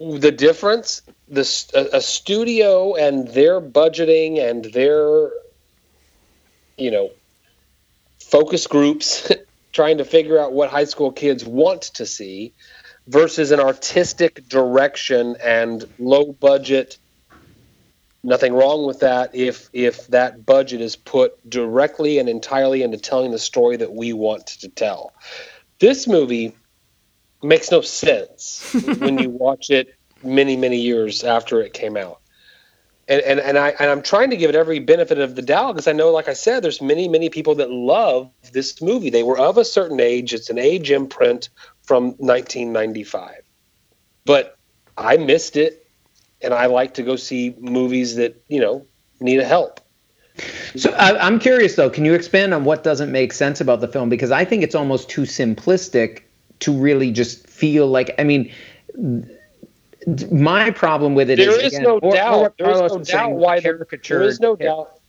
the 0.00 0.32
difference 0.32 1.02
the 1.28 1.40
s- 1.40 1.70
a, 1.74 1.88
a 1.94 2.00
studio 2.00 2.94
and 2.94 3.28
their 3.28 3.60
budgeting 3.60 4.38
and 4.38 4.64
their 4.66 5.30
you 6.76 6.90
know 6.90 7.10
focus 8.20 8.66
groups 8.66 9.30
trying 9.72 9.98
to 9.98 10.04
figure 10.04 10.38
out 10.38 10.52
what 10.52 10.70
high 10.70 10.84
school 10.84 11.12
kids 11.12 11.44
want 11.44 11.82
to 11.82 12.06
see 12.06 12.54
versus 13.08 13.50
an 13.50 13.60
artistic 13.60 14.46
direction 14.48 15.36
and 15.42 15.84
low 15.98 16.32
budget. 16.32 16.98
Nothing 18.24 18.54
wrong 18.54 18.86
with 18.86 19.00
that 19.00 19.34
if 19.34 19.68
if 19.72 20.06
that 20.08 20.44
budget 20.44 20.80
is 20.80 20.96
put 20.96 21.32
directly 21.48 22.18
and 22.18 22.28
entirely 22.28 22.82
into 22.82 22.98
telling 22.98 23.30
the 23.30 23.38
story 23.38 23.76
that 23.76 23.92
we 23.92 24.12
want 24.12 24.46
to 24.48 24.68
tell. 24.68 25.12
This 25.78 26.08
movie 26.08 26.56
makes 27.42 27.70
no 27.70 27.80
sense 27.80 28.72
when 28.98 29.18
you 29.18 29.30
watch 29.30 29.70
it 29.70 29.94
many 30.22 30.56
many 30.56 30.78
years 30.78 31.24
after 31.24 31.60
it 31.60 31.72
came 31.72 31.96
out 31.96 32.20
and 33.08 33.20
and, 33.22 33.38
and 33.40 33.58
i 33.58 33.70
and 33.78 33.90
i'm 33.90 34.02
trying 34.02 34.30
to 34.30 34.36
give 34.36 34.48
it 34.48 34.56
every 34.56 34.78
benefit 34.78 35.18
of 35.18 35.34
the 35.36 35.42
doubt 35.42 35.72
because 35.72 35.86
i 35.86 35.92
know 35.92 36.10
like 36.10 36.28
i 36.28 36.32
said 36.32 36.62
there's 36.62 36.80
many 36.80 37.08
many 37.08 37.28
people 37.28 37.54
that 37.54 37.70
love 37.70 38.30
this 38.52 38.80
movie 38.80 39.10
they 39.10 39.22
were 39.22 39.38
of 39.38 39.58
a 39.58 39.64
certain 39.64 40.00
age 40.00 40.32
it's 40.32 40.50
an 40.50 40.58
age 40.58 40.90
imprint 40.90 41.50
from 41.82 42.06
1995 42.18 43.42
but 44.24 44.56
i 44.96 45.16
missed 45.16 45.56
it 45.56 45.86
and 46.40 46.54
i 46.54 46.66
like 46.66 46.94
to 46.94 47.02
go 47.02 47.16
see 47.16 47.54
movies 47.58 48.16
that 48.16 48.42
you 48.48 48.60
know 48.60 48.86
need 49.20 49.38
a 49.38 49.44
help 49.44 49.80
So 50.76 50.92
I, 50.92 51.26
I'm 51.26 51.38
curious 51.38 51.76
though. 51.76 51.88
Can 51.88 52.04
you 52.04 52.14
expand 52.14 52.52
on 52.52 52.64
what 52.64 52.84
doesn't 52.84 53.10
make 53.10 53.32
sense 53.32 53.60
about 53.60 53.80
the 53.80 53.88
film? 53.88 54.10
Because 54.10 54.30
I 54.30 54.44
think 54.44 54.62
it's 54.62 54.74
almost 54.74 55.08
too 55.08 55.22
simplistic 55.22 56.24
to 56.60 56.72
really 56.72 57.10
just 57.10 57.46
feel 57.46 57.86
like. 57.86 58.14
I 58.18 58.24
mean, 58.24 58.52
my 60.30 60.70
problem 60.70 61.14
with 61.14 61.30
it 61.30 61.38
is 61.38 61.46
There 61.46 61.60
is 61.64 61.72
again, 61.72 61.82
no 61.82 61.98
or- 61.98 62.04
or 62.10 62.12
doubt. 62.14 62.40
what 62.40 62.58
There 62.58 62.70
is 62.70 62.92
no 62.92 62.98
doubt 62.98 63.32
why 63.32 63.56
the, 63.56 63.62
caricature. 63.62 64.18
there 64.20 64.28
is 64.28 64.40
no 64.40 64.56
doubt. 64.56 65.00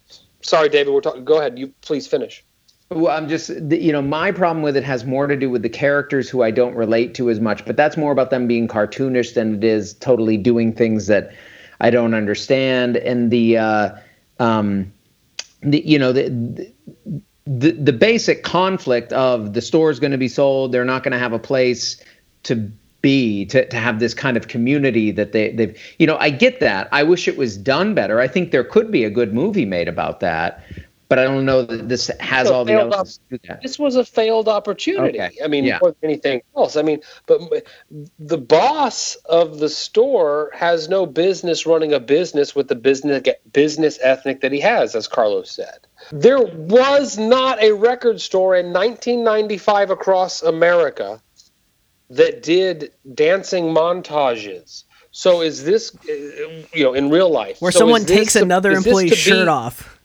Sorry, 0.41 0.69
David. 0.69 0.93
We're 0.93 1.01
talking. 1.01 1.25
Go 1.25 1.39
ahead. 1.39 1.57
You 1.59 1.73
please 1.81 2.07
finish. 2.07 2.43
Well, 2.89 3.09
I'm 3.15 3.27
just, 3.27 3.49
you 3.49 3.91
know, 3.91 4.01
my 4.01 4.31
problem 4.31 4.63
with 4.63 4.77
it 4.77 4.83
has 4.85 5.03
more 5.03 5.27
to 5.27 5.35
do 5.35 5.49
with 5.49 5.61
the 5.61 5.67
characters 5.69 6.29
who 6.29 6.41
I 6.41 6.51
don't 6.51 6.73
relate 6.73 7.13
to 7.15 7.29
as 7.29 7.41
much, 7.41 7.65
but 7.65 7.75
that's 7.75 7.97
more 7.97 8.13
about 8.13 8.29
them 8.29 8.47
being 8.47 8.65
cartoonish 8.65 9.33
than 9.33 9.55
it 9.55 9.63
is 9.65 9.93
totally 9.95 10.37
doing 10.37 10.71
things 10.73 11.07
that 11.07 11.33
I 11.81 11.89
don't 11.89 12.13
understand. 12.13 12.95
And 12.95 13.29
the, 13.29 13.57
uh, 13.57 13.89
um, 14.39 14.93
the 15.61 15.85
you 15.85 15.99
know, 15.99 16.13
the, 16.13 16.29
the, 16.29 17.21
the 17.47 17.71
the 17.71 17.93
basic 17.93 18.43
conflict 18.43 19.13
of 19.13 19.53
the 19.53 19.61
store 19.61 19.89
is 19.89 19.99
going 19.99 20.11
to 20.11 20.17
be 20.17 20.27
sold, 20.27 20.71
they're 20.71 20.85
not 20.85 21.03
going 21.03 21.13
to 21.13 21.17
have 21.17 21.33
a 21.33 21.39
place 21.39 22.03
to 22.43 22.55
be 23.01 23.45
to, 23.45 23.67
to 23.69 23.77
have 23.77 23.99
this 23.99 24.13
kind 24.13 24.35
of 24.35 24.47
community 24.49 25.11
that 25.11 25.31
they 25.31 25.51
they've 25.51 25.79
you 25.97 26.05
know 26.05 26.17
I 26.17 26.29
get 26.29 26.59
that. 26.59 26.89
I 26.91 27.03
wish 27.03 27.27
it 27.27 27.37
was 27.37 27.57
done 27.57 27.93
better. 27.93 28.19
I 28.19 28.27
think 28.27 28.51
there 28.51 28.63
could 28.63 28.91
be 28.91 29.05
a 29.05 29.09
good 29.09 29.33
movie 29.33 29.65
made 29.65 29.87
about 29.87 30.19
that 30.19 30.63
but 31.09 31.19
I 31.19 31.23
don't 31.23 31.45
know 31.45 31.61
that 31.63 31.87
this 31.87 32.11
has 32.19 32.47
So 32.47 32.53
all 32.53 32.65
the 32.65 32.71
failed 32.73 32.81
elements 32.93 33.17
to 33.29 33.37
do 33.37 33.47
that 33.47 33.61
This 33.61 33.79
was 33.79 33.95
a 33.95 34.03
failed 34.03 34.47
opportunity. 34.47 35.21
Okay. 35.21 35.37
I 35.43 35.47
mean, 35.47 35.63
Yeah. 35.65 35.79
more 35.81 35.91
than 35.91 36.09
anything 36.09 36.41
else. 36.55 36.75
I 36.75 36.81
mean, 36.81 37.01
but 37.27 37.41
the 38.19 38.37
boss 38.37 39.15
of 39.25 39.59
the 39.59 39.69
store 39.69 40.51
has 40.53 40.89
no 40.89 41.05
business 41.05 41.65
running 41.65 41.93
a 41.93 41.99
business 41.99 42.55
with 42.55 42.67
the 42.67 42.75
business 42.75 43.23
business 43.53 43.99
ethnic 44.01 44.41
that 44.41 44.51
he 44.51 44.59
has, 44.59 44.95
as 44.95 45.07
Carlos 45.07 45.49
said. 45.51 45.79
There 46.11 46.41
was 46.41 47.17
not 47.17 47.61
a 47.61 47.71
record 47.71 48.19
store 48.21 48.55
in 48.55 48.73
1995 48.73 49.89
across 49.91 50.41
America 50.43 51.21
that 52.09 52.43
did 52.43 52.91
dancing 53.13 53.65
montages. 53.65 54.83
So 55.11 55.41
is 55.41 55.63
this, 55.63 55.95
uh, 56.09 56.13
you 56.73 56.83
know, 56.83 56.93
in 56.93 57.09
real 57.09 57.29
life, 57.29 57.59
where 57.61 57.71
so 57.71 57.79
someone 57.79 58.05
takes 58.05 58.33
to- 58.33 58.41
another 58.43 58.71
employee's 58.71 59.17
shirt 59.17 59.45
be- 59.45 59.49
off 59.49 59.96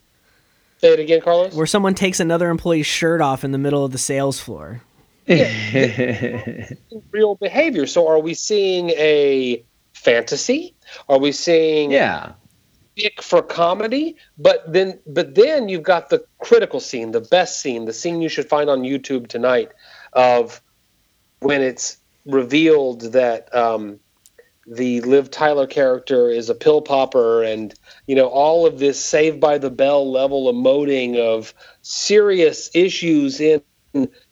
Say 0.83 0.91
it 0.91 0.99
again, 0.99 1.21
Carlos. 1.21 1.53
where 1.53 1.65
someone 1.65 1.93
takes 1.93 2.19
another 2.19 2.49
employee's 2.49 2.85
shirt 2.85 3.21
off 3.21 3.45
in 3.45 3.53
the 3.53 3.57
middle 3.57 3.85
of 3.85 3.93
the 3.93 3.97
sales 3.97 4.41
floor 4.41 4.81
real 5.27 5.37
behavior. 7.39 7.87
So 7.87 8.09
are 8.09 8.19
we 8.19 8.33
seeing 8.33 8.89
a 8.89 9.63
fantasy? 9.93 10.75
Are 11.07 11.19
we 11.19 11.31
seeing 11.31 11.91
yeah 11.91 12.33
dick 12.97 13.21
for 13.21 13.41
comedy? 13.41 14.17
But 14.37 14.73
then 14.73 14.99
but 15.07 15.35
then 15.35 15.69
you've 15.69 15.83
got 15.83 16.09
the 16.09 16.25
critical 16.39 16.81
scene, 16.81 17.13
the 17.13 17.21
best 17.21 17.61
scene, 17.61 17.85
the 17.85 17.93
scene 17.93 18.21
you 18.21 18.27
should 18.27 18.49
find 18.49 18.69
on 18.69 18.81
YouTube 18.81 19.27
tonight 19.27 19.71
of 20.11 20.61
when 21.39 21.61
it's 21.61 21.95
revealed 22.25 23.13
that 23.13 23.55
um, 23.55 24.01
the 24.65 25.01
Liv 25.01 25.29
Tyler 25.29 25.67
character 25.67 26.29
is 26.29 26.49
a 26.49 26.55
pill 26.55 26.81
popper 26.81 27.43
and 27.43 27.73
you 28.07 28.15
know 28.15 28.27
all 28.27 28.65
of 28.65 28.79
this 28.79 28.99
saved 28.99 29.39
by 29.39 29.57
the 29.57 29.69
bell 29.69 30.09
level 30.09 30.51
emoting 30.51 31.17
of 31.17 31.53
serious 31.81 32.69
issues 32.73 33.39
in 33.39 33.61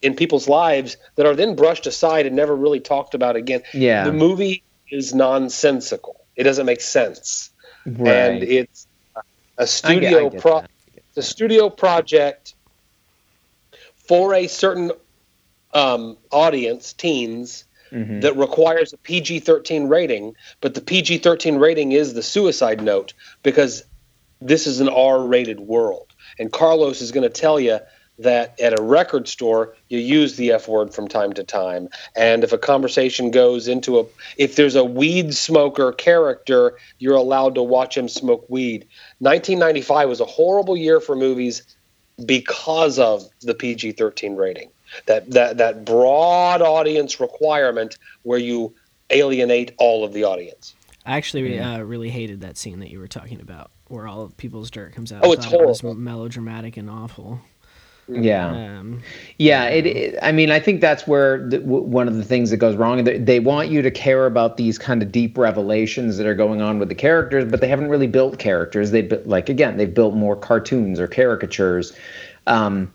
in 0.01 0.15
people's 0.15 0.47
lives 0.47 0.97
that 1.15 1.25
are 1.25 1.35
then 1.35 1.55
brushed 1.55 1.85
aside 1.85 2.25
and 2.25 2.35
never 2.35 2.55
really 2.55 2.79
talked 2.79 3.13
about 3.13 3.35
again. 3.35 3.61
Yeah. 3.73 4.05
The 4.05 4.13
movie 4.13 4.63
is 4.89 5.13
nonsensical. 5.13 6.25
It 6.35 6.43
doesn't 6.43 6.65
make 6.65 6.81
sense. 6.81 7.51
right 7.85 8.07
And 8.07 8.43
it's 8.43 8.87
a 9.57 9.67
studio 9.67 10.29
pro 10.29 10.63
the 11.13 11.21
studio 11.21 11.69
project 11.69 12.55
for 14.07 14.33
a 14.33 14.47
certain 14.47 14.91
um, 15.73 16.17
audience, 16.31 16.93
teens, 16.93 17.65
Mhm. 17.91 18.21
that 18.21 18.37
requires 18.37 18.93
a 18.93 18.97
PG 18.97 19.39
13 19.39 19.87
rating, 19.87 20.35
but 20.61 20.73
the 20.73 20.81
PG 20.81 21.17
13 21.19 21.57
rating 21.57 21.91
is 21.91 22.13
the 22.13 22.23
suicide 22.23 22.81
note 22.81 23.13
because 23.43 23.83
this 24.41 24.65
is 24.65 24.79
an 24.79 24.89
R 24.89 25.21
rated 25.21 25.59
world. 25.59 26.07
And 26.39 26.51
Carlos 26.51 27.01
is 27.01 27.11
going 27.11 27.23
to 27.23 27.29
tell 27.29 27.59
you 27.59 27.79
that 28.19 28.59
at 28.59 28.77
a 28.77 28.81
record 28.81 29.27
store, 29.27 29.75
you 29.89 29.97
use 29.99 30.35
the 30.35 30.51
F 30.51 30.67
word 30.67 30.93
from 30.93 31.07
time 31.07 31.33
to 31.33 31.43
time. 31.43 31.89
And 32.15 32.43
if 32.43 32.53
a 32.53 32.57
conversation 32.57 33.31
goes 33.31 33.67
into 33.67 33.99
a, 33.99 34.05
if 34.37 34.55
there's 34.55 34.75
a 34.75 34.85
weed 34.85 35.33
smoker 35.33 35.91
character, 35.91 36.77
you're 36.99 37.15
allowed 37.15 37.55
to 37.55 37.63
watch 37.63 37.97
him 37.97 38.07
smoke 38.07 38.45
weed. 38.47 38.87
1995 39.19 40.09
was 40.09 40.19
a 40.19 40.25
horrible 40.25 40.77
year 40.77 40.99
for 40.99 41.15
movies 41.15 41.63
because 42.23 42.99
of 42.99 43.23
the 43.41 43.55
PG 43.55 43.93
13 43.93 44.35
rating. 44.35 44.69
That, 45.05 45.29
that, 45.31 45.57
that 45.57 45.85
broad 45.85 46.61
audience 46.61 47.19
requirement 47.19 47.97
where 48.23 48.39
you 48.39 48.73
alienate 49.09 49.73
all 49.77 50.03
of 50.03 50.13
the 50.13 50.23
audience. 50.23 50.75
I 51.05 51.17
actually 51.17 51.57
uh, 51.57 51.79
really 51.79 52.09
hated 52.09 52.41
that 52.41 52.57
scene 52.57 52.79
that 52.79 52.89
you 52.91 52.99
were 52.99 53.07
talking 53.07 53.41
about, 53.41 53.71
where 53.87 54.07
all 54.07 54.21
of 54.21 54.37
people's 54.37 54.69
dirt 54.69 54.93
comes 54.93 55.11
out. 55.11 55.23
Oh, 55.23 55.31
I 55.31 55.33
it's 55.33 55.45
thought 55.45 55.61
it 55.61 55.67
was 55.67 55.83
melodramatic 55.83 56.77
and 56.77 56.89
awful. 56.89 57.41
Yeah. 58.07 58.79
Um, 58.79 59.01
Yeah, 59.37 59.65
it, 59.65 59.85
it. 59.85 60.19
I 60.21 60.31
mean, 60.31 60.51
I 60.51 60.59
think 60.59 60.81
that's 60.81 61.07
where 61.07 61.47
the, 61.47 61.59
w- 61.59 61.83
one 61.83 62.07
of 62.07 62.15
the 62.15 62.23
things 62.23 62.49
that 62.49 62.57
goes 62.57 62.75
wrong. 62.75 63.03
They, 63.03 63.17
they 63.17 63.39
want 63.39 63.69
you 63.69 63.81
to 63.81 63.91
care 63.91 64.25
about 64.25 64.57
these 64.57 64.77
kind 64.77 65.01
of 65.01 65.11
deep 65.11 65.37
revelations 65.37 66.17
that 66.17 66.27
are 66.27 66.35
going 66.35 66.61
on 66.61 66.77
with 66.77 66.89
the 66.89 66.95
characters, 66.95 67.49
but 67.49 67.61
they 67.61 67.67
haven't 67.67 67.89
really 67.89 68.07
built 68.07 68.37
characters. 68.37 68.91
They 68.91 69.03
bu- 69.03 69.21
like 69.25 69.49
again, 69.49 69.77
they've 69.77 69.93
built 69.93 70.13
more 70.13 70.35
cartoons 70.35 70.99
or 70.99 71.07
caricatures. 71.07 71.93
Um, 72.47 72.91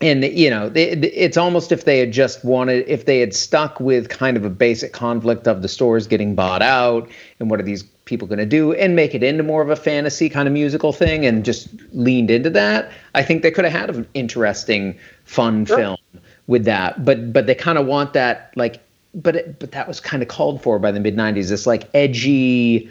and 0.00 0.24
you 0.24 0.48
know, 0.48 0.70
it's 0.74 1.36
almost 1.36 1.72
if 1.72 1.84
they 1.84 1.98
had 1.98 2.12
just 2.12 2.44
wanted, 2.44 2.88
if 2.88 3.04
they 3.06 3.18
had 3.20 3.34
stuck 3.34 3.80
with 3.80 4.08
kind 4.08 4.36
of 4.36 4.44
a 4.44 4.50
basic 4.50 4.92
conflict 4.92 5.48
of 5.48 5.62
the 5.62 5.68
stores 5.68 6.06
getting 6.06 6.34
bought 6.34 6.62
out 6.62 7.08
and 7.40 7.50
what 7.50 7.58
are 7.58 7.64
these 7.64 7.82
people 8.04 8.28
going 8.28 8.38
to 8.38 8.46
do, 8.46 8.72
and 8.74 8.94
make 8.94 9.14
it 9.14 9.22
into 9.22 9.42
more 9.42 9.60
of 9.60 9.70
a 9.70 9.76
fantasy 9.76 10.28
kind 10.28 10.46
of 10.46 10.54
musical 10.54 10.92
thing, 10.92 11.26
and 11.26 11.44
just 11.44 11.68
leaned 11.92 12.30
into 12.30 12.50
that. 12.50 12.92
I 13.14 13.22
think 13.22 13.42
they 13.42 13.50
could 13.50 13.64
have 13.64 13.74
had 13.74 13.94
an 13.94 14.06
interesting, 14.14 14.98
fun 15.24 15.66
film 15.66 15.98
with 16.46 16.64
that. 16.64 17.04
But 17.04 17.32
but 17.32 17.46
they 17.46 17.54
kind 17.54 17.76
of 17.76 17.86
want 17.86 18.12
that 18.12 18.52
like, 18.56 18.80
but 19.14 19.34
it, 19.34 19.58
but 19.58 19.72
that 19.72 19.88
was 19.88 19.98
kind 20.00 20.22
of 20.22 20.28
called 20.28 20.62
for 20.62 20.78
by 20.78 20.92
the 20.92 21.00
mid 21.00 21.16
'90s. 21.16 21.48
This 21.48 21.66
like 21.66 21.92
edginess 21.92 22.88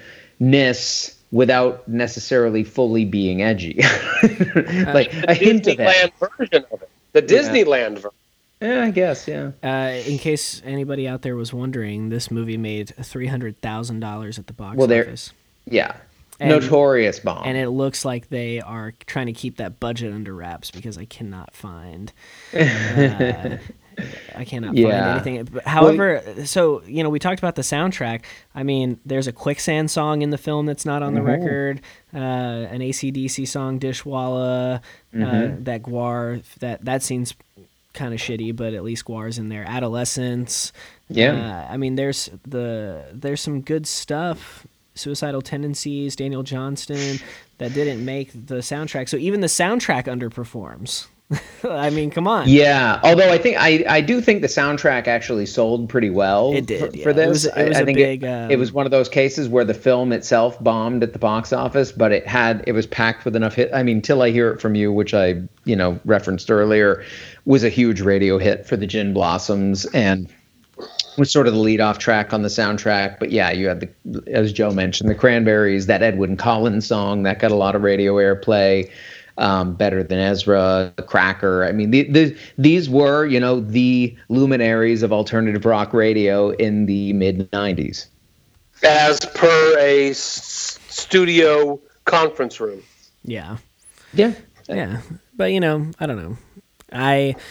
without 1.31 1.87
necessarily 1.87 2.63
fully 2.63 3.05
being 3.05 3.41
edgy, 3.41 3.81
like 4.93 5.13
a 5.13 5.33
hint 5.33 5.67
of 5.67 5.79
it. 5.79 6.13
Version 6.19 6.65
of 6.71 6.81
it. 6.81 6.89
The 7.21 7.33
Disneyland 7.35 7.95
version. 7.95 8.11
Yeah, 8.61 8.83
I 8.85 8.91
guess. 8.91 9.27
Yeah. 9.27 9.51
uh, 9.63 9.91
in 10.07 10.17
case 10.17 10.61
anybody 10.65 11.07
out 11.07 11.21
there 11.21 11.35
was 11.35 11.53
wondering, 11.53 12.09
this 12.09 12.31
movie 12.31 12.57
made 12.57 12.89
three 13.03 13.27
hundred 13.27 13.61
thousand 13.61 13.99
dollars 13.99 14.39
at 14.39 14.47
the 14.47 14.53
box 14.53 14.77
Well, 14.77 14.87
there- 14.87 15.03
office, 15.05 15.31
Yeah. 15.65 15.95
And- 16.39 16.49
Notorious 16.51 17.19
bomb. 17.19 17.43
and 17.47 17.57
it 17.57 17.69
looks 17.69 18.05
like 18.05 18.29
they 18.29 18.61
are 18.61 18.93
trying 19.07 19.25
to 19.25 19.33
keep 19.33 19.57
that 19.57 19.79
budget 19.79 20.13
under 20.13 20.33
wraps 20.35 20.69
because 20.69 20.95
I 20.97 21.05
cannot 21.05 21.53
find. 21.55 22.11
Uh, 22.53 23.57
I 24.35 24.45
cannot 24.45 24.75
find 24.75 24.87
anything. 24.87 25.43
But 25.45 25.65
However, 25.65 26.21
so 26.45 26.83
you 26.83 27.03
know, 27.03 27.09
we 27.09 27.19
talked 27.19 27.39
about 27.39 27.55
the 27.55 27.61
soundtrack. 27.61 28.23
I 28.53 28.63
mean, 28.63 28.99
there's 29.05 29.27
a 29.27 29.31
quicksand 29.31 29.89
song 29.89 30.21
in 30.21 30.29
the 30.29 30.37
film 30.37 30.65
that's 30.65 30.85
not 30.85 31.01
on 31.03 31.13
the 31.13 31.21
record. 31.21 31.81
Uh, 32.13 32.17
an 32.17 32.81
ACDC 32.81 33.47
song, 33.47 33.79
Dishwalla. 33.79 34.81
Uh, 35.13 35.55
that 35.59 35.81
GWAR. 35.83 36.43
That 36.59 36.85
that 36.85 37.03
scene's 37.03 37.33
kind 37.93 38.13
of 38.13 38.19
shitty, 38.19 38.55
but 38.55 38.73
at 38.73 38.83
least 38.83 39.05
GWAR's 39.05 39.39
in 39.39 39.49
there. 39.49 39.65
Adolescence. 39.67 40.71
Yeah. 41.09 41.65
Uh, 41.67 41.73
I 41.73 41.77
mean, 41.77 41.95
there's 41.95 42.29
the 42.47 43.05
there's 43.11 43.41
some 43.41 43.61
good 43.61 43.87
stuff. 43.87 44.67
Suicidal 44.93 45.41
Tendencies, 45.43 46.15
Daniel 46.15 46.41
Johnston, 46.43 47.19
that 47.59 47.73
didn't 47.73 48.03
make 48.03 48.31
the 48.33 48.55
soundtrack. 48.55 49.09
So 49.09 49.17
even 49.17 49.41
the 49.41 49.47
soundtrack 49.47 50.05
underperforms. 50.05 51.07
I 51.69 51.89
mean, 51.89 52.09
come 52.09 52.25
on. 52.27 52.47
Yeah, 52.47 53.01
although 53.03 53.29
I 53.29 53.37
think 53.37 53.57
I, 53.59 53.83
I 53.89 53.99
do 54.01 54.21
think 54.21 54.41
the 54.41 54.47
soundtrack 54.47 55.07
actually 55.07 55.45
sold 55.45 55.89
pretty 55.89 56.09
well. 56.09 56.53
It 56.53 56.65
did, 56.65 56.79
for, 56.91 56.95
yeah. 56.97 57.03
for 57.03 57.09
It 57.09 57.15
this. 57.15 57.27
was- 57.27 57.45
it 57.47 57.53
I- 57.57 57.67
was 57.67 57.77
I, 57.77 57.81
a 57.81 57.85
think 57.85 57.97
big, 57.97 58.23
it, 58.23 58.27
um, 58.27 58.49
it 58.51 58.55
was 58.57 58.71
one 58.71 58.85
of 58.85 58.91
those 58.91 59.09
cases 59.09 59.49
where 59.49 59.65
the 59.65 59.73
film 59.73 60.13
itself 60.13 60.61
bombed 60.63 61.03
at 61.03 61.11
the 61.13 61.19
box 61.19 61.51
office, 61.51 61.91
but 61.91 62.11
it 62.13 62.25
had 62.25 62.63
it 62.65 62.71
was 62.71 62.85
packed 62.87 63.25
with 63.25 63.35
enough 63.35 63.55
hit. 63.55 63.69
I 63.73 63.83
mean, 63.83 64.01
till 64.01 64.21
I 64.21 64.31
hear 64.31 64.51
it 64.51 64.61
from 64.61 64.75
you, 64.75 64.91
which 64.93 65.13
I 65.13 65.41
you 65.65 65.75
know 65.75 65.99
referenced 66.05 66.49
earlier, 66.49 67.03
was 67.45 67.63
a 67.63 67.69
huge 67.69 67.99
radio 67.99 68.37
hit 68.37 68.65
for 68.65 68.77
the 68.77 68.87
Gin 68.87 69.13
Blossoms 69.13 69.85
and 69.87 70.29
was 71.17 71.31
sort 71.31 71.47
of 71.47 71.53
the 71.53 71.59
lead 71.59 71.81
off 71.81 71.97
track 71.97 72.31
on 72.31 72.43
the 72.43 72.47
soundtrack. 72.49 73.19
But 73.19 73.31
yeah, 73.31 73.51
you 73.51 73.67
had 73.67 73.81
the 74.05 74.23
as 74.31 74.53
Joe 74.53 74.71
mentioned 74.71 75.09
the 75.09 75.15
Cranberries, 75.15 75.87
that 75.87 76.01
Edwyn 76.01 76.37
Collins 76.37 76.87
song 76.87 77.23
that 77.23 77.39
got 77.39 77.51
a 77.51 77.55
lot 77.55 77.75
of 77.75 77.81
radio 77.81 78.13
airplay 78.15 78.89
um, 79.37 79.73
better 79.75 80.03
than 80.03 80.19
Ezra, 80.19 80.93
the 80.95 81.03
Cracker. 81.03 81.63
I 81.65 81.71
mean, 81.71 81.91
the, 81.91 82.03
the, 82.03 82.37
these 82.57 82.89
were, 82.89 83.25
you 83.25 83.39
know, 83.39 83.59
the 83.59 84.15
luminaries 84.29 85.03
of 85.03 85.13
alternative 85.13 85.65
rock 85.65 85.93
radio 85.93 86.49
in 86.51 86.85
the 86.85 87.13
mid 87.13 87.49
90s. 87.51 88.07
As 88.83 89.19
per 89.19 89.75
a 89.79 90.09
s- 90.11 90.79
studio 90.89 91.79
conference 92.05 92.59
room. 92.59 92.81
Yeah. 93.23 93.57
Yeah. 94.13 94.33
Yeah. 94.67 95.01
But, 95.35 95.51
you 95.51 95.59
know, 95.59 95.91
I 95.99 96.05
don't 96.05 96.17
know. 96.17 96.37
I. 96.91 97.35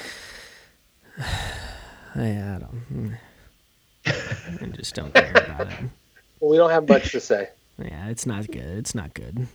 I, 1.19 2.29
I 2.29 2.59
don't. 2.61 3.19
I 4.07 4.67
just 4.73 4.95
don't 4.95 5.13
care 5.13 5.31
about 5.31 5.69
it. 5.69 5.79
Well, 6.39 6.51
we 6.51 6.59
don't 6.59 6.69
have 6.71 6.87
much 6.87 7.13
to 7.13 7.21
say. 7.21 7.49
Yeah, 7.79 8.09
it's 8.09 8.27
not 8.27 8.47
good. 8.47 8.77
It's 8.79 8.95
not 8.95 9.15
good. 9.15 9.49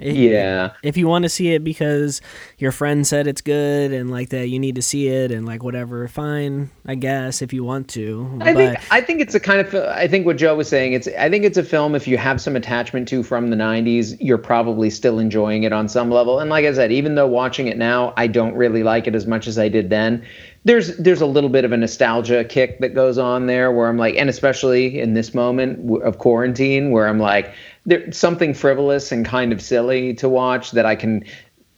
It- 0.00 0.16
Yeah. 0.16 0.70
if 0.82 0.96
you 0.96 1.06
want 1.06 1.22
to 1.22 1.28
see 1.28 1.52
it 1.54 1.62
because 1.62 2.20
your 2.58 2.72
friend 2.72 3.06
said 3.06 3.26
it's 3.26 3.40
good 3.40 3.92
and 3.92 4.10
like 4.10 4.30
that 4.30 4.48
you 4.48 4.58
need 4.58 4.74
to 4.74 4.82
see 4.82 5.08
it 5.08 5.30
and 5.30 5.46
like 5.46 5.62
whatever 5.62 6.06
fine 6.08 6.70
i 6.86 6.94
guess 6.96 7.42
if 7.42 7.52
you 7.52 7.62
want 7.62 7.88
to 7.88 8.28
I 8.40 8.52
but 8.52 8.56
think 8.56 8.92
I 8.92 9.00
think 9.00 9.20
it's 9.20 9.34
a 9.34 9.40
kind 9.40 9.60
of 9.60 9.74
I 9.74 10.08
think 10.08 10.26
what 10.26 10.36
Joe 10.36 10.56
was 10.56 10.68
saying 10.68 10.94
it's 10.94 11.08
I 11.18 11.30
think 11.30 11.44
it's 11.44 11.56
a 11.58 11.62
film 11.62 11.94
if 11.94 12.08
you 12.08 12.18
have 12.18 12.40
some 12.40 12.56
attachment 12.56 13.06
to 13.08 13.22
from 13.22 13.50
the 13.50 13.56
90s 13.56 14.16
you're 14.20 14.38
probably 14.38 14.90
still 14.90 15.18
enjoying 15.18 15.62
it 15.62 15.72
on 15.72 15.88
some 15.88 16.10
level 16.10 16.40
and 16.40 16.50
like 16.50 16.64
I 16.64 16.72
said 16.72 16.90
even 16.92 17.14
though 17.14 17.26
watching 17.28 17.66
it 17.68 17.76
now 17.76 18.12
I 18.16 18.26
don't 18.26 18.54
really 18.54 18.82
like 18.82 19.06
it 19.06 19.14
as 19.14 19.26
much 19.26 19.46
as 19.46 19.58
I 19.58 19.68
did 19.68 19.90
then 19.90 20.24
there's 20.64 20.96
there's 20.96 21.20
a 21.20 21.26
little 21.26 21.50
bit 21.50 21.64
of 21.64 21.72
a 21.72 21.76
nostalgia 21.76 22.44
kick 22.44 22.80
that 22.80 22.94
goes 22.94 23.16
on 23.16 23.46
there 23.46 23.70
where 23.70 23.88
I'm 23.88 23.96
like 23.96 24.16
and 24.16 24.28
especially 24.28 24.98
in 25.00 25.14
this 25.14 25.34
moment 25.34 26.02
of 26.02 26.18
quarantine 26.18 26.90
where 26.90 27.06
I'm 27.06 27.18
like 27.20 27.52
there's 27.88 28.16
something 28.16 28.52
frivolous 28.54 29.10
and 29.10 29.24
kind 29.24 29.52
of 29.52 29.62
silly 29.62 30.14
to 30.14 30.28
watch 30.28 30.72
that 30.72 30.86
I 30.86 30.94
can 30.94 31.24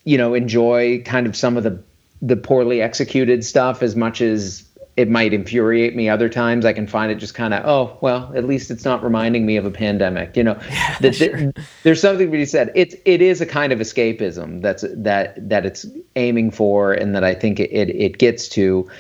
you 0.05 0.19
know 0.19 0.35
enjoy 0.35 1.03
kind 1.03 1.27
of 1.27 1.37
some 1.37 1.57
of 1.57 1.63
the 1.63 1.83
the 2.21 2.37
poorly 2.37 2.83
executed 2.83 3.45
stuff 3.45 3.83
as 3.83 3.97
much 3.97 4.21
as 4.21 4.67
it 4.97 5.09
might 5.09 5.33
infuriate 5.33 5.97
me 5.97 6.11
other 6.11 6.29
times. 6.29 6.67
I 6.67 6.75
can 6.75 6.87
find 6.87 7.11
it 7.11 7.15
just 7.15 7.35
kind 7.35 7.55
of 7.55 7.65
oh 7.65 7.97
well 8.01 8.31
at 8.35 8.45
least 8.45 8.71
it's 8.71 8.85
not 8.85 9.03
reminding 9.05 9.47
me 9.47 9.57
of 9.57 9.65
a 9.65 9.71
pandemic 9.71 10.37
you 10.37 10.43
know? 10.45 10.55
That 11.01 11.15
that- 11.19 11.65
there's 11.85 12.01
something 12.01 12.27
to 12.27 12.33
be 12.33 12.45
said. 12.45 12.73
It's 12.75 12.97
it 13.05 13.23
is 13.23 13.41
a 13.41 13.47
kind 13.47 13.73
of 13.73 13.79
escapism 13.79 14.61
that's 14.63 14.85
that 14.95 15.49
that 15.49 15.65
it's 15.65 15.87
aiming 16.17 16.51
for 16.51 16.93
and 16.93 17.15
that 17.15 17.23
i 17.25 17.35
think 17.35 17.61
it 17.61 17.71
it, 17.71 17.89
it 17.91 18.19
gets 18.19 18.49
to 18.49 18.91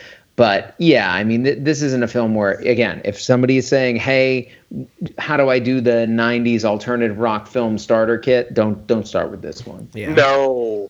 but 0.40 0.74
yeah 0.78 1.12
i 1.12 1.22
mean 1.22 1.44
th- 1.44 1.58
this 1.60 1.82
isn't 1.82 2.02
a 2.02 2.08
film 2.08 2.34
where 2.34 2.52
again 2.76 3.02
if 3.04 3.20
somebody 3.20 3.58
is 3.58 3.68
saying 3.68 3.96
hey 3.96 4.50
how 5.18 5.36
do 5.36 5.50
i 5.50 5.58
do 5.58 5.80
the 5.82 6.06
90s 6.08 6.64
alternative 6.64 7.18
rock 7.18 7.46
film 7.46 7.76
starter 7.76 8.16
kit? 8.16 8.54
Don't 8.54 8.86
don't 8.86 9.06
start 9.06 9.30
with 9.30 9.42
this 9.42 9.66
one. 9.66 9.88
Yeah. 9.92 10.14
No. 10.14 10.88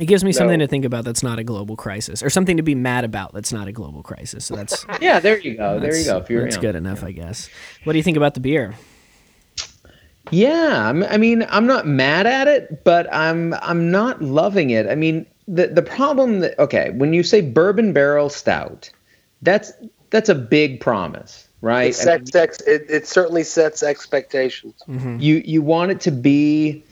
it 0.00 0.06
gives 0.06 0.24
me 0.24 0.32
something 0.32 0.58
to 0.58 0.66
think 0.66 0.84
about 0.84 1.04
that's 1.04 1.22
not 1.22 1.38
a 1.38 1.44
global 1.44 1.76
crisis 1.76 2.22
or 2.24 2.30
something 2.30 2.56
to 2.56 2.62
be 2.64 2.74
mad 2.74 3.04
about 3.04 3.32
that's 3.32 3.52
not 3.52 3.68
a 3.68 3.72
global 3.80 4.02
crisis 4.02 4.46
so 4.46 4.56
that's 4.56 4.84
yeah 5.00 5.20
there 5.20 5.38
you 5.38 5.54
go 5.56 5.78
there 5.78 5.94
you 5.96 6.04
go 6.04 6.16
if 6.18 6.28
you're 6.30 6.42
that's 6.44 6.56
you 6.56 6.62
good 6.62 6.74
enough 6.74 7.04
i 7.04 7.12
guess. 7.12 7.48
What 7.84 7.92
do 7.92 7.98
you 8.00 8.02
think 8.02 8.16
about 8.16 8.34
the 8.34 8.40
beer? 8.40 8.74
Yeah, 10.30 10.86
I'm- 10.86 11.02
I 11.02 11.16
mean, 11.16 11.44
I'm 11.48 11.66
not 11.66 11.86
mad 11.86 12.26
at 12.26 12.46
it, 12.46 12.84
but 12.84 13.12
I'm 13.12 13.54
I'm 13.54 13.90
not 13.90 14.22
loving 14.22 14.70
it. 14.70 14.86
I 14.86 14.94
mean, 14.94 15.26
the 15.48 15.68
the 15.68 15.82
problem 15.82 16.40
that 16.40 16.58
okay, 16.58 16.90
when 16.90 17.12
you 17.12 17.22
say 17.22 17.40
bourbon 17.40 17.92
barrel 17.92 18.28
stout, 18.28 18.90
that's 19.42 19.72
that's 20.10 20.28
a 20.28 20.34
big 20.34 20.80
promise, 20.80 21.48
right? 21.60 21.90
It, 21.90 21.94
sets 21.94 22.34
ex- 22.34 22.60
it, 22.62 22.86
it 22.88 23.06
certainly 23.06 23.44
sets 23.44 23.82
expectations. 23.82 24.74
you 24.88 25.42
you 25.44 25.62
want 25.62 25.90
it 25.92 26.00
to 26.02 26.10
be, 26.10 26.84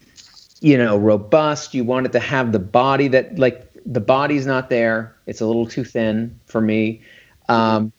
you 0.61 0.79
know, 0.79 0.97
robust. 0.97 1.75
You 1.75 1.85
want 1.85 2.07
it 2.07 2.13
to 2.13 2.21
have 2.21 2.53
the 2.53 2.59
body 2.59 3.09
that 3.09 3.39
like 3.39 3.71
the 3.87 4.01
body's 4.01 4.47
not 4.47 4.71
there. 4.71 5.15
It's 5.27 5.41
a 5.41 5.47
little 5.47 5.67
too 5.67 5.85
thin 5.85 6.39
for 6.47 6.61
me. 6.61 7.03
Um, 7.49 7.93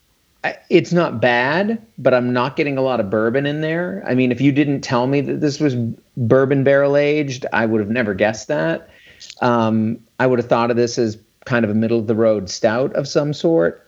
I, 0.44 0.58
it's 0.70 0.94
not 0.94 1.20
bad, 1.20 1.86
but 1.98 2.14
I'm 2.14 2.32
not 2.32 2.56
getting 2.56 2.78
a 2.78 2.82
lot 2.82 3.00
of 3.00 3.10
bourbon 3.10 3.46
in 3.46 3.62
there. 3.62 4.04
I 4.08 4.16
mean, 4.16 4.32
if 4.32 4.40
you 4.40 4.52
didn't 4.52 4.82
tell 4.82 5.08
me 5.08 5.20
that 5.22 5.42
this 5.42 5.60
was 5.60 5.76
bourbon 6.16 6.64
barrel 6.64 6.96
aged, 6.96 7.46
I 7.52 7.66
would 7.66 7.82
have 7.82 7.90
never 7.90 8.14
guessed 8.14 8.48
that. 8.48 8.90
Um, 9.42 10.00
I 10.20 10.28
would 10.28 10.40
have 10.40 10.50
thought 10.50 10.72
of 10.72 10.78
this 10.78 10.98
as 10.98 11.18
kind 11.46 11.66
of 11.66 11.72
a 11.72 11.74
middle 11.74 12.00
of 12.00 12.08
the 12.08 12.16
road 12.16 12.50
stout 12.50 12.94
of 12.96 13.08
some 13.08 13.34
sort. 13.34 13.88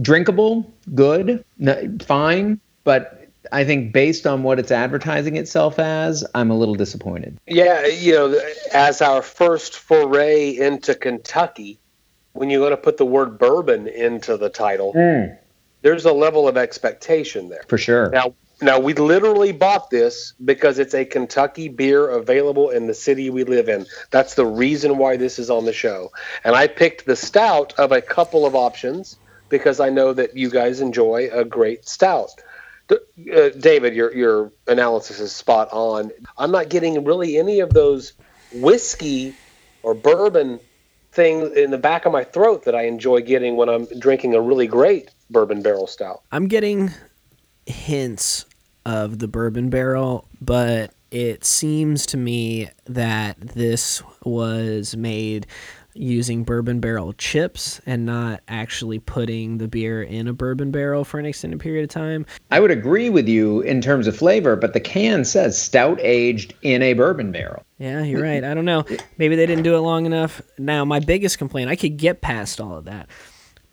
Drinkable, 0.00 0.72
good, 0.94 1.44
n- 1.60 1.98
fine, 1.98 2.60
but 2.84 3.28
I 3.52 3.64
think 3.64 3.92
based 3.92 4.26
on 4.26 4.42
what 4.42 4.58
it's 4.58 4.70
advertising 4.70 5.36
itself 5.36 5.78
as, 5.78 6.24
I'm 6.34 6.50
a 6.50 6.56
little 6.56 6.74
disappointed. 6.74 7.38
Yeah, 7.46 7.86
you 7.86 8.12
know, 8.14 8.40
as 8.72 9.02
our 9.02 9.22
first 9.22 9.76
foray 9.76 10.56
into 10.56 10.94
Kentucky, 10.94 11.78
when 12.32 12.50
you're 12.50 12.60
going 12.60 12.70
to 12.70 12.76
put 12.76 12.96
the 12.96 13.04
word 13.04 13.38
bourbon 13.38 13.86
into 13.86 14.36
the 14.36 14.48
title, 14.48 14.92
there's 15.82 16.04
a 16.04 16.12
level 16.12 16.48
of 16.48 16.56
expectation 16.56 17.48
there. 17.48 17.64
For 17.68 17.78
sure. 17.78 18.10
Now, 18.10 18.34
now 18.60 18.78
we 18.78 18.94
literally 18.94 19.52
bought 19.52 19.90
this 19.90 20.32
because 20.44 20.78
it's 20.78 20.94
a 20.94 21.04
Kentucky 21.04 21.68
beer 21.68 22.08
available 22.08 22.70
in 22.70 22.86
the 22.86 22.94
city 22.94 23.28
we 23.28 23.44
live 23.44 23.68
in. 23.68 23.86
That's 24.10 24.34
the 24.34 24.46
reason 24.46 24.96
why 24.96 25.16
this 25.16 25.38
is 25.38 25.50
on 25.50 25.66
the 25.66 25.72
show. 25.72 26.10
And 26.44 26.56
I 26.56 26.66
picked 26.66 27.04
the 27.04 27.16
stout 27.16 27.74
of 27.78 27.92
a 27.92 28.00
couple 28.00 28.46
of 28.46 28.54
options 28.54 29.18
because 29.48 29.78
I 29.78 29.90
know 29.90 30.12
that 30.12 30.36
you 30.36 30.50
guys 30.50 30.80
enjoy 30.80 31.28
a 31.32 31.44
great 31.44 31.86
stout. 31.88 32.30
uh, 32.90 32.96
David, 33.58 33.94
your 33.94 34.14
your 34.14 34.52
analysis 34.66 35.20
is 35.20 35.32
spot 35.32 35.68
on. 35.72 36.10
I'm 36.38 36.50
not 36.50 36.68
getting 36.70 37.04
really 37.04 37.36
any 37.36 37.60
of 37.60 37.70
those 37.70 38.12
whiskey 38.54 39.34
or 39.82 39.94
bourbon 39.94 40.60
things 41.12 41.52
in 41.52 41.70
the 41.70 41.78
back 41.78 42.06
of 42.06 42.12
my 42.12 42.24
throat 42.24 42.64
that 42.64 42.74
I 42.74 42.82
enjoy 42.82 43.22
getting 43.22 43.56
when 43.56 43.68
I'm 43.68 43.86
drinking 43.98 44.34
a 44.34 44.40
really 44.40 44.66
great 44.66 45.10
bourbon 45.30 45.62
barrel 45.62 45.86
stout. 45.86 46.22
I'm 46.30 46.46
getting 46.46 46.90
hints 47.66 48.46
of 48.84 49.18
the 49.18 49.28
bourbon 49.28 49.68
barrel, 49.68 50.26
but 50.40 50.92
it 51.10 51.44
seems 51.44 52.06
to 52.06 52.16
me 52.16 52.68
that 52.86 53.40
this 53.40 54.02
was 54.24 54.96
made 54.96 55.46
using 55.94 56.44
bourbon 56.44 56.78
barrel 56.78 57.12
chips 57.14 57.80
and 57.86 58.04
not 58.04 58.40
actually 58.48 58.98
putting 58.98 59.58
the 59.58 59.66
beer 59.66 60.02
in 60.02 60.28
a 60.28 60.32
bourbon 60.32 60.70
barrel 60.70 61.04
for 61.04 61.18
an 61.18 61.26
extended 61.26 61.58
period 61.58 61.84
of 61.84 61.90
time. 61.90 62.26
I 62.50 62.60
would 62.60 62.70
agree 62.70 63.08
with 63.08 63.26
you 63.26 63.62
in 63.62 63.80
terms 63.80 64.06
of 64.06 64.16
flavor, 64.16 64.56
but 64.56 64.74
the 64.74 64.80
can 64.80 65.24
says 65.24 65.60
stout 65.60 65.98
aged 66.02 66.54
in 66.62 66.82
a 66.82 66.92
bourbon 66.92 67.32
barrel. 67.32 67.64
Yeah, 67.78 68.02
you're 68.02 68.22
right. 68.22 68.44
I 68.44 68.54
don't 68.54 68.64
know. 68.64 68.84
Maybe 69.18 69.36
they 69.36 69.46
didn't 69.46 69.64
do 69.64 69.74
it 69.74 69.80
long 69.80 70.06
enough. 70.06 70.42
Now, 70.58 70.84
my 70.84 71.00
biggest 71.00 71.38
complaint, 71.38 71.70
I 71.70 71.76
could 71.76 71.96
get 71.96 72.20
past 72.20 72.60
all 72.60 72.76
of 72.76 72.84
that. 72.84 73.08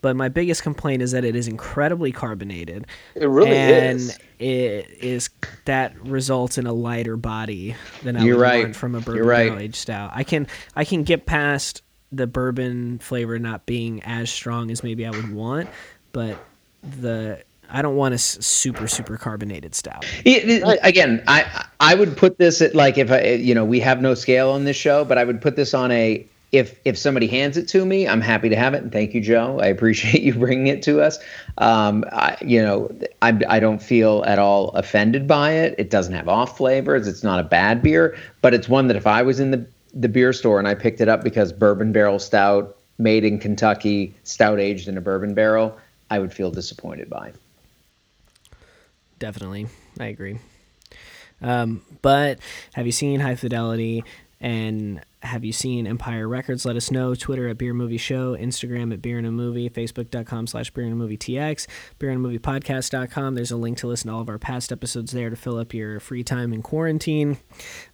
But 0.04 0.18
my 0.18 0.28
biggest 0.28 0.64
complaint 0.64 1.02
is 1.02 1.14
that 1.14 1.24
it 1.24 1.34
is 1.34 1.48
incredibly 1.48 2.12
carbonated. 2.12 2.86
It 3.16 3.26
really 3.26 3.52
and 3.56 4.00
is. 4.02 4.20
it 4.38 4.90
is 5.02 5.30
that 5.64 5.98
results 6.06 6.58
in 6.58 6.68
a 6.68 6.74
lighter 6.74 7.16
body 7.16 7.76
than 8.04 8.18
I 8.18 8.24
You're 8.26 8.36
would 8.36 8.42
right. 8.42 8.64
want 8.66 8.76
from 8.76 8.96
a 8.96 9.00
bourbon 9.00 9.26
barrel 9.26 9.60
aged 9.60 9.78
stout. 9.78 10.12
I 10.14 10.26
can 10.26 10.46
I 10.76 10.84
can 10.84 11.04
get 11.04 11.26
past 11.26 11.84
the 12.12 12.28
bourbon 12.28 13.00
flavor 13.00 13.40
not 13.40 13.66
being 13.66 14.04
as 14.04 14.30
strong 14.30 14.72
as 14.72 14.84
maybe 14.84 15.06
I 15.06 15.10
would 15.10 15.34
want, 15.34 15.70
but 16.12 16.38
the 17.00 17.42
I 17.70 17.82
don't 17.82 17.96
want 17.96 18.14
a 18.14 18.18
super 18.18 18.90
super 18.90 19.16
carbonated 19.18 19.74
stout. 19.74 20.06
It- 20.26 20.50
it- 20.50 20.80
Again, 20.84 21.24
I 21.28 21.66
I 21.80 21.96
would 21.96 22.18
put 22.18 22.38
this 22.38 22.62
at 22.62 22.76
like 22.76 22.98
if 22.98 23.10
I 23.10 23.22
you 23.36 23.56
know 23.56 23.64
we 23.64 23.80
have 23.80 24.02
no 24.02 24.16
scale 24.16 24.50
on 24.50 24.66
this 24.66 24.76
show, 24.76 25.06
but 25.06 25.18
I 25.18 25.24
would 25.24 25.42
put 25.42 25.56
this 25.56 25.74
on 25.74 25.92
a 25.92 26.28
if 26.54 26.80
if 26.86 26.98
somebody 26.98 27.28
hands 27.28 27.58
it 27.58 27.68
to 27.70 27.84
me, 27.84 28.08
I'm 28.08 28.22
happy 28.22 28.48
to 28.48 28.56
have 28.56 28.76
it, 28.76 28.84
and 28.84 28.92
thank 28.92 29.16
you, 29.16 29.20
Joe. 29.20 29.60
I 29.60 29.66
appreciate 29.66 30.24
you 30.24 30.36
bringing 30.36 30.68
it 30.68 30.84
to 30.84 31.02
us. 31.02 31.18
Um, 31.58 32.06
I, 32.12 32.38
you 32.42 32.62
know, 32.62 32.96
I 33.22 33.38
I 33.50 33.60
don't 33.60 33.82
feel 33.82 34.24
at 34.26 34.40
all 34.40 34.70
offended 34.70 35.28
by 35.28 35.52
it. 35.52 35.76
It 35.78 35.90
doesn't 35.90 36.14
have 36.14 36.30
off 36.30 36.56
flavors. 36.56 37.08
It's 37.08 37.24
not 37.24 37.40
a 37.40 37.44
bad 37.44 37.82
beer, 37.82 38.16
but 38.42 38.54
it's 38.54 38.70
one 38.70 38.88
that 38.88 38.96
if 38.96 39.08
I 39.08 39.24
was 39.24 39.40
in 39.40 39.52
the 39.52 39.66
the 39.96 40.08
beer 40.08 40.32
store 40.32 40.60
and 40.60 40.68
I 40.68 40.76
picked 40.76 41.02
it 41.02 41.10
up 41.10 41.24
because 41.24 41.52
bourbon 41.52 41.92
barrel 41.92 42.20
stout 42.20 42.78
made 43.00 43.26
in 43.26 43.40
Kentucky, 43.40 44.14
stout 44.24 44.60
aged 44.60 44.88
in 44.88 44.96
a 44.96 45.02
bourbon 45.02 45.34
barrel, 45.34 45.78
I 46.12 46.20
would 46.20 46.32
feel 46.32 46.52
disappointed 46.52 47.10
by. 47.10 47.34
Definitely, 49.18 49.68
I 50.00 50.06
agree. 50.06 50.38
Um, 51.42 51.82
but 52.04 52.40
have 52.74 52.86
you 52.86 52.92
seen 52.92 53.20
High 53.20 53.36
Fidelity 53.36 54.04
and 54.40 55.02
have 55.24 55.46
you 55.46 55.54
seen 55.54 55.88
Empire 55.88 56.28
Records? 56.28 56.66
Let 56.66 56.76
us 56.76 56.92
know. 56.92 57.16
Twitter 57.16 57.48
at 57.48 57.58
Beer 57.58 57.74
Movie 57.74 57.98
Show, 57.98 58.36
Instagram 58.36 58.92
at 58.94 59.02
Beer 59.02 59.18
and 59.18 59.26
a 59.26 59.32
Movie, 59.32 59.70
Facebook.com 59.70 60.48
slash 60.48 60.70
Beer 60.72 60.84
and 60.84 60.94
a 60.94 60.96
Movie 60.96 61.18
TX, 61.18 61.66
Beer 61.98 62.10
and 62.10 62.18
a 62.18 62.20
Movie 62.20 62.40
Podcast.com. 62.40 63.36
There's 63.36 63.52
a 63.52 63.58
link 63.58 63.78
to 63.80 63.88
listen 63.88 64.10
to 64.10 64.16
all 64.16 64.22
of 64.22 64.30
our 64.30 64.38
past 64.38 64.72
episodes 64.72 65.12
there 65.14 65.30
to 65.30 65.36
fill 65.36 65.58
up 65.58 65.74
your 65.74 66.00
free 66.00 66.24
time 66.24 66.54
in 66.54 66.62
quarantine. 66.62 67.38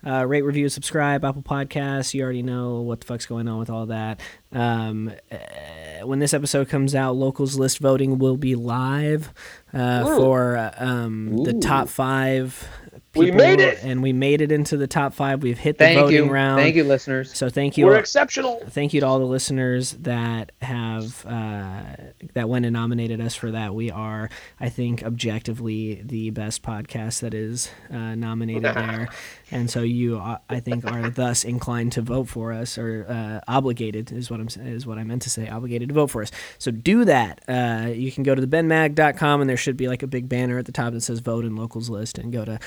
Uh, 0.06 0.26
rate, 0.26 0.42
review, 0.42 0.70
subscribe, 0.70 1.24
Apple 1.24 1.44
Podcasts. 1.44 2.14
You 2.14 2.24
already 2.24 2.44
know 2.44 2.82
what 2.82 3.02
the 3.02 3.06
fuck's 3.06 3.26
going 3.26 3.48
on 3.48 3.60
with 3.60 3.70
all 3.70 3.86
that. 3.86 4.20
Um, 4.52 5.12
uh, 5.32 6.06
when 6.06 6.20
this 6.20 6.34
episode 6.34 6.70
comes 6.70 6.96
out, 6.96 7.16
locals 7.16 7.58
list 7.58 7.80
voting 7.80 8.18
will 8.18 8.38
be 8.38 8.56
live 8.56 9.32
uh, 9.74 10.04
for 10.04 10.58
uh, 10.58 10.74
um, 10.78 11.44
the 11.44 11.54
top 11.54 11.90
five. 11.90 12.68
We 13.16 13.32
made 13.32 13.60
it! 13.60 13.80
and 13.84 14.04
we 14.04 14.14
made 14.14 14.42
it 14.42 14.52
into 14.52 14.78
the 14.78 14.88
top 14.88 15.14
five. 15.14 15.42
We've 15.42 15.58
hit 15.58 15.78
the 15.78 15.86
Thank 15.86 16.00
voting 16.00 16.16
you, 16.26 16.32
round. 16.32 16.60
thank 16.60 16.76
you, 16.76 16.84
listeners. 16.84 17.36
So 17.36 17.50
thank 17.50 17.78
you. 17.78 17.86
We're 17.86 17.98
exceptional. 17.98 18.62
Thank 18.70 18.94
you 18.94 19.02
to 19.02 19.08
all 19.08 19.18
the 19.20 19.26
listeners 19.26 19.94
that 20.02 20.52
have 20.62 21.26
uh, 21.26 21.82
that 22.34 22.48
went 22.50 22.66
and 22.66 22.74
nominated 22.74 23.20
us 23.20 23.36
for 23.36 23.52
that. 23.52 23.74
We 23.74 23.90
are, 23.90 24.30
I 24.60 24.70
think, 24.70 25.04
objectively 25.04 26.02
the 26.06 26.30
best 26.30 26.62
podcast 26.62 27.22
that 27.22 27.34
is 27.34 27.70
uh, 27.92 28.16
nominated 28.16 28.64
there, 28.76 29.10
and 29.52 29.70
so 29.70 29.82
you, 29.82 30.18
uh, 30.18 30.38
I 30.50 30.60
think, 30.60 30.86
are 30.86 31.10
thus 31.10 31.44
inclined 31.44 31.92
to 31.94 32.02
vote 32.02 32.28
for 32.28 32.54
us 32.54 32.78
or 32.78 33.06
uh, 33.10 33.40
obligated 33.48 34.12
is 34.12 34.30
what 34.30 34.40
I'm 34.40 34.48
is 34.66 34.86
what 34.86 34.98
I 34.98 35.04
meant 35.04 35.22
to 35.24 35.30
say, 35.30 35.48
obligated 35.50 35.90
to 35.90 35.96
vote 35.96 36.08
for 36.12 36.22
us. 36.22 36.32
So 36.58 36.72
do 36.72 37.06
that. 37.06 37.42
Uh, 37.48 37.90
you 37.94 38.12
can 38.12 38.24
go 38.24 38.36
to 38.36 38.42
the 38.42 38.48
benmag.com 38.48 39.42
and 39.42 39.50
there 39.50 39.58
should 39.58 39.78
be 39.78 39.88
like 39.88 40.04
a 40.04 40.08
big 40.08 40.30
banner 40.30 40.58
at 40.58 40.66
the 40.66 40.72
top 40.72 40.94
that 40.94 41.02
says 41.02 41.20
vote 41.20 41.46
in 41.46 41.56
locals 41.56 41.90
list, 41.90 42.18
and 42.18 42.32
go 42.32 42.46
to 42.46 42.60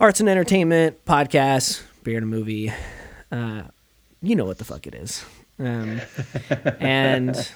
arts 0.00 0.20
and 0.20 0.28
entertainment 0.28 1.04
podcasts, 1.04 1.82
beer 2.02 2.16
and 2.16 2.24
a 2.24 2.26
movie. 2.26 2.72
Uh, 3.30 3.62
you 4.22 4.34
know 4.36 4.44
what 4.44 4.58
the 4.58 4.64
fuck 4.64 4.86
it 4.86 4.94
is. 4.94 5.24
Um, 5.58 6.00
and 6.80 7.50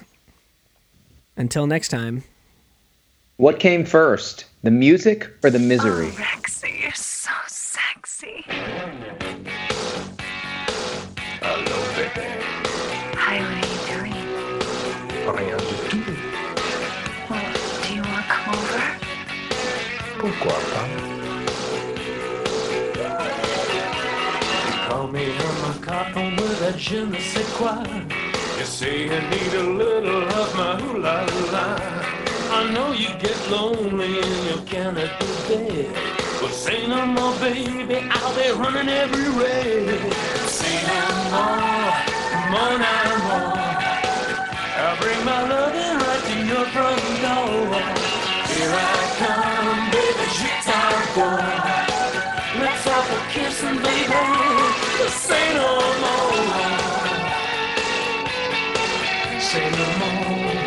until 1.37 1.67
next 1.67 1.89
time, 1.89 2.23
What 3.37 3.59
came 3.59 3.85
first, 3.85 4.45
the 4.63 4.71
music 4.71 5.29
or 5.43 5.49
the 5.49 5.59
misery? 5.59 6.11
Oh, 6.11 6.17
Rexy, 8.21 8.45
you're 8.47 8.65
so 8.65 8.81
sexy. 8.81 9.45
Hello, 11.41 11.77
baby. 11.95 12.27
Hi, 13.17 13.35
what 13.41 13.51
are 13.57 13.67
you 13.67 13.79
doing? 13.87 14.19
I 15.27 15.43
am 15.43 15.57
the 15.57 15.75
doing. 15.89 16.21
Well, 17.29 17.49
do 17.83 17.87
you 17.93 18.01
want 18.01 18.17
to 18.17 18.31
come 18.31 18.45
over? 18.55 18.81
Oh, 19.81 20.19
Pourquoi 20.19 20.57
pas? 20.71 20.87
You 24.67 24.73
call 24.87 25.05
me 25.07 25.23
Herman 25.31 25.77
Cotton 25.81 26.35
with 26.35 26.61
a 26.61 26.77
je 26.77 27.05
ne 27.05 27.19
sais 27.19 27.47
quoi. 27.57 27.83
You 28.59 28.65
say 28.65 29.03
you 29.05 29.21
need 29.29 29.53
a 29.53 29.63
little 29.63 30.23
of 30.23 30.55
my 30.55 30.75
hula 30.79 31.25
la. 31.51 31.65
I 32.53 32.69
know 32.71 32.91
you 32.91 33.09
get 33.19 33.37
lonely 33.49 34.19
in 34.19 34.45
your 34.45 34.61
Canada 34.65 35.09
bed. 35.47 36.20
But 36.41 36.53
say 36.53 36.87
no 36.87 37.05
more, 37.05 37.35
baby, 37.39 38.09
I'll 38.09 38.35
be 38.35 38.49
running 38.59 38.89
every 38.89 39.25
everywhere. 39.25 40.11
Say 40.47 40.81
no 40.89 41.01
more, 41.29 41.93
more 42.49 42.77
no 42.81 42.95
more. 43.25 43.53
I'll 44.81 44.97
bring 44.99 45.23
my 45.23 45.39
loving 45.47 45.97
right 46.01 46.23
to 46.29 46.35
your 46.51 46.65
front 46.73 47.03
door. 47.21 47.77
Here 48.49 48.73
I 48.73 48.97
come, 49.21 49.91
baby, 49.93 50.25
je 50.37 50.49
t'adore. 50.65 51.45
Let's 52.59 52.83
have 52.85 53.09
a 53.17 53.21
kissing, 53.33 53.77
baby. 53.85 54.21
Say 55.09 55.45
no 55.53 55.69
more. 56.01 56.99
Say 59.39 59.65
no 59.69 59.85
more. 59.99 60.60